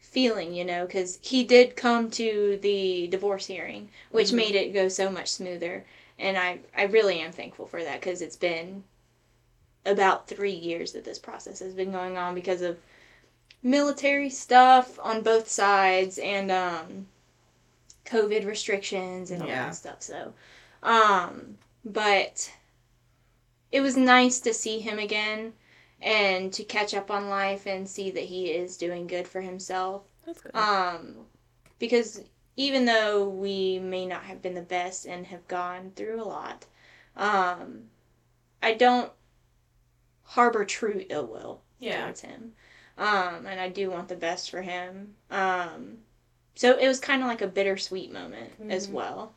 feeling, 0.02 0.54
you 0.54 0.66
know, 0.66 0.86
because 0.86 1.20
he 1.22 1.44
did 1.44 1.76
come 1.76 2.10
to 2.12 2.58
the 2.62 3.08
divorce 3.08 3.46
hearing, 3.46 3.90
which 4.12 4.30
Mhm. 4.32 4.36
made 4.36 4.56
it 4.56 4.74
go 4.74 4.90
so 4.90 5.10
much 5.10 5.30
smoother, 5.30 5.86
and 6.18 6.38
I 6.38 6.60
I 6.76 6.84
really 6.84 7.20
am 7.20 7.32
thankful 7.32 7.68
for 7.68 7.84
that 7.84 8.02
because 8.02 8.22
it's 8.22 8.36
been 8.36 8.84
about 9.86 10.28
three 10.28 10.54
years 10.54 10.92
that 10.94 11.04
this 11.06 11.20
process 11.20 11.60
has 11.60 11.74
been 11.74 11.92
going 11.92 12.18
on 12.18 12.36
because 12.36 12.62
of 12.62 12.78
military 13.64 14.30
stuff 14.30 15.00
on 15.02 15.22
both 15.22 15.48
sides 15.50 16.18
and 16.18 16.50
um 16.52 17.08
covid 18.06 18.46
restrictions 18.46 19.32
and 19.32 19.42
all 19.42 19.48
Yeah. 19.48 19.66
that 19.66 19.76
stuff 19.76 20.02
so 20.02 20.34
um 20.84 21.58
but 21.84 22.52
it 23.72 23.82
was 23.82 23.96
nice 23.98 24.40
to 24.42 24.54
see 24.54 24.80
him 24.80 24.98
again 25.00 25.54
and 26.02 26.52
to 26.54 26.64
catch 26.64 26.94
up 26.94 27.12
on 27.12 27.30
life 27.30 27.66
and 27.68 27.88
see 27.88 28.10
that 28.12 28.24
he 28.24 28.52
is 28.52 28.78
doing 28.78 29.08
good 29.08 29.28
for 29.28 29.42
himself 29.42 30.04
That's 30.26 30.42
good. 30.42 30.56
um 30.56 31.16
because 31.78 32.22
even 32.56 32.86
though 32.86 33.28
we 33.28 33.80
may 33.80 34.06
not 34.06 34.24
have 34.24 34.42
been 34.42 34.56
the 34.56 34.62
best 34.62 35.06
and 35.06 35.26
have 35.28 35.48
gone 35.48 35.92
through 35.96 36.22
a 36.22 36.24
lot 36.24 36.66
um 37.18 37.84
i 38.64 38.74
don't 38.74 39.12
harbor 40.30 40.64
true 40.66 41.04
ill 41.10 41.26
will 41.26 41.62
Yeah. 41.80 42.04
towards 42.04 42.22
him 42.22 42.54
um 42.98 43.46
and 43.48 43.60
i 43.60 43.68
do 43.70 43.90
want 43.90 44.08
the 44.10 44.16
best 44.16 44.52
for 44.52 44.62
him 44.62 45.16
um 45.32 46.00
so 46.56 46.78
it 46.78 46.88
was 46.88 47.00
kind 47.00 47.22
of 47.22 47.28
like 47.28 47.42
a 47.42 47.48
bittersweet 47.48 48.12
moment 48.12 48.52
as 48.70 48.88
Mhm. 48.88 48.92
well 48.94 49.34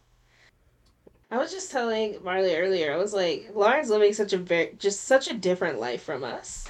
I 1.31 1.39
was 1.39 1.51
just 1.51 1.71
telling 1.71 2.23
Marley 2.23 2.55
earlier. 2.55 2.93
I 2.93 2.99
was 2.99 3.15
like, 3.15 3.49
Lauren's 3.55 3.89
living 3.89 4.13
such 4.13 4.35
a 4.35 4.37
very, 4.37 4.77
just 4.79 5.05
such 5.05 5.31
a 5.31 5.33
different 5.35 5.81
life 5.81 6.03
from 6.03 6.23
us, 6.25 6.69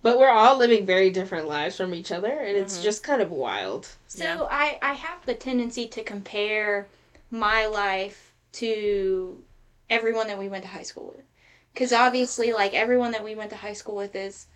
but 0.00 0.18
we're 0.18 0.30
all 0.30 0.56
living 0.56 0.86
very 0.86 1.10
different 1.10 1.46
lives 1.46 1.76
from 1.76 1.92
each 1.92 2.10
other, 2.10 2.30
and 2.40 2.56
it's 2.56 2.78
Mhm. 2.78 2.82
just 2.84 3.02
kind 3.02 3.20
of 3.20 3.30
wild. 3.30 3.88
So 4.08 4.24
Yeah. 4.24 4.46
I 4.50 4.78
I 4.80 4.92
have 4.94 5.26
the 5.26 5.34
tendency 5.34 5.86
to 5.88 6.02
compare 6.02 6.86
my 7.30 7.66
life 7.66 8.32
to 8.52 9.44
everyone 9.90 10.26
that 10.28 10.38
we 10.38 10.48
went 10.48 10.62
to 10.64 10.68
high 10.70 10.84
school 10.84 11.12
with. 11.14 11.26
Cuz 11.74 11.92
obviously 11.92 12.52
like 12.52 12.74
everyone 12.74 13.12
that 13.12 13.24
we 13.24 13.34
went 13.34 13.50
to 13.50 13.56
high 13.56 13.72
school 13.72 13.96
with 13.96 14.14
is 14.14 14.46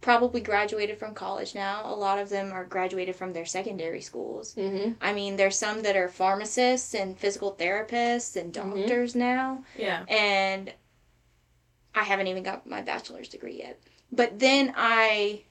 probably 0.00 0.40
graduated 0.40 0.96
from 0.96 1.12
college 1.14 1.54
now. 1.54 1.82
A 1.84 1.94
lot 1.94 2.18
of 2.20 2.28
them 2.28 2.52
are 2.52 2.64
graduated 2.64 3.16
from 3.16 3.32
their 3.32 3.44
secondary 3.44 4.00
schools. 4.00 4.54
Mm-hmm. 4.54 4.92
I 5.00 5.12
mean, 5.12 5.36
there's 5.36 5.58
some 5.58 5.82
that 5.82 5.96
are 5.96 6.08
pharmacists 6.08 6.94
and 6.94 7.18
physical 7.18 7.52
therapists 7.54 8.36
and 8.36 8.52
Mhm. 8.52 8.76
doctors 8.86 9.14
now 9.16 9.64
yeah. 9.76 10.04
and 10.08 10.72
I 11.94 12.04
haven't 12.04 12.28
even 12.28 12.44
got 12.44 12.64
my 12.66 12.80
bachelor's 12.80 13.28
degree 13.28 13.58
yet. 13.58 13.80
But 14.12 14.38
then 14.38 14.72
I 14.76 15.42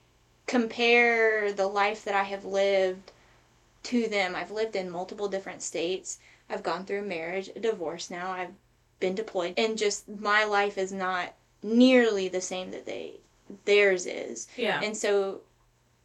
compare 0.45 1.51
the 1.51 1.67
life 1.67 2.05
that 2.05 2.15
I 2.15 2.23
have 2.23 2.45
lived 2.45 3.11
to 3.83 4.07
them. 4.07 4.33
I've 4.33 4.51
lived 4.51 4.75
in 4.77 4.89
multiple 4.89 5.27
different 5.27 5.61
states. 5.61 6.19
I've 6.49 6.63
gone 6.63 6.85
through 6.85 6.99
a 6.99 7.03
marriage, 7.03 7.49
a 7.49 7.59
divorce 7.59 8.09
now. 8.09 8.31
I've 8.31 8.53
been 8.99 9.15
deployed 9.15 9.53
and 9.57 9.77
just 9.77 10.07
my 10.07 10.43
life 10.43 10.77
is 10.77 10.91
not 10.91 11.33
nearly 11.61 12.27
the 12.27 12.41
same 12.41 12.71
that 12.71 12.85
they 12.85 13.19
theirs 13.65 14.05
is. 14.05 14.47
Yeah. 14.57 14.81
And 14.83 14.95
so 14.95 15.41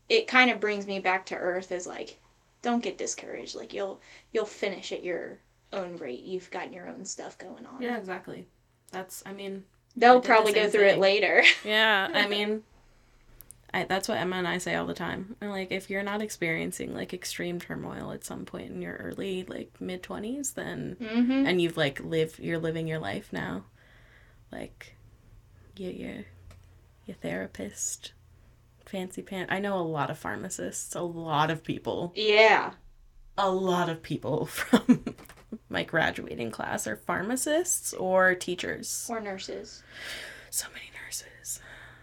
it 0.09 0.27
kind 0.29 0.51
of 0.51 0.61
brings 0.61 0.87
me 0.87 1.01
back 1.01 1.27
to 1.27 1.37
earth 1.37 1.73
as 1.73 1.87
like 1.87 2.19
don't 2.63 2.83
get 2.83 2.99
discouraged. 2.99 3.55
Like 3.55 3.73
you'll 3.73 4.01
you'll 4.33 4.45
finish 4.45 4.93
at 4.93 5.05
your 5.05 5.39
own 5.73 5.97
rate. 5.97 6.23
You've 6.23 6.51
got 6.51 6.73
your 6.73 6.89
own 6.89 7.05
stuff 7.05 7.39
going 7.39 7.67
on. 7.67 7.81
Yeah, 7.81 7.97
exactly. 7.97 8.47
That's, 8.91 9.23
I 9.25 9.33
mean, 9.33 9.65
They'll 9.97 10.21
the 10.21 10.27
probably 10.27 10.53
go 10.53 10.69
through 10.69 10.87
it 10.87 10.99
later. 10.99 11.43
yeah, 11.65 12.09
I 12.13 12.27
mean, 12.27 12.63
I, 13.75 13.85
that's 13.85 14.07
what 14.09 14.19
Emma 14.19 14.37
and 14.37 14.47
I 14.47 14.59
say 14.59 14.75
all 14.75 14.87
the 14.87 14.93
time. 14.95 15.37
Like, 15.41 15.73
if 15.73 15.89
you're 15.89 16.03
not 16.03 16.21
experiencing 16.21 16.95
like 16.95 17.15
extreme 17.15 17.59
turmoil 17.59 18.13
at 18.13 18.25
some 18.25 18.45
point 18.45 18.71
in 18.71 18.83
your 18.83 18.97
early, 18.97 19.45
like 19.49 19.81
mid 19.81 20.03
20s, 20.03 20.55
then, 20.55 20.97
mm-hmm. 21.01 21.47
and 21.47 21.61
you've 21.61 21.77
like 21.79 22.01
lived, 22.01 22.39
you're 22.39 22.59
living 22.59 22.87
your 22.87 22.99
life 22.99 23.33
now, 23.33 23.65
like, 24.51 24.97
you, 25.77 25.89
you, 25.89 26.25
your 27.07 27.17
therapist, 27.17 28.13
fancy 28.85 29.23
pants. 29.23 29.51
I 29.51 29.59
know 29.59 29.79
a 29.79 29.81
lot 29.81 30.11
of 30.11 30.19
pharmacists, 30.19 30.95
a 30.95 31.01
lot 31.01 31.51
of 31.51 31.65
people, 31.65 32.13
Yeah. 32.15 32.73
a 33.39 33.51
lot 33.51 33.89
of 33.89 34.03
people 34.03 34.45
from 34.47 35.05
my 35.71 35.83
graduating 35.83 36.51
class 36.51 36.87
are 36.87 36.97
pharmacists 36.97 37.95
or 37.95 38.35
teachers. 38.35 39.07
Or 39.11 39.19
nurses. 39.21 39.83
So 40.51 40.67
many 40.75 40.91
nurses. 41.05 41.61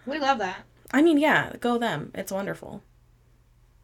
We 0.07 0.17
love 0.17 0.39
that. 0.39 0.63
I 0.91 1.01
mean, 1.01 1.17
yeah, 1.17 1.53
go 1.59 1.77
them. 1.77 2.11
It's 2.15 2.31
wonderful. 2.31 2.81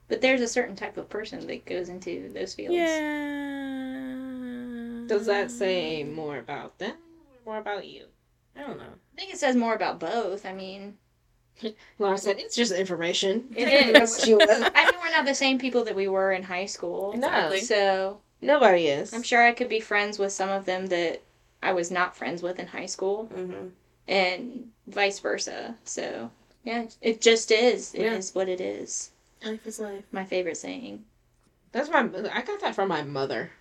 But 0.08 0.22
there's 0.22 0.42
a 0.42 0.48
certain 0.48 0.76
type 0.76 0.98
of 0.98 1.10
person 1.10 1.46
that 1.48 1.66
goes 1.66 1.90
into 1.90 2.30
those 2.34 2.54
fields. 2.54 2.76
Yeah. 2.76 4.14
Does 5.08 5.26
that 5.28 5.52
say 5.52 6.04
more 6.04 6.38
about 6.38 6.78
them 6.80 6.96
or 7.46 7.54
more 7.54 7.58
about 7.60 7.88
you? 7.88 8.06
I 8.56 8.62
don't 8.62 8.78
know. 8.78 8.84
I 8.84 9.18
think 9.20 9.34
it 9.34 9.38
says 9.38 9.56
more 9.56 9.76
about 9.76 10.00
both. 10.00 10.46
I 10.46 10.54
mean, 10.54 10.98
Lauren 12.00 12.18
said, 12.18 12.38
it's 12.40 12.56
just 12.56 12.72
information. 12.72 13.46
It 13.56 13.68
is. 13.68 13.96
as 14.20 14.28
you 14.28 14.38
will. 14.38 14.48
I 14.50 14.86
mean, 14.92 15.00
we're 15.02 15.12
not 15.12 15.26
the 15.26 15.36
same 15.36 15.60
people 15.60 15.84
that 15.86 15.96
we 15.96 16.08
were 16.08 16.32
in 16.32 16.44
high 16.44 16.66
school. 16.66 17.14
No. 17.16 17.28
Exactly. 17.28 17.62
So 17.62 18.20
Nobody 18.42 18.88
is. 18.88 19.14
I'm 19.14 19.24
sure 19.24 19.44
I 19.46 19.54
could 19.54 19.70
be 19.70 19.80
friends 19.80 20.20
with 20.20 20.32
some 20.32 20.50
of 20.50 20.66
them 20.66 20.88
that 20.88 21.22
I 21.64 21.74
was 21.74 21.90
not 21.92 22.16
friends 22.16 22.42
with 22.44 22.60
in 22.60 22.68
high 22.68 22.86
school, 22.86 23.30
Mm-hmm. 23.34 23.68
and 24.08 24.70
vice 24.88 25.20
versa. 25.20 25.76
So 25.84 26.30
yeah, 26.66 26.86
it 27.02 27.22
just 27.22 27.52
is. 27.52 27.94
It 27.94 28.02
is 28.02 28.32
Yeah. 28.34 28.40
what 28.40 28.50
it 28.50 28.60
is. 28.60 29.12
Life 29.46 29.66
is 29.66 29.80
life. 29.80 30.04
My 30.12 30.26
favorite 30.26 30.58
saying. 30.58 31.06
That's 31.72 31.90
my. 31.90 32.00
I 32.34 32.42
got 32.42 32.60
that 32.62 32.76
from 32.76 32.90
my 32.90 33.04
mother. 33.04 33.52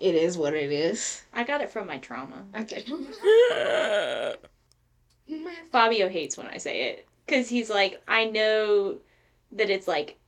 it 0.00 0.14
is 0.14 0.36
what 0.38 0.54
it 0.54 0.70
is. 0.72 1.22
I 1.32 1.42
got 1.44 1.60
it 1.62 1.70
from 1.70 1.86
my 1.86 1.98
trauma. 1.98 2.44
Okay. 2.58 2.84
Fabio 5.72 6.08
hates 6.08 6.36
when 6.36 6.46
I 6.46 6.58
say 6.58 6.82
it 6.90 7.08
because 7.26 7.48
he's 7.48 7.68
like, 7.70 8.00
I 8.06 8.26
know 8.26 8.98
that 9.52 9.70
it's 9.70 9.88
like 9.88 10.18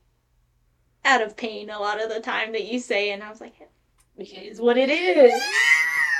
out 1.05 1.21
of 1.21 1.37
pain 1.37 1.69
a 1.69 1.79
lot 1.79 2.01
of 2.01 2.09
the 2.09 2.19
time 2.19 2.51
that 2.51 2.65
you 2.65 2.79
say, 2.79 3.11
and 3.11 3.23
I 3.23 3.29
was 3.29 3.39
like, 3.39 3.53
it 4.17 4.23
is 4.27 4.59
what 4.59 4.77
it 4.77 4.89
is. 4.89 5.31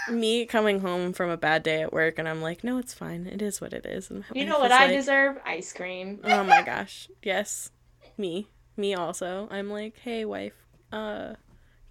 Me 0.08 0.46
coming 0.46 0.80
home 0.80 1.14
from 1.14 1.30
a 1.30 1.38
bad 1.38 1.64
day 1.64 1.82
at 1.82 1.94
work 1.94 2.18
and 2.18 2.28
I'm 2.28 2.42
like, 2.42 2.64
no, 2.64 2.78
it's 2.78 2.94
fine. 2.94 3.28
It 3.28 3.42
is 3.42 3.62
what 3.62 3.74
it 3.74 3.86
is. 3.86 4.10
And 4.10 4.24
You 4.34 4.46
know 4.46 4.60
what 4.60 4.72
I 4.72 4.86
like, 4.86 4.96
deserve? 4.96 5.38
Ice 5.46 5.74
cream. 5.74 6.20
Oh 6.24 6.44
my 6.44 6.62
gosh. 6.64 7.10
Yes. 7.22 7.72
Me. 8.18 8.48
Me 8.78 8.94
also. 8.96 9.48
I'm 9.52 9.70
like, 9.70 9.98
hey 10.04 10.26
wife, 10.26 10.56
uh 10.92 11.34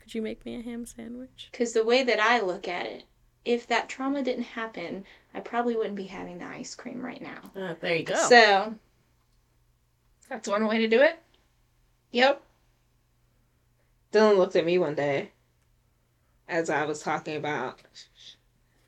could 0.00 0.14
you 0.14 0.22
make 0.22 0.44
me 0.46 0.56
a 0.58 0.62
ham 0.62 0.86
sandwich? 0.86 1.48
Because 1.52 1.72
the 1.74 1.84
way 1.84 2.02
that 2.02 2.18
I 2.18 2.40
look 2.40 2.66
at 2.66 2.86
it, 2.86 3.04
if 3.44 3.66
that 3.66 3.88
trauma 3.88 4.22
didn't 4.22 4.44
happen, 4.44 5.04
I 5.34 5.40
probably 5.40 5.76
wouldn't 5.76 5.96
be 5.96 6.04
having 6.06 6.38
the 6.38 6.46
ice 6.46 6.74
cream 6.74 7.04
right 7.04 7.20
now. 7.20 7.50
Uh, 7.54 7.74
there 7.80 7.94
you 7.94 8.04
go. 8.04 8.14
So, 8.14 8.74
That's 10.28 10.48
one 10.48 10.66
way 10.66 10.78
to 10.78 10.88
do 10.88 11.02
it. 11.02 11.18
Yep. 12.12 12.42
Dylan 14.12 14.38
looked 14.38 14.56
at 14.56 14.64
me 14.64 14.78
one 14.78 14.94
day 14.94 15.30
as 16.48 16.70
I 16.70 16.84
was 16.84 17.00
talking 17.02 17.36
about 17.36 17.80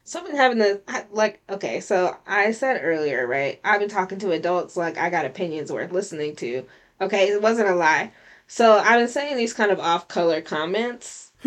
something 0.05 0.35
happened 0.35 0.61
to 0.61 1.07
like 1.13 1.41
okay, 1.49 1.81
so 1.81 2.17
I 2.27 2.53
said 2.53 2.81
earlier, 2.83 3.27
right? 3.27 3.61
I've 3.65 3.81
been 3.81 3.89
talking 3.89 4.19
to 4.21 4.33
adults 4.33 4.77
like 4.77 4.99
I 4.99 5.11
got 5.11 5.25
opinions 5.25 5.71
worth 5.73 5.93
listening 5.93 6.37
to. 6.37 6.67
Okay, 7.01 7.29
it 7.29 7.41
wasn't 7.43 7.69
a 7.69 7.75
lie. 7.75 8.13
So 8.47 8.79
I've 8.79 8.99
been 9.01 9.09
saying 9.09 9.37
these 9.37 9.55
kind 9.55 9.71
of 9.71 9.79
off 9.79 10.09
color 10.09 10.41
comments. 10.41 11.33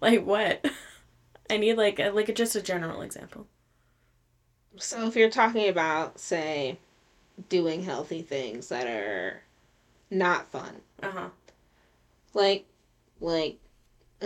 like 0.00 0.24
what? 0.24 0.66
I 1.48 1.56
need 1.58 1.74
like 1.74 1.98
a, 1.98 2.10
like 2.10 2.28
a, 2.28 2.32
just 2.32 2.56
a 2.56 2.62
general 2.62 3.02
example. 3.02 3.46
So 4.78 5.06
if 5.06 5.16
you're 5.16 5.30
talking 5.30 5.68
about 5.68 6.18
say 6.18 6.78
doing 7.48 7.82
healthy 7.82 8.22
things 8.22 8.68
that 8.68 8.86
are 8.86 9.42
not 10.10 10.50
fun, 10.50 10.80
Uh-huh. 11.02 11.28
like 12.34 12.66
like 13.20 13.58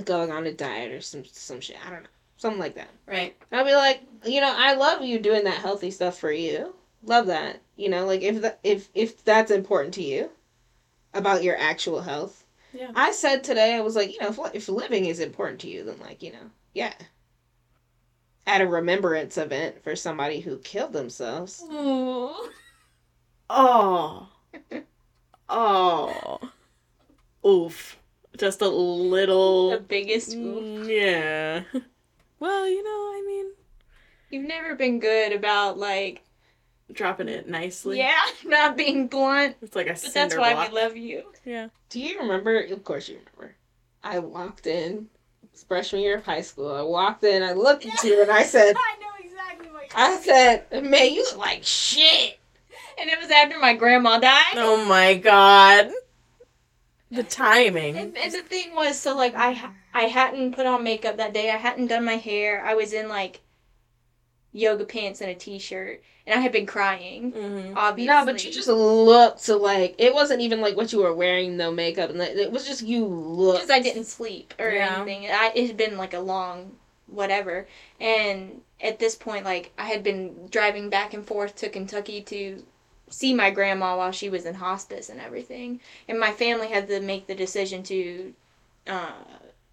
going 0.05 0.31
on 0.31 0.47
a 0.47 0.53
diet 0.53 0.93
or 0.93 1.01
some 1.01 1.25
some 1.25 1.61
shit. 1.61 1.77
I 1.87 1.91
don't 1.91 2.03
know, 2.03 2.09
something 2.37 2.61
like 2.61 2.75
that. 2.75 2.89
Right. 3.07 3.37
I'll 3.53 3.65
be 3.65 3.75
like, 3.75 4.03
you 4.25 4.41
know, 4.41 4.53
I 4.55 4.75
love 4.75 5.03
you 5.03 5.19
doing 5.19 5.45
that 5.45 5.59
healthy 5.59 5.91
stuff 5.91 6.19
for 6.19 6.33
you. 6.33 6.75
Love 7.03 7.27
that. 7.27 7.61
You 7.77 7.89
know, 7.89 8.07
like 8.07 8.23
if 8.23 8.43
that 8.43 8.61
if 8.63 8.89
if 8.95 9.25
that's 9.25 9.51
important 9.51 9.95
to 9.95 10.03
you 10.03 10.31
about 11.15 11.43
your 11.43 11.57
actual 11.57 12.01
health. 12.01 12.45
Yeah. 12.73 12.91
I 12.95 13.13
said 13.13 13.43
today 13.43 13.75
I 13.75 13.81
was 13.81 13.97
like, 13.97 14.13
you 14.13 14.21
know, 14.21 14.29
if, 14.29 14.55
if 14.55 14.69
living 14.69 15.07
is 15.07 15.21
important 15.21 15.61
to 15.61 15.69
you, 15.69 15.85
then 15.85 15.99
like, 16.01 16.23
you 16.23 16.33
know, 16.33 16.51
yeah. 16.75 16.93
At 18.47 18.61
a 18.61 18.67
remembrance 18.67 19.39
event 19.39 19.83
for 19.83 19.97
somebody 19.97 20.41
who 20.41 20.59
killed 20.59 20.93
themselves. 20.93 21.65
Oh. 23.49 24.29
Oh. 25.49 26.41
Oof. 27.47 27.97
Just 28.37 28.61
a 28.63 28.69
little. 28.69 29.71
the 29.71 29.79
biggest 29.81 30.35
oof. 30.35 30.63
Mm, 30.63 30.89
Yeah. 30.89 31.63
Well, 32.39 32.69
you 32.69 32.83
know, 32.83 32.91
I 32.91 33.25
mean, 33.27 33.47
You've 34.31 34.47
never 34.47 34.75
been 34.75 34.99
good 35.01 35.33
about, 35.33 35.79
like, 35.79 36.23
dropping 36.93 37.29
it 37.29 37.49
nicely. 37.49 37.97
yeah, 37.99 38.21
not 38.45 38.77
being 38.77 39.07
blunt. 39.09 39.57
It's 39.63 39.75
like 39.75 39.87
a 39.87 39.91
But 39.91 39.99
cinder 40.01 40.37
that's 40.37 40.37
why 40.37 40.53
block. 40.53 40.69
we 40.71 40.75
love 40.75 40.97
you. 40.99 41.23
Yeah. 41.47 41.69
Do 41.89 41.99
you 42.01 42.19
remember? 42.19 42.61
Of 42.61 42.85
course 42.85 43.09
you 43.09 43.17
remember. 43.17 43.57
I 44.05 44.19
walked 44.19 44.67
in, 44.67 45.09
it's 45.45 45.65
freshman 45.65 46.03
year 46.03 46.19
of 46.19 46.25
high 46.27 46.43
school. 46.43 46.75
I 46.75 46.83
walked 46.83 47.25
in, 47.25 47.43
I 47.43 47.53
looked 47.53 47.87
at 47.87 48.05
you, 48.05 48.21
and 48.21 48.31
I 48.31 48.43
said, 48.43 48.75
I 48.77 48.97
know 49.01 49.25
exactly 49.25 49.69
what 49.71 49.83
you're 49.91 49.99
I 49.99 50.17
said, 50.21 50.85
man, 50.85 51.13
you 51.15 51.23
look 51.25 51.39
like 51.39 51.65
shit. 51.65 52.39
And 53.01 53.09
it 53.09 53.19
was 53.19 53.31
after 53.31 53.59
my 53.59 53.73
grandma 53.75 54.19
died. 54.19 54.55
Oh 54.57 54.85
my 54.85 55.15
god. 55.15 55.91
The 57.11 57.23
timing. 57.23 57.97
And, 57.97 58.17
and 58.17 58.33
the 58.33 58.43
thing 58.43 58.75
was, 58.75 58.99
so 58.99 59.17
like 59.17 59.35
I 59.37 59.71
I 59.95 60.03
hadn't 60.05 60.55
put 60.55 60.67
on 60.67 60.83
makeup 60.83 61.17
that 61.19 61.33
day. 61.33 61.51
I 61.51 61.57
hadn't 61.57 61.87
done 61.87 62.05
my 62.05 62.17
hair. 62.17 62.65
I 62.65 62.75
was 62.75 62.93
in 62.93 63.09
like 63.09 63.41
yoga 64.53 64.85
pants 64.85 65.21
and 65.21 65.31
a 65.31 65.35
t-shirt, 65.35 66.03
and 66.27 66.39
I 66.39 66.43
had 66.43 66.51
been 66.51 66.67
crying. 66.67 67.33
Mm-hmm. 67.33 67.77
Obviously, 67.77 68.07
No, 68.13 68.25
but 68.25 68.45
you 68.45 68.51
just 68.51 68.69
looked 68.69 69.41
so 69.41 69.57
like 69.59 69.95
it 69.99 70.15
wasn't 70.15 70.41
even 70.41 70.61
like 70.61 70.77
what 70.77 70.93
you 70.93 71.01
were 71.01 71.15
wearing, 71.15 71.57
no 71.57 71.71
makeup, 71.71 72.11
and 72.11 72.21
it 72.21 72.51
was 72.51 72.67
just 72.67 72.83
you 72.83 73.05
looked. 73.05 73.61
because 73.61 73.71
I 73.71 73.81
didn't 73.81 74.05
sleep 74.05 74.55
or 74.59 74.71
Yeah. 74.71 74.97
anything. 74.97 75.27
I, 75.31 75.53
it 75.55 75.67
had 75.69 75.77
been 75.77 75.97
like 75.99 76.15
a 76.15 76.19
long 76.21 76.77
whatever, 77.07 77.69
and 78.01 78.63
at 78.81 78.99
this 78.99 79.15
point, 79.15 79.45
like 79.45 79.73
I 79.79 79.85
had 79.85 80.03
been 80.03 80.49
driving 80.51 80.91
back 80.91 81.15
and 81.15 81.25
forth 81.25 81.55
to 81.57 81.69
Kentucky 81.69 82.21
to 82.23 82.65
see 83.09 83.33
my 83.35 83.51
grandma 83.51 83.97
while 83.97 84.13
she 84.13 84.29
was 84.31 84.45
in 84.47 84.55
hospice 84.55 85.09
and 85.09 85.21
everything, 85.21 85.81
and 86.09 86.19
my 86.19 86.33
family 86.33 86.69
had 86.69 86.89
to 86.89 87.01
make 87.01 87.27
the 87.27 87.35
decision 87.35 87.83
to 87.85 88.35
uh, 88.87 89.13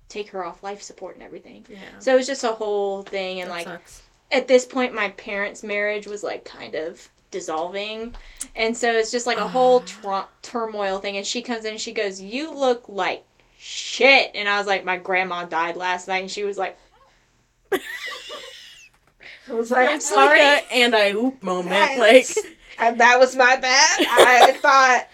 take 0.09 0.29
her 0.29 0.45
off 0.45 0.61
life 0.63 0.81
support 0.81 1.15
and 1.15 1.23
everything. 1.23 1.65
Yeah. 1.69 1.77
So 1.99 2.13
it 2.13 2.17
was 2.17 2.27
just 2.27 2.43
a 2.43 2.51
whole 2.51 3.03
thing, 3.03 3.41
and 3.41 3.49
That 3.49 3.55
like 3.55 3.65
sucks. 3.65 4.03
at 4.31 4.47
this 4.47 4.65
point, 4.65 4.93
my 4.93 5.09
parents' 5.11 5.63
marriage 5.63 6.05
was 6.07 6.23
like 6.23 6.45
kind 6.45 6.75
of 6.75 7.07
dissolving, 7.31 8.13
and 8.55 8.75
so 8.77 8.91
it's 8.91 9.11
just 9.11 9.25
like 9.25 9.39
a 9.39 9.47
whole 9.47 9.79
tur- 9.81 10.27
turmoil 10.43 10.99
thing. 10.99 11.17
And 11.17 11.25
she 11.25 11.41
comes 11.41 11.65
in, 11.65 11.71
and 11.71 11.81
she 11.81 11.91
goes, 11.93 12.21
"You 12.21 12.53
look 12.53 12.83
like 12.87 13.23
shit," 13.57 14.31
and 14.35 14.47
I 14.47 14.57
was 14.59 14.67
like, 14.67 14.85
"My 14.85 14.97
grandma 14.97 15.45
died 15.45 15.75
last 15.77 16.07
night," 16.07 16.19
and 16.21 16.29
she 16.31 16.43
was 16.43 16.57
like, 16.59 16.77
I 19.49 19.53
was 19.53 19.71
like, 19.71 19.89
I'm 19.89 19.99
sorry. 19.99 20.39
like 20.39 20.63
a 20.71 20.73
and 20.73 20.95
I 20.95 21.11
oop 21.11 21.41
moment. 21.43 21.71
Yes. 21.71 22.37
Like 22.37 22.45
And 22.79 22.99
that 22.99 23.19
was 23.19 23.35
my 23.35 23.55
bad. 23.57 23.99
I 23.99 24.51
thought 24.61 25.07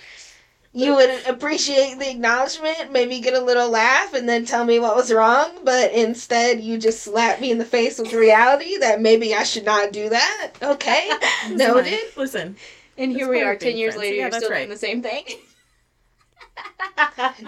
you 0.71 0.95
would 0.95 1.25
appreciate 1.27 1.97
the 1.99 2.09
acknowledgement, 2.09 2.91
maybe 2.91 3.19
get 3.19 3.33
a 3.33 3.39
little 3.41 3.69
laugh, 3.69 4.13
and 4.13 4.29
then 4.29 4.45
tell 4.45 4.63
me 4.65 4.79
what 4.79 4.95
was 4.95 5.11
wrong. 5.11 5.51
But 5.63 5.91
instead, 5.93 6.61
you 6.61 6.77
just 6.77 7.01
slapped 7.03 7.41
me 7.41 7.51
in 7.51 7.57
the 7.57 7.65
face 7.65 7.97
with 7.99 8.13
reality 8.13 8.77
that 8.77 9.01
maybe 9.01 9.33
I 9.33 9.43
should 9.43 9.65
not 9.65 9.91
do 9.91 10.09
that. 10.09 10.51
Okay, 10.61 11.07
it's 11.11 11.49
noted. 11.49 11.93
fine. 11.99 12.09
Listen. 12.23 12.55
and 12.97 13.11
here 13.11 13.29
we 13.29 13.41
are, 13.41 13.55
ten 13.55 13.75
years 13.77 13.95
friends. 13.95 14.05
later, 14.09 14.15
Yeah, 14.17 14.21
you're 14.29 14.39
still 14.39 14.49
right. 14.51 14.57
doing 14.59 14.69
the 14.69 14.77
same 14.77 15.01
thing. 15.01 15.23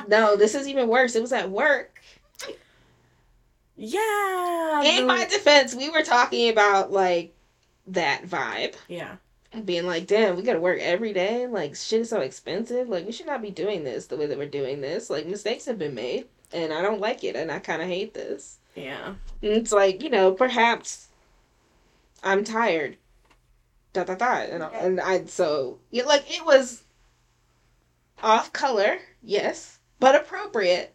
No, 0.07 0.35
this 0.37 0.55
is 0.55 0.67
even 0.67 0.87
worse. 0.87 1.15
It 1.15 1.21
was 1.21 1.33
at 1.33 1.49
work. 1.49 1.99
Yeah. 3.75 4.81
In 4.83 5.01
the- 5.01 5.13
my 5.13 5.25
defense, 5.25 5.73
we 5.75 5.89
were 5.89 6.03
talking 6.03 6.49
about 6.49 6.91
like 6.91 7.33
that 7.87 8.25
vibe. 8.25 8.75
yeah. 8.87 9.15
Being 9.65 9.85
like, 9.85 10.07
damn, 10.07 10.35
we 10.37 10.43
gotta 10.43 10.59
work 10.59 10.79
every 10.79 11.13
day. 11.13 11.45
Like, 11.47 11.75
shit 11.75 12.01
is 12.01 12.09
so 12.09 12.21
expensive. 12.21 12.87
Like, 12.87 13.05
we 13.05 13.11
should 13.11 13.25
not 13.25 13.41
be 13.41 13.51
doing 13.51 13.83
this 13.83 14.07
the 14.07 14.17
way 14.17 14.25
that 14.27 14.37
we're 14.37 14.47
doing 14.47 14.81
this. 14.81 15.09
Like, 15.09 15.25
mistakes 15.25 15.65
have 15.65 15.77
been 15.77 15.93
made, 15.93 16.27
and 16.53 16.71
I 16.73 16.81
don't 16.81 17.01
like 17.01 17.23
it, 17.23 17.35
and 17.35 17.51
I 17.51 17.59
kind 17.59 17.81
of 17.81 17.87
hate 17.87 18.13
this. 18.13 18.59
Yeah. 18.75 19.07
And 19.07 19.51
it's 19.51 19.71
like, 19.73 20.01
you 20.01 20.09
know, 20.09 20.31
perhaps 20.31 21.07
I'm 22.23 22.43
tired. 22.43 22.97
Da 23.93 24.05
da 24.05 24.15
da. 24.15 24.35
And, 24.35 24.63
I- 24.63 24.69
and 24.69 25.01
I, 25.01 25.25
so, 25.25 25.79
yeah, 25.89 26.05
like, 26.05 26.23
it 26.31 26.45
was 26.45 26.83
off 28.23 28.53
color, 28.53 28.99
yes, 29.21 29.79
but 29.99 30.15
appropriate 30.15 30.93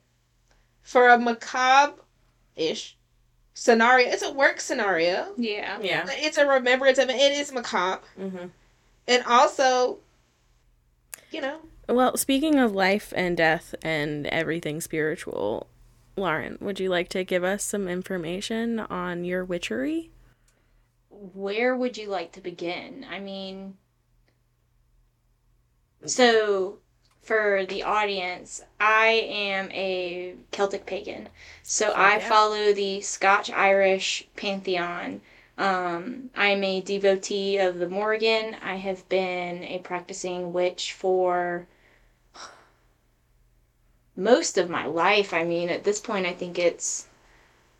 for 0.80 1.09
a 1.09 1.18
macabre 1.18 2.00
ish 2.54 2.96
scenario. 3.59 4.09
It's 4.11 4.22
a 4.22 4.32
work 4.32 4.61
scenario. 4.61 5.32
yeah. 5.38 5.78
Yeah. 5.80 6.04
It's 6.11 6.36
a 6.36 6.46
remembrance 6.46 6.98
of 6.98 7.09
it. 7.09 7.16
It 7.16 7.32
is 7.32 7.50
macabre. 7.52 8.02
Mm-hmm. 8.20 8.46
And 9.09 9.24
also, 9.24 9.98
you 11.30 11.40
know, 11.40 11.61
Well, 11.88 12.16
speaking 12.18 12.59
of 12.59 12.72
life 12.74 13.14
and 13.16 13.34
death 13.36 13.74
and 13.82 14.26
everything 14.26 14.80
spiritual, 14.82 15.68
Lauren, 16.16 16.59
would 16.61 16.78
you 16.78 16.90
like 16.90 17.09
to 17.11 17.24
give 17.24 17.44
us 17.44 17.64
some 17.64 17.88
information 17.88 18.80
on 18.80 19.24
your 19.24 19.44
witchery? 19.44 20.11
where 21.09 21.74
would 21.74 21.96
you 21.96 22.11
like 22.11 22.32
to 22.32 22.42
begin? 22.42 23.07
I 23.11 23.20
mean, 23.20 23.78
so 26.04 26.78
for 27.27 27.66
the 27.66 27.83
audience, 27.83 28.62
I 28.79 29.07
am 29.09 29.68
a 29.72 30.37
Celtic 30.53 30.87
pagan. 30.87 31.29
So 31.64 31.91
I 31.91 32.18
yeah. 32.18 32.29
follow 32.29 32.72
the 32.72 33.01
Scotch 33.01 33.51
Irish 33.51 34.29
pantheon. 34.37 35.20
Um, 35.59 36.31
I'm 36.37 36.62
a 36.62 36.81
devotee 36.81 37.59
of 37.59 37.79
the 37.79 37.89
Morrigan. 37.89 38.55
I 38.62 38.77
have 38.77 39.09
been 39.09 39.64
a 39.64 39.81
practicing 39.81 40.53
witch 40.53 40.93
for 40.93 41.66
most 44.14 44.57
of 44.57 44.70
my 44.70 44.87
life. 44.87 45.35
I 45.35 45.43
mean, 45.43 45.68
at 45.68 45.83
this 45.83 45.99
point, 45.99 46.27
I 46.27 46.33
think 46.33 46.61
it's 46.61 47.09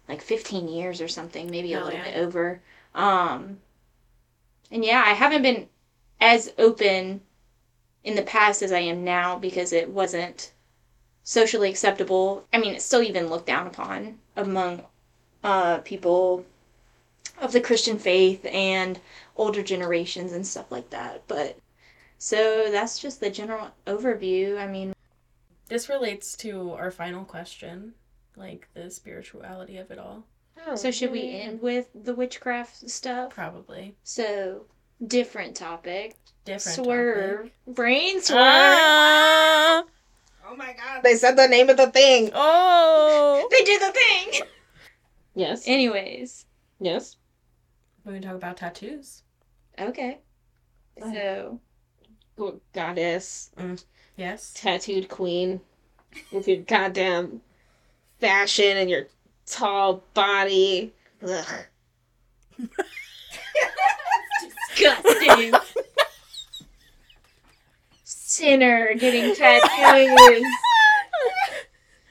like 0.09 0.23
15 0.23 0.67
years 0.67 1.01
or 1.01 1.09
something, 1.09 1.49
maybe 1.49 1.73
a 1.73 1.85
little 1.85 1.99
yeah. 2.01 2.05
bit 2.05 2.17
over. 2.17 2.61
Um, 2.97 3.59
and 4.73 4.85
yeah, 4.85 5.05
I 5.07 5.13
haven't 5.13 5.43
been 5.43 5.69
as 6.21 6.53
open 6.59 7.21
in 8.07 8.15
the 8.15 8.23
past 8.23 8.63
as 8.63 8.71
I 8.73 8.79
am 8.79 9.05
now 9.05 9.37
because 9.37 9.73
it 9.73 9.91
wasn't 9.91 10.53
socially 11.25 11.69
acceptable. 11.69 12.47
I 12.53 12.59
mean, 12.59 12.75
it's 12.77 12.85
still 12.85 13.03
even 13.03 13.27
looked 13.27 13.47
down 13.49 13.67
upon 13.67 14.19
among 14.37 14.85
uh, 15.43 15.79
people 15.79 16.47
of 17.41 17.51
the 17.53 17.61
Christian 17.61 17.99
faith 17.99 18.47
and 18.47 19.01
older 19.37 19.63
generations 19.63 20.33
and 20.33 20.47
stuff 20.47 20.71
like 20.71 20.89
that. 20.91 21.25
But 21.27 21.59
so 22.17 22.71
that's 22.71 23.01
just 23.01 23.19
the 23.19 23.29
general 23.29 23.73
overview. 23.89 24.57
I 24.57 24.69
mean, 24.69 24.95
This 25.69 25.89
relates 25.89 26.37
to 26.39 26.73
our 26.73 26.93
final 26.93 27.25
question, 27.25 27.93
like 28.37 28.69
the 28.73 28.89
spirituality 28.89 29.79
of 29.79 29.91
it 29.91 29.99
all. 29.99 30.25
so 30.77 30.93
should 30.93 31.11
we 31.11 31.41
end 31.41 31.61
with 31.61 31.89
the 31.93 32.15
witchcraft 32.15 32.89
stuff? 32.89 33.35
Probably. 33.35 33.97
So 34.05 34.67
different 35.05 35.57
topic. 35.57 36.15
Different. 36.45 36.77
swerve. 36.77 37.37
topic. 37.39 37.53
Brain 37.75 38.21
swerve. 38.23 38.39
Ah! 38.41 39.83
Oh 40.49 40.55
my 40.57 40.73
god, 40.75 41.03
they 41.03 41.15
said 41.17 41.37
the 41.37 41.49
name 41.49 41.69
of 41.71 41.77
the 41.77 41.91
thing. 41.91 42.31
Oh! 42.35 43.49
They 43.51 43.65
did 43.65 43.83
the 43.83 43.93
thing. 43.93 44.43
Yes. 45.35 45.65
Anyways, 45.67 46.47
Yes. 46.81 47.17
We 48.05 48.13
can 48.15 48.23
talk 48.23 48.35
about 48.37 48.57
tattoos. 48.59 49.23
okay. 49.79 50.19
So 51.01 51.61
Go- 52.39 52.61
Goddess, 52.73 53.51
Yes. 54.17 54.53
tattooed 54.55 55.09
queen, 55.09 55.61
with 56.33 56.47
your 56.49 56.59
goddamn 56.59 57.41
fashion 58.21 58.77
and 58.77 58.89
your 58.89 59.09
tall 59.47 60.03
body. 60.15 60.93
Ugh. 61.27 61.65
disgusting. 64.77 65.55
Sinner 68.05 68.95
getting 68.95 69.35
tattoos. 69.35 70.45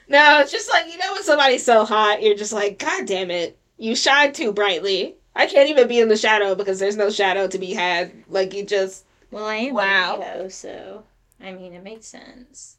No, 0.08 0.40
it's 0.40 0.52
just 0.52 0.70
like 0.70 0.86
you 0.86 0.98
know 0.98 1.12
when 1.12 1.22
somebody's 1.22 1.64
so 1.64 1.84
hot, 1.84 2.22
you're 2.22 2.36
just 2.36 2.52
like, 2.52 2.78
God 2.78 3.06
damn 3.06 3.30
it, 3.30 3.58
you 3.76 3.96
shine 3.96 4.32
too 4.32 4.52
brightly. 4.52 5.16
I 5.34 5.46
can't 5.46 5.68
even 5.68 5.88
be 5.88 6.00
in 6.00 6.08
the 6.08 6.16
shadow 6.16 6.54
because 6.54 6.78
there's 6.78 6.96
no 6.96 7.10
shadow 7.10 7.48
to 7.48 7.58
be 7.58 7.74
had. 7.74 8.12
Like 8.28 8.54
you 8.54 8.64
just 8.64 9.04
Well, 9.30 9.44
I 9.46 9.56
am 9.56 9.74
Wow. 9.74 10.18
Leo, 10.18 10.48
so 10.48 11.04
I 11.40 11.52
mean 11.52 11.72
it 11.72 11.82
makes 11.82 12.06
sense. 12.06 12.75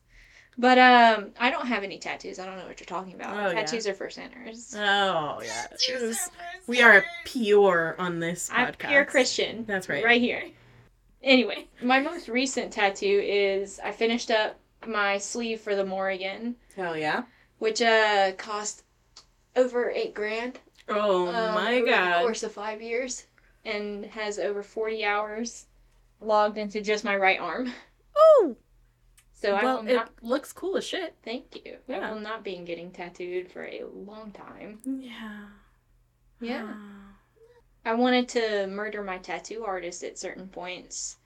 But 0.59 0.79
um, 0.79 1.31
I 1.39 1.51
don't 1.51 1.67
have 1.67 1.83
any 1.83 1.99
tattoos. 1.99 2.39
I 2.39 2.45
don't 2.45 2.57
know 2.57 2.65
what 2.65 2.79
you're 2.79 2.85
talking 2.87 3.13
about. 3.13 3.37
Oh, 3.37 3.49
yeah. 3.49 3.53
tattoos 3.63 3.85
are 3.85 3.93
for 3.93 4.09
sinners. 4.09 4.73
Oh 4.75 5.41
yeah. 5.43 5.67
We 6.65 6.81
are 6.81 7.05
pure 7.25 7.95
on 7.99 8.19
this 8.19 8.49
podcast. 8.49 8.53
I'm 8.83 8.89
pure 8.89 9.05
Christian. 9.05 9.65
That's 9.67 9.87
right. 9.87 10.03
Right 10.03 10.21
here. 10.21 10.43
Anyway, 11.23 11.67
my 11.83 11.99
most 11.99 12.27
recent 12.27 12.71
tattoo 12.73 13.21
is 13.23 13.79
I 13.83 13.91
finished 13.91 14.31
up 14.31 14.57
my 14.85 15.17
sleeve 15.17 15.61
for 15.61 15.75
the 15.75 15.85
Morrigan, 15.85 16.55
Hell 16.75 16.97
yeah. 16.97 17.23
which 17.59 17.81
uh 17.81 18.31
cost 18.37 18.83
over 19.55 19.91
eight 19.91 20.13
grand. 20.13 20.59
Oh 20.89 21.27
um, 21.27 21.53
my 21.55 21.75
over 21.75 21.85
The 21.85 21.91
god. 21.91 22.21
course 22.21 22.43
of 22.43 22.51
five 22.51 22.81
years, 22.81 23.25
and 23.65 24.05
has 24.05 24.39
over 24.39 24.63
forty 24.63 25.03
hours 25.03 25.65
logged 26.21 26.57
into 26.57 26.81
just 26.81 27.03
my 27.03 27.15
right 27.15 27.39
arm. 27.39 27.71
Oh. 28.15 28.55
So 29.39 29.53
I 29.53 29.63
will 29.63 29.87
it 29.87 29.93
not. 29.93 30.11
looks 30.23 30.51
cool 30.51 30.77
as 30.77 30.83
shit. 30.83 31.13
Thank 31.23 31.63
you. 31.63 31.77
Yeah. 31.87 32.09
I 32.09 32.11
will 32.11 32.19
not 32.21 32.43
be 32.43 32.57
getting 32.57 32.89
tattooed 32.91 33.51
for 33.51 33.65
a 33.65 33.83
long 33.93 34.31
time. 34.31 34.79
Yeah. 34.99 35.45
Yeah. 36.41 36.73
I 37.85 37.93
wanted 37.93 38.27
to 38.29 38.65
murder 38.67 39.03
my 39.03 39.19
tattoo 39.19 39.63
artist 39.63 40.03
at 40.03 40.17
certain 40.17 40.47
points 40.47 41.17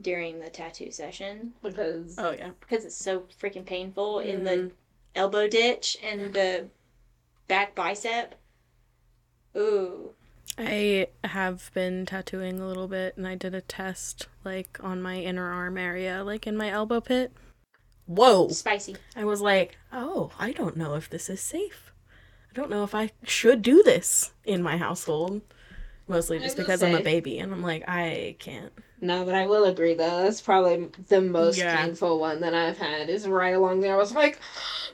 during 0.00 0.40
the 0.40 0.48
tattoo 0.48 0.90
session 0.90 1.52
because 1.62 2.14
Oh 2.18 2.30
yeah. 2.30 2.50
because 2.60 2.86
it's 2.86 2.96
so 2.96 3.24
freaking 3.38 3.66
painful 3.66 4.20
in 4.20 4.44
the 4.44 4.50
Mhm. 4.50 4.72
elbow 5.14 5.46
ditch 5.46 5.98
and 6.02 6.32
the 6.32 6.68
back 7.48 7.74
bicep. 7.74 8.34
Ooh. 9.56 10.14
I 10.56 11.08
have 11.22 11.70
been 11.74 12.06
tattooing 12.06 12.58
a 12.60 12.66
little 12.66 12.88
bit 12.88 13.16
and 13.16 13.26
I 13.28 13.34
did 13.34 13.54
a 13.54 13.60
test 13.60 14.26
like 14.44 14.78
on 14.82 15.02
my 15.02 15.18
inner 15.20 15.52
arm 15.52 15.76
area, 15.76 16.24
like 16.24 16.46
in 16.46 16.56
my 16.56 16.70
elbow 16.70 17.00
pit. 17.00 17.32
Whoa. 18.08 18.48
Spicy. 18.48 18.96
I 19.14 19.24
was 19.24 19.40
like, 19.40 19.76
"Oh, 19.92 20.32
I 20.38 20.52
don't 20.52 20.76
know 20.76 20.94
if 20.94 21.08
this 21.08 21.28
is 21.30 21.40
safe. 21.40 21.92
I 22.50 22.54
don't 22.54 22.70
know 22.70 22.82
if 22.82 22.94
I 22.94 23.10
should 23.22 23.62
do 23.62 23.82
this 23.84 24.32
in 24.44 24.62
my 24.62 24.76
household." 24.78 25.42
Mostly 26.08 26.38
just 26.38 26.56
will 26.56 26.64
because 26.64 26.82
I'm 26.82 26.94
a 26.94 27.02
baby 27.02 27.38
and 27.38 27.52
I'm 27.52 27.62
like, 27.62 27.84
"I 27.86 28.34
can't." 28.38 28.72
no, 29.00 29.24
but 29.24 29.34
I 29.34 29.46
will 29.46 29.64
agree 29.66 29.94
though. 29.94 30.22
That's 30.22 30.40
probably 30.40 30.88
the 31.08 31.20
most 31.20 31.58
Yeah. 31.58 31.84
painful 31.84 32.18
one 32.18 32.40
that 32.40 32.54
I've 32.54 32.78
had. 32.78 33.10
Is 33.10 33.28
right 33.28 33.54
along 33.54 33.80
there. 33.80 33.94
I 33.94 33.98
was 33.98 34.12
like, 34.12 34.40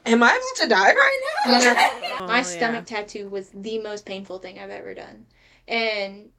Am 0.04 0.22
I 0.22 0.28
about 0.28 0.62
to 0.64 0.68
die 0.68 0.92
right 0.92 1.20
now? 1.46 1.90
Oh, 2.20 2.26
my 2.26 2.38
yeah. 2.38 2.42
stomach 2.42 2.84
tattoo 2.86 3.28
was 3.28 3.48
the 3.54 3.78
most 3.78 4.04
painful 4.04 4.38
thing 4.40 4.58
I've 4.58 4.70
ever 4.70 4.92
done. 4.92 5.26
And 5.66 6.30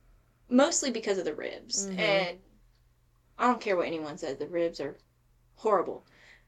mostly 0.49 0.91
because 0.91 1.17
of 1.17 1.26
the 1.26 1.34
ribs. 1.34 1.88
Mhm. 1.88 1.99
And 1.99 2.39
I 3.39 3.47
don't 3.47 3.59
care 3.61 3.76
what 3.76 3.88
anyone 3.88 4.17
says, 4.17 4.38
the 4.38 4.47
ribs 4.47 4.80
are 4.80 4.97
horrible. 5.55 6.05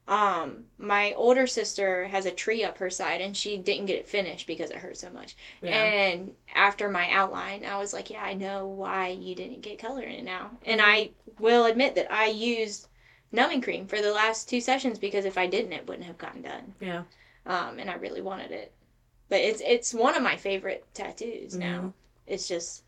Um, 0.07 0.63
my 0.77 1.11
older 1.13 1.47
sister 1.47 2.07
has 2.07 2.25
a 2.25 2.31
tree 2.31 2.63
up 2.63 2.77
her 2.77 2.89
side 2.89 3.19
and 3.19 3.35
she 3.35 3.57
didn't 3.57 3.87
get 3.87 3.97
it 3.99 4.07
finished 4.07 4.47
because 4.47 4.69
it 4.69 4.77
hurt 4.77 4.95
so 4.95 5.09
much. 5.09 5.35
Yeah. 5.61 5.71
And 5.71 6.31
after 6.55 6.89
my 6.89 7.09
outline, 7.11 7.65
I 7.65 7.77
was 7.77 7.91
like, 7.93 8.09
Yeah, 8.09 8.23
I 8.23 8.33
know 8.33 8.67
why 8.67 9.09
you 9.09 9.35
didn't 9.35 9.61
get 9.61 9.79
color 9.79 10.03
in 10.03 10.11
it 10.11 10.23
now. 10.23 10.51
And 10.65 10.81
I 10.81 11.11
will 11.39 11.65
admit 11.65 11.95
that 11.95 12.11
I 12.11 12.27
used 12.27 12.87
numbing 13.33 13.61
cream 13.61 13.85
for 13.85 14.01
the 14.01 14.13
last 14.13 14.47
two 14.47 14.61
sessions 14.61 14.97
because 14.97 15.25
if 15.25 15.37
I 15.37 15.45
didn't, 15.45 15.73
it 15.73 15.85
wouldn't 15.87 16.07
have 16.07 16.17
gotten 16.17 16.41
done 16.41 16.73
yeah. 16.79 17.03
um, 17.45 17.77
and 17.77 17.89
I 17.89 17.95
really 17.95 18.21
wanted 18.21 18.51
it. 18.51 18.71
But 19.27 19.41
it's 19.41 19.61
it's 19.65 19.93
one 19.93 20.15
of 20.15 20.23
my 20.23 20.37
favorite 20.37 20.85
tattoos 20.93 21.53
now. 21.55 21.81
Mhm. 21.81 21.93
It's 22.27 22.47
just, 22.47 22.83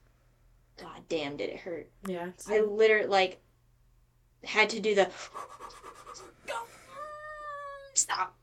god 0.78 1.02
damn, 1.10 1.36
did 1.36 1.50
it 1.50 1.60
hurt? 1.60 1.90
Yeah. 2.08 2.30
I 2.48 2.62
literally 2.62 3.08
like 3.08 3.42
had 4.46 4.70
to 4.70 4.80
do 4.80 4.96
the 4.96 5.10
stop 8.00 8.38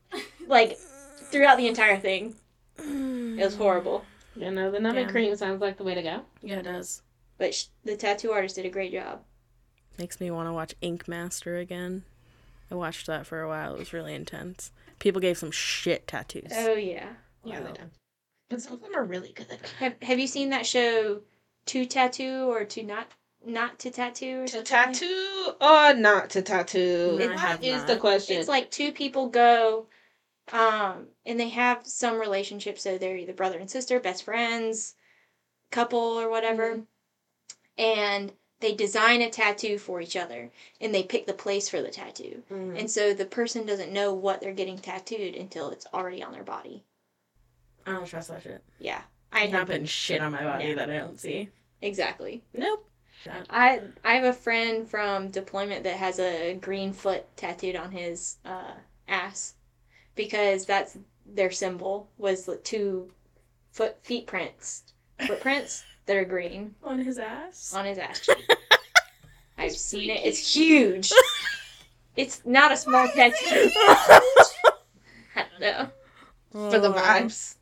like 0.47 0.77
throughout 0.77 1.57
the 1.57 1.67
entire 1.67 1.97
thing. 1.97 2.35
It 2.79 3.43
was 3.43 3.55
horrible, 3.55 4.05
You 4.35 4.51
know, 4.51 4.69
the 4.71 4.79
numbing 4.79 5.05
Damn. 5.05 5.11
cream 5.11 5.35
sounds 5.35 5.61
like 5.61 5.77
the 5.77 5.83
way 5.83 5.95
to 5.95 6.01
go. 6.03 6.21
Yeah, 6.41 6.57
it 6.59 6.63
does. 6.63 7.01
but 7.37 7.53
sh- 7.53 7.65
the 7.83 7.95
tattoo 7.97 8.31
artist 8.31 8.55
did 8.55 8.65
a 8.65 8.69
great 8.69 8.91
job. 8.91 9.21
Makes 9.99 10.19
me 10.19 10.29
want 10.31 10.47
to 10.47 10.53
watch 10.53 10.75
Ink 10.81 11.07
Master 11.07 11.57
again. 11.57 12.03
I 12.71 12.75
watched 12.75 13.07
that 13.07 13.25
for 13.25 13.41
a 13.41 13.47
while. 13.47 13.73
It 13.75 13.79
was 13.79 13.93
really 13.93 14.13
intense. 14.13 14.71
People 14.99 15.21
gave 15.21 15.37
some 15.37 15.51
shit 15.51 16.07
tattoos. 16.07 16.51
Oh 16.53 16.73
yeah. 16.73 17.07
Yeah, 17.43 17.59
Wow. 17.61 17.67
they 17.67 17.73
do. 17.73 17.83
But 18.49 18.61
some 18.61 18.73
of 18.73 18.81
them 18.81 18.95
are 18.95 19.03
really 19.03 19.33
good. 19.33 19.47
Have 19.79 19.95
Have 20.03 20.19
you 20.19 20.27
seen 20.27 20.49
that 20.51 20.65
show, 20.65 21.21
To 21.67 21.85
Tattoo 21.85 22.49
or 22.49 22.63
To 22.65 22.83
Not 22.83 23.07
Not 23.45 23.79
to 23.79 23.91
Tattoo? 23.91 24.43
Or 24.43 24.47
To 24.47 24.51
something 24.65 24.77
like- 24.77 24.93
tattoo 24.93 25.55
or 25.61 25.93
not 25.93 26.29
to 26.31 26.41
tattoo? 26.41 27.15
No, 27.19 27.25
I 27.25 27.27
That 27.29 27.39
have 27.39 27.63
is 27.63 27.77
not. 27.77 27.87
the 27.87 27.97
question. 27.97 28.37
It's 28.39 28.49
like 28.49 28.69
two 28.71 28.91
people 28.91 29.27
go, 29.29 29.87
um, 30.51 31.07
and 31.25 31.39
they 31.39 31.49
have 31.49 31.85
some 31.87 32.19
relationship, 32.19 32.77
so 32.79 32.97
they're 32.97 33.15
either 33.17 33.33
brother 33.33 33.57
and 33.59 33.69
sister, 33.69 33.99
best 33.99 34.23
friends, 34.23 34.95
couple, 35.71 35.99
or 35.99 36.29
whatever. 36.29 36.81
And 37.77 38.33
they 38.59 38.73
design 38.73 39.21
a 39.21 39.29
tattoo 39.29 39.77
for 39.77 40.01
each 40.01 40.15
other, 40.15 40.51
and 40.81 40.93
they 40.93 41.03
pick 41.03 41.25
the 41.27 41.33
place 41.33 41.69
for 41.69 41.81
the 41.81 41.91
tattoo. 41.91 42.43
Mhm. 42.49 42.77
And 42.79 42.89
so 42.91 43.13
the 43.13 43.25
person 43.25 43.65
doesn't 43.65 43.93
know 43.93 44.13
what 44.13 44.41
they're 44.41 44.51
getting 44.53 44.79
tattooed 44.79 45.35
until 45.35 45.69
it's 45.69 45.85
already 45.93 46.23
on 46.23 46.31
their 46.33 46.43
body. 46.43 46.83
I 47.85 47.91
don't 47.91 48.05
trust 48.07 48.29
that 48.29 48.41
shit. 48.43 48.61
Yeah, 48.79 49.03
I 49.31 49.37
I 49.37 49.41
have 49.43 49.51
have 49.51 49.67
putting 49.67 49.85
shit 49.85 50.21
on 50.21 50.31
my 50.33 50.43
body 50.43 50.69
Yeah. 50.69 50.75
that 50.75 50.89
I 50.89 50.97
don't 50.97 51.19
see. 51.19 51.49
exactly. 51.81 52.43
Nope. 52.53 52.86
I 53.49 53.81
I 54.03 54.13
have 54.13 54.23
a 54.23 54.33
friend 54.33 54.89
from 54.89 55.29
deployment 55.29 55.83
that 55.83 55.97
has 55.97 56.19
a 56.19 56.55
green 56.55 56.93
foot 56.93 57.25
tattooed 57.35 57.75
on 57.75 57.91
his 57.91 58.37
uh, 58.45 58.73
ass 59.07 59.55
because 60.15 60.65
that's 60.65 60.97
their 61.25 61.51
symbol 61.51 62.09
was 62.17 62.45
the 62.45 62.57
two 62.57 63.11
foot 63.71 63.97
feet 64.03 64.27
prints 64.27 64.83
footprints 65.25 65.83
that 66.05 66.15
are 66.15 66.25
green 66.25 66.75
On 66.83 66.99
his 66.99 67.17
ass. 67.17 67.73
on 67.75 67.85
his 67.85 67.97
ass. 67.97 68.27
I've 69.57 69.71
seen 69.75 70.09
it. 70.09 70.25
It's 70.25 70.55
huge. 70.55 71.11
It's 72.17 72.41
not 72.45 72.71
a 72.71 72.77
small 72.77 73.07
tattoo. 73.09 73.69
no. 75.61 75.89
for 76.51 76.79
the 76.79 76.91
vibes. 76.91 77.57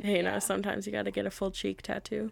Hey, 0.00 0.18
you 0.18 0.22
know, 0.22 0.38
sometimes 0.38 0.86
you 0.86 0.92
got 0.92 1.06
to 1.06 1.10
get 1.10 1.26
a 1.26 1.32
full 1.32 1.50
cheek 1.50 1.82
tattoo. 1.82 2.30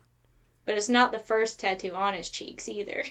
But 0.70 0.78
it's 0.78 0.88
not 0.88 1.10
the 1.10 1.18
first 1.18 1.58
tattoo 1.58 1.92
on 1.96 2.14
his 2.14 2.30
cheeks 2.30 2.68
either. 2.68 3.02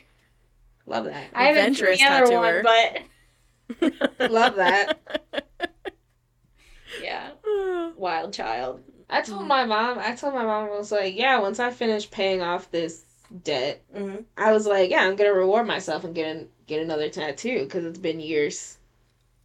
Love 0.85 1.03
that. 1.03 1.25
I 1.33 1.43
haven't 1.47 1.75
seen 1.75 1.87
Adventurous 1.87 1.99
the 1.99 2.05
other 2.05 2.25
tattooer. 2.25 2.63
one, 2.63 3.91
but 4.19 4.19
Love 4.31 4.55
that. 4.55 4.97
yeah, 6.97 7.31
wild 7.97 8.31
child. 8.33 8.81
I 9.09 9.21
told 9.23 9.45
my 9.45 9.65
mom. 9.65 9.99
I 9.99 10.15
told 10.15 10.35
my 10.35 10.45
mom 10.45 10.67
I 10.69 10.77
was 10.77 10.89
like, 10.89 11.17
yeah. 11.17 11.39
Once 11.39 11.59
I 11.59 11.69
finish 11.71 12.09
paying 12.09 12.41
off 12.41 12.71
this 12.71 13.03
debt, 13.43 13.81
Mhm. 13.93 14.23
I 14.37 14.53
was 14.53 14.65
like, 14.65 14.89
yeah, 14.89 15.01
I'm 15.03 15.17
gonna 15.17 15.33
reward 15.33 15.67
myself 15.67 16.05
and 16.05 16.15
get 16.15 16.33
an, 16.33 16.47
get 16.65 16.81
another 16.81 17.09
tattoo 17.09 17.65
because 17.65 17.83
it's 17.83 17.99
been 17.99 18.21
years 18.21 18.77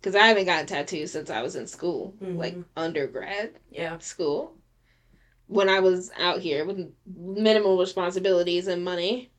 because 0.01 0.15
I 0.15 0.29
haven't 0.29 0.45
gotten 0.45 0.67
tattoos 0.67 1.11
since 1.11 1.31
I 1.31 1.43
was 1.43 1.57
in 1.57 1.67
school, 1.67 2.15
Mhm. 2.23 2.37
like 2.37 2.57
undergrad 2.77 3.55
Yeah. 3.73 3.99
school. 3.99 4.55
When 5.47 5.69
I 5.69 5.81
was 5.81 6.11
out 6.19 6.41
here 6.41 6.65
with 6.65 6.91
minimal 7.17 7.79
responsibilities 7.79 8.67
and 8.67 8.85
money, 8.85 9.31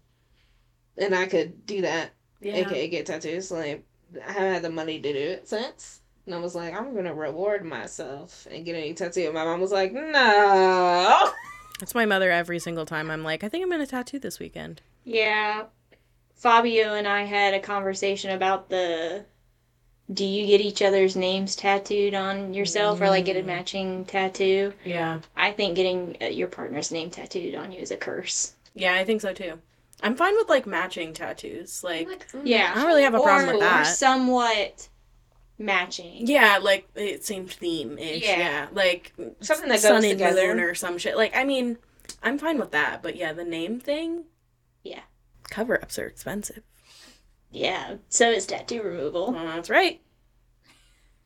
and 0.97 1.15
I 1.15 1.25
could 1.25 1.65
do 1.65 1.81
that, 1.81 2.11
Yeah. 2.41 2.55
aka 2.57 2.87
get 2.87 3.05
tattoos. 3.07 3.51
Like 3.51 3.85
I 4.25 4.31
haven't 4.31 4.53
had 4.53 4.61
the 4.63 4.69
money 4.69 4.99
to 4.99 5.13
do 5.13 5.19
it 5.19 5.47
since. 5.47 6.01
And 6.25 6.33
I 6.33 6.39
was 6.39 6.55
like, 6.55 6.73
I'm 6.73 6.95
gonna 6.95 7.13
reward 7.13 7.65
myself 7.65 8.47
and 8.49 8.65
get 8.65 8.75
a 8.75 8.81
new 8.81 8.93
tattoo. 8.93 9.25
And 9.25 9.33
my 9.33 9.43
mom 9.45 9.61
was 9.61 9.71
like, 9.71 9.93
No. 9.93 11.31
That's 11.79 11.95
my 11.95 12.05
mother 12.05 12.31
every 12.31 12.59
single 12.59 12.85
time. 12.85 13.11
I'm 13.11 13.23
like, 13.23 13.43
I 13.43 13.49
think 13.49 13.63
I'm 13.63 13.69
gonna 13.69 13.85
tattoo 13.87 14.19
this 14.19 14.39
weekend. 14.39 14.81
Yeah. 15.03 15.65
Fabio 16.35 16.93
and 16.93 17.07
I 17.07 17.23
had 17.23 17.53
a 17.53 17.59
conversation 17.59 18.31
about 18.31 18.69
the 18.69 19.25
do 20.13 20.23
you 20.23 20.45
get 20.45 20.61
each 20.61 20.81
other's 20.83 21.15
names 21.15 21.55
tattooed 21.55 22.13
on 22.13 22.53
yourself 22.53 23.01
or 23.01 23.09
like 23.09 23.25
get 23.25 23.37
a 23.37 23.41
Mm. 23.41 23.45
matching 23.45 24.05
tattoo? 24.05 24.73
Yeah. 24.83 25.19
I 25.35 25.51
think 25.51 25.75
getting 25.75 26.17
uh, 26.21 26.25
your 26.25 26.47
partner's 26.47 26.91
name 26.91 27.09
tattooed 27.09 27.55
on 27.55 27.71
you 27.71 27.79
is 27.79 27.91
a 27.91 27.97
curse. 27.97 28.53
Yeah, 28.75 28.93
I 28.93 29.03
think 29.03 29.21
so 29.21 29.33
too. 29.33 29.59
I'm 30.03 30.15
fine 30.15 30.35
with 30.35 30.47
like 30.49 30.67
matching 30.67 31.13
tattoos. 31.13 31.83
Like, 31.83 32.27
Yeah. 32.43 32.71
I 32.71 32.75
don't 32.75 32.85
really 32.87 33.03
have 33.03 33.15
a 33.15 33.19
problem 33.19 33.49
or, 33.49 33.53
with 33.53 33.61
that. 33.61 33.81
Or 33.81 33.83
that. 33.85 33.95
somewhat 33.97 34.89
matching. 35.57 36.27
yeah, 36.27 36.59
like 36.61 36.87
it 36.95 37.23
same 37.25 37.47
theme 37.47 37.97
ish. 37.97 38.23
Yeah. 38.23 38.37
Yeah. 38.37 38.67
Like 38.73 39.13
Something 39.39 39.69
that 39.69 39.79
sun 39.79 39.93
goes 40.01 40.03
and 40.03 40.19
together. 40.19 40.47
moon 40.55 40.59
or 40.59 40.75
some 40.75 40.97
shit. 40.97 41.15
Like, 41.17 41.35
I 41.35 41.43
mean, 41.45 41.77
I'm 42.21 42.37
fine 42.37 42.59
with 42.59 42.71
that. 42.71 43.01
But 43.01 43.15
yeah, 43.15 43.33
the 43.33 43.45
name 43.45 43.79
thing. 43.79 44.25
Yeah. 44.83 45.01
Cover 45.49 45.81
ups 45.81 45.97
are 45.97 46.05
expensive. 46.05 46.61
Yeah. 47.51 47.95
So 48.09 48.29
is 48.31 48.45
tattoo 48.45 48.81
removal. 48.81 49.31
That's 49.31 49.69
right. 49.69 50.01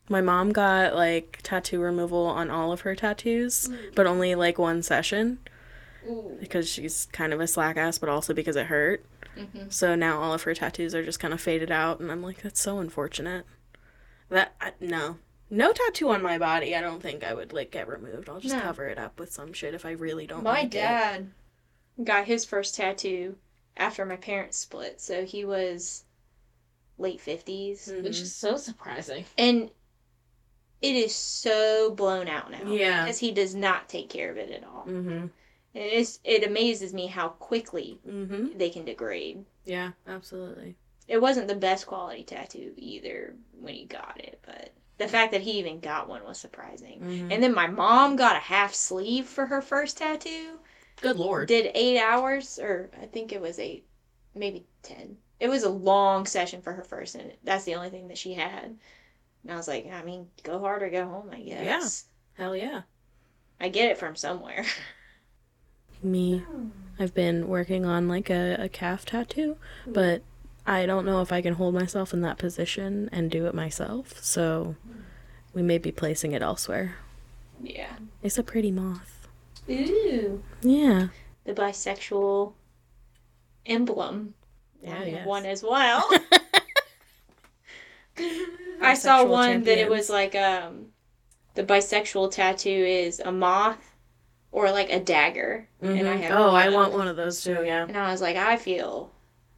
My 0.10 0.22
mom 0.22 0.52
got 0.52 0.96
like 0.96 1.40
tattoo 1.44 1.80
removal 1.82 2.26
on 2.26 2.50
all 2.50 2.72
of 2.72 2.82
her 2.82 2.96
tattoos, 2.96 3.70
but 3.96 4.08
only 4.08 4.34
like 4.36 4.58
one 4.58 4.82
session 4.82 5.40
because 6.40 6.68
she's 6.68 7.08
kind 7.12 7.34
of 7.34 7.40
a 7.40 7.48
slack 7.48 7.78
ass, 7.78 8.00
but 8.00 8.10
also 8.10 8.34
because 8.34 8.56
it 8.56 8.68
hurt. 8.68 9.06
Mhm. 9.38 9.72
So 9.72 9.94
now 9.96 10.20
all 10.20 10.34
of 10.34 10.44
her 10.44 10.56
tattoos 10.56 10.96
are 10.96 11.04
just 11.06 11.20
kind 11.20 11.34
of 11.34 11.40
faded 11.42 11.72
out, 11.72 12.00
and 12.00 12.12
I'm 12.12 12.24
like, 12.24 12.42
that's 12.42 12.60
so 12.60 12.80
unfortunate. 12.80 13.46
That 14.30 14.56
I, 14.60 14.74
no, 14.80 15.18
no 15.50 15.72
tattoo 15.74 16.10
on 16.10 16.22
my 16.24 16.38
body. 16.40 16.76
I 16.76 16.82
don't 16.82 17.02
think 17.02 17.24
I 17.24 17.34
would 17.34 17.54
like 17.54 17.70
get 17.72 17.88
removed. 17.88 18.30
I'll 18.30 18.40
just 18.40 18.56
No. 18.56 18.62
cover 18.62 18.88
it 18.88 18.98
up 18.98 19.20
with 19.20 19.32
some 19.32 19.54
shit 19.54 19.74
if 19.76 19.86
I 19.86 19.92
really 19.92 20.26
don't. 20.26 20.44
My 20.44 20.52
like 20.62 20.66
it. 20.66 20.72
dad 20.72 21.32
got 22.04 22.26
his 22.26 22.46
first 22.46 22.76
tattoo 22.76 23.38
after 23.78 24.06
my 24.06 24.16
parents 24.16 24.58
split, 24.58 25.00
so 25.00 25.24
he 25.24 25.46
was 25.46 26.06
late 27.00 27.20
50s. 27.22 27.88
Mhm. 27.92 28.04
Which 28.04 28.20
is 28.20 28.36
so 28.36 28.58
surprising. 28.58 29.26
And 29.38 29.72
it 30.82 30.96
is 30.96 31.14
so 31.16 31.92
blown 31.92 32.28
out 32.28 32.52
now. 32.52 32.72
Yeah. 32.72 33.04
Because 33.06 33.20
he 33.20 33.32
does 33.32 33.56
not 33.56 33.90
take 33.90 34.10
care 34.10 34.32
of 34.32 34.38
it 34.38 34.52
at 34.52 34.64
all. 34.64 34.86
Mhm. 34.88 35.30
And 35.76 35.84
it's, 35.84 36.20
it 36.24 36.44
amazes 36.46 36.94
me 36.94 37.08
how 37.08 37.30
quickly 37.30 38.00
Mhm. 38.08 38.58
they 38.58 38.70
can 38.70 38.86
degrade. 38.86 39.46
Yeah, 39.66 39.92
absolutely. 40.08 40.76
It 41.08 41.22
wasn't 41.22 41.48
the 41.48 41.56
best 41.56 41.88
quality 41.88 42.24
tattoo 42.24 42.74
either 42.78 43.36
when 43.60 43.74
he 43.74 43.86
got 43.86 44.20
it, 44.20 44.40
but 44.46 44.72
the 44.98 45.08
fact 45.08 45.32
that 45.32 45.42
he 45.42 45.54
even 45.60 45.80
got 45.80 46.08
one 46.10 46.24
was 46.24 46.40
surprising. 46.40 47.02
Mhm. 47.02 47.32
And 47.34 47.44
then 47.44 47.54
my 47.54 47.68
mom 47.68 48.16
got 48.16 48.36
a 48.36 48.40
half 48.40 48.74
sleeve 48.74 49.26
for 49.26 49.46
her 49.48 49.62
first 49.62 49.98
tattoo. 49.98 50.60
Good 51.02 51.18
lord. 51.18 51.48
Did 51.48 51.72
eight 51.76 52.00
hours, 52.00 52.60
or 52.60 52.90
I 53.02 53.06
think 53.06 53.32
it 53.32 53.42
was 53.42 53.60
eight, 53.60 53.86
maybe 54.36 54.66
ten. 54.82 55.18
It 55.40 55.50
was 55.50 55.64
a 55.64 55.70
long 55.70 56.26
session 56.26 56.62
for 56.62 56.74
her 56.74 56.84
first, 56.84 57.16
and 57.16 57.32
that's 57.44 57.64
the 57.64 57.76
only 57.76 57.90
thing 57.90 58.10
that 58.10 58.18
she 58.18 58.34
had. 58.34 58.76
And 59.44 59.52
I 59.52 59.56
was 59.56 59.68
like, 59.68 59.90
I 59.92 60.04
mean, 60.04 60.28
go 60.44 60.60
hard 60.60 60.84
or 60.84 60.90
go 60.90 61.06
home, 61.06 61.30
I 61.32 61.40
guess. 61.40 62.06
Yeah. 62.38 62.44
Hell 62.44 62.56
yeah. 62.56 62.82
I 63.60 63.70
get 63.70 63.92
it 63.92 63.98
from 63.98 64.16
somewhere. 64.16 64.66
Me, 66.04 66.44
I've 66.98 67.14
been 67.14 67.48
working 67.48 67.86
on 67.86 68.08
like 68.08 68.30
a, 68.30 68.56
a 68.60 68.70
calf 68.70 69.06
tattoo, 69.06 69.58
mm-hmm. 69.82 69.94
but 69.94 70.24
I 70.66 70.86
don't 70.86 71.06
know 71.06 71.22
if 71.22 71.32
I 71.32 71.42
can 71.42 71.56
hold 71.56 71.74
myself 71.74 72.14
in 72.14 72.22
that 72.22 72.38
position 72.38 73.10
and 73.12 73.30
do 73.30 73.48
it 73.48 73.54
myself. 73.54 74.24
So 74.24 74.76
mm-hmm. 74.88 75.00
we 75.54 75.62
may 75.62 75.78
be 75.78 75.92
placing 75.92 76.32
it 76.32 76.42
elsewhere. 76.42 76.96
yeah. 77.62 77.94
It's 78.22 78.38
a 78.38 78.44
pretty 78.44 78.72
moth. 78.72 79.28
Ooh. 79.70 80.44
Yeah. 80.62 81.08
The 81.46 81.54
bisexual 81.54 82.54
emblem. 83.66 84.34
Yeah, 84.84 84.98
I 85.00 85.06
yes. 85.06 85.26
one 85.26 85.46
as 85.46 85.64
well. 85.64 86.10
I 88.82 88.94
saw 88.94 89.24
Bisexual 89.24 89.30
one 89.30 89.64
that 89.64 89.78
it 89.78 89.90
was 89.90 90.10
like 90.10 90.36
um 90.36 90.88
the 91.56 91.64
bisexual 91.64 92.32
tattoo 92.32 92.70
is 92.70 93.20
a 93.20 93.32
moth 93.32 93.96
or 94.52 94.72
like 94.72 94.90
a 94.92 95.00
dagger. 95.00 95.68
And 95.82 96.08
I 96.08 96.18
Mhm. 96.18 96.22
have 96.22 96.32
oh, 96.32 96.50
I 96.56 96.70
want 96.70 96.94
one 96.94 97.08
of 97.08 97.16
those 97.16 97.44
too. 97.44 97.64
Yeah. 97.66 97.84
And 97.84 97.98
I 97.98 98.12
was 98.12 98.22
like, 98.22 98.36
I 98.38 98.56
feel 98.58 99.12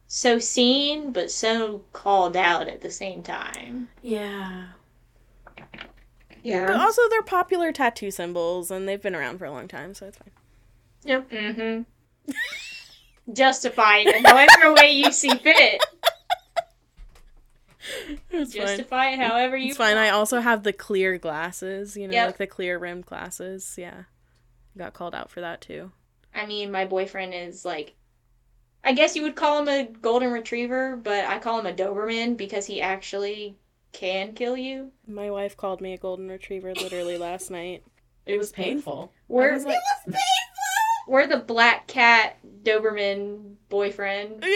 so 0.08 0.38
seen 0.38 1.12
but 1.12 1.30
so 1.30 1.82
called 1.92 2.36
out 2.36 2.68
at 2.68 2.80
the 2.80 2.90
same 2.90 3.22
time. 3.22 3.88
Yeah. 4.02 4.66
Yeah. 6.42 6.66
But 6.66 6.72
Yeah. 6.76 6.84
also, 6.84 7.02
they're 7.08 7.22
popular 7.22 7.70
tattoo 7.72 8.10
symbols, 8.10 8.70
and 8.72 8.88
they've 8.88 9.00
been 9.00 9.14
around 9.14 9.38
for 9.38 9.44
a 9.44 9.50
long 9.52 9.68
time, 9.68 9.94
so 9.94 10.06
it's 10.06 10.18
fine. 10.18 10.32
Yep. 11.04 11.30
Mm-hmm. 11.30 12.32
Justify 13.32 13.98
it 13.98 14.14
in 14.16 14.24
however 14.24 14.74
way 14.74 14.92
you 14.92 15.12
see 15.12 15.30
fit. 15.30 15.82
It's 18.30 18.54
fine. 18.54 18.66
Justify 18.66 19.10
it 19.10 19.18
however 19.18 19.56
you 19.56 19.68
It's 19.70 19.76
fine. 19.76 19.96
I 19.96 20.10
also 20.10 20.40
have 20.40 20.62
the 20.62 20.72
clear 20.72 21.18
glasses, 21.18 21.96
you 21.96 22.06
know, 22.06 22.14
Yep. 22.14 22.26
like 22.26 22.36
the 22.38 22.46
clear 22.46 22.78
rimmed 22.78 23.06
glasses. 23.06 23.74
Yeah. 23.76 24.04
Got 24.78 24.94
called 24.94 25.14
out 25.14 25.30
for 25.30 25.40
that 25.40 25.60
too. 25.60 25.90
I 26.34 26.46
mean, 26.46 26.70
my 26.70 26.84
boyfriend 26.86 27.34
is 27.34 27.64
like, 27.64 27.94
I 28.84 28.92
guess 28.92 29.16
you 29.16 29.22
would 29.24 29.36
call 29.36 29.60
him 29.62 29.68
a 29.68 29.84
golden 30.00 30.30
retriever, 30.32 30.96
but 30.96 31.24
I 31.24 31.38
call 31.40 31.58
him 31.58 31.66
a 31.66 31.72
Doberman 31.72 32.36
because 32.36 32.66
he 32.66 32.80
actually 32.80 33.56
can 33.92 34.32
kill 34.32 34.56
you. 34.56 34.92
My 35.06 35.30
wife 35.30 35.56
called 35.56 35.80
me 35.80 35.92
a 35.92 35.98
golden 35.98 36.28
retriever 36.28 36.72
literally 36.74 37.18
last 37.18 37.50
night. 37.50 37.82
It 38.26 38.38
was 38.38 38.52
painful. 38.52 39.12
We're, 39.28 39.50
I 39.50 39.54
was 39.54 39.64
like, 39.64 39.78
we're 41.06 41.26
the 41.26 41.38
black 41.38 41.86
cat 41.86 42.38
Doberman 42.62 43.54
boyfriend. 43.68 44.44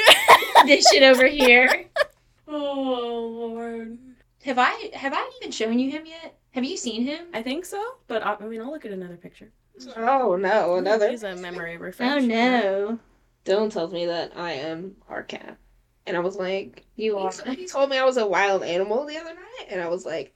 Yeah. 0.57 0.62
this 0.64 0.90
shit 0.90 1.03
over 1.03 1.26
here. 1.26 1.86
oh 2.49 3.49
lord. 3.53 3.99
Have 4.44 4.59
I 4.59 4.70
have 4.94 5.12
I 5.14 5.30
even 5.40 5.51
shown 5.53 5.78
you 5.78 5.90
him 5.90 6.07
yet? 6.07 6.38
Have 6.53 6.64
you 6.64 6.76
seen 6.76 7.05
him? 7.05 7.26
I 7.34 7.42
think 7.42 7.64
so, 7.64 7.82
but 8.09 8.24
I, 8.24 8.36
I 8.40 8.44
mean, 8.47 8.61
I'll 8.62 8.70
look 8.70 8.86
at 8.86 8.92
another 8.92 9.16
picture. 9.16 9.51
Oh 9.97 10.36
no, 10.36 10.76
another. 10.76 11.11
He's 11.11 11.22
a 11.22 11.36
memory 11.36 11.76
refresh. 11.76 12.22
Oh 12.22 12.24
no. 12.24 12.99
Dylan 13.44 13.70
tells 13.70 13.92
me 13.92 14.07
that 14.07 14.32
I 14.36 14.53
am 14.53 14.97
our 15.09 15.22
cat. 15.22 15.59
And 16.07 16.16
I 16.16 16.20
was 16.20 16.36
like, 16.36 16.84
You 16.97 17.18
are. 17.18 17.32
he 17.55 17.66
told 17.66 17.90
me 17.90 17.99
I 17.99 18.05
was 18.05 18.16
a 18.16 18.26
wild 18.26 18.62
animal 18.62 19.05
the 19.07 19.18
other 19.18 19.34
night. 19.34 19.66
And 19.68 19.80
I 19.80 19.88
was 19.88 20.07
like, 20.07 20.32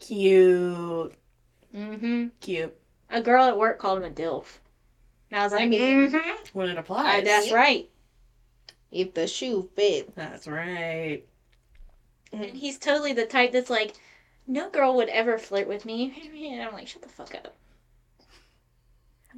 Cute. 0.00 1.14
Mm-hmm. 1.74 2.26
Cute. 2.40 2.76
A 3.10 3.20
girl 3.22 3.44
at 3.44 3.58
work 3.58 3.78
called 3.78 3.98
him 3.98 4.04
a 4.04 4.10
DILF. 4.10 4.58
And 5.32 5.40
I 5.40 5.44
was 5.44 5.52
like, 5.54 5.62
I 5.62 5.66
mm-hmm. 5.68 6.36
When 6.52 6.68
it 6.68 6.76
applies. 6.76 7.24
that's 7.24 7.50
right. 7.50 7.88
if 8.90 9.14
the 9.14 9.26
shoe 9.26 9.70
fit. 9.74 10.14
That's 10.14 10.46
right. 10.46 11.24
And 12.34 12.44
he's 12.44 12.78
totally 12.78 13.14
the 13.14 13.24
type 13.24 13.52
that's 13.52 13.70
like, 13.70 13.94
no 14.46 14.68
girl 14.68 14.94
would 14.96 15.08
ever 15.08 15.38
flirt 15.38 15.66
with 15.66 15.86
me. 15.86 16.52
And 16.52 16.62
I'm 16.68 16.74
like, 16.74 16.86
shut 16.86 17.00
the 17.00 17.08
fuck 17.08 17.34
up. 17.34 17.56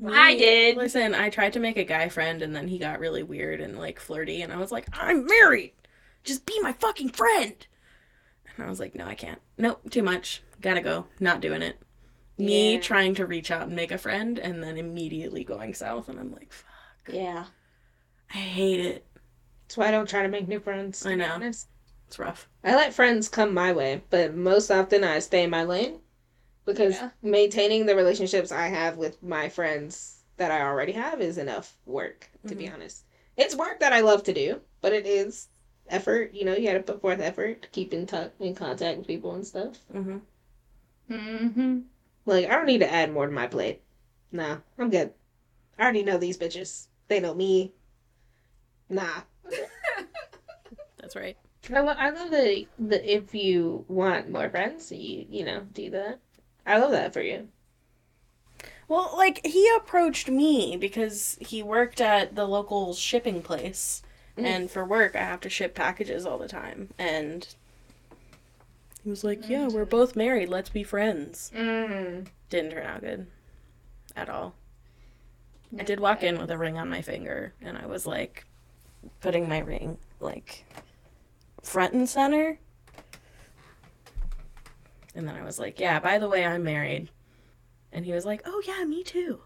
I 0.05 0.36
did. 0.36 0.76
Listen, 0.76 1.14
I 1.14 1.30
tried 1.30 1.53
to 1.53 1.61
make 1.61 1.76
a 1.76 1.84
guy 1.84 2.09
friend 2.09 2.42
and 2.42 2.57
then 2.57 2.66
he 2.66 2.78
got 2.78 2.99
really 2.99 3.22
weird 3.22 3.61
and 3.61 3.78
like 3.78 4.01
flirty 4.01 4.42
and 4.42 4.53
I 4.53 4.57
was 4.57 4.72
like, 4.72 4.88
I'm 4.92 5.24
married. 5.26 5.74
Just 6.24 6.45
be 6.45 6.59
my 6.61 6.72
fucking 6.72 7.11
friend. 7.11 7.55
And 8.57 8.66
I 8.66 8.68
was 8.68 8.80
like, 8.80 8.97
no, 8.97 9.07
I 9.07 9.14
can't. 9.14 9.40
Nope, 9.57 9.88
too 9.90 10.03
much. 10.03 10.42
Gotta 10.61 10.80
go. 10.80 11.07
Not 11.20 11.40
doing 11.40 11.62
it. 11.62 11.80
Me 12.37 12.74
Yeah. 12.74 12.80
trying 12.80 13.14
to 13.16 13.26
reach 13.26 13.51
out 13.51 13.66
and 13.68 13.76
make 13.76 13.93
a 13.93 13.99
friend 13.99 14.39
and 14.39 14.62
then 14.62 14.76
immediately 14.76 15.45
going 15.45 15.74
south 15.74 16.09
and 16.09 16.18
I'm 16.18 16.32
like, 16.32 16.53
fuck. 16.53 17.14
Yeah. 17.14 17.45
I 18.32 18.37
hate 18.39 18.80
it. 18.80 19.07
That's 19.62 19.76
why 19.76 19.89
I 19.89 19.91
don't 19.93 20.09
try 20.09 20.22
to 20.22 20.28
make 20.28 20.49
new 20.49 20.61
friends. 20.61 21.05
I 21.07 21.14
know. 21.14 21.30
honest. 21.32 21.68
It's 22.09 22.18
rough. 22.18 22.49
I 22.62 22.74
let 22.74 22.93
friends 22.95 23.28
come 23.28 23.55
my 23.55 23.72
way, 23.72 24.03
but 24.11 24.35
most 24.35 24.70
often 24.70 25.05
I 25.05 25.18
stay 25.20 25.45
in 25.45 25.51
my 25.51 25.64
lane 25.64 26.01
because 26.64 26.95
Yeah. 26.95 27.11
maintaining 27.22 27.87
the 27.87 27.97
relationships 27.97 28.51
I 28.53 28.66
have 28.68 28.97
with 28.97 29.22
my 29.22 29.49
friends 29.49 30.22
that 30.37 30.51
I 30.51 30.62
already 30.62 30.93
have 30.93 31.20
is 31.20 31.39
enough 31.39 31.76
work, 31.87 32.28
to 32.49 32.55
be 32.57 32.68
honest. 32.68 33.05
It's 33.37 33.55
work 33.55 33.80
that 33.80 33.93
I 33.93 34.01
love 34.01 34.22
to 34.24 34.32
do, 34.35 34.61
but 34.80 34.93
it 34.93 35.07
is 35.07 35.49
effort. 35.89 36.35
You 36.35 36.45
know, 36.45 36.55
you 36.57 36.66
got 36.66 36.74
to 36.74 36.80
put 36.82 37.01
forth 37.01 37.20
effort 37.20 37.62
to 37.62 37.68
keep 37.68 37.93
in 37.95 38.07
touch, 38.07 38.32
in 38.41 38.55
contact 38.55 38.99
with 38.99 39.07
people 39.07 39.35
and 39.35 39.47
stuff. 39.47 39.78
Mm-hmm. 39.95 40.18
Mm-hmm. 41.11 41.78
Like, 42.27 42.47
I 42.47 42.55
don't 42.57 42.66
need 42.66 42.79
to 42.81 42.93
add 42.93 43.12
more 43.12 43.27
to 43.27 43.33
my 43.33 43.47
plate. 43.47 43.83
Nah, 44.33 44.59
I'm 44.79 44.91
good. 44.91 45.12
I 45.79 45.83
already 45.83 46.03
know 46.03 46.18
these 46.18 46.39
bitches. 46.39 46.87
They 47.09 47.20
know 47.20 47.35
me. 47.35 47.72
Nah. 48.89 49.22
That's 50.99 51.16
right. 51.16 51.37
I, 51.72 51.81
lo- 51.81 51.95
I 51.97 52.11
love 52.11 52.31
that, 52.31 52.64
that 52.79 53.05
if 53.11 53.35
you 53.35 53.85
want 53.89 54.31
more 54.31 54.49
friends, 54.51 54.93
you 54.93 55.27
you 55.29 55.45
know 55.45 55.61
do 55.72 55.91
that. 55.91 56.18
I 56.66 56.79
love 56.79 56.91
that 56.93 57.12
for 57.12 57.22
you. 57.22 57.49
Well, 58.89 59.12
like 59.16 59.45
he 59.47 59.70
approached 59.77 60.29
me 60.29 60.77
because 60.77 61.39
he 61.41 61.62
worked 61.62 62.01
at 62.01 62.35
the 62.37 62.47
local 62.47 62.95
shipping 62.95 63.43
place, 63.43 64.03
Mm. 64.37 64.45
and 64.45 64.70
for 64.70 64.85
work 64.85 65.14
I 65.14 65.20
have 65.20 65.41
to 65.43 65.49
ship 65.49 65.75
packages 65.75 66.27
all 66.27 66.39
the 66.39 66.49
time, 66.49 66.91
and 66.99 67.47
he 69.05 69.11
was 69.11 69.22
like, 69.22 69.48
"Yeah, 69.48 69.68
we're 69.68 69.84
both 69.84 70.16
married. 70.16 70.48
Let's 70.48 70.70
be 70.70 70.82
friends." 70.82 71.52
Mm. 71.55 72.26
Didn't 72.50 72.70
turn 72.72 72.86
out 72.86 73.00
good, 73.02 73.26
at 74.16 74.28
all. 74.28 74.55
I 75.78 75.82
did 75.82 76.00
walk 76.00 76.22
in 76.22 76.38
with 76.38 76.50
a 76.50 76.59
ring 76.59 76.78
on 76.78 76.88
my 76.88 77.02
finger, 77.02 77.52
and 77.61 77.76
I 77.76 77.86
was 77.86 78.07
like, 78.07 78.46
putting 79.20 79.48
my 79.48 79.59
ring 79.59 79.98
like 80.20 80.64
front 81.62 81.92
and 81.94 82.09
center. 82.09 82.59
And 85.14 85.28
then 85.28 85.36
I 85.36 85.44
was 85.44 85.59
like, 85.59 85.78
"Yeah, 85.78 86.00
by 86.00 86.18
the 86.18 86.28
way, 86.28 86.44
I'm 86.44 86.64
married." 86.64 87.11
And 87.92 88.05
he 88.05 88.12
was 88.12 88.24
like, 88.24 88.42
"Oh 88.44 88.62
yeah, 88.66 88.84
me 88.84 89.02
too." 89.05 89.40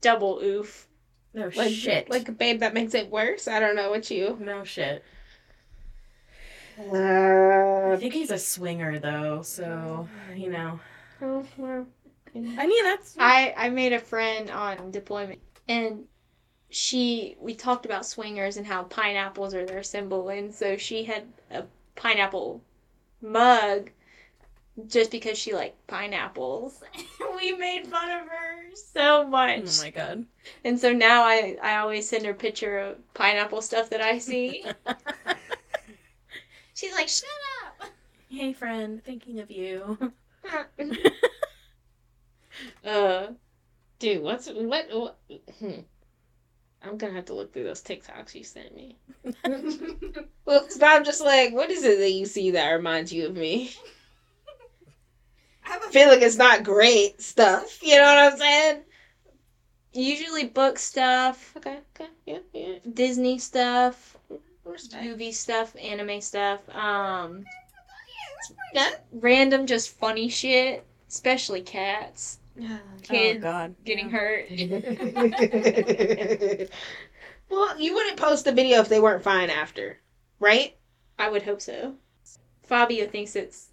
Double 0.00 0.40
oof. 0.42 0.86
No 1.34 1.50
Like 1.56 1.72
shit. 1.72 2.10
like 2.10 2.28
a 2.28 2.32
babe, 2.32 2.60
that 2.60 2.74
makes 2.74 2.92
it 2.94 3.10
worse. 3.10 3.48
I 3.48 3.58
don't 3.58 3.74
know 3.76 3.88
what 3.90 4.10
you. 4.10 4.36
no 4.40 4.64
shit. 4.64 5.02
I 6.78 7.94
Uh, 7.94 7.96
think 7.96 8.14
he's 8.14 8.30
a 8.30 8.38
swinger 8.38 8.98
though, 8.98 9.42
so 9.42 10.08
you 10.34 10.50
know. 10.50 10.80
oh, 11.22 11.46
well, 11.56 11.86
I 12.56 12.66
mean, 12.66 12.84
that's 12.84 13.16
I 13.18 13.54
I 13.56 13.68
made 13.70 13.92
a 13.92 13.98
friend 13.98 14.50
on 14.50 14.90
deployment, 14.90 15.40
and 15.68 16.06
she 16.70 17.36
we 17.40 17.54
talked 17.54 17.86
about 17.86 18.06
swingers 18.06 18.56
and 18.58 18.66
how 18.66 18.84
pineapples 18.84 19.54
are 19.54 19.66
their 19.66 19.82
symbol, 19.84 20.28
and 20.30 20.54
so 20.54 20.76
she 20.76 21.04
had 21.04 21.24
a 21.50 21.64
pineapple 21.96 22.62
mug 23.22 23.90
just 24.86 25.10
because 25.10 25.38
she 25.38 25.54
liked 25.54 25.86
pineapples. 25.86 26.82
we 27.36 27.52
made 27.52 27.86
fun 27.86 28.10
of 28.10 28.26
her 28.28 28.74
so 28.74 29.26
much, 29.26 29.64
oh 29.64 29.72
my 29.72 29.90
god. 29.90 30.26
and 30.64 30.78
so 30.78 30.92
now 30.92 31.22
I 31.24 31.56
I 31.62 31.76
always 31.76 32.08
send 32.08 32.24
her 32.26 32.32
a 32.32 32.34
picture 32.34 32.78
of 32.78 33.14
pineapple 33.14 33.62
stuff 33.62 33.90
that 33.90 34.00
I 34.00 34.18
see. 34.18 34.64
She's 36.82 36.94
like, 36.94 37.08
"Shut 37.08 37.28
up." 37.64 37.90
hey 38.28 38.52
friend, 38.52 39.00
thinking 39.04 39.38
of 39.38 39.50
you. 39.50 40.12
Uh, 42.84 43.28
dude, 43.98 44.22
what's 44.22 44.46
what? 44.48 44.86
what 44.92 45.18
hmm. 45.58 45.80
I'm 46.82 46.98
gonna 46.98 47.14
have 47.14 47.24
to 47.26 47.34
look 47.34 47.52
through 47.52 47.64
those 47.64 47.82
TikToks 47.82 48.34
you 48.34 48.44
sent 48.44 48.74
me. 48.74 48.98
well, 50.44 50.68
I'm 50.82 51.04
just 51.04 51.24
like, 51.24 51.54
what 51.54 51.70
is 51.70 51.82
it 51.82 51.98
that 51.98 52.10
you 52.10 52.26
see 52.26 52.50
that 52.50 52.72
reminds 52.72 53.12
you 53.12 53.26
of 53.26 53.34
me? 53.34 53.72
I 55.64 55.78
feel 55.90 56.08
like 56.08 56.20
it's 56.20 56.36
not 56.36 56.62
great 56.62 57.22
stuff. 57.22 57.82
You 57.82 57.96
know 57.96 58.04
what 58.04 58.32
I'm 58.32 58.38
saying? 58.38 58.82
usually 59.94 60.46
book 60.46 60.78
stuff, 60.78 61.54
Okay, 61.56 61.78
okay, 61.94 62.10
yeah, 62.26 62.38
yeah. 62.52 62.74
Disney 62.92 63.38
stuff. 63.38 64.16
Respect. 64.64 65.04
movie 65.04 65.32
stuff, 65.32 65.74
anime 65.80 66.20
stuff, 66.20 66.60
um, 66.74 67.44
Yeah. 68.74 68.90
random 69.12 69.66
just 69.66 69.96
funny 69.98 70.28
shit, 70.28 70.84
especially 71.08 71.62
cats, 71.62 72.38
oh 72.60 72.78
god. 73.40 73.74
getting 73.84 74.10
hurt. 74.10 74.46
well, 77.48 77.80
you 77.80 77.94
wouldn't 77.94 78.16
post 78.16 78.44
the 78.44 78.52
video 78.52 78.80
if 78.80 78.88
they 78.88 79.00
weren't 79.00 79.22
fine 79.22 79.50
after, 79.50 79.98
right? 80.38 80.76
I 81.18 81.28
would 81.28 81.42
hope 81.42 81.60
so. 81.60 81.94
Fabio 82.62 83.06
thinks 83.06 83.36
it's 83.36 83.68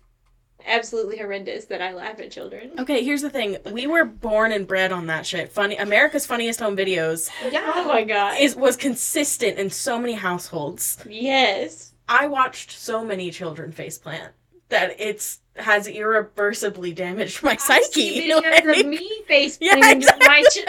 absolutely 0.66 1.18
horrendous 1.18 1.66
that 1.66 1.82
I 1.82 1.94
laugh 1.94 2.20
at 2.20 2.32
children. 2.32 2.72
Okay, 2.80 3.04
here's 3.04 3.22
the 3.22 3.30
thing. 3.30 3.58
We 3.72 3.88
were 3.88 4.06
born 4.06 4.52
and 4.52 4.68
bred 4.68 4.92
on 4.92 5.08
that 5.08 5.26
shit. 5.26 5.52
Funny 5.52 5.76
America's 5.78 6.26
Funniest 6.26 6.60
Home 6.60 6.76
Videos 6.78 7.30
Yeah. 7.52 7.72
Oh 7.76 7.86
my 7.88 8.04
god. 8.04 8.38
is 8.40 8.56
was 8.56 8.76
consistent 8.78 9.58
in 9.58 9.70
so 9.70 9.98
many 10.00 10.14
households. 10.14 10.98
yes. 11.10 11.94
I 12.12 12.26
watched 12.28 12.72
so 12.72 13.06
many 13.06 13.30
children 13.30 13.72
faceplant 13.72 14.30
that 14.70 15.00
it's 15.00 15.40
has 15.56 15.88
irreversibly 15.88 16.94
damaged 16.94 17.44
my 17.44 17.52
I 17.52 17.56
psyche. 17.58 18.30
videos 18.30 18.42
Like- 18.42 18.78
of 18.80 18.86
me 18.88 19.22
face 19.28 19.58
Yeah, 19.62 19.76
my 19.76 19.94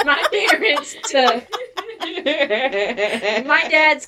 my 0.05 0.27
parents 0.31 0.97
to 1.11 1.47
my 3.47 3.69
dad's 3.69 4.07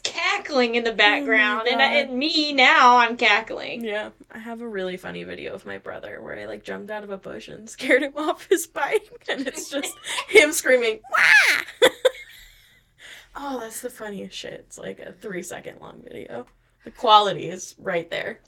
cackling 0.53 0.75
in 0.75 0.85
the 0.85 0.93
oh 0.93 0.97
background, 0.97 1.67
and, 1.69 1.81
I, 1.81 1.95
and 1.95 2.19
me 2.19 2.53
now 2.53 2.99
I'm 2.99 3.17
cackling. 3.17 3.85
Yeah, 3.85 4.11
I 4.31 4.39
have 4.39 4.61
a 4.61 4.69
really 4.69 4.97
funny 4.97 5.25
video 5.25 5.55
of 5.55 5.65
my 5.65 5.79
brother 5.79 6.21
where 6.21 6.39
I 6.39 6.45
like 6.45 6.63
jumped 6.63 6.91
out 6.91 7.05
of 7.05 7.11
a 7.11 7.17
bush 7.17 7.49
and 7.49 7.69
scared 7.71 8.03
him 8.03 8.13
off 8.17 8.47
his 8.49 8.67
bike, 8.67 9.25
and 9.29 9.47
it's 9.47 9.71
just 9.71 9.95
him 10.29 10.53
screaming, 10.53 11.01
"Wah!" 11.11 11.89
oh, 13.37 13.61
that's 13.61 13.81
the 13.81 13.91
funniest 13.91 14.37
shit. 14.37 14.65
It's 14.67 14.79
like 14.79 15.01
a 15.01 15.13
three 15.13 15.43
second 15.43 15.81
long 15.81 16.03
video. 16.03 16.47
The 16.85 16.91
quality 16.91 17.49
is 17.49 17.75
right 17.79 18.11
there. 18.11 18.41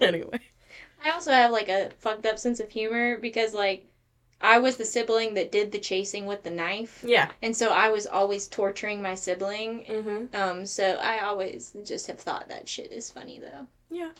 anyway, 0.00 0.40
I 1.04 1.10
also 1.10 1.30
have 1.32 1.52
like 1.52 1.68
a 1.68 1.90
fucked 1.98 2.26
up 2.26 2.38
sense 2.38 2.60
of 2.60 2.70
humor 2.70 3.18
because 3.18 3.54
like 3.54 3.86
I 4.40 4.58
was 4.58 4.76
the 4.76 4.84
sibling 4.84 5.34
that 5.34 5.50
did 5.50 5.72
the 5.72 5.78
chasing 5.78 6.26
with 6.26 6.42
the 6.42 6.50
knife. 6.50 7.02
yeah. 7.06 7.30
And 7.42 7.56
so 7.56 7.70
I 7.70 7.88
was 7.88 8.06
always 8.06 8.48
torturing 8.48 9.00
my 9.02 9.14
sibling. 9.14 9.84
Mm-hmm. 9.88 10.36
Um 10.36 10.66
so 10.66 10.98
I 11.02 11.20
always 11.20 11.74
just 11.84 12.06
have 12.08 12.20
thought 12.20 12.48
that 12.48 12.68
shit 12.68 12.92
is 12.92 13.10
funny 13.10 13.40
though. 13.40 13.66
Yeah. 13.90 14.10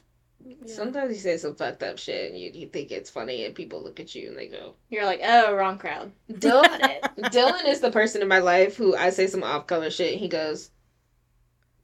Sometimes 0.67 1.13
you 1.13 1.19
say 1.21 1.37
some 1.39 1.57
fucked 1.57 1.83
up 1.83 1.99
shit 1.99 2.31
and 2.31 2.41
you, 2.41 2.51
you 2.55 2.69
think 2.69 2.91
it's 2.93 3.11
funny 3.11 3.45
and 3.45 3.55
people 3.55 3.83
look 3.83 3.99
at 3.99 4.15
you 4.15 4.29
and 4.29 4.39
they 4.39 4.47
go, 4.47 4.75
You're 4.91 5.05
like, 5.05 5.21
"Oh, 5.25 5.55
wrong 5.55 5.77
crowd." 5.77 6.13
Dylan, 6.33 7.01
Dylan 7.19 7.67
is 7.67 7.81
the 7.81 7.91
person 7.91 8.23
in 8.23 8.29
my 8.29 8.39
life 8.39 8.77
who 8.77 8.95
I 8.95 9.11
say 9.11 9.27
some 9.27 9.43
off 9.43 9.67
color 9.67 9.91
shit 9.91 10.13
and 10.13 10.21
he 10.21 10.29
goes, 10.29 10.71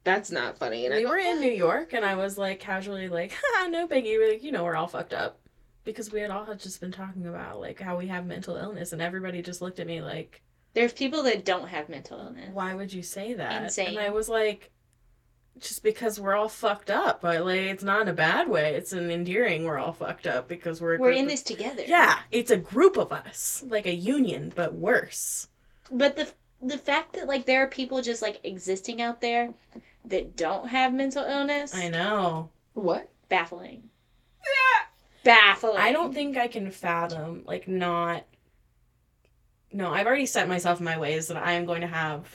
That's 0.05 0.31
not 0.31 0.57
funny. 0.57 0.85
And 0.85 0.93
I 0.93 0.97
we 0.97 1.03
go, 1.03 1.09
were 1.09 1.17
in 1.17 1.41
New 1.41 1.51
York, 1.51 1.91
and 1.93 2.05
I 2.05 2.15
was 2.15 2.37
like 2.37 2.59
casually 2.61 3.09
like, 3.09 3.33
"Ha, 3.43 3.67
no 3.67 3.85
biggie." 3.87 4.17
We're 4.17 4.31
like, 4.31 4.43
you 4.43 4.51
know, 4.53 4.63
we're 4.63 4.75
all 4.75 4.87
fucked 4.87 5.13
up 5.13 5.39
because 5.83 6.11
we 6.11 6.21
had 6.21 6.31
all 6.31 6.45
had 6.45 6.59
just 6.59 6.79
been 6.81 6.91
talking 6.91 7.25
about 7.27 7.59
like 7.59 7.79
how 7.79 7.97
we 7.97 8.07
have 8.07 8.25
mental 8.25 8.55
illness, 8.55 8.93
and 8.93 9.01
everybody 9.01 9.41
just 9.41 9.61
looked 9.61 9.79
at 9.79 9.87
me 9.87 10.01
like, 10.01 10.41
There's 10.73 10.93
people 10.93 11.23
that 11.23 11.45
don't 11.45 11.67
have 11.67 11.89
mental 11.89 12.19
illness. 12.19 12.49
"Why 12.53 12.73
would 12.73 12.91
you 12.93 13.03
say 13.03 13.33
that?" 13.33 13.63
Insane. 13.63 13.89
And 13.89 13.99
I 13.99 14.09
was 14.09 14.27
like, 14.29 14.71
"Just 15.59 15.83
because 15.83 16.19
we're 16.19 16.35
all 16.35 16.49
fucked 16.49 16.89
up, 16.89 17.21
but 17.21 17.45
like 17.45 17.59
it's 17.61 17.83
not 17.83 18.01
in 18.03 18.07
a 18.07 18.13
bad 18.13 18.49
way. 18.49 18.75
It's 18.75 18.93
an 18.93 19.11
endearing. 19.11 19.65
We're 19.65 19.77
all 19.77 19.93
fucked 19.93 20.25
up 20.27 20.47
because 20.47 20.81
we're 20.81 20.95
a 20.95 20.99
We're 20.99 21.09
group 21.09 21.19
in 21.19 21.25
of- 21.25 21.31
this 21.31 21.43
together. 21.43 21.83
Yeah, 21.85 22.19
it's 22.31 22.51
a 22.51 22.57
group 22.57 22.97
of 22.97 23.11
us, 23.11 23.63
like 23.67 23.85
a 23.85 23.93
union, 23.93 24.51
but 24.55 24.73
worse. 24.73 25.47
But 25.91 26.15
the 26.15 26.31
the 26.61 26.77
fact 26.77 27.13
that 27.13 27.27
like 27.27 27.45
there 27.45 27.61
are 27.63 27.67
people 27.67 28.01
just 28.01 28.21
like 28.21 28.39
existing 28.43 29.01
out 29.01 29.19
there 29.21 29.53
that 30.05 30.35
don't 30.35 30.67
have 30.69 30.93
mental 30.93 31.23
illness, 31.23 31.75
I 31.75 31.89
know. 31.89 32.49
What? 32.73 33.09
baffling. 33.29 33.89
Baffling. 35.23 35.77
I 35.77 35.91
don't 35.91 36.13
think 36.13 36.37
I 36.37 36.47
can 36.47 36.69
fathom 36.71 37.43
like 37.45 37.67
not 37.67 38.25
No, 39.71 39.91
I've 39.91 40.07
already 40.07 40.25
set 40.25 40.47
myself 40.47 40.79
in 40.79 40.85
my 40.85 40.97
ways 40.97 41.27
that 41.27 41.37
I 41.37 41.53
am 41.53 41.65
going 41.65 41.81
to 41.81 41.87
have 41.87 42.27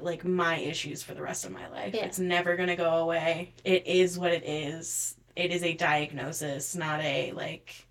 like 0.00 0.24
my 0.24 0.56
issues 0.56 1.02
for 1.02 1.14
the 1.14 1.22
rest 1.22 1.44
of 1.44 1.52
my 1.52 1.68
life. 1.68 1.94
Yeah. 1.94 2.04
It's 2.04 2.18
never 2.18 2.56
going 2.56 2.68
to 2.68 2.76
go 2.76 2.90
away. 2.98 3.52
It 3.64 3.86
is 3.86 4.18
what 4.18 4.32
it 4.32 4.44
is. 4.44 5.16
It 5.36 5.50
is 5.50 5.62
a 5.62 5.74
diagnosis, 5.74 6.74
not 6.74 7.00
a 7.00 7.32
like 7.32 7.86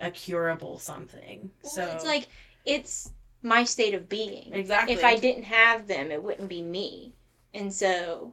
a 0.00 0.10
curable 0.10 0.78
something. 0.78 1.50
Well, 1.62 1.72
so 1.72 1.84
it's 1.86 2.04
like 2.04 2.28
it's 2.64 3.12
my 3.42 3.64
state 3.64 3.94
of 3.94 4.08
being. 4.08 4.52
exactly. 4.52 4.94
If 4.94 5.04
I 5.04 5.16
didn't 5.16 5.44
have 5.44 5.86
them, 5.86 6.10
it 6.10 6.22
wouldn't 6.22 6.48
be 6.48 6.62
me. 6.62 7.12
And 7.54 7.72
so, 7.72 8.32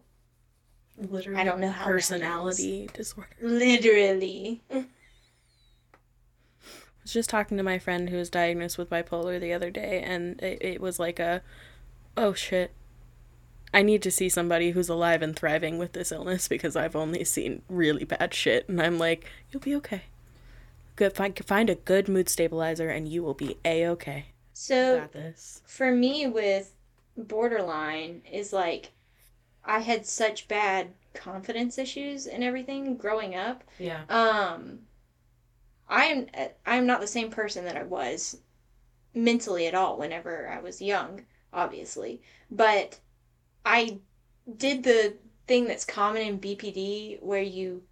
literally 0.97 1.39
I 1.39 1.43
don't 1.43 1.59
know 1.59 1.71
how 1.71 1.85
personality 1.85 2.89
disorder. 2.93 3.29
literally, 3.41 4.61
was 7.09 7.13
just 7.13 7.29
talking 7.29 7.57
to 7.57 7.63
my 7.63 7.79
friend 7.79 8.09
who 8.09 8.17
was 8.17 8.29
diagnosed 8.29 8.77
with 8.77 8.89
bipolar 8.89 9.39
the 9.39 9.51
other 9.51 9.71
day, 9.71 10.03
and 10.05 10.39
it, 10.41 10.59
it 10.61 10.81
was 10.81 10.99
like 10.99 11.19
a, 11.19 11.41
oh 12.15 12.33
shit. 12.33 12.71
I 13.73 13.81
need 13.81 14.01
to 14.03 14.11
see 14.11 14.29
somebody 14.29 14.71
who's 14.71 14.89
alive 14.89 15.21
and 15.21 15.35
thriving 15.35 15.77
with 15.77 15.93
this 15.93 16.11
illness 16.11 16.47
because 16.47 16.75
I've 16.75 16.95
only 16.95 17.23
seen 17.23 17.63
really 17.67 18.03
bad 18.03 18.33
shit, 18.33 18.69
and 18.69 18.79
I'm 18.79 18.99
like, 18.99 19.25
you'll 19.49 19.61
be 19.61 19.75
okay. 19.77 20.03
Good, 20.95 21.15
find 21.15 21.39
find 21.45 21.69
a 21.69 21.75
good 21.75 22.07
mood 22.07 22.29
stabilizer, 22.29 22.89
and 22.89 23.07
you 23.07 23.23
will 23.23 23.33
be 23.33 23.57
a 23.65 23.87
okay. 23.87 24.27
so 24.53 25.07
this. 25.11 25.61
for 25.65 25.91
me 25.91 26.27
with 26.27 26.75
borderline 27.17 28.21
is 28.31 28.53
like 28.53 28.91
I 29.65 29.79
had 29.79 30.05
such 30.05 30.47
bad 30.47 30.89
confidence 31.13 31.77
issues 31.77 32.27
and 32.27 32.43
everything 32.43 32.97
growing 32.97 33.35
up. 33.35 33.63
Yeah. 33.79 34.01
Um 34.09 34.81
I'm 35.89 36.27
uh, 36.37 36.47
I'm 36.65 36.85
not 36.85 37.01
the 37.01 37.07
same 37.07 37.31
person 37.31 37.65
that 37.65 37.77
I 37.77 37.83
was 37.83 38.37
mentally 39.13 39.67
at 39.67 39.75
all 39.75 39.97
whenever 39.97 40.47
I 40.49 40.59
was 40.59 40.81
young, 40.81 41.25
obviously. 41.51 42.21
But 42.51 42.99
I 43.65 43.99
did 44.57 44.83
the 44.83 45.15
thing 45.47 45.65
that's 45.65 45.85
common 45.85 46.21
in 46.21 46.39
BPD 46.39 47.21
where 47.21 47.41
you 47.41 47.83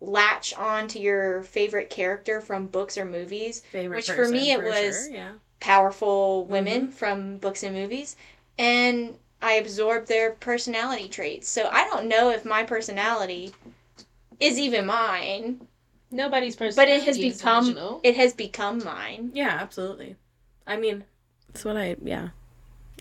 latch 0.00 0.52
on 0.54 0.88
to 0.88 0.98
your 0.98 1.42
favorite 1.44 1.88
character 1.88 2.40
from 2.40 2.66
books 2.66 2.98
or 2.98 3.04
movies. 3.04 3.62
Favorite 3.70 3.96
Which 3.96 4.10
for 4.10 4.28
me, 4.28 4.52
it 4.52 4.58
for 4.58 4.66
was- 4.66 5.06
sure, 5.06 5.14
yeah. 5.14 5.32
powerful 5.60 6.44
women 6.46 6.82
mm-hmm. 6.82 6.90
from 6.90 7.38
books 7.38 7.62
and 7.62 7.74
movies 7.74 8.16
and 8.58 9.16
I 9.42 9.54
absorbed 9.54 10.08
their 10.08 10.32
personality 10.32 11.08
traits. 11.08 11.48
So 11.48 11.68
I 11.70 11.84
don't 11.84 12.08
know 12.08 12.30
if 12.30 12.44
my 12.44 12.62
personality 12.62 13.52
is 14.40 14.58
even 14.58 14.86
mine, 14.86 15.66
Nobody's 16.10 16.56
personal. 16.56 16.86
but 16.86 16.88
it 16.92 17.02
has 17.04 17.18
become 17.18 18.00
it 18.02 18.16
has 18.16 18.32
become 18.32 18.82
mine. 18.84 19.30
Yeah, 19.34 19.58
absolutely. 19.60 20.16
I 20.66 20.76
mean, 20.76 21.04
that's 21.48 21.64
what 21.64 21.76
I 21.76 21.96
yeah. 22.02 22.28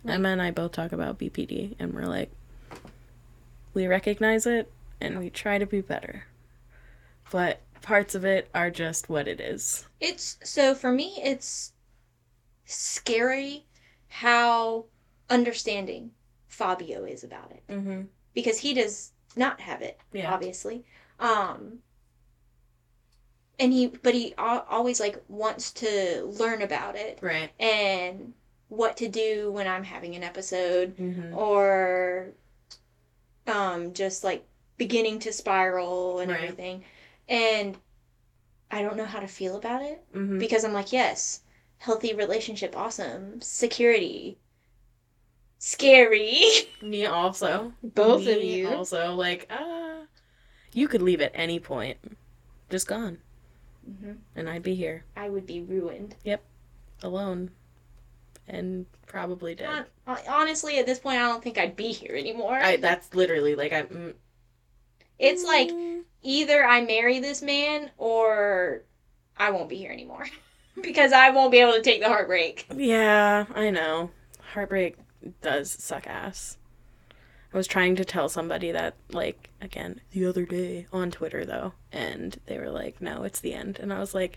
Emma 0.08 0.30
and 0.30 0.42
I 0.42 0.52
both 0.52 0.72
talk 0.72 0.92
about 0.92 1.18
BPD, 1.18 1.76
and 1.80 1.94
we're 1.94 2.06
like, 2.06 2.32
we 3.74 3.88
recognize 3.88 4.46
it, 4.46 4.72
and 5.02 5.18
we 5.20 5.30
try 5.32 5.58
to 5.58 5.66
be 5.66 5.82
better, 5.82 6.26
but 7.32 7.62
parts 7.82 8.14
of 8.16 8.24
it 8.26 8.50
are 8.54 8.70
just 8.72 9.10
what 9.10 9.28
it 9.28 9.40
is. 9.40 9.86
It's 10.00 10.38
so 10.44 10.74
for 10.76 10.92
me 10.92 11.20
it's 11.24 11.74
scary 12.66 13.66
how 14.08 14.86
understanding 15.30 16.12
Fabio 16.48 17.04
is 17.06 17.24
about 17.24 17.52
it 17.52 17.64
Mm-hmm. 17.70 18.02
because 18.34 18.58
he 18.60 18.74
does 18.74 19.12
not 19.36 19.60
have 19.62 19.82
it 19.82 20.00
Yeah. 20.14 20.34
obviously. 20.34 20.86
Um 21.20 21.80
and 23.60 23.72
he 23.74 23.88
but 23.88 24.14
he 24.14 24.34
always 24.38 25.00
like 25.00 25.22
wants 25.28 25.72
to 25.74 26.24
learn 26.26 26.62
about 26.62 26.96
it 26.96 27.20
Right. 27.22 27.50
and 27.60 28.34
what 28.70 28.98
to 28.98 29.08
do 29.08 29.52
when 29.52 29.68
I'm 29.68 29.84
having 29.84 30.16
an 30.16 30.24
episode 30.24 30.98
Mm-hmm. 30.98 31.38
or 31.38 32.32
um 33.48 33.94
just 33.94 34.24
like 34.24 34.46
beginning 34.78 35.20
to 35.20 35.32
spiral 35.32 36.20
and 36.20 36.32
Right. 36.32 36.44
everything. 36.44 36.84
And 37.30 37.78
I 38.72 38.82
don't 38.82 38.98
know 38.98 39.06
how 39.06 39.20
to 39.20 39.28
feel 39.28 39.56
about 39.56 39.82
it 39.84 40.04
Mm-hmm. 40.14 40.40
because 40.40 40.64
I'm 40.66 40.74
like, 40.74 40.92
yes, 40.92 41.42
healthy 41.78 42.14
relationship, 42.14 42.76
awesome. 42.76 43.40
Security. 43.42 44.38
Scary. 45.60 46.42
Me 46.82 47.06
also. 47.06 47.74
Both 47.82 48.28
of 48.28 48.42
you. 48.44 48.68
also 48.70 49.14
like 49.16 49.48
ah, 49.50 50.02
you 50.74 50.88
could 50.88 51.02
leave 51.02 51.22
at 51.22 51.32
any 51.34 51.60
point, 51.60 51.98
just 52.70 52.88
gone, 52.88 53.20
Mhm. 53.90 54.18
and 54.36 54.50
I'd 54.50 54.64
be 54.64 54.76
here 54.76 55.06
I 55.16 55.30
would 55.30 55.46
be 55.46 55.62
ruined. 55.62 56.16
Yep, 56.24 56.44
alone, 57.04 57.52
and 58.48 58.86
probably 59.08 59.56
dead. 59.56 59.86
Hon- 60.08 60.18
Honestly, 60.28 60.80
at 60.80 60.86
this 60.86 61.00
point, 61.00 61.18
I 61.18 61.28
don't 61.28 61.44
think 61.44 61.58
I'd 61.58 61.76
be 61.76 61.92
here 61.92 62.16
anymore. 62.16 62.56
I 62.56 62.78
that's 62.78 63.14
literally 63.14 63.56
like 63.56 63.74
I'm. 63.74 63.88
mm, 63.88 64.14
it's 65.20 65.44
like 65.44 65.72
either 66.24 66.66
I 66.66 66.82
marry 66.82 67.20
this 67.20 67.42
man 67.42 67.92
or 67.98 68.84
I 69.38 69.52
won't 69.52 69.70
be 69.70 69.78
here 69.78 69.92
anymore. 69.92 70.26
because 70.82 71.14
I 71.14 71.30
won't 71.30 71.52
be 71.52 71.60
able 71.60 71.74
to 71.74 71.82
take 71.82 72.02
the 72.02 72.10
heartbreak. 72.10 72.66
Yeah, 72.76 73.46
I 73.54 73.70
know. 73.70 74.12
Heartbreak 74.54 74.98
does 75.42 75.72
suck 75.72 76.06
ass. 76.08 76.58
I 77.56 77.58
was 77.58 77.68
trying 77.68 77.96
to 77.96 78.04
tell 78.04 78.28
somebody 78.28 78.72
that, 78.74 78.96
like, 79.14 79.50
again, 79.62 80.02
the 80.12 80.26
other 80.26 80.46
day 80.46 80.88
on 80.92 81.10
Twitter, 81.10 81.46
though, 81.46 81.72
and 81.90 82.38
they 82.48 82.60
were 82.60 82.70
like, 82.70 83.02
no, 83.02 83.24
it's 83.24 83.40
the 83.40 83.54
end. 83.54 83.80
And 83.80 83.94
I 83.94 84.00
was 84.00 84.14
like, 84.14 84.36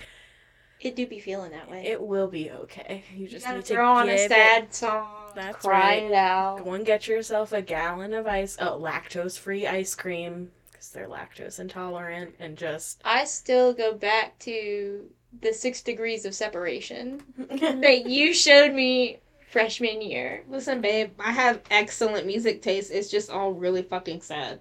It 0.81 0.95
do 0.95 1.05
be 1.05 1.19
feeling 1.19 1.51
that 1.51 1.69
way. 1.69 1.85
it 1.85 2.01
will 2.01 2.29
be 2.29 2.49
okay. 2.49 3.03
You 3.13 3.23
you 3.23 3.29
just 3.29 3.45
gotta 3.45 3.57
need 3.59 3.65
to 3.67 3.75
throw 3.75 3.93
on 3.93 4.09
a 4.09 4.13
it- 4.13 4.29
sad 4.31 4.73
song. 4.73 5.09
That's 5.35 5.67
cry 5.67 5.81
right. 5.81 6.03
it 6.05 6.13
out. 6.13 6.63
Go 6.65 6.73
and 6.75 6.87
get 6.87 7.09
yourself 7.09 7.53
a 7.53 7.61
gallon 7.61 8.15
of 8.15 8.29
ice, 8.29 8.57
oh, 8.61 8.79
lactose 8.81 9.37
free 9.37 9.67
ice 9.67 9.97
cream, 9.97 10.53
because 10.71 10.91
they're 10.91 11.09
lactose 11.09 11.59
intolerant, 11.59 12.37
and 12.39 12.57
just. 12.57 13.01
I 13.05 13.25
still 13.25 13.73
go 13.75 13.95
back 13.95 14.39
to 14.41 15.11
the 15.41 15.53
six 15.53 15.83
degrees 15.83 16.25
of 16.25 16.37
separation 16.37 17.25
that 17.37 18.07
you 18.07 18.33
showed 18.33 18.73
me 18.73 19.19
freshman 19.51 20.03
year. 20.03 20.45
Listen, 20.49 20.81
babe, 20.81 21.13
I 21.19 21.33
have 21.33 21.61
excellent 21.71 22.27
music 22.27 22.63
taste. 22.63 22.91
It's 22.91 23.11
just 23.11 23.31
all 23.31 23.53
really 23.53 23.83
fucking 23.83 24.21
sad. 24.21 24.61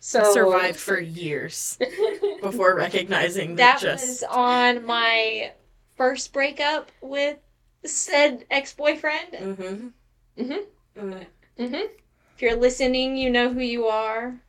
So 0.00 0.20
I 0.20 0.32
survived 0.32 0.78
for 0.78 1.00
years 1.00 1.78
before 2.40 2.74
recognizing 2.76 3.56
That 3.56 3.80
that, 3.80 3.80
just 3.80 4.22
was 4.22 4.22
on 4.30 4.84
my 4.86 5.52
first 5.96 6.32
breakup 6.32 6.90
with 7.00 7.38
said 7.84 8.44
ex 8.50 8.72
boyfriend. 8.72 9.32
Mm-hmm. 9.32 10.42
Mhm. 10.42 10.64
Mm. 10.96 11.26
hmm 11.58 11.74
If 11.74 12.40
you're 12.42 12.56
listening, 12.56 13.16
you 13.16 13.30
know 13.30 13.52
who 13.52 13.60
you 13.60 13.86
are. 13.86 14.40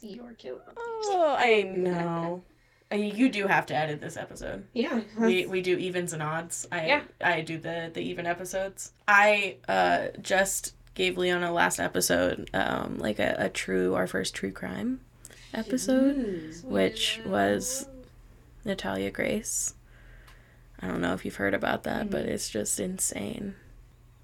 You're 0.00 0.32
killing. 0.32 0.60
Oh, 0.76 1.34
I 1.38 1.62
know. 1.62 2.42
You 2.94 3.28
do 3.28 3.46
have 3.46 3.66
to 3.66 3.74
edit 3.74 4.00
this 4.00 4.16
episode. 4.16 4.66
Yeah. 4.72 5.00
We 5.18 5.46
we 5.46 5.60
do 5.62 5.76
evens 5.76 6.12
and 6.12 6.22
odds. 6.22 6.66
I 6.70 6.86
Yeah. 6.86 7.02
I 7.20 7.40
do 7.40 7.58
the 7.58 7.90
the 7.92 8.00
even 8.00 8.26
episodes. 8.26 8.92
I 9.08 9.56
uh 9.68 10.08
just 10.20 10.74
gave 10.94 11.18
Leona 11.18 11.52
last 11.52 11.80
episode 11.80 12.48
um 12.54 12.98
like 12.98 13.18
a, 13.18 13.34
a 13.38 13.48
true 13.48 13.94
our 13.94 14.06
first 14.06 14.34
true 14.34 14.52
crime 14.52 15.00
episode, 15.52 16.54
which 16.64 17.20
was 17.26 17.88
Natalia 18.64 19.10
Grace. 19.10 19.74
I 20.80 20.88
don't 20.88 21.00
know 21.00 21.14
if 21.14 21.24
you've 21.24 21.36
heard 21.36 21.54
about 21.54 21.84
that, 21.84 22.10
but 22.10 22.26
it's 22.26 22.48
just 22.48 22.78
insane. 22.80 23.54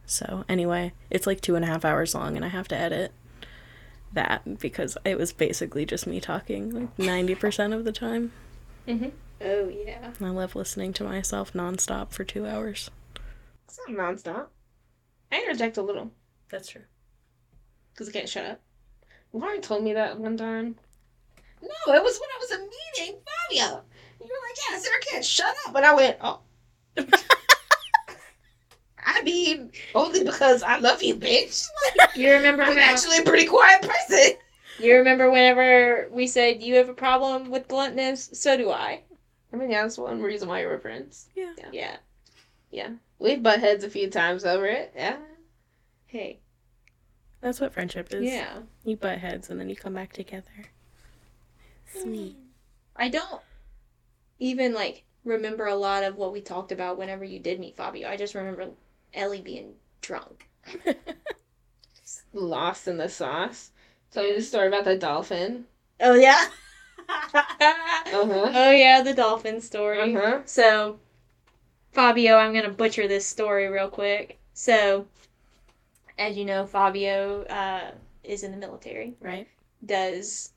So 0.06 0.44
anyway, 0.48 0.92
it's 1.08 1.26
like 1.26 1.40
two 1.40 1.54
and 1.54 1.64
a 1.64 1.68
half 1.68 1.84
hours 1.84 2.14
long, 2.14 2.36
and 2.36 2.44
I 2.44 2.48
have 2.48 2.68
to 2.68 2.76
edit 2.76 3.12
that 4.12 4.58
because 4.58 4.98
it 5.04 5.16
was 5.16 5.32
basically 5.32 5.86
just 5.86 6.06
me 6.06 6.20
talking 6.20 6.74
like 6.74 6.98
ninety 6.98 7.34
percent 7.34 7.72
of 7.72 7.84
the 7.84 7.92
time. 7.92 8.32
Mm-hmm. 8.90 9.08
Oh, 9.42 9.68
yeah. 9.68 10.10
I 10.20 10.28
love 10.28 10.54
listening 10.56 10.92
to 10.94 11.04
myself 11.04 11.52
nonstop 11.52 12.10
for 12.12 12.24
two 12.24 12.46
hours. 12.46 12.90
It's 13.66 13.78
not 13.88 13.96
nonstop. 13.96 14.46
I 15.32 15.36
interject 15.40 15.76
a 15.76 15.82
little 15.82 16.10
That's 16.50 16.68
true. 16.68 16.82
because 17.92 18.08
I 18.08 18.12
can't 18.12 18.28
shut 18.28 18.44
up. 18.44 18.60
Lauren 19.32 19.60
told 19.60 19.84
me 19.84 19.92
that 19.94 20.18
one 20.18 20.36
time. 20.36 20.74
No, 21.62 21.94
it 21.94 22.02
was 22.02 22.18
when 22.18 22.28
I 22.30 22.38
was 22.40 22.50
in 22.50 22.60
a 22.60 22.64
meeting, 22.64 23.20
Fabio. 23.48 23.82
You 24.20 24.26
were 24.26 24.48
like, 24.48 24.56
yeah, 24.70 24.78
Sarah 24.78 25.00
can't 25.08 25.24
shut 25.24 25.54
up. 25.66 25.72
But 25.72 25.84
I 25.84 25.94
went, 25.94 26.16
oh. 26.20 26.40
I 29.06 29.22
mean, 29.22 29.70
only 29.94 30.24
because 30.24 30.62
I 30.62 30.78
love 30.78 31.02
you, 31.02 31.14
bitch. 31.16 31.66
You 32.16 32.32
remember 32.32 32.62
I'm 32.62 32.76
how- 32.76 32.92
actually 32.92 33.18
a 33.18 33.22
pretty 33.22 33.46
quiet 33.46 33.82
person. 33.82 34.32
You 34.80 34.96
remember 34.96 35.30
whenever 35.30 36.08
we 36.10 36.26
said 36.26 36.62
you 36.62 36.76
have 36.76 36.88
a 36.88 36.94
problem 36.94 37.50
with 37.50 37.68
bluntness? 37.68 38.30
So 38.32 38.56
do 38.56 38.70
I. 38.70 39.02
I 39.52 39.56
mean, 39.56 39.70
yeah, 39.70 39.82
that's 39.82 39.98
one 39.98 40.22
reason 40.22 40.48
why 40.48 40.64
we're 40.64 40.78
friends. 40.78 41.28
Yeah. 41.34 41.54
Yeah. 41.72 41.96
Yeah. 42.70 42.90
We've 43.18 43.42
butt 43.42 43.60
heads 43.60 43.84
a 43.84 43.90
few 43.90 44.08
times 44.08 44.44
over 44.44 44.66
it. 44.66 44.92
Yeah. 44.94 45.16
Hey. 46.06 46.40
That's 47.40 47.60
what 47.60 47.72
friendship 47.72 48.12
is. 48.12 48.24
Yeah. 48.24 48.58
You 48.84 48.96
butt 48.96 49.18
heads 49.18 49.50
and 49.50 49.58
then 49.60 49.68
you 49.68 49.76
come 49.76 49.94
back 49.94 50.12
together. 50.12 50.66
Sweet. 51.92 52.36
I 52.96 53.08
don't 53.08 53.40
even 54.38 54.72
like 54.74 55.04
remember 55.24 55.66
a 55.66 55.74
lot 55.74 56.04
of 56.04 56.16
what 56.16 56.32
we 56.32 56.40
talked 56.40 56.72
about 56.72 56.98
whenever 56.98 57.24
you 57.24 57.38
did 57.38 57.60
meet 57.60 57.76
Fabio. 57.76 58.08
I 58.08 58.16
just 58.16 58.34
remember 58.34 58.68
Ellie 59.14 59.40
being 59.40 59.74
drunk. 60.00 60.48
Lost 62.32 62.88
in 62.88 62.96
the 62.96 63.08
sauce. 63.08 63.72
Tell 64.12 64.24
me 64.24 64.34
the 64.34 64.42
story 64.42 64.68
about 64.68 64.84
the 64.84 64.96
dolphin. 64.96 65.66
Oh 66.00 66.14
yeah. 66.14 66.46
Uh-huh. 68.12 68.50
oh 68.54 68.70
yeah, 68.70 69.02
the 69.02 69.14
dolphin 69.14 69.60
story. 69.60 70.14
Uh-huh. 70.14 70.40
So, 70.44 70.98
Fabio, 71.92 72.36
I'm 72.36 72.52
gonna 72.54 72.68
butcher 72.70 73.08
this 73.08 73.26
story 73.26 73.68
real 73.68 73.88
quick. 73.88 74.38
So, 74.52 75.06
as 76.18 76.36
you 76.36 76.44
know, 76.44 76.66
Fabio 76.66 77.42
uh, 77.44 77.92
is 78.22 78.42
in 78.42 78.52
the 78.52 78.56
military. 78.56 79.16
Right? 79.20 79.48
Does 79.84 80.52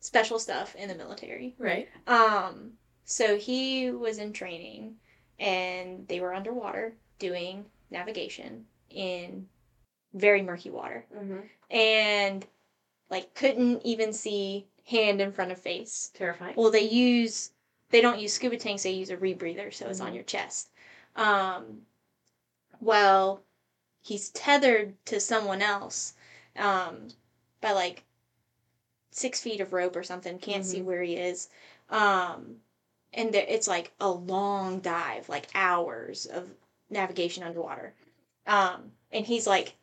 special 0.00 0.38
stuff 0.38 0.74
in 0.76 0.88
the 0.88 0.94
military. 0.94 1.54
Right. 1.58 1.88
Um, 2.06 2.72
so 3.04 3.36
he 3.36 3.90
was 3.90 4.18
in 4.18 4.32
training 4.32 4.94
and 5.38 6.06
they 6.08 6.20
were 6.20 6.34
underwater 6.34 6.94
doing 7.18 7.64
navigation 7.90 8.64
in 8.90 9.46
very 10.14 10.42
murky 10.42 10.70
water 10.70 11.04
Mm-hmm. 11.14 11.40
and 11.70 12.46
like 13.10 13.34
couldn't 13.34 13.84
even 13.84 14.12
see 14.12 14.66
hand 14.86 15.20
in 15.20 15.32
front 15.32 15.52
of 15.52 15.58
face. 15.58 16.10
Terrifying. 16.14 16.54
Well, 16.56 16.70
they 16.70 16.88
use 16.88 17.50
they 17.90 18.00
don't 18.00 18.20
use 18.20 18.34
scuba 18.34 18.56
tanks, 18.56 18.82
they 18.82 18.90
use 18.90 19.10
a 19.10 19.16
rebreather, 19.16 19.72
so 19.72 19.86
it's 19.86 20.00
on 20.00 20.14
your 20.14 20.24
chest. 20.24 20.70
Um 21.16 21.82
well, 22.80 23.42
he's 24.02 24.30
tethered 24.30 24.94
to 25.06 25.20
someone 25.20 25.62
else 25.62 26.14
um 26.56 27.08
by 27.60 27.72
like 27.72 28.04
six 29.10 29.40
feet 29.40 29.60
of 29.60 29.72
rope 29.72 29.96
or 29.96 30.02
something, 30.02 30.38
can't 30.38 30.64
see 30.64 30.82
where 30.82 31.02
he 31.02 31.16
is. 31.16 31.48
Um 31.90 32.56
and 33.14 33.32
there, 33.32 33.46
it's 33.48 33.66
like 33.66 33.92
a 34.00 34.10
long 34.10 34.80
dive, 34.80 35.28
like 35.28 35.46
hours 35.54 36.26
of 36.26 36.50
navigation 36.90 37.42
underwater. 37.42 37.94
Um 38.46 38.92
and 39.12 39.26
he's 39.26 39.46
like 39.46 39.74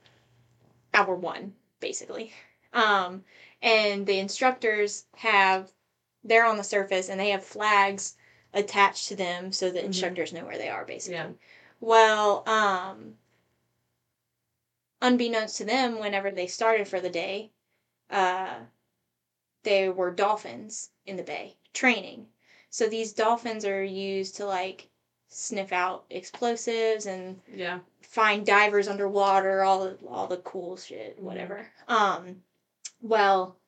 hour 0.94 1.16
one 1.16 1.54
basically. 1.80 2.32
Um, 2.76 3.24
and 3.62 4.06
the 4.06 4.20
instructors 4.20 5.06
have 5.16 5.72
they're 6.24 6.46
on 6.46 6.58
the 6.58 6.64
surface 6.64 7.10
and 7.10 7.20
they 7.20 7.30
have 7.30 7.44
flags 7.44 8.16
attached 8.54 9.08
to 9.08 9.16
them 9.16 9.52
so 9.52 9.70
the 9.72 9.80
Mhm. 9.80 9.86
instructors 9.86 10.34
know 10.34 10.44
where 10.46 10.58
they 10.58 10.70
are 10.70 10.86
basically. 10.86 11.16
Yeah. 11.16 11.32
Well, 11.80 12.48
um, 12.48 13.18
unbeknownst 15.02 15.58
to 15.58 15.66
them, 15.66 16.00
whenever 16.00 16.32
they 16.32 16.48
started 16.48 16.88
for 16.88 17.00
the 17.00 17.10
day, 17.10 17.52
uh, 18.10 18.62
there 19.64 19.92
were 19.92 20.12
dolphins 20.12 20.90
in 21.06 21.16
the 21.18 21.24
bay 21.24 21.58
training. 21.74 22.28
So 22.70 22.88
these 22.88 23.14
dolphins 23.14 23.66
are 23.66 23.84
used 23.84 24.36
to 24.38 24.46
like 24.46 24.90
sniff 25.28 25.72
out 25.72 26.06
explosives 26.10 27.06
and 27.06 27.42
Yeah. 27.48 27.80
find 28.02 28.46
divers 28.46 28.88
underwater, 28.88 29.64
all 29.64 29.86
the, 29.86 30.08
all 30.08 30.28
the 30.28 30.38
cool 30.38 30.78
shit, 30.78 31.20
whatever. 31.20 31.72
Um, 31.88 32.44
well, 33.02 33.60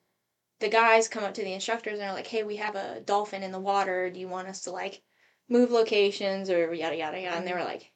the 0.60 0.68
guys 0.68 1.08
come 1.08 1.24
up 1.24 1.34
to 1.34 1.44
the 1.44 1.52
instructors 1.52 1.98
and 1.98 2.08
are 2.08 2.14
like, 2.14 2.26
"Hey, 2.26 2.42
we 2.42 2.56
have 2.56 2.74
a 2.76 3.00
dolphin 3.00 3.42
in 3.42 3.52
the 3.52 3.60
water. 3.60 4.10
Do 4.10 4.18
you 4.20 4.28
want 4.28 4.48
us 4.48 4.62
to 4.62 4.70
like 4.72 5.02
move 5.48 5.70
locations 5.70 6.50
or 6.50 6.72
yada 6.74 6.96
yada 6.96 7.20
yada?" 7.20 7.36
And 7.36 7.46
they 7.46 7.52
were 7.54 7.64
like, 7.64 7.92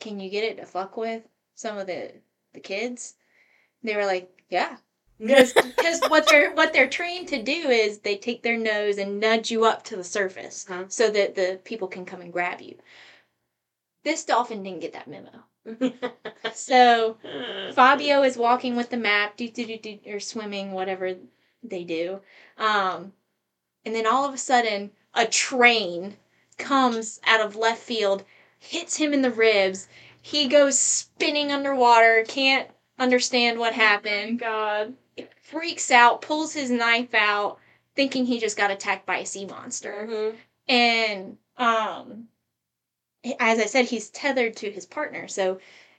"Can 0.00 0.20
you 0.20 0.30
get 0.30 0.44
it 0.44 0.56
to 0.58 0.66
fuck 0.66 0.96
with 0.96 1.28
some 1.54 1.78
of 1.78 1.86
the 1.86 2.12
the 2.52 2.60
kids?" 2.60 3.14
They 3.82 3.96
were 3.96 4.06
like, 4.06 4.30
"Yeah." 4.48 4.78
Because 5.18 6.00
what 6.08 6.28
they're 6.28 6.52
what 6.52 6.72
they're 6.72 6.88
trained 6.88 7.28
to 7.28 7.42
do 7.42 7.52
is 7.70 7.98
they 7.98 8.16
take 8.16 8.42
their 8.42 8.56
nose 8.56 8.98
and 8.98 9.18
nudge 9.20 9.50
you 9.50 9.64
up 9.64 9.82
to 9.84 9.96
the 9.96 10.04
surface 10.04 10.64
Uh-huh. 10.70 10.84
so 10.88 11.10
that 11.10 11.34
the 11.34 11.60
people 11.64 11.88
can 11.88 12.04
come 12.06 12.20
and 12.20 12.32
grab 12.32 12.60
you. 12.60 12.78
This 14.04 14.24
dolphin 14.24 14.62
didn't 14.62 14.80
get 14.80 14.92
that 14.92 15.08
memo. 15.08 15.44
So 16.54 17.18
Fabio 17.74 18.22
is 18.22 18.36
walking 18.36 18.76
with 18.76 18.90
the 18.90 18.96
map, 18.96 19.36
do 19.36 19.48
do 19.48 19.64
do 19.64 19.78
do, 19.78 19.98
or 20.06 20.20
swimming, 20.20 20.72
whatever 20.72 21.14
they 21.62 21.84
do. 21.84 22.20
Um, 22.56 23.12
and 23.84 23.94
then 23.94 24.06
all 24.06 24.24
of 24.24 24.34
a 24.34 24.38
sudden, 24.38 24.90
a 25.14 25.26
train 25.26 26.16
comes 26.56 27.20
out 27.26 27.40
of 27.40 27.56
left 27.56 27.82
field, 27.82 28.24
hits 28.58 28.96
him 28.96 29.12
in 29.12 29.22
the 29.22 29.30
ribs. 29.30 29.88
He 30.20 30.48
goes 30.48 30.78
spinning 30.78 31.52
underwater, 31.52 32.24
can't 32.26 32.68
understand 32.98 33.58
what 33.58 33.72
happened. 33.72 34.40
God. 34.40 34.94
Freaks 35.40 35.90
out, 35.90 36.20
pulls 36.20 36.52
his 36.52 36.70
knife 36.70 37.14
out, 37.14 37.58
thinking 37.94 38.26
he 38.26 38.38
just 38.38 38.56
got 38.56 38.70
attacked 38.70 39.06
by 39.06 39.18
a 39.18 39.26
sea 39.26 39.46
monster 39.46 40.06
Mhm. 40.08 40.36
and 40.68 41.38
um 41.56 42.28
as 43.40 43.58
i 43.58 43.66
said 43.66 43.84
he's 43.86 44.10
tethered 44.10 44.56
to 44.56 44.70
his 44.70 44.86
partner. 44.86 45.28
So 45.28 45.58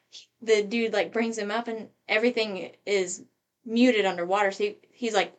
he- 0.09 0.28
the 0.41 0.63
dude 0.63 0.93
like 0.93 1.13
brings 1.13 1.38
him 1.38 1.51
up 1.51 1.67
and 1.67 1.89
everything 2.07 2.72
is 2.86 3.24
muted 3.65 4.05
underwater. 4.05 4.51
So 4.51 4.63
he, 4.65 4.78
he's 4.91 5.13
like 5.13 5.34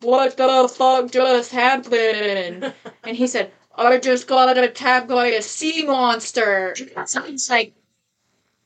what 0.00 0.36
the 0.36 0.72
fuck 0.72 1.10
just 1.10 1.52
happened? 1.52 2.72
And 3.04 3.16
he 3.16 3.26
said 3.26 3.52
i 3.74 3.96
just 3.98 4.26
got 4.26 4.58
attacked 4.58 5.08
by 5.08 5.28
a 5.28 5.42
sea 5.42 5.84
monster. 5.84 6.74
So 7.06 7.24
it's 7.24 7.48
like 7.48 7.74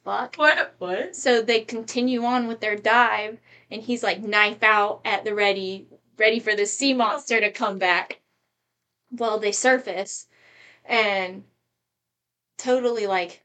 fuck. 0.05 0.35
What? 0.37 0.75
What? 0.79 1.17
so 1.17 1.43
they 1.43 1.61
continue 1.61 2.25
on 2.25 2.49
with 2.49 2.61
their 2.61 2.77
dive 2.77 3.39
and 3.71 3.83
he's 3.83 4.03
like 4.03 4.23
knife 4.23 4.63
out 4.63 5.01
at 5.05 5.25
the 5.25 5.35
ready 5.35 5.87
ready 6.19 6.39
for 6.41 6.55
the 6.55 6.67
sea 6.67 6.95
monster 6.95 7.41
to 7.41 7.51
come 7.51 7.79
back. 7.79 8.21
Well 9.11 9.39
they 9.39 9.53
surface 9.53 10.27
and 10.85 11.45
totally 12.63 13.07
like 13.07 13.43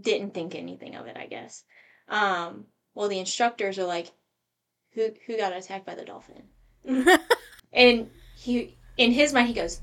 didn't 0.00 0.34
think 0.34 0.54
anything 0.54 0.94
of 0.96 1.06
it 1.06 1.16
i 1.16 1.26
guess 1.26 1.64
um 2.08 2.64
well 2.94 3.08
the 3.08 3.18
instructors 3.18 3.78
are 3.78 3.84
like 3.84 4.10
who 4.92 5.08
who 5.26 5.36
got 5.36 5.52
attacked 5.52 5.86
by 5.86 5.94
the 5.94 6.04
dolphin 6.04 6.42
and 7.72 8.10
he 8.36 8.76
in 8.96 9.12
his 9.12 9.32
mind 9.32 9.48
he 9.48 9.54
goes 9.54 9.80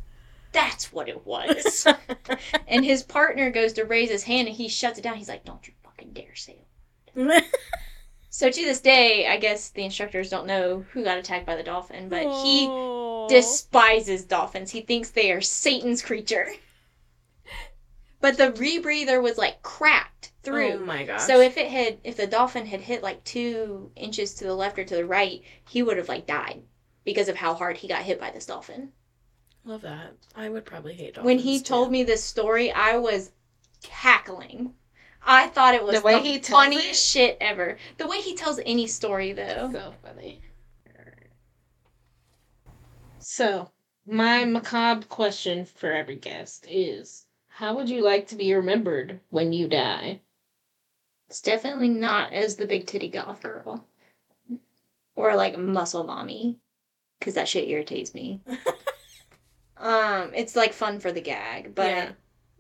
that's 0.52 0.92
what 0.92 1.08
it 1.08 1.26
was 1.26 1.88
and 2.68 2.84
his 2.84 3.04
partner 3.04 3.50
goes 3.52 3.74
to 3.74 3.84
raise 3.86 4.10
his 4.10 4.24
hand 4.24 4.48
and 4.48 4.58
he 4.58 4.68
shuts 4.68 5.00
it 5.00 5.02
down 5.02 5.16
he's 5.16 5.30
like 5.30 5.46
don't 5.46 5.68
you 5.68 5.74
fucking 5.84 6.12
dare 6.12 6.36
say 6.36 6.58
it 7.16 7.46
so 8.30 8.50
to 8.50 8.62
this 8.64 8.80
day, 8.80 9.28
I 9.28 9.36
guess 9.36 9.70
the 9.70 9.84
instructors 9.84 10.30
don't 10.30 10.48
know 10.48 10.86
who 10.94 11.04
got 11.04 11.18
attacked 11.18 11.46
by 11.46 11.58
the 11.58 11.64
dolphin, 11.64 12.08
but 12.08 12.24
he 12.42 12.66
Oh. 12.70 13.28
despises 13.30 14.24
dolphins. 14.24 14.72
He 14.72 14.80
thinks 14.80 15.10
they 15.10 15.34
are 15.34 15.42
Satan's 15.42 16.02
creature. 16.02 16.48
But 18.22 18.38
the 18.38 18.52
rebreather 18.52 19.22
was 19.22 19.38
like 19.38 19.62
cracked 19.64 20.32
oh 20.32 20.38
through. 20.44 20.72
Oh 20.74 20.86
my 20.86 21.04
gosh. 21.06 21.22
so 21.26 21.42
if 21.42 21.58
it 21.58 21.68
had 21.68 21.98
if 22.04 22.16
the 22.18 22.28
dolphin 22.28 22.66
had 22.68 22.82
hit 22.82 23.04
like 23.04 23.24
two 23.24 23.92
inches 23.96 24.34
to 24.36 24.46
the 24.46 24.56
left 24.56 24.78
or 24.80 24.84
to 24.86 24.96
the 24.96 25.06
right, 25.06 25.42
he 25.68 25.82
would 25.84 25.98
have 25.98 26.08
like 26.10 26.28
died 26.28 26.62
because 27.04 27.28
of 27.28 27.36
how 27.36 27.54
hard 27.56 27.78
he 27.78 27.88
got 27.88 28.04
hit 28.04 28.20
by 28.20 28.30
this 28.32 28.46
dolphin. 28.46 28.92
Love 29.66 29.82
that. 29.82 30.14
I 30.36 30.50
would 30.50 30.66
probably 30.66 30.94
hate 30.94 31.16
dolphins. 31.16 31.26
when 31.26 31.40
he 31.40 31.60
told 31.62 31.92
me 31.92 32.04
this 32.04 32.24
story, 32.24 32.72
I 32.72 32.98
was 32.98 33.32
cackling. 33.84 34.74
I 35.24 35.48
thought 35.48 35.76
it 35.76 35.84
was 35.84 35.96
The 36.00 36.02
way 36.06 36.14
the 36.16 36.20
he 36.20 36.40
tells 36.40 36.64
funniest 36.64 36.90
it? 36.90 36.96
shit 36.96 37.38
ever. 37.42 37.78
The 37.98 38.08
way 38.08 38.22
he 38.22 38.36
tells 38.36 38.60
any 38.66 38.88
story 38.88 39.34
though. 39.34 39.70
So 39.72 39.94
funny. 40.04 40.42
So, 43.20 43.72
my 44.06 44.46
macabre 44.46 45.06
question 45.08 45.66
for 45.66 45.92
every 45.92 46.16
guest 46.16 46.66
is 46.68 47.26
How 47.62 47.76
would 47.76 47.92
you 47.92 48.02
like 48.02 48.26
to 48.30 48.36
be 48.36 48.56
remembered 48.56 49.20
when 49.30 49.54
you 49.54 49.68
die? 49.68 50.22
It's 51.30 51.42
definitely 51.42 51.90
not 51.90 52.34
as 52.34 52.56
the 52.56 52.66
big 52.66 52.88
titty 52.88 53.08
goth 53.08 53.44
girl. 53.44 53.86
Or 55.16 55.36
like 55.36 55.60
muscle 55.60 56.04
mommy. 56.04 56.58
Cause 57.22 57.36
that 57.36 57.48
shit 57.48 57.70
irritates 57.70 58.16
me. 58.16 58.42
um, 59.78 60.32
it's 60.34 60.56
like 60.56 60.74
fun 60.74 61.00
for 61.00 61.12
the 61.12 61.22
gag, 61.22 61.76
but 61.76 61.86
Yeah. 61.92 62.12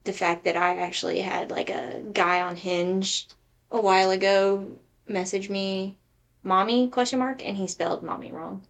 the 0.03 0.13
fact 0.13 0.43
that 0.43 0.55
I 0.55 0.77
actually 0.77 1.19
had 1.21 1.49
like 1.49 1.71
a 1.71 2.03
guy 2.13 2.41
on 2.41 2.55
Hinge 2.55 3.27
a 3.71 3.81
while 3.81 4.11
ago 4.11 4.67
message 5.07 5.49
me 5.49 5.97
mommy 6.43 6.89
question 6.89 7.17
mark 7.17 7.43
and 7.43 7.57
he 7.57 7.65
spelled 7.65 8.03
mommy 8.03 8.31
wrong. 8.31 8.67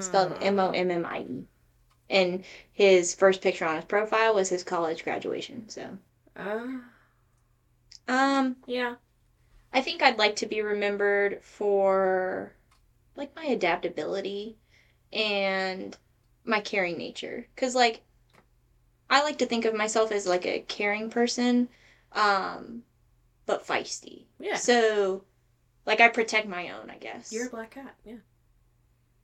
Spelled 0.00 0.38
M 0.40 0.58
O 0.58 0.70
M 0.70 0.90
M 0.90 1.04
I 1.04 1.18
E. 1.18 1.44
And 2.10 2.44
his 2.72 3.14
first 3.14 3.40
picture 3.40 3.64
on 3.64 3.76
his 3.76 3.84
profile 3.86 4.34
was 4.34 4.50
his 4.50 4.64
college 4.64 5.04
graduation, 5.04 5.68
so 5.68 5.98
Uh, 6.36 6.80
um 8.08 8.56
yeah. 8.66 8.96
I 9.72 9.80
think 9.80 10.02
I'd 10.02 10.18
like 10.18 10.36
to 10.36 10.46
be 10.46 10.60
remembered 10.60 11.40
for 11.42 12.52
like 13.14 13.34
my 13.36 13.44
adaptability 13.44 14.56
and 15.12 15.96
my 16.44 16.60
caring 16.60 16.98
nature 16.98 17.46
cuz 17.56 17.74
like 17.74 18.02
I 19.08 19.22
like 19.22 19.38
to 19.38 19.46
think 19.46 19.64
of 19.64 19.74
myself 19.74 20.12
as 20.12 20.26
like 20.26 20.46
a 20.46 20.60
caring 20.60 21.10
person 21.10 21.68
um 22.12 22.82
but 23.46 23.66
feisty. 23.66 24.26
Yeah. 24.38 24.56
So 24.56 25.24
like 25.86 26.00
I 26.00 26.08
protect 26.08 26.48
my 26.48 26.70
own, 26.70 26.90
I 26.90 26.98
guess. 26.98 27.32
You're 27.32 27.46
a 27.46 27.50
black 27.50 27.70
cat. 27.72 27.94
Yeah. 28.04 28.16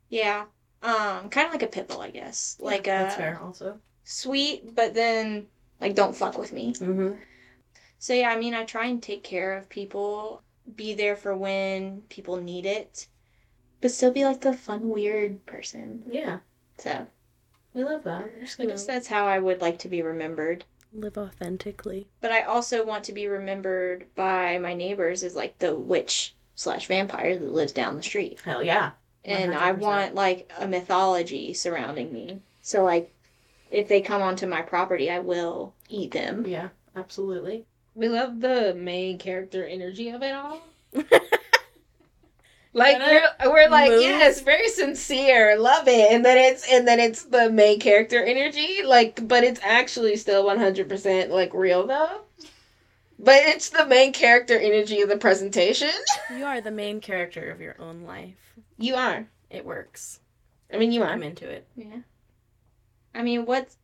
yeah. 0.08 0.44
Um 0.82 1.28
kind 1.30 1.46
of 1.46 1.52
like 1.52 1.62
a 1.62 1.66
pit 1.66 1.88
bull, 1.88 2.00
I 2.00 2.10
guess. 2.10 2.56
like 2.60 2.86
a 2.86 2.90
That's 2.90 3.16
uh 3.16 3.16
fair, 3.16 3.40
also. 3.42 3.80
sweet 4.04 4.74
but 4.74 4.94
then 4.94 5.48
like 5.80 5.94
don't 5.94 6.16
fuck 6.16 6.38
with 6.38 6.52
me. 6.52 6.72
Mm-hmm. 6.80 7.14
So 7.98 8.14
yeah, 8.14 8.30
I 8.30 8.38
mean, 8.38 8.54
I 8.54 8.64
try 8.64 8.86
and 8.86 9.02
take 9.02 9.22
care 9.22 9.56
of 9.56 9.68
people, 9.68 10.42
be 10.74 10.94
there 10.94 11.16
for 11.16 11.36
when 11.36 12.02
people 12.08 12.36
need 12.38 12.64
it, 12.66 13.08
but 13.80 13.90
still 13.90 14.12
be 14.12 14.24
like 14.24 14.42
the 14.42 14.54
fun, 14.54 14.88
weird 14.90 15.46
person. 15.46 16.04
Yeah. 16.10 16.40
So 16.78 17.08
We 17.74 17.84
love 17.84 18.04
that. 18.04 18.30
I 18.58 18.66
guess 18.66 18.84
that's 18.86 19.08
how 19.08 19.26
I 19.26 19.38
would 19.38 19.60
like 19.62 19.78
to 19.80 19.88
be 19.88 20.02
remembered. 20.02 20.64
Live 20.92 21.16
authentically. 21.18 22.08
But 22.20 22.32
I 22.32 22.42
also 22.42 22.84
want 22.84 23.04
to 23.04 23.12
be 23.12 23.26
remembered 23.28 24.06
by 24.14 24.58
my 24.58 24.74
neighbors 24.74 25.22
as 25.22 25.36
like 25.36 25.58
the 25.58 25.74
witch 25.76 26.34
slash 26.54 26.86
vampire 26.88 27.38
that 27.38 27.52
lives 27.52 27.72
down 27.72 27.96
the 27.96 28.02
street, 28.02 28.40
Hell 28.44 28.62
yeah. 28.64 28.92
And 29.26 29.54
I 29.54 29.72
100%. 29.72 29.78
want 29.78 30.14
like 30.14 30.50
a 30.58 30.66
mythology 30.66 31.52
surrounding 31.52 32.12
me. 32.12 32.40
So 32.62 32.84
like, 32.84 33.12
if 33.70 33.88
they 33.88 34.00
come 34.00 34.22
onto 34.22 34.46
my 34.46 34.62
property, 34.62 35.10
I 35.10 35.18
will 35.18 35.74
eat 35.88 36.12
them. 36.12 36.46
Yeah, 36.46 36.68
absolutely. 36.94 37.66
We 37.94 38.08
love 38.08 38.40
the 38.40 38.74
main 38.74 39.18
character 39.18 39.64
energy 39.66 40.08
of 40.10 40.22
it 40.22 40.32
all. 40.32 40.60
Like 42.72 42.98
we're, 42.98 43.50
we're 43.50 43.68
like 43.70 43.88
move. 43.90 44.02
yes, 44.02 44.42
very 44.42 44.68
sincere, 44.68 45.58
love 45.58 45.88
it, 45.88 46.12
and 46.12 46.22
then 46.22 46.36
it's 46.36 46.70
and 46.70 46.86
then 46.86 47.00
it's 47.00 47.22
the 47.22 47.48
main 47.48 47.80
character 47.80 48.22
energy, 48.22 48.82
like, 48.84 49.26
but 49.26 49.44
it's 49.44 49.60
actually 49.62 50.14
still 50.16 50.44
one 50.44 50.58
hundred 50.58 50.86
percent 50.86 51.30
like 51.30 51.54
real 51.54 51.86
though. 51.86 52.20
But 53.18 53.36
it's 53.46 53.70
the 53.70 53.86
main 53.86 54.12
character 54.12 54.58
energy 54.58 55.00
of 55.00 55.08
the 55.08 55.16
presentation. 55.16 55.90
You 56.36 56.44
are 56.44 56.60
the 56.60 56.70
main 56.70 57.00
character 57.00 57.50
of 57.50 57.60
your 57.60 57.80
own 57.80 58.02
life. 58.02 58.54
You 58.78 58.94
are. 58.94 59.26
It 59.50 59.64
works. 59.64 60.20
I 60.72 60.76
mean, 60.76 60.92
you 60.92 61.02
are. 61.02 61.08
I'm 61.08 61.22
into 61.22 61.48
it. 61.48 61.66
Yeah. 61.76 62.00
I 63.14 63.22
mean, 63.22 63.46
what's 63.46 63.78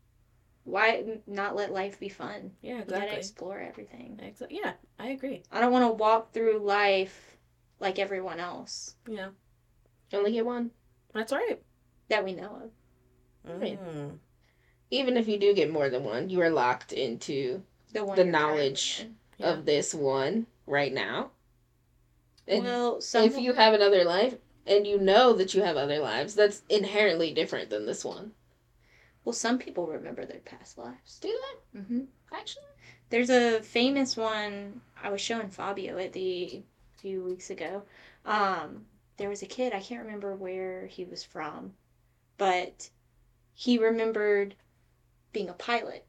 why 0.65 1.19
not 1.27 1.57
let 1.57 1.73
life 1.73 1.99
be 1.99 2.09
fun? 2.09 2.53
Yeah, 2.61 2.79
You 2.79 2.85
gotta 2.85 2.95
exactly. 2.97 3.17
explore 3.19 3.59
everything. 3.59 4.21
Exa- 4.23 4.47
yeah, 4.51 4.75
I 4.99 5.09
agree. 5.09 5.43
I 5.51 5.61
don't 5.61 5.73
want 5.73 5.85
to 5.91 5.93
walk 5.95 6.33
through 6.33 6.59
life 6.59 7.37
like 7.81 7.99
everyone 7.99 8.39
else 8.39 8.95
Yeah. 9.09 9.29
Only 10.13 10.33
get 10.33 10.45
one. 10.47 10.71
That's 11.15 11.33
right. 11.33 11.61
that 12.09 12.25
we 12.25 12.33
know 12.35 12.63
of. 13.45 13.61
Right. 13.61 13.81
Mm. 13.83 14.19
Even 14.91 15.17
if 15.17 15.27
you 15.27 15.39
do 15.39 15.55
get 15.55 15.71
more 15.73 15.89
than 15.89 16.05
one, 16.05 16.29
you 16.29 16.41
are 16.43 16.51
locked 16.51 16.93
into 16.93 17.63
The 17.93 18.05
one 18.05 18.17
The 18.17 18.25
knowledge. 18.25 19.01
in. 19.01 19.17
Yeah. 19.43 19.53
of 19.53 19.65
this 19.67 19.95
one 19.95 20.47
right 20.67 20.93
now. 20.93 21.31
And 22.47 22.63
well, 22.65 23.01
some 23.01 23.25
if 23.25 23.37
you 23.37 23.53
have 23.55 23.75
another 23.75 24.05
life 24.05 24.37
and 24.67 24.87
you 24.87 24.97
know 24.99 25.33
that 25.33 25.55
you 25.55 25.63
have 25.63 25.77
other 25.77 25.99
lives, 25.99 26.35
that's 26.37 26.63
inherently 26.69 27.33
different 27.35 27.69
than 27.71 27.85
this 27.87 28.05
one. 28.05 28.33
well 29.25 29.33
some 29.33 29.59
people 29.59 29.87
remember 29.87 30.25
their 30.25 30.41
past 30.41 30.79
lives. 30.79 31.19
Do 31.21 31.29
that 31.29 31.81
hmm 31.87 32.01
actually? 32.33 32.63
There's 33.11 33.31
a 33.31 33.61
famous 33.63 34.17
one 34.17 34.81
I 35.03 35.11
was 35.11 35.21
showing 35.21 35.51
Fabio 35.51 35.99
at 35.99 36.13
the 36.13 36.63
few 36.99 37.23
weeks 37.25 37.51
ago. 37.51 37.83
Um, 38.25 38.87
there 39.17 39.29
was 39.29 39.43
a 39.43 39.47
kid 39.47 39.73
I 39.73 39.81
can't 39.81 40.05
remember 40.05 40.35
where 40.37 40.87
he 40.87 41.05
was 41.05 41.23
from, 41.25 41.75
but 42.39 42.91
he 43.55 43.79
remembered 43.79 44.57
being 45.33 45.49
a 45.51 45.55
pilot 45.55 46.07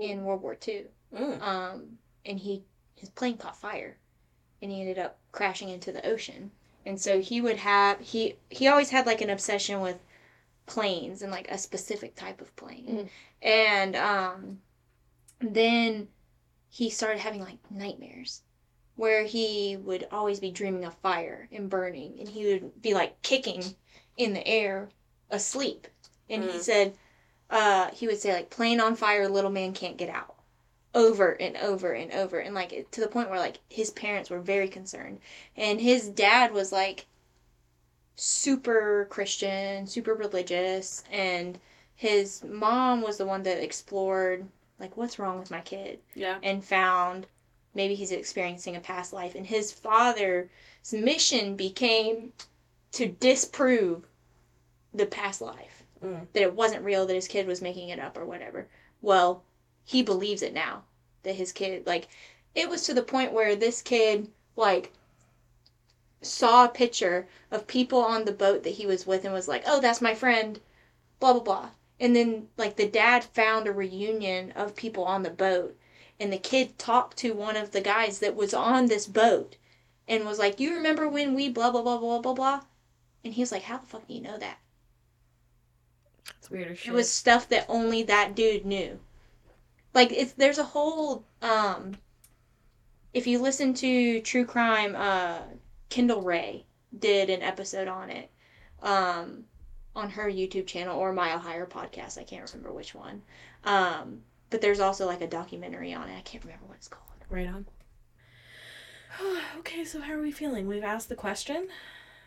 in 0.00 0.24
World 0.24 0.42
War 0.42 0.54
II. 0.56 0.86
Mm. 1.14 1.42
Um, 1.42 1.98
and 2.24 2.38
he 2.40 2.64
his 2.96 3.10
plane 3.10 3.36
caught 3.38 3.56
fire, 3.56 3.98
and 4.62 4.70
he 4.72 4.80
ended 4.80 4.98
up 4.98 5.20
crashing 5.32 5.68
into 5.70 5.92
the 5.92 6.06
ocean. 6.06 6.52
And 6.86 7.00
so 7.00 7.20
he 7.20 7.40
would 7.40 7.58
have 7.58 8.00
he 8.00 8.36
he 8.50 8.68
always 8.68 8.90
had 8.90 9.06
like 9.06 9.20
an 9.22 9.30
obsession 9.30 9.80
with 9.80 9.98
planes 10.66 11.22
and 11.22 11.32
like 11.32 11.50
a 11.50 11.58
specific 11.58 12.14
type 12.16 12.40
of 12.40 12.54
plane. 12.56 12.86
Mhm. 12.88 13.10
And 13.42 13.96
um, 13.96 14.62
then 15.40 16.08
he 16.70 16.90
started 16.90 17.20
having 17.20 17.40
like 17.40 17.58
nightmares 17.70 18.42
where 18.96 19.24
he 19.24 19.76
would 19.76 20.06
always 20.12 20.40
be 20.40 20.50
dreaming 20.50 20.84
of 20.84 20.94
fire 20.98 21.48
and 21.52 21.70
burning 21.70 22.18
and 22.20 22.28
he 22.28 22.46
would 22.46 22.82
be 22.82 22.94
like 22.94 23.20
kicking 23.22 23.62
in 24.16 24.32
the 24.34 24.46
air 24.46 24.90
asleep 25.30 25.88
and 26.28 26.44
he 26.44 26.58
Mm. 26.58 26.62
said 26.62 26.98
uh 27.50 27.90
he 27.92 28.06
would 28.06 28.18
say 28.20 28.32
like 28.32 28.50
plane 28.50 28.80
on 28.80 28.96
fire 28.96 29.28
little 29.28 29.50
man 29.50 29.72
can't 29.74 29.96
get 29.98 30.08
out 30.10 30.33
over 30.94 31.30
and 31.40 31.56
over 31.56 31.92
and 31.92 32.12
over 32.12 32.38
and 32.38 32.54
like 32.54 32.86
to 32.92 33.00
the 33.00 33.08
point 33.08 33.28
where 33.28 33.38
like 33.38 33.58
his 33.68 33.90
parents 33.90 34.30
were 34.30 34.40
very 34.40 34.68
concerned. 34.68 35.18
And 35.56 35.80
his 35.80 36.08
dad 36.08 36.52
was 36.52 36.72
like 36.72 37.06
super 38.16 39.08
christian 39.10 39.88
super 39.88 40.14
religious 40.14 41.02
and 41.10 41.58
his 41.96 42.44
mom 42.44 43.02
was 43.02 43.16
the 43.16 43.26
one 43.26 43.42
that 43.42 43.60
explored 43.60 44.46
like 44.78 44.96
what's 44.96 45.18
wrong 45.18 45.38
with 45.38 45.50
my 45.50 45.60
kid? 45.60 45.98
Yeah. 46.14 46.38
and 46.42 46.64
found 46.64 47.26
maybe 47.74 47.94
he's 47.94 48.12
experiencing 48.12 48.76
a 48.76 48.80
past 48.80 49.12
life. 49.12 49.34
And 49.34 49.46
his 49.46 49.72
father's 49.72 50.48
mission 50.92 51.56
became 51.56 52.32
to 52.92 53.06
disprove 53.08 54.06
the 54.92 55.06
past 55.06 55.40
life. 55.40 55.82
Mm. 56.02 56.26
that 56.34 56.42
it 56.42 56.54
wasn't 56.54 56.84
real 56.84 57.06
that 57.06 57.14
his 57.14 57.28
kid 57.28 57.46
was 57.46 57.62
making 57.62 57.88
it 57.88 57.98
up 57.98 58.18
or 58.18 58.26
whatever. 58.26 58.68
Well 59.00 59.42
he 59.84 60.02
believes 60.02 60.42
it 60.42 60.54
now 60.54 60.82
that 61.22 61.34
his 61.34 61.52
kid 61.52 61.86
like 61.86 62.08
it 62.54 62.68
was 62.68 62.84
to 62.84 62.94
the 62.94 63.02
point 63.02 63.32
where 63.32 63.56
this 63.56 63.82
kid 63.82 64.28
like 64.56 64.92
saw 66.22 66.64
a 66.64 66.68
picture 66.68 67.26
of 67.50 67.66
people 67.66 67.98
on 67.98 68.24
the 68.24 68.32
boat 68.32 68.62
that 68.62 68.70
he 68.74 68.86
was 68.86 69.06
with 69.06 69.24
and 69.24 69.34
was 69.34 69.48
like 69.48 69.62
oh 69.66 69.80
that's 69.80 70.00
my 70.00 70.14
friend 70.14 70.60
blah 71.20 71.32
blah 71.32 71.42
blah 71.42 71.68
and 72.00 72.16
then 72.16 72.48
like 72.56 72.76
the 72.76 72.88
dad 72.88 73.22
found 73.24 73.66
a 73.66 73.72
reunion 73.72 74.52
of 74.52 74.74
people 74.74 75.04
on 75.04 75.22
the 75.22 75.30
boat 75.30 75.76
and 76.18 76.32
the 76.32 76.38
kid 76.38 76.78
talked 76.78 77.16
to 77.18 77.32
one 77.32 77.56
of 77.56 77.72
the 77.72 77.80
guys 77.80 78.20
that 78.20 78.34
was 78.36 78.54
on 78.54 78.86
this 78.86 79.06
boat 79.06 79.56
and 80.08 80.24
was 80.24 80.38
like 80.38 80.60
you 80.60 80.74
remember 80.74 81.08
when 81.08 81.34
we 81.34 81.48
blah 81.48 81.70
blah 81.70 81.82
blah 81.82 81.98
blah 81.98 82.20
blah 82.20 82.34
blah 82.34 82.60
and 83.24 83.34
he 83.34 83.42
was 83.42 83.52
like 83.52 83.62
how 83.62 83.78
the 83.78 83.86
fuck 83.86 84.06
do 84.06 84.14
you 84.14 84.20
know 84.20 84.38
that 84.38 84.58
It's 86.38 86.50
weird 86.50 86.68
as 86.72 86.78
shit. 86.78 86.88
it 86.88 86.94
was 86.94 87.10
stuff 87.10 87.48
that 87.48 87.66
only 87.68 88.02
that 88.04 88.34
dude 88.34 88.64
knew. 88.64 88.98
Like 89.94 90.12
it's 90.12 90.32
there's 90.32 90.58
a 90.58 90.64
whole 90.64 91.24
um 91.40 91.96
if 93.12 93.26
you 93.26 93.38
listen 93.40 93.74
to 93.74 94.20
true 94.22 94.44
crime 94.44 94.94
uh 94.96 95.38
Kendall 95.88 96.22
Rae 96.22 96.66
did 96.98 97.30
an 97.30 97.42
episode 97.42 97.88
on 97.88 98.10
it 98.10 98.30
um 98.82 99.44
on 99.96 100.10
her 100.10 100.28
YouTube 100.28 100.66
channel 100.66 100.98
or 100.98 101.12
Mile 101.12 101.38
Higher 101.38 101.66
podcast, 101.66 102.18
I 102.18 102.24
can't 102.24 102.50
remember 102.52 102.72
which 102.72 102.94
one. 102.94 103.22
Um 103.64 104.22
but 104.50 104.60
there's 104.60 104.80
also 104.80 105.06
like 105.06 105.20
a 105.20 105.26
documentary 105.26 105.94
on 105.94 106.08
it. 106.08 106.16
I 106.16 106.22
can't 106.22 106.44
remember 106.44 106.66
what 106.66 106.76
it's 106.76 106.88
called. 106.88 107.24
Right 107.30 107.46
on. 107.48 107.66
okay, 109.58 109.84
so 109.84 110.00
how 110.00 110.12
are 110.12 110.20
we 110.20 110.30
feeling? 110.32 110.66
We've 110.66 110.84
asked 110.84 111.08
the 111.08 111.14
question. 111.14 111.68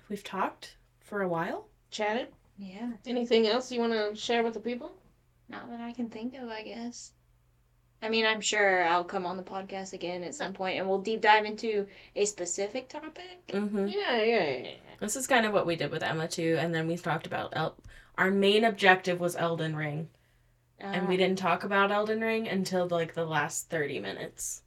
We've 0.09 0.23
talked 0.23 0.75
for 1.01 1.21
a 1.21 1.27
while. 1.27 1.67
Chatted? 1.91 2.27
Yeah, 2.57 2.91
Anything 3.05 3.47
else 3.47 3.71
you 3.71 3.79
want 3.79 3.93
to 3.93 4.15
share 4.15 4.43
with 4.43 4.53
the 4.53 4.59
people? 4.59 4.91
not 5.49 5.69
that 5.69 5.79
I 5.79 5.93
can 5.93 6.09
think 6.09 6.35
of, 6.35 6.49
I 6.49 6.63
guess. 6.63 7.13
I 8.01 8.09
mean, 8.09 8.25
I'm 8.25 8.41
sure 8.41 8.83
I'll 8.83 9.03
come 9.03 9.25
on 9.25 9.37
the 9.37 9.43
podcast 9.43 9.93
again 9.93 10.23
at 10.23 10.35
some 10.35 10.53
point 10.53 10.77
and 10.77 10.87
we'll 10.87 11.01
deep 11.01 11.21
dive 11.21 11.45
into 11.45 11.87
a 12.15 12.25
specific 12.25 12.89
topic. 12.89 13.47
Mm-hmm. 13.49 13.87
Yeah, 13.87 14.21
yeah, 14.21 14.49
yeah. 14.63 14.71
This 14.99 15.15
is 15.15 15.27
kind 15.27 15.45
of 15.45 15.53
what 15.53 15.65
we 15.65 15.75
did 15.75 15.91
with 15.91 16.03
Emma 16.03 16.27
too, 16.27 16.57
and 16.59 16.73
then 16.73 16.87
we 16.87 16.95
talked 16.97 17.25
about 17.27 17.53
El- 17.55 17.75
our 18.17 18.31
main 18.31 18.63
objective 18.63 19.19
was 19.19 19.35
Elden 19.35 19.75
Ring, 19.75 20.09
and 20.79 21.07
we 21.07 21.15
Uh, 21.15 21.17
didn't 21.17 21.39
talk 21.39 21.63
about 21.63 21.91
Elden 21.91 22.21
Ring 22.21 22.47
until 22.47 22.87
like 22.87 23.13
the 23.13 23.25
last 23.25 23.69
thirty 23.69 23.99
minutes. 23.99 24.61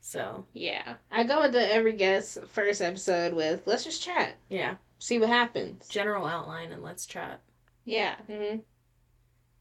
So 0.00 0.46
Yeah. 0.52 0.94
I 1.10 1.24
go 1.24 1.42
into 1.42 1.72
every 1.72 1.92
guest 1.94 2.38
first 2.48 2.80
episode 2.80 3.34
with 3.34 3.66
let's 3.66 3.82
just 3.84 4.02
chat, 4.02 4.36
yeah, 4.48 4.76
see 4.98 5.18
what 5.18 5.28
happens. 5.28 5.88
general 5.88 6.26
outline, 6.26 6.70
and 6.72 6.82
let's 6.82 7.06
chat. 7.06 7.40
Yeah. 7.84 8.14
hmm 8.28 8.58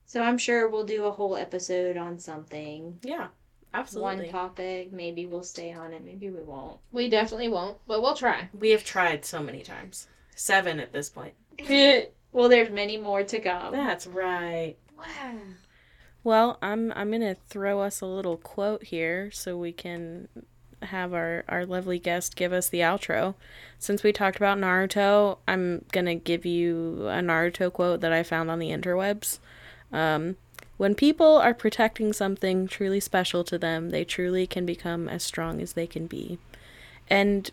So 0.06 0.22
I'm 0.22 0.38
sure 0.38 0.70
we'll 0.70 0.86
do 0.86 1.06
a 1.06 1.12
whole 1.12 1.36
episode 1.36 1.98
on 1.98 2.20
something. 2.20 3.00
Yeah, 3.02 3.28
absolutely. 3.74 4.26
One 4.26 4.30
topic. 4.30 4.94
Maybe 4.94 5.26
we'll 5.26 5.44
stay 5.44 5.74
on 5.74 5.94
it. 5.94 6.04
Maybe 6.06 6.30
we 6.30 6.42
won't. 6.42 6.80
We 6.92 7.10
definitely 7.10 7.50
won't, 7.50 7.78
but 7.88 8.02
we'll 8.02 8.16
try. 8.16 8.50
We 8.58 8.70
have 8.72 8.84
tried 8.84 9.26
so 9.26 9.42
many 9.42 9.62
times. 9.62 10.08
Seven 10.36 10.80
at 10.80 10.94
this 10.94 11.10
point. 11.10 11.34
well, 12.32 12.50
there's 12.50 12.70
many 12.70 12.98
more 12.98 13.24
to 13.24 13.40
come. 13.40 13.74
That's 13.74 14.06
right. 14.06 14.76
Wow. 14.98 15.38
Well, 16.24 16.58
I'm 16.62 16.92
I'm 16.94 17.12
gonna 17.12 17.36
throw 17.50 17.82
us 17.82 18.02
a 18.02 18.08
little 18.08 18.38
quote 18.38 18.84
here 18.86 19.30
so 19.32 19.58
we 19.58 19.72
can 19.72 20.28
have 20.82 21.14
our 21.14 21.44
our 21.48 21.66
lovely 21.66 22.00
guest 22.00 22.36
give 22.36 22.52
us 22.52 22.68
the 22.70 22.80
outro. 22.80 23.36
Since 23.80 24.04
we 24.04 24.12
talked 24.12 24.38
about 24.38 24.58
Naruto, 24.58 25.38
I'm 25.48 25.86
gonna 25.92 26.16
give 26.16 26.46
you 26.46 27.08
a 27.08 27.22
Naruto 27.22 27.72
quote 27.72 28.02
that 28.02 28.12
I 28.12 28.24
found 28.24 28.50
on 28.50 28.60
the 28.60 28.70
interwebs. 28.70 29.40
Um, 29.96 30.36
when 30.78 30.94
people 30.94 31.38
are 31.38 31.54
protecting 31.54 32.12
something 32.12 32.68
truly 32.68 33.00
special 33.00 33.44
to 33.46 33.58
them, 33.58 33.92
they 33.92 34.04
truly 34.04 34.46
can 34.46 34.66
become 34.66 35.08
as 35.08 35.24
strong 35.24 35.62
as 35.62 35.74
they 35.74 35.88
can 35.88 36.06
be, 36.06 36.38
and 37.10 37.50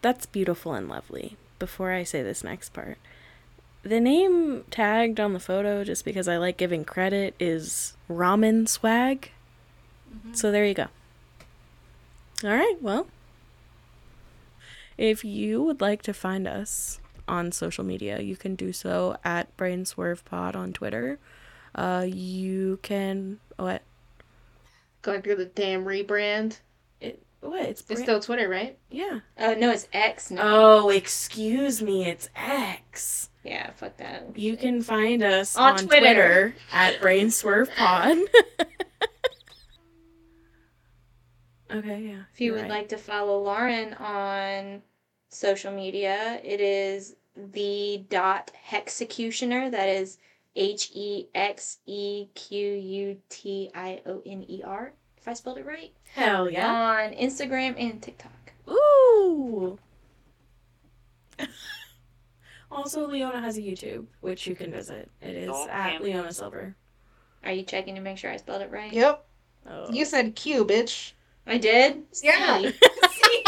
that's 0.00 0.26
beautiful 0.26 0.74
and 0.74 0.88
lovely. 0.88 1.36
Before 1.58 1.90
I 1.90 2.04
say 2.04 2.22
this 2.22 2.42
next 2.42 2.70
part 2.70 2.96
the 3.82 4.00
name 4.00 4.64
tagged 4.70 5.18
on 5.18 5.32
the 5.32 5.40
photo, 5.40 5.84
just 5.84 6.04
because 6.04 6.28
I 6.28 6.36
like 6.36 6.56
giving 6.56 6.84
credit, 6.84 7.34
is 7.40 7.94
Ramen 8.10 8.68
Swag. 8.68 9.30
So 10.32 10.50
there 10.50 10.66
you 10.66 10.74
go. 10.74 10.88
All 12.44 12.50
right, 12.50 12.76
well, 12.80 13.06
if 14.98 15.24
you 15.24 15.62
would 15.62 15.80
like 15.80 16.02
to 16.02 16.12
find 16.12 16.46
us 16.46 16.99
on 17.30 17.52
social 17.52 17.84
media, 17.84 18.20
you 18.20 18.36
can 18.36 18.54
do 18.56 18.72
so 18.72 19.16
at 19.24 19.56
BrainswervePod 19.56 20.54
on 20.56 20.72
Twitter. 20.72 21.18
Uh, 21.74 22.04
you 22.06 22.78
can 22.82 23.38
what? 23.56 23.82
Going 25.02 25.22
through 25.22 25.36
the 25.36 25.46
damn 25.46 25.84
rebrand. 25.84 26.58
It 27.00 27.22
what? 27.40 27.62
It's, 27.62 27.82
It's 27.88 28.02
still 28.02 28.20
Twitter, 28.20 28.48
right? 28.48 28.76
yeah. 28.90 29.20
Oh 29.38 29.54
no, 29.54 29.70
it's 29.70 29.88
X 29.92 30.30
now. 30.30 30.42
Oh, 30.42 30.90
excuse 30.90 31.80
me, 31.80 32.06
it's 32.08 32.28
X. 32.36 33.30
Yeah, 33.44 33.70
fuck 33.70 33.96
that. 33.96 34.36
You 34.36 34.56
can 34.56 34.82
find 34.82 35.22
us 35.22 35.56
On 35.56 35.72
on, 35.72 35.78
Twitter. 35.86 36.00
Twitter. 36.00 36.54
at 36.72 37.00
BrainswervePod. 37.00 38.26
okay, 41.72 42.02
yeah. 42.02 42.22
If 42.34 42.40
you 42.40 42.52
would 42.52 42.62
right. 42.62 42.70
like 42.70 42.88
to 42.90 42.98
follow 42.98 43.40
Lauren 43.42 43.94
on 43.94 44.82
social 45.30 45.72
media, 45.72 46.40
it 46.44 46.60
is 46.60 47.16
the 47.36 48.04
dot 48.08 48.50
hexecutioner. 48.68 49.70
That 49.70 49.88
is 49.88 50.18
H 50.56 50.90
E 50.94 51.28
X 51.34 51.78
E 51.86 52.26
Q 52.34 52.72
U 52.72 53.16
T 53.28 53.70
I 53.74 54.00
O 54.06 54.22
N 54.26 54.44
E 54.48 54.62
R. 54.64 54.92
If 55.16 55.28
I 55.28 55.34
spelled 55.34 55.58
it 55.58 55.66
right. 55.66 55.92
Hell 56.14 56.50
yeah. 56.50 56.72
On 56.72 57.12
Instagram 57.12 57.74
and 57.78 58.02
TikTok. 58.02 58.52
Ooh. 58.68 59.78
also, 62.70 63.06
Leona 63.06 63.40
has 63.40 63.58
a 63.58 63.60
YouTube, 63.60 64.06
which 64.20 64.46
you 64.46 64.54
can 64.54 64.70
visit. 64.70 65.10
It 65.20 65.36
is 65.36 65.66
at 65.70 66.02
Leona 66.02 66.32
Silver. 66.32 66.74
Are 67.44 67.52
you 67.52 67.62
checking 67.62 67.94
to 67.94 68.00
make 68.00 68.18
sure 68.18 68.30
I 68.30 68.36
spelled 68.36 68.62
it 68.62 68.70
right? 68.70 68.92
Yep. 68.92 69.26
Oh. 69.68 69.92
You 69.92 70.04
said 70.04 70.34
Q, 70.34 70.64
bitch. 70.64 71.12
I 71.46 71.58
did. 71.58 72.02
Yeah. 72.22 72.58
See? 73.10 73.44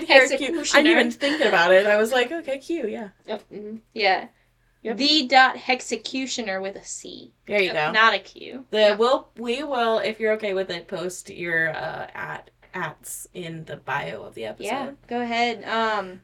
Did 0.00 0.04
hear 0.08 0.28
Q. 0.28 0.60
I 0.74 0.82
didn't 0.82 0.86
even 0.86 1.10
think 1.10 1.40
about 1.44 1.72
it. 1.72 1.86
I 1.86 1.96
was 1.96 2.12
like, 2.12 2.30
okay, 2.32 2.58
Q, 2.58 2.86
yeah. 2.88 3.08
Yep. 3.26 3.42
mhm. 3.52 3.80
Yeah. 3.94 4.28
Yep. 4.82 4.96
The 4.96 5.28
dot 5.28 5.56
executioner 5.68 6.60
with 6.60 6.74
a 6.74 6.84
C, 6.84 7.32
There 7.46 7.60
you 7.62 7.72
go. 7.72 7.92
not 7.92 8.14
a 8.14 8.18
Q. 8.18 8.64
The 8.70 8.96
we'll 8.98 9.28
we 9.36 9.62
will, 9.62 9.98
if 9.98 10.18
you're 10.18 10.32
okay 10.32 10.54
with 10.54 10.70
it, 10.70 10.88
post 10.88 11.30
your 11.30 11.70
uh 11.70 12.08
at 12.14 12.50
ats 12.74 13.28
in 13.34 13.64
the 13.66 13.76
bio 13.76 14.22
of 14.22 14.34
the 14.34 14.46
episode. 14.46 14.66
Yeah, 14.66 14.90
go 15.06 15.20
ahead. 15.20 15.62
Um, 15.64 16.20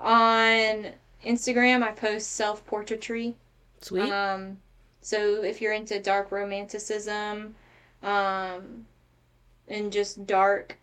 on 0.00 0.88
Instagram, 1.24 1.82
I 1.82 1.92
post 1.92 2.32
self 2.32 2.64
portraitry. 2.66 3.36
Sweet. 3.80 4.10
Um, 4.10 4.58
so 5.00 5.42
if 5.42 5.60
you're 5.60 5.72
into 5.72 6.00
dark 6.00 6.32
romanticism, 6.32 7.54
um, 8.02 8.86
and 9.68 9.92
just 9.92 10.26
dark 10.26 10.76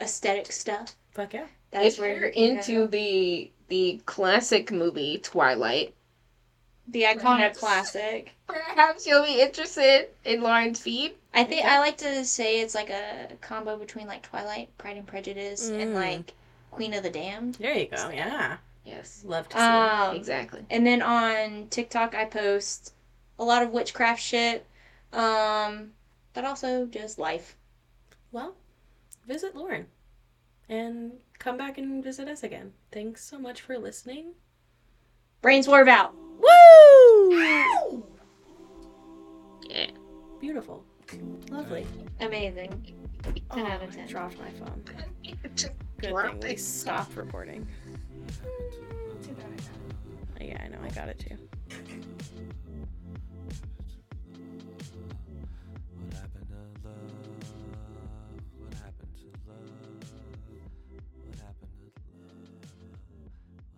aesthetic 0.00 0.52
stuff, 0.52 0.94
Fuck 1.16 1.32
yeah. 1.32 1.46
that's 1.70 1.94
if 1.94 2.00
where 2.00 2.14
you're 2.18 2.28
into 2.28 2.72
go. 2.82 2.86
the 2.88 3.50
the 3.68 4.00
classic 4.06 4.70
movie 4.70 5.18
Twilight, 5.18 5.94
the 6.88 7.02
iconic 7.04 7.56
classic. 7.58 8.32
perhaps 8.46 9.06
you'll 9.06 9.24
be 9.24 9.40
interested 9.40 10.08
in 10.26 10.42
Lauren's 10.42 10.78
feed. 10.78 11.14
I 11.32 11.44
think 11.44 11.64
I 11.64 11.78
like 11.78 11.96
to 11.98 12.24
say 12.24 12.60
it's 12.60 12.74
like 12.74 12.90
a 12.90 13.28
combo 13.40 13.76
between 13.78 14.06
like 14.06 14.22
Twilight, 14.22 14.76
Pride 14.78 14.98
and 14.98 15.06
Prejudice, 15.06 15.68
and 15.70 15.90
Mm. 15.90 15.94
like 15.94 16.34
Queen 16.70 16.92
of 16.92 17.02
the 17.02 17.10
Damned. 17.10 17.54
There 17.56 17.74
you 17.74 17.86
go. 17.86 18.10
Yeah. 18.10 18.58
Yes, 18.84 19.22
Love 19.24 19.48
to 19.48 19.56
see 19.56 19.62
it. 19.62 19.66
Um, 19.66 20.14
exactly. 20.16 20.64
And 20.70 20.86
then 20.86 21.02
on 21.02 21.66
TikTok, 21.70 22.14
I 22.14 22.26
post 22.26 22.92
a 23.38 23.42
lot 23.44 23.62
of 23.62 23.70
witchcraft 23.72 24.22
shit, 24.22 24.64
um, 25.12 25.92
but 26.34 26.44
also 26.44 26.86
just 26.86 27.18
life. 27.18 27.56
Well, 28.30 28.54
visit 29.26 29.56
Lauren 29.56 29.86
and 30.68 31.12
come 31.38 31.56
back 31.56 31.78
and 31.78 32.02
visit 32.02 32.28
us 32.28 32.42
again. 32.42 32.72
Thanks 32.92 33.24
so 33.24 33.38
much 33.38 33.60
for 33.60 33.78
listening. 33.78 34.34
Brain 35.42 35.62
swerve 35.62 35.88
out. 35.88 36.14
Woo! 36.38 37.38
Yeah. 39.68 39.86
Beautiful. 40.40 40.84
Lovely. 41.50 41.86
Amazing. 42.20 42.94
10 43.52 43.66
out 43.66 43.82
of 43.82 43.88
oh, 43.90 43.92
I 43.92 43.96
10. 43.96 44.06
dropped 44.08 44.38
my 44.38 44.50
phone. 44.52 44.82
Good 45.98 46.10
Dropped 46.10 46.30
thing 46.32 46.40
we 46.40 46.50
it. 46.50 46.60
stopped 46.60 47.16
recording. 47.16 47.66
Yeah, 50.40 50.62
I 50.62 50.68
know. 50.68 50.78
I 50.82 50.90
got 50.90 51.08
it 51.08 51.18
too. 51.18 51.36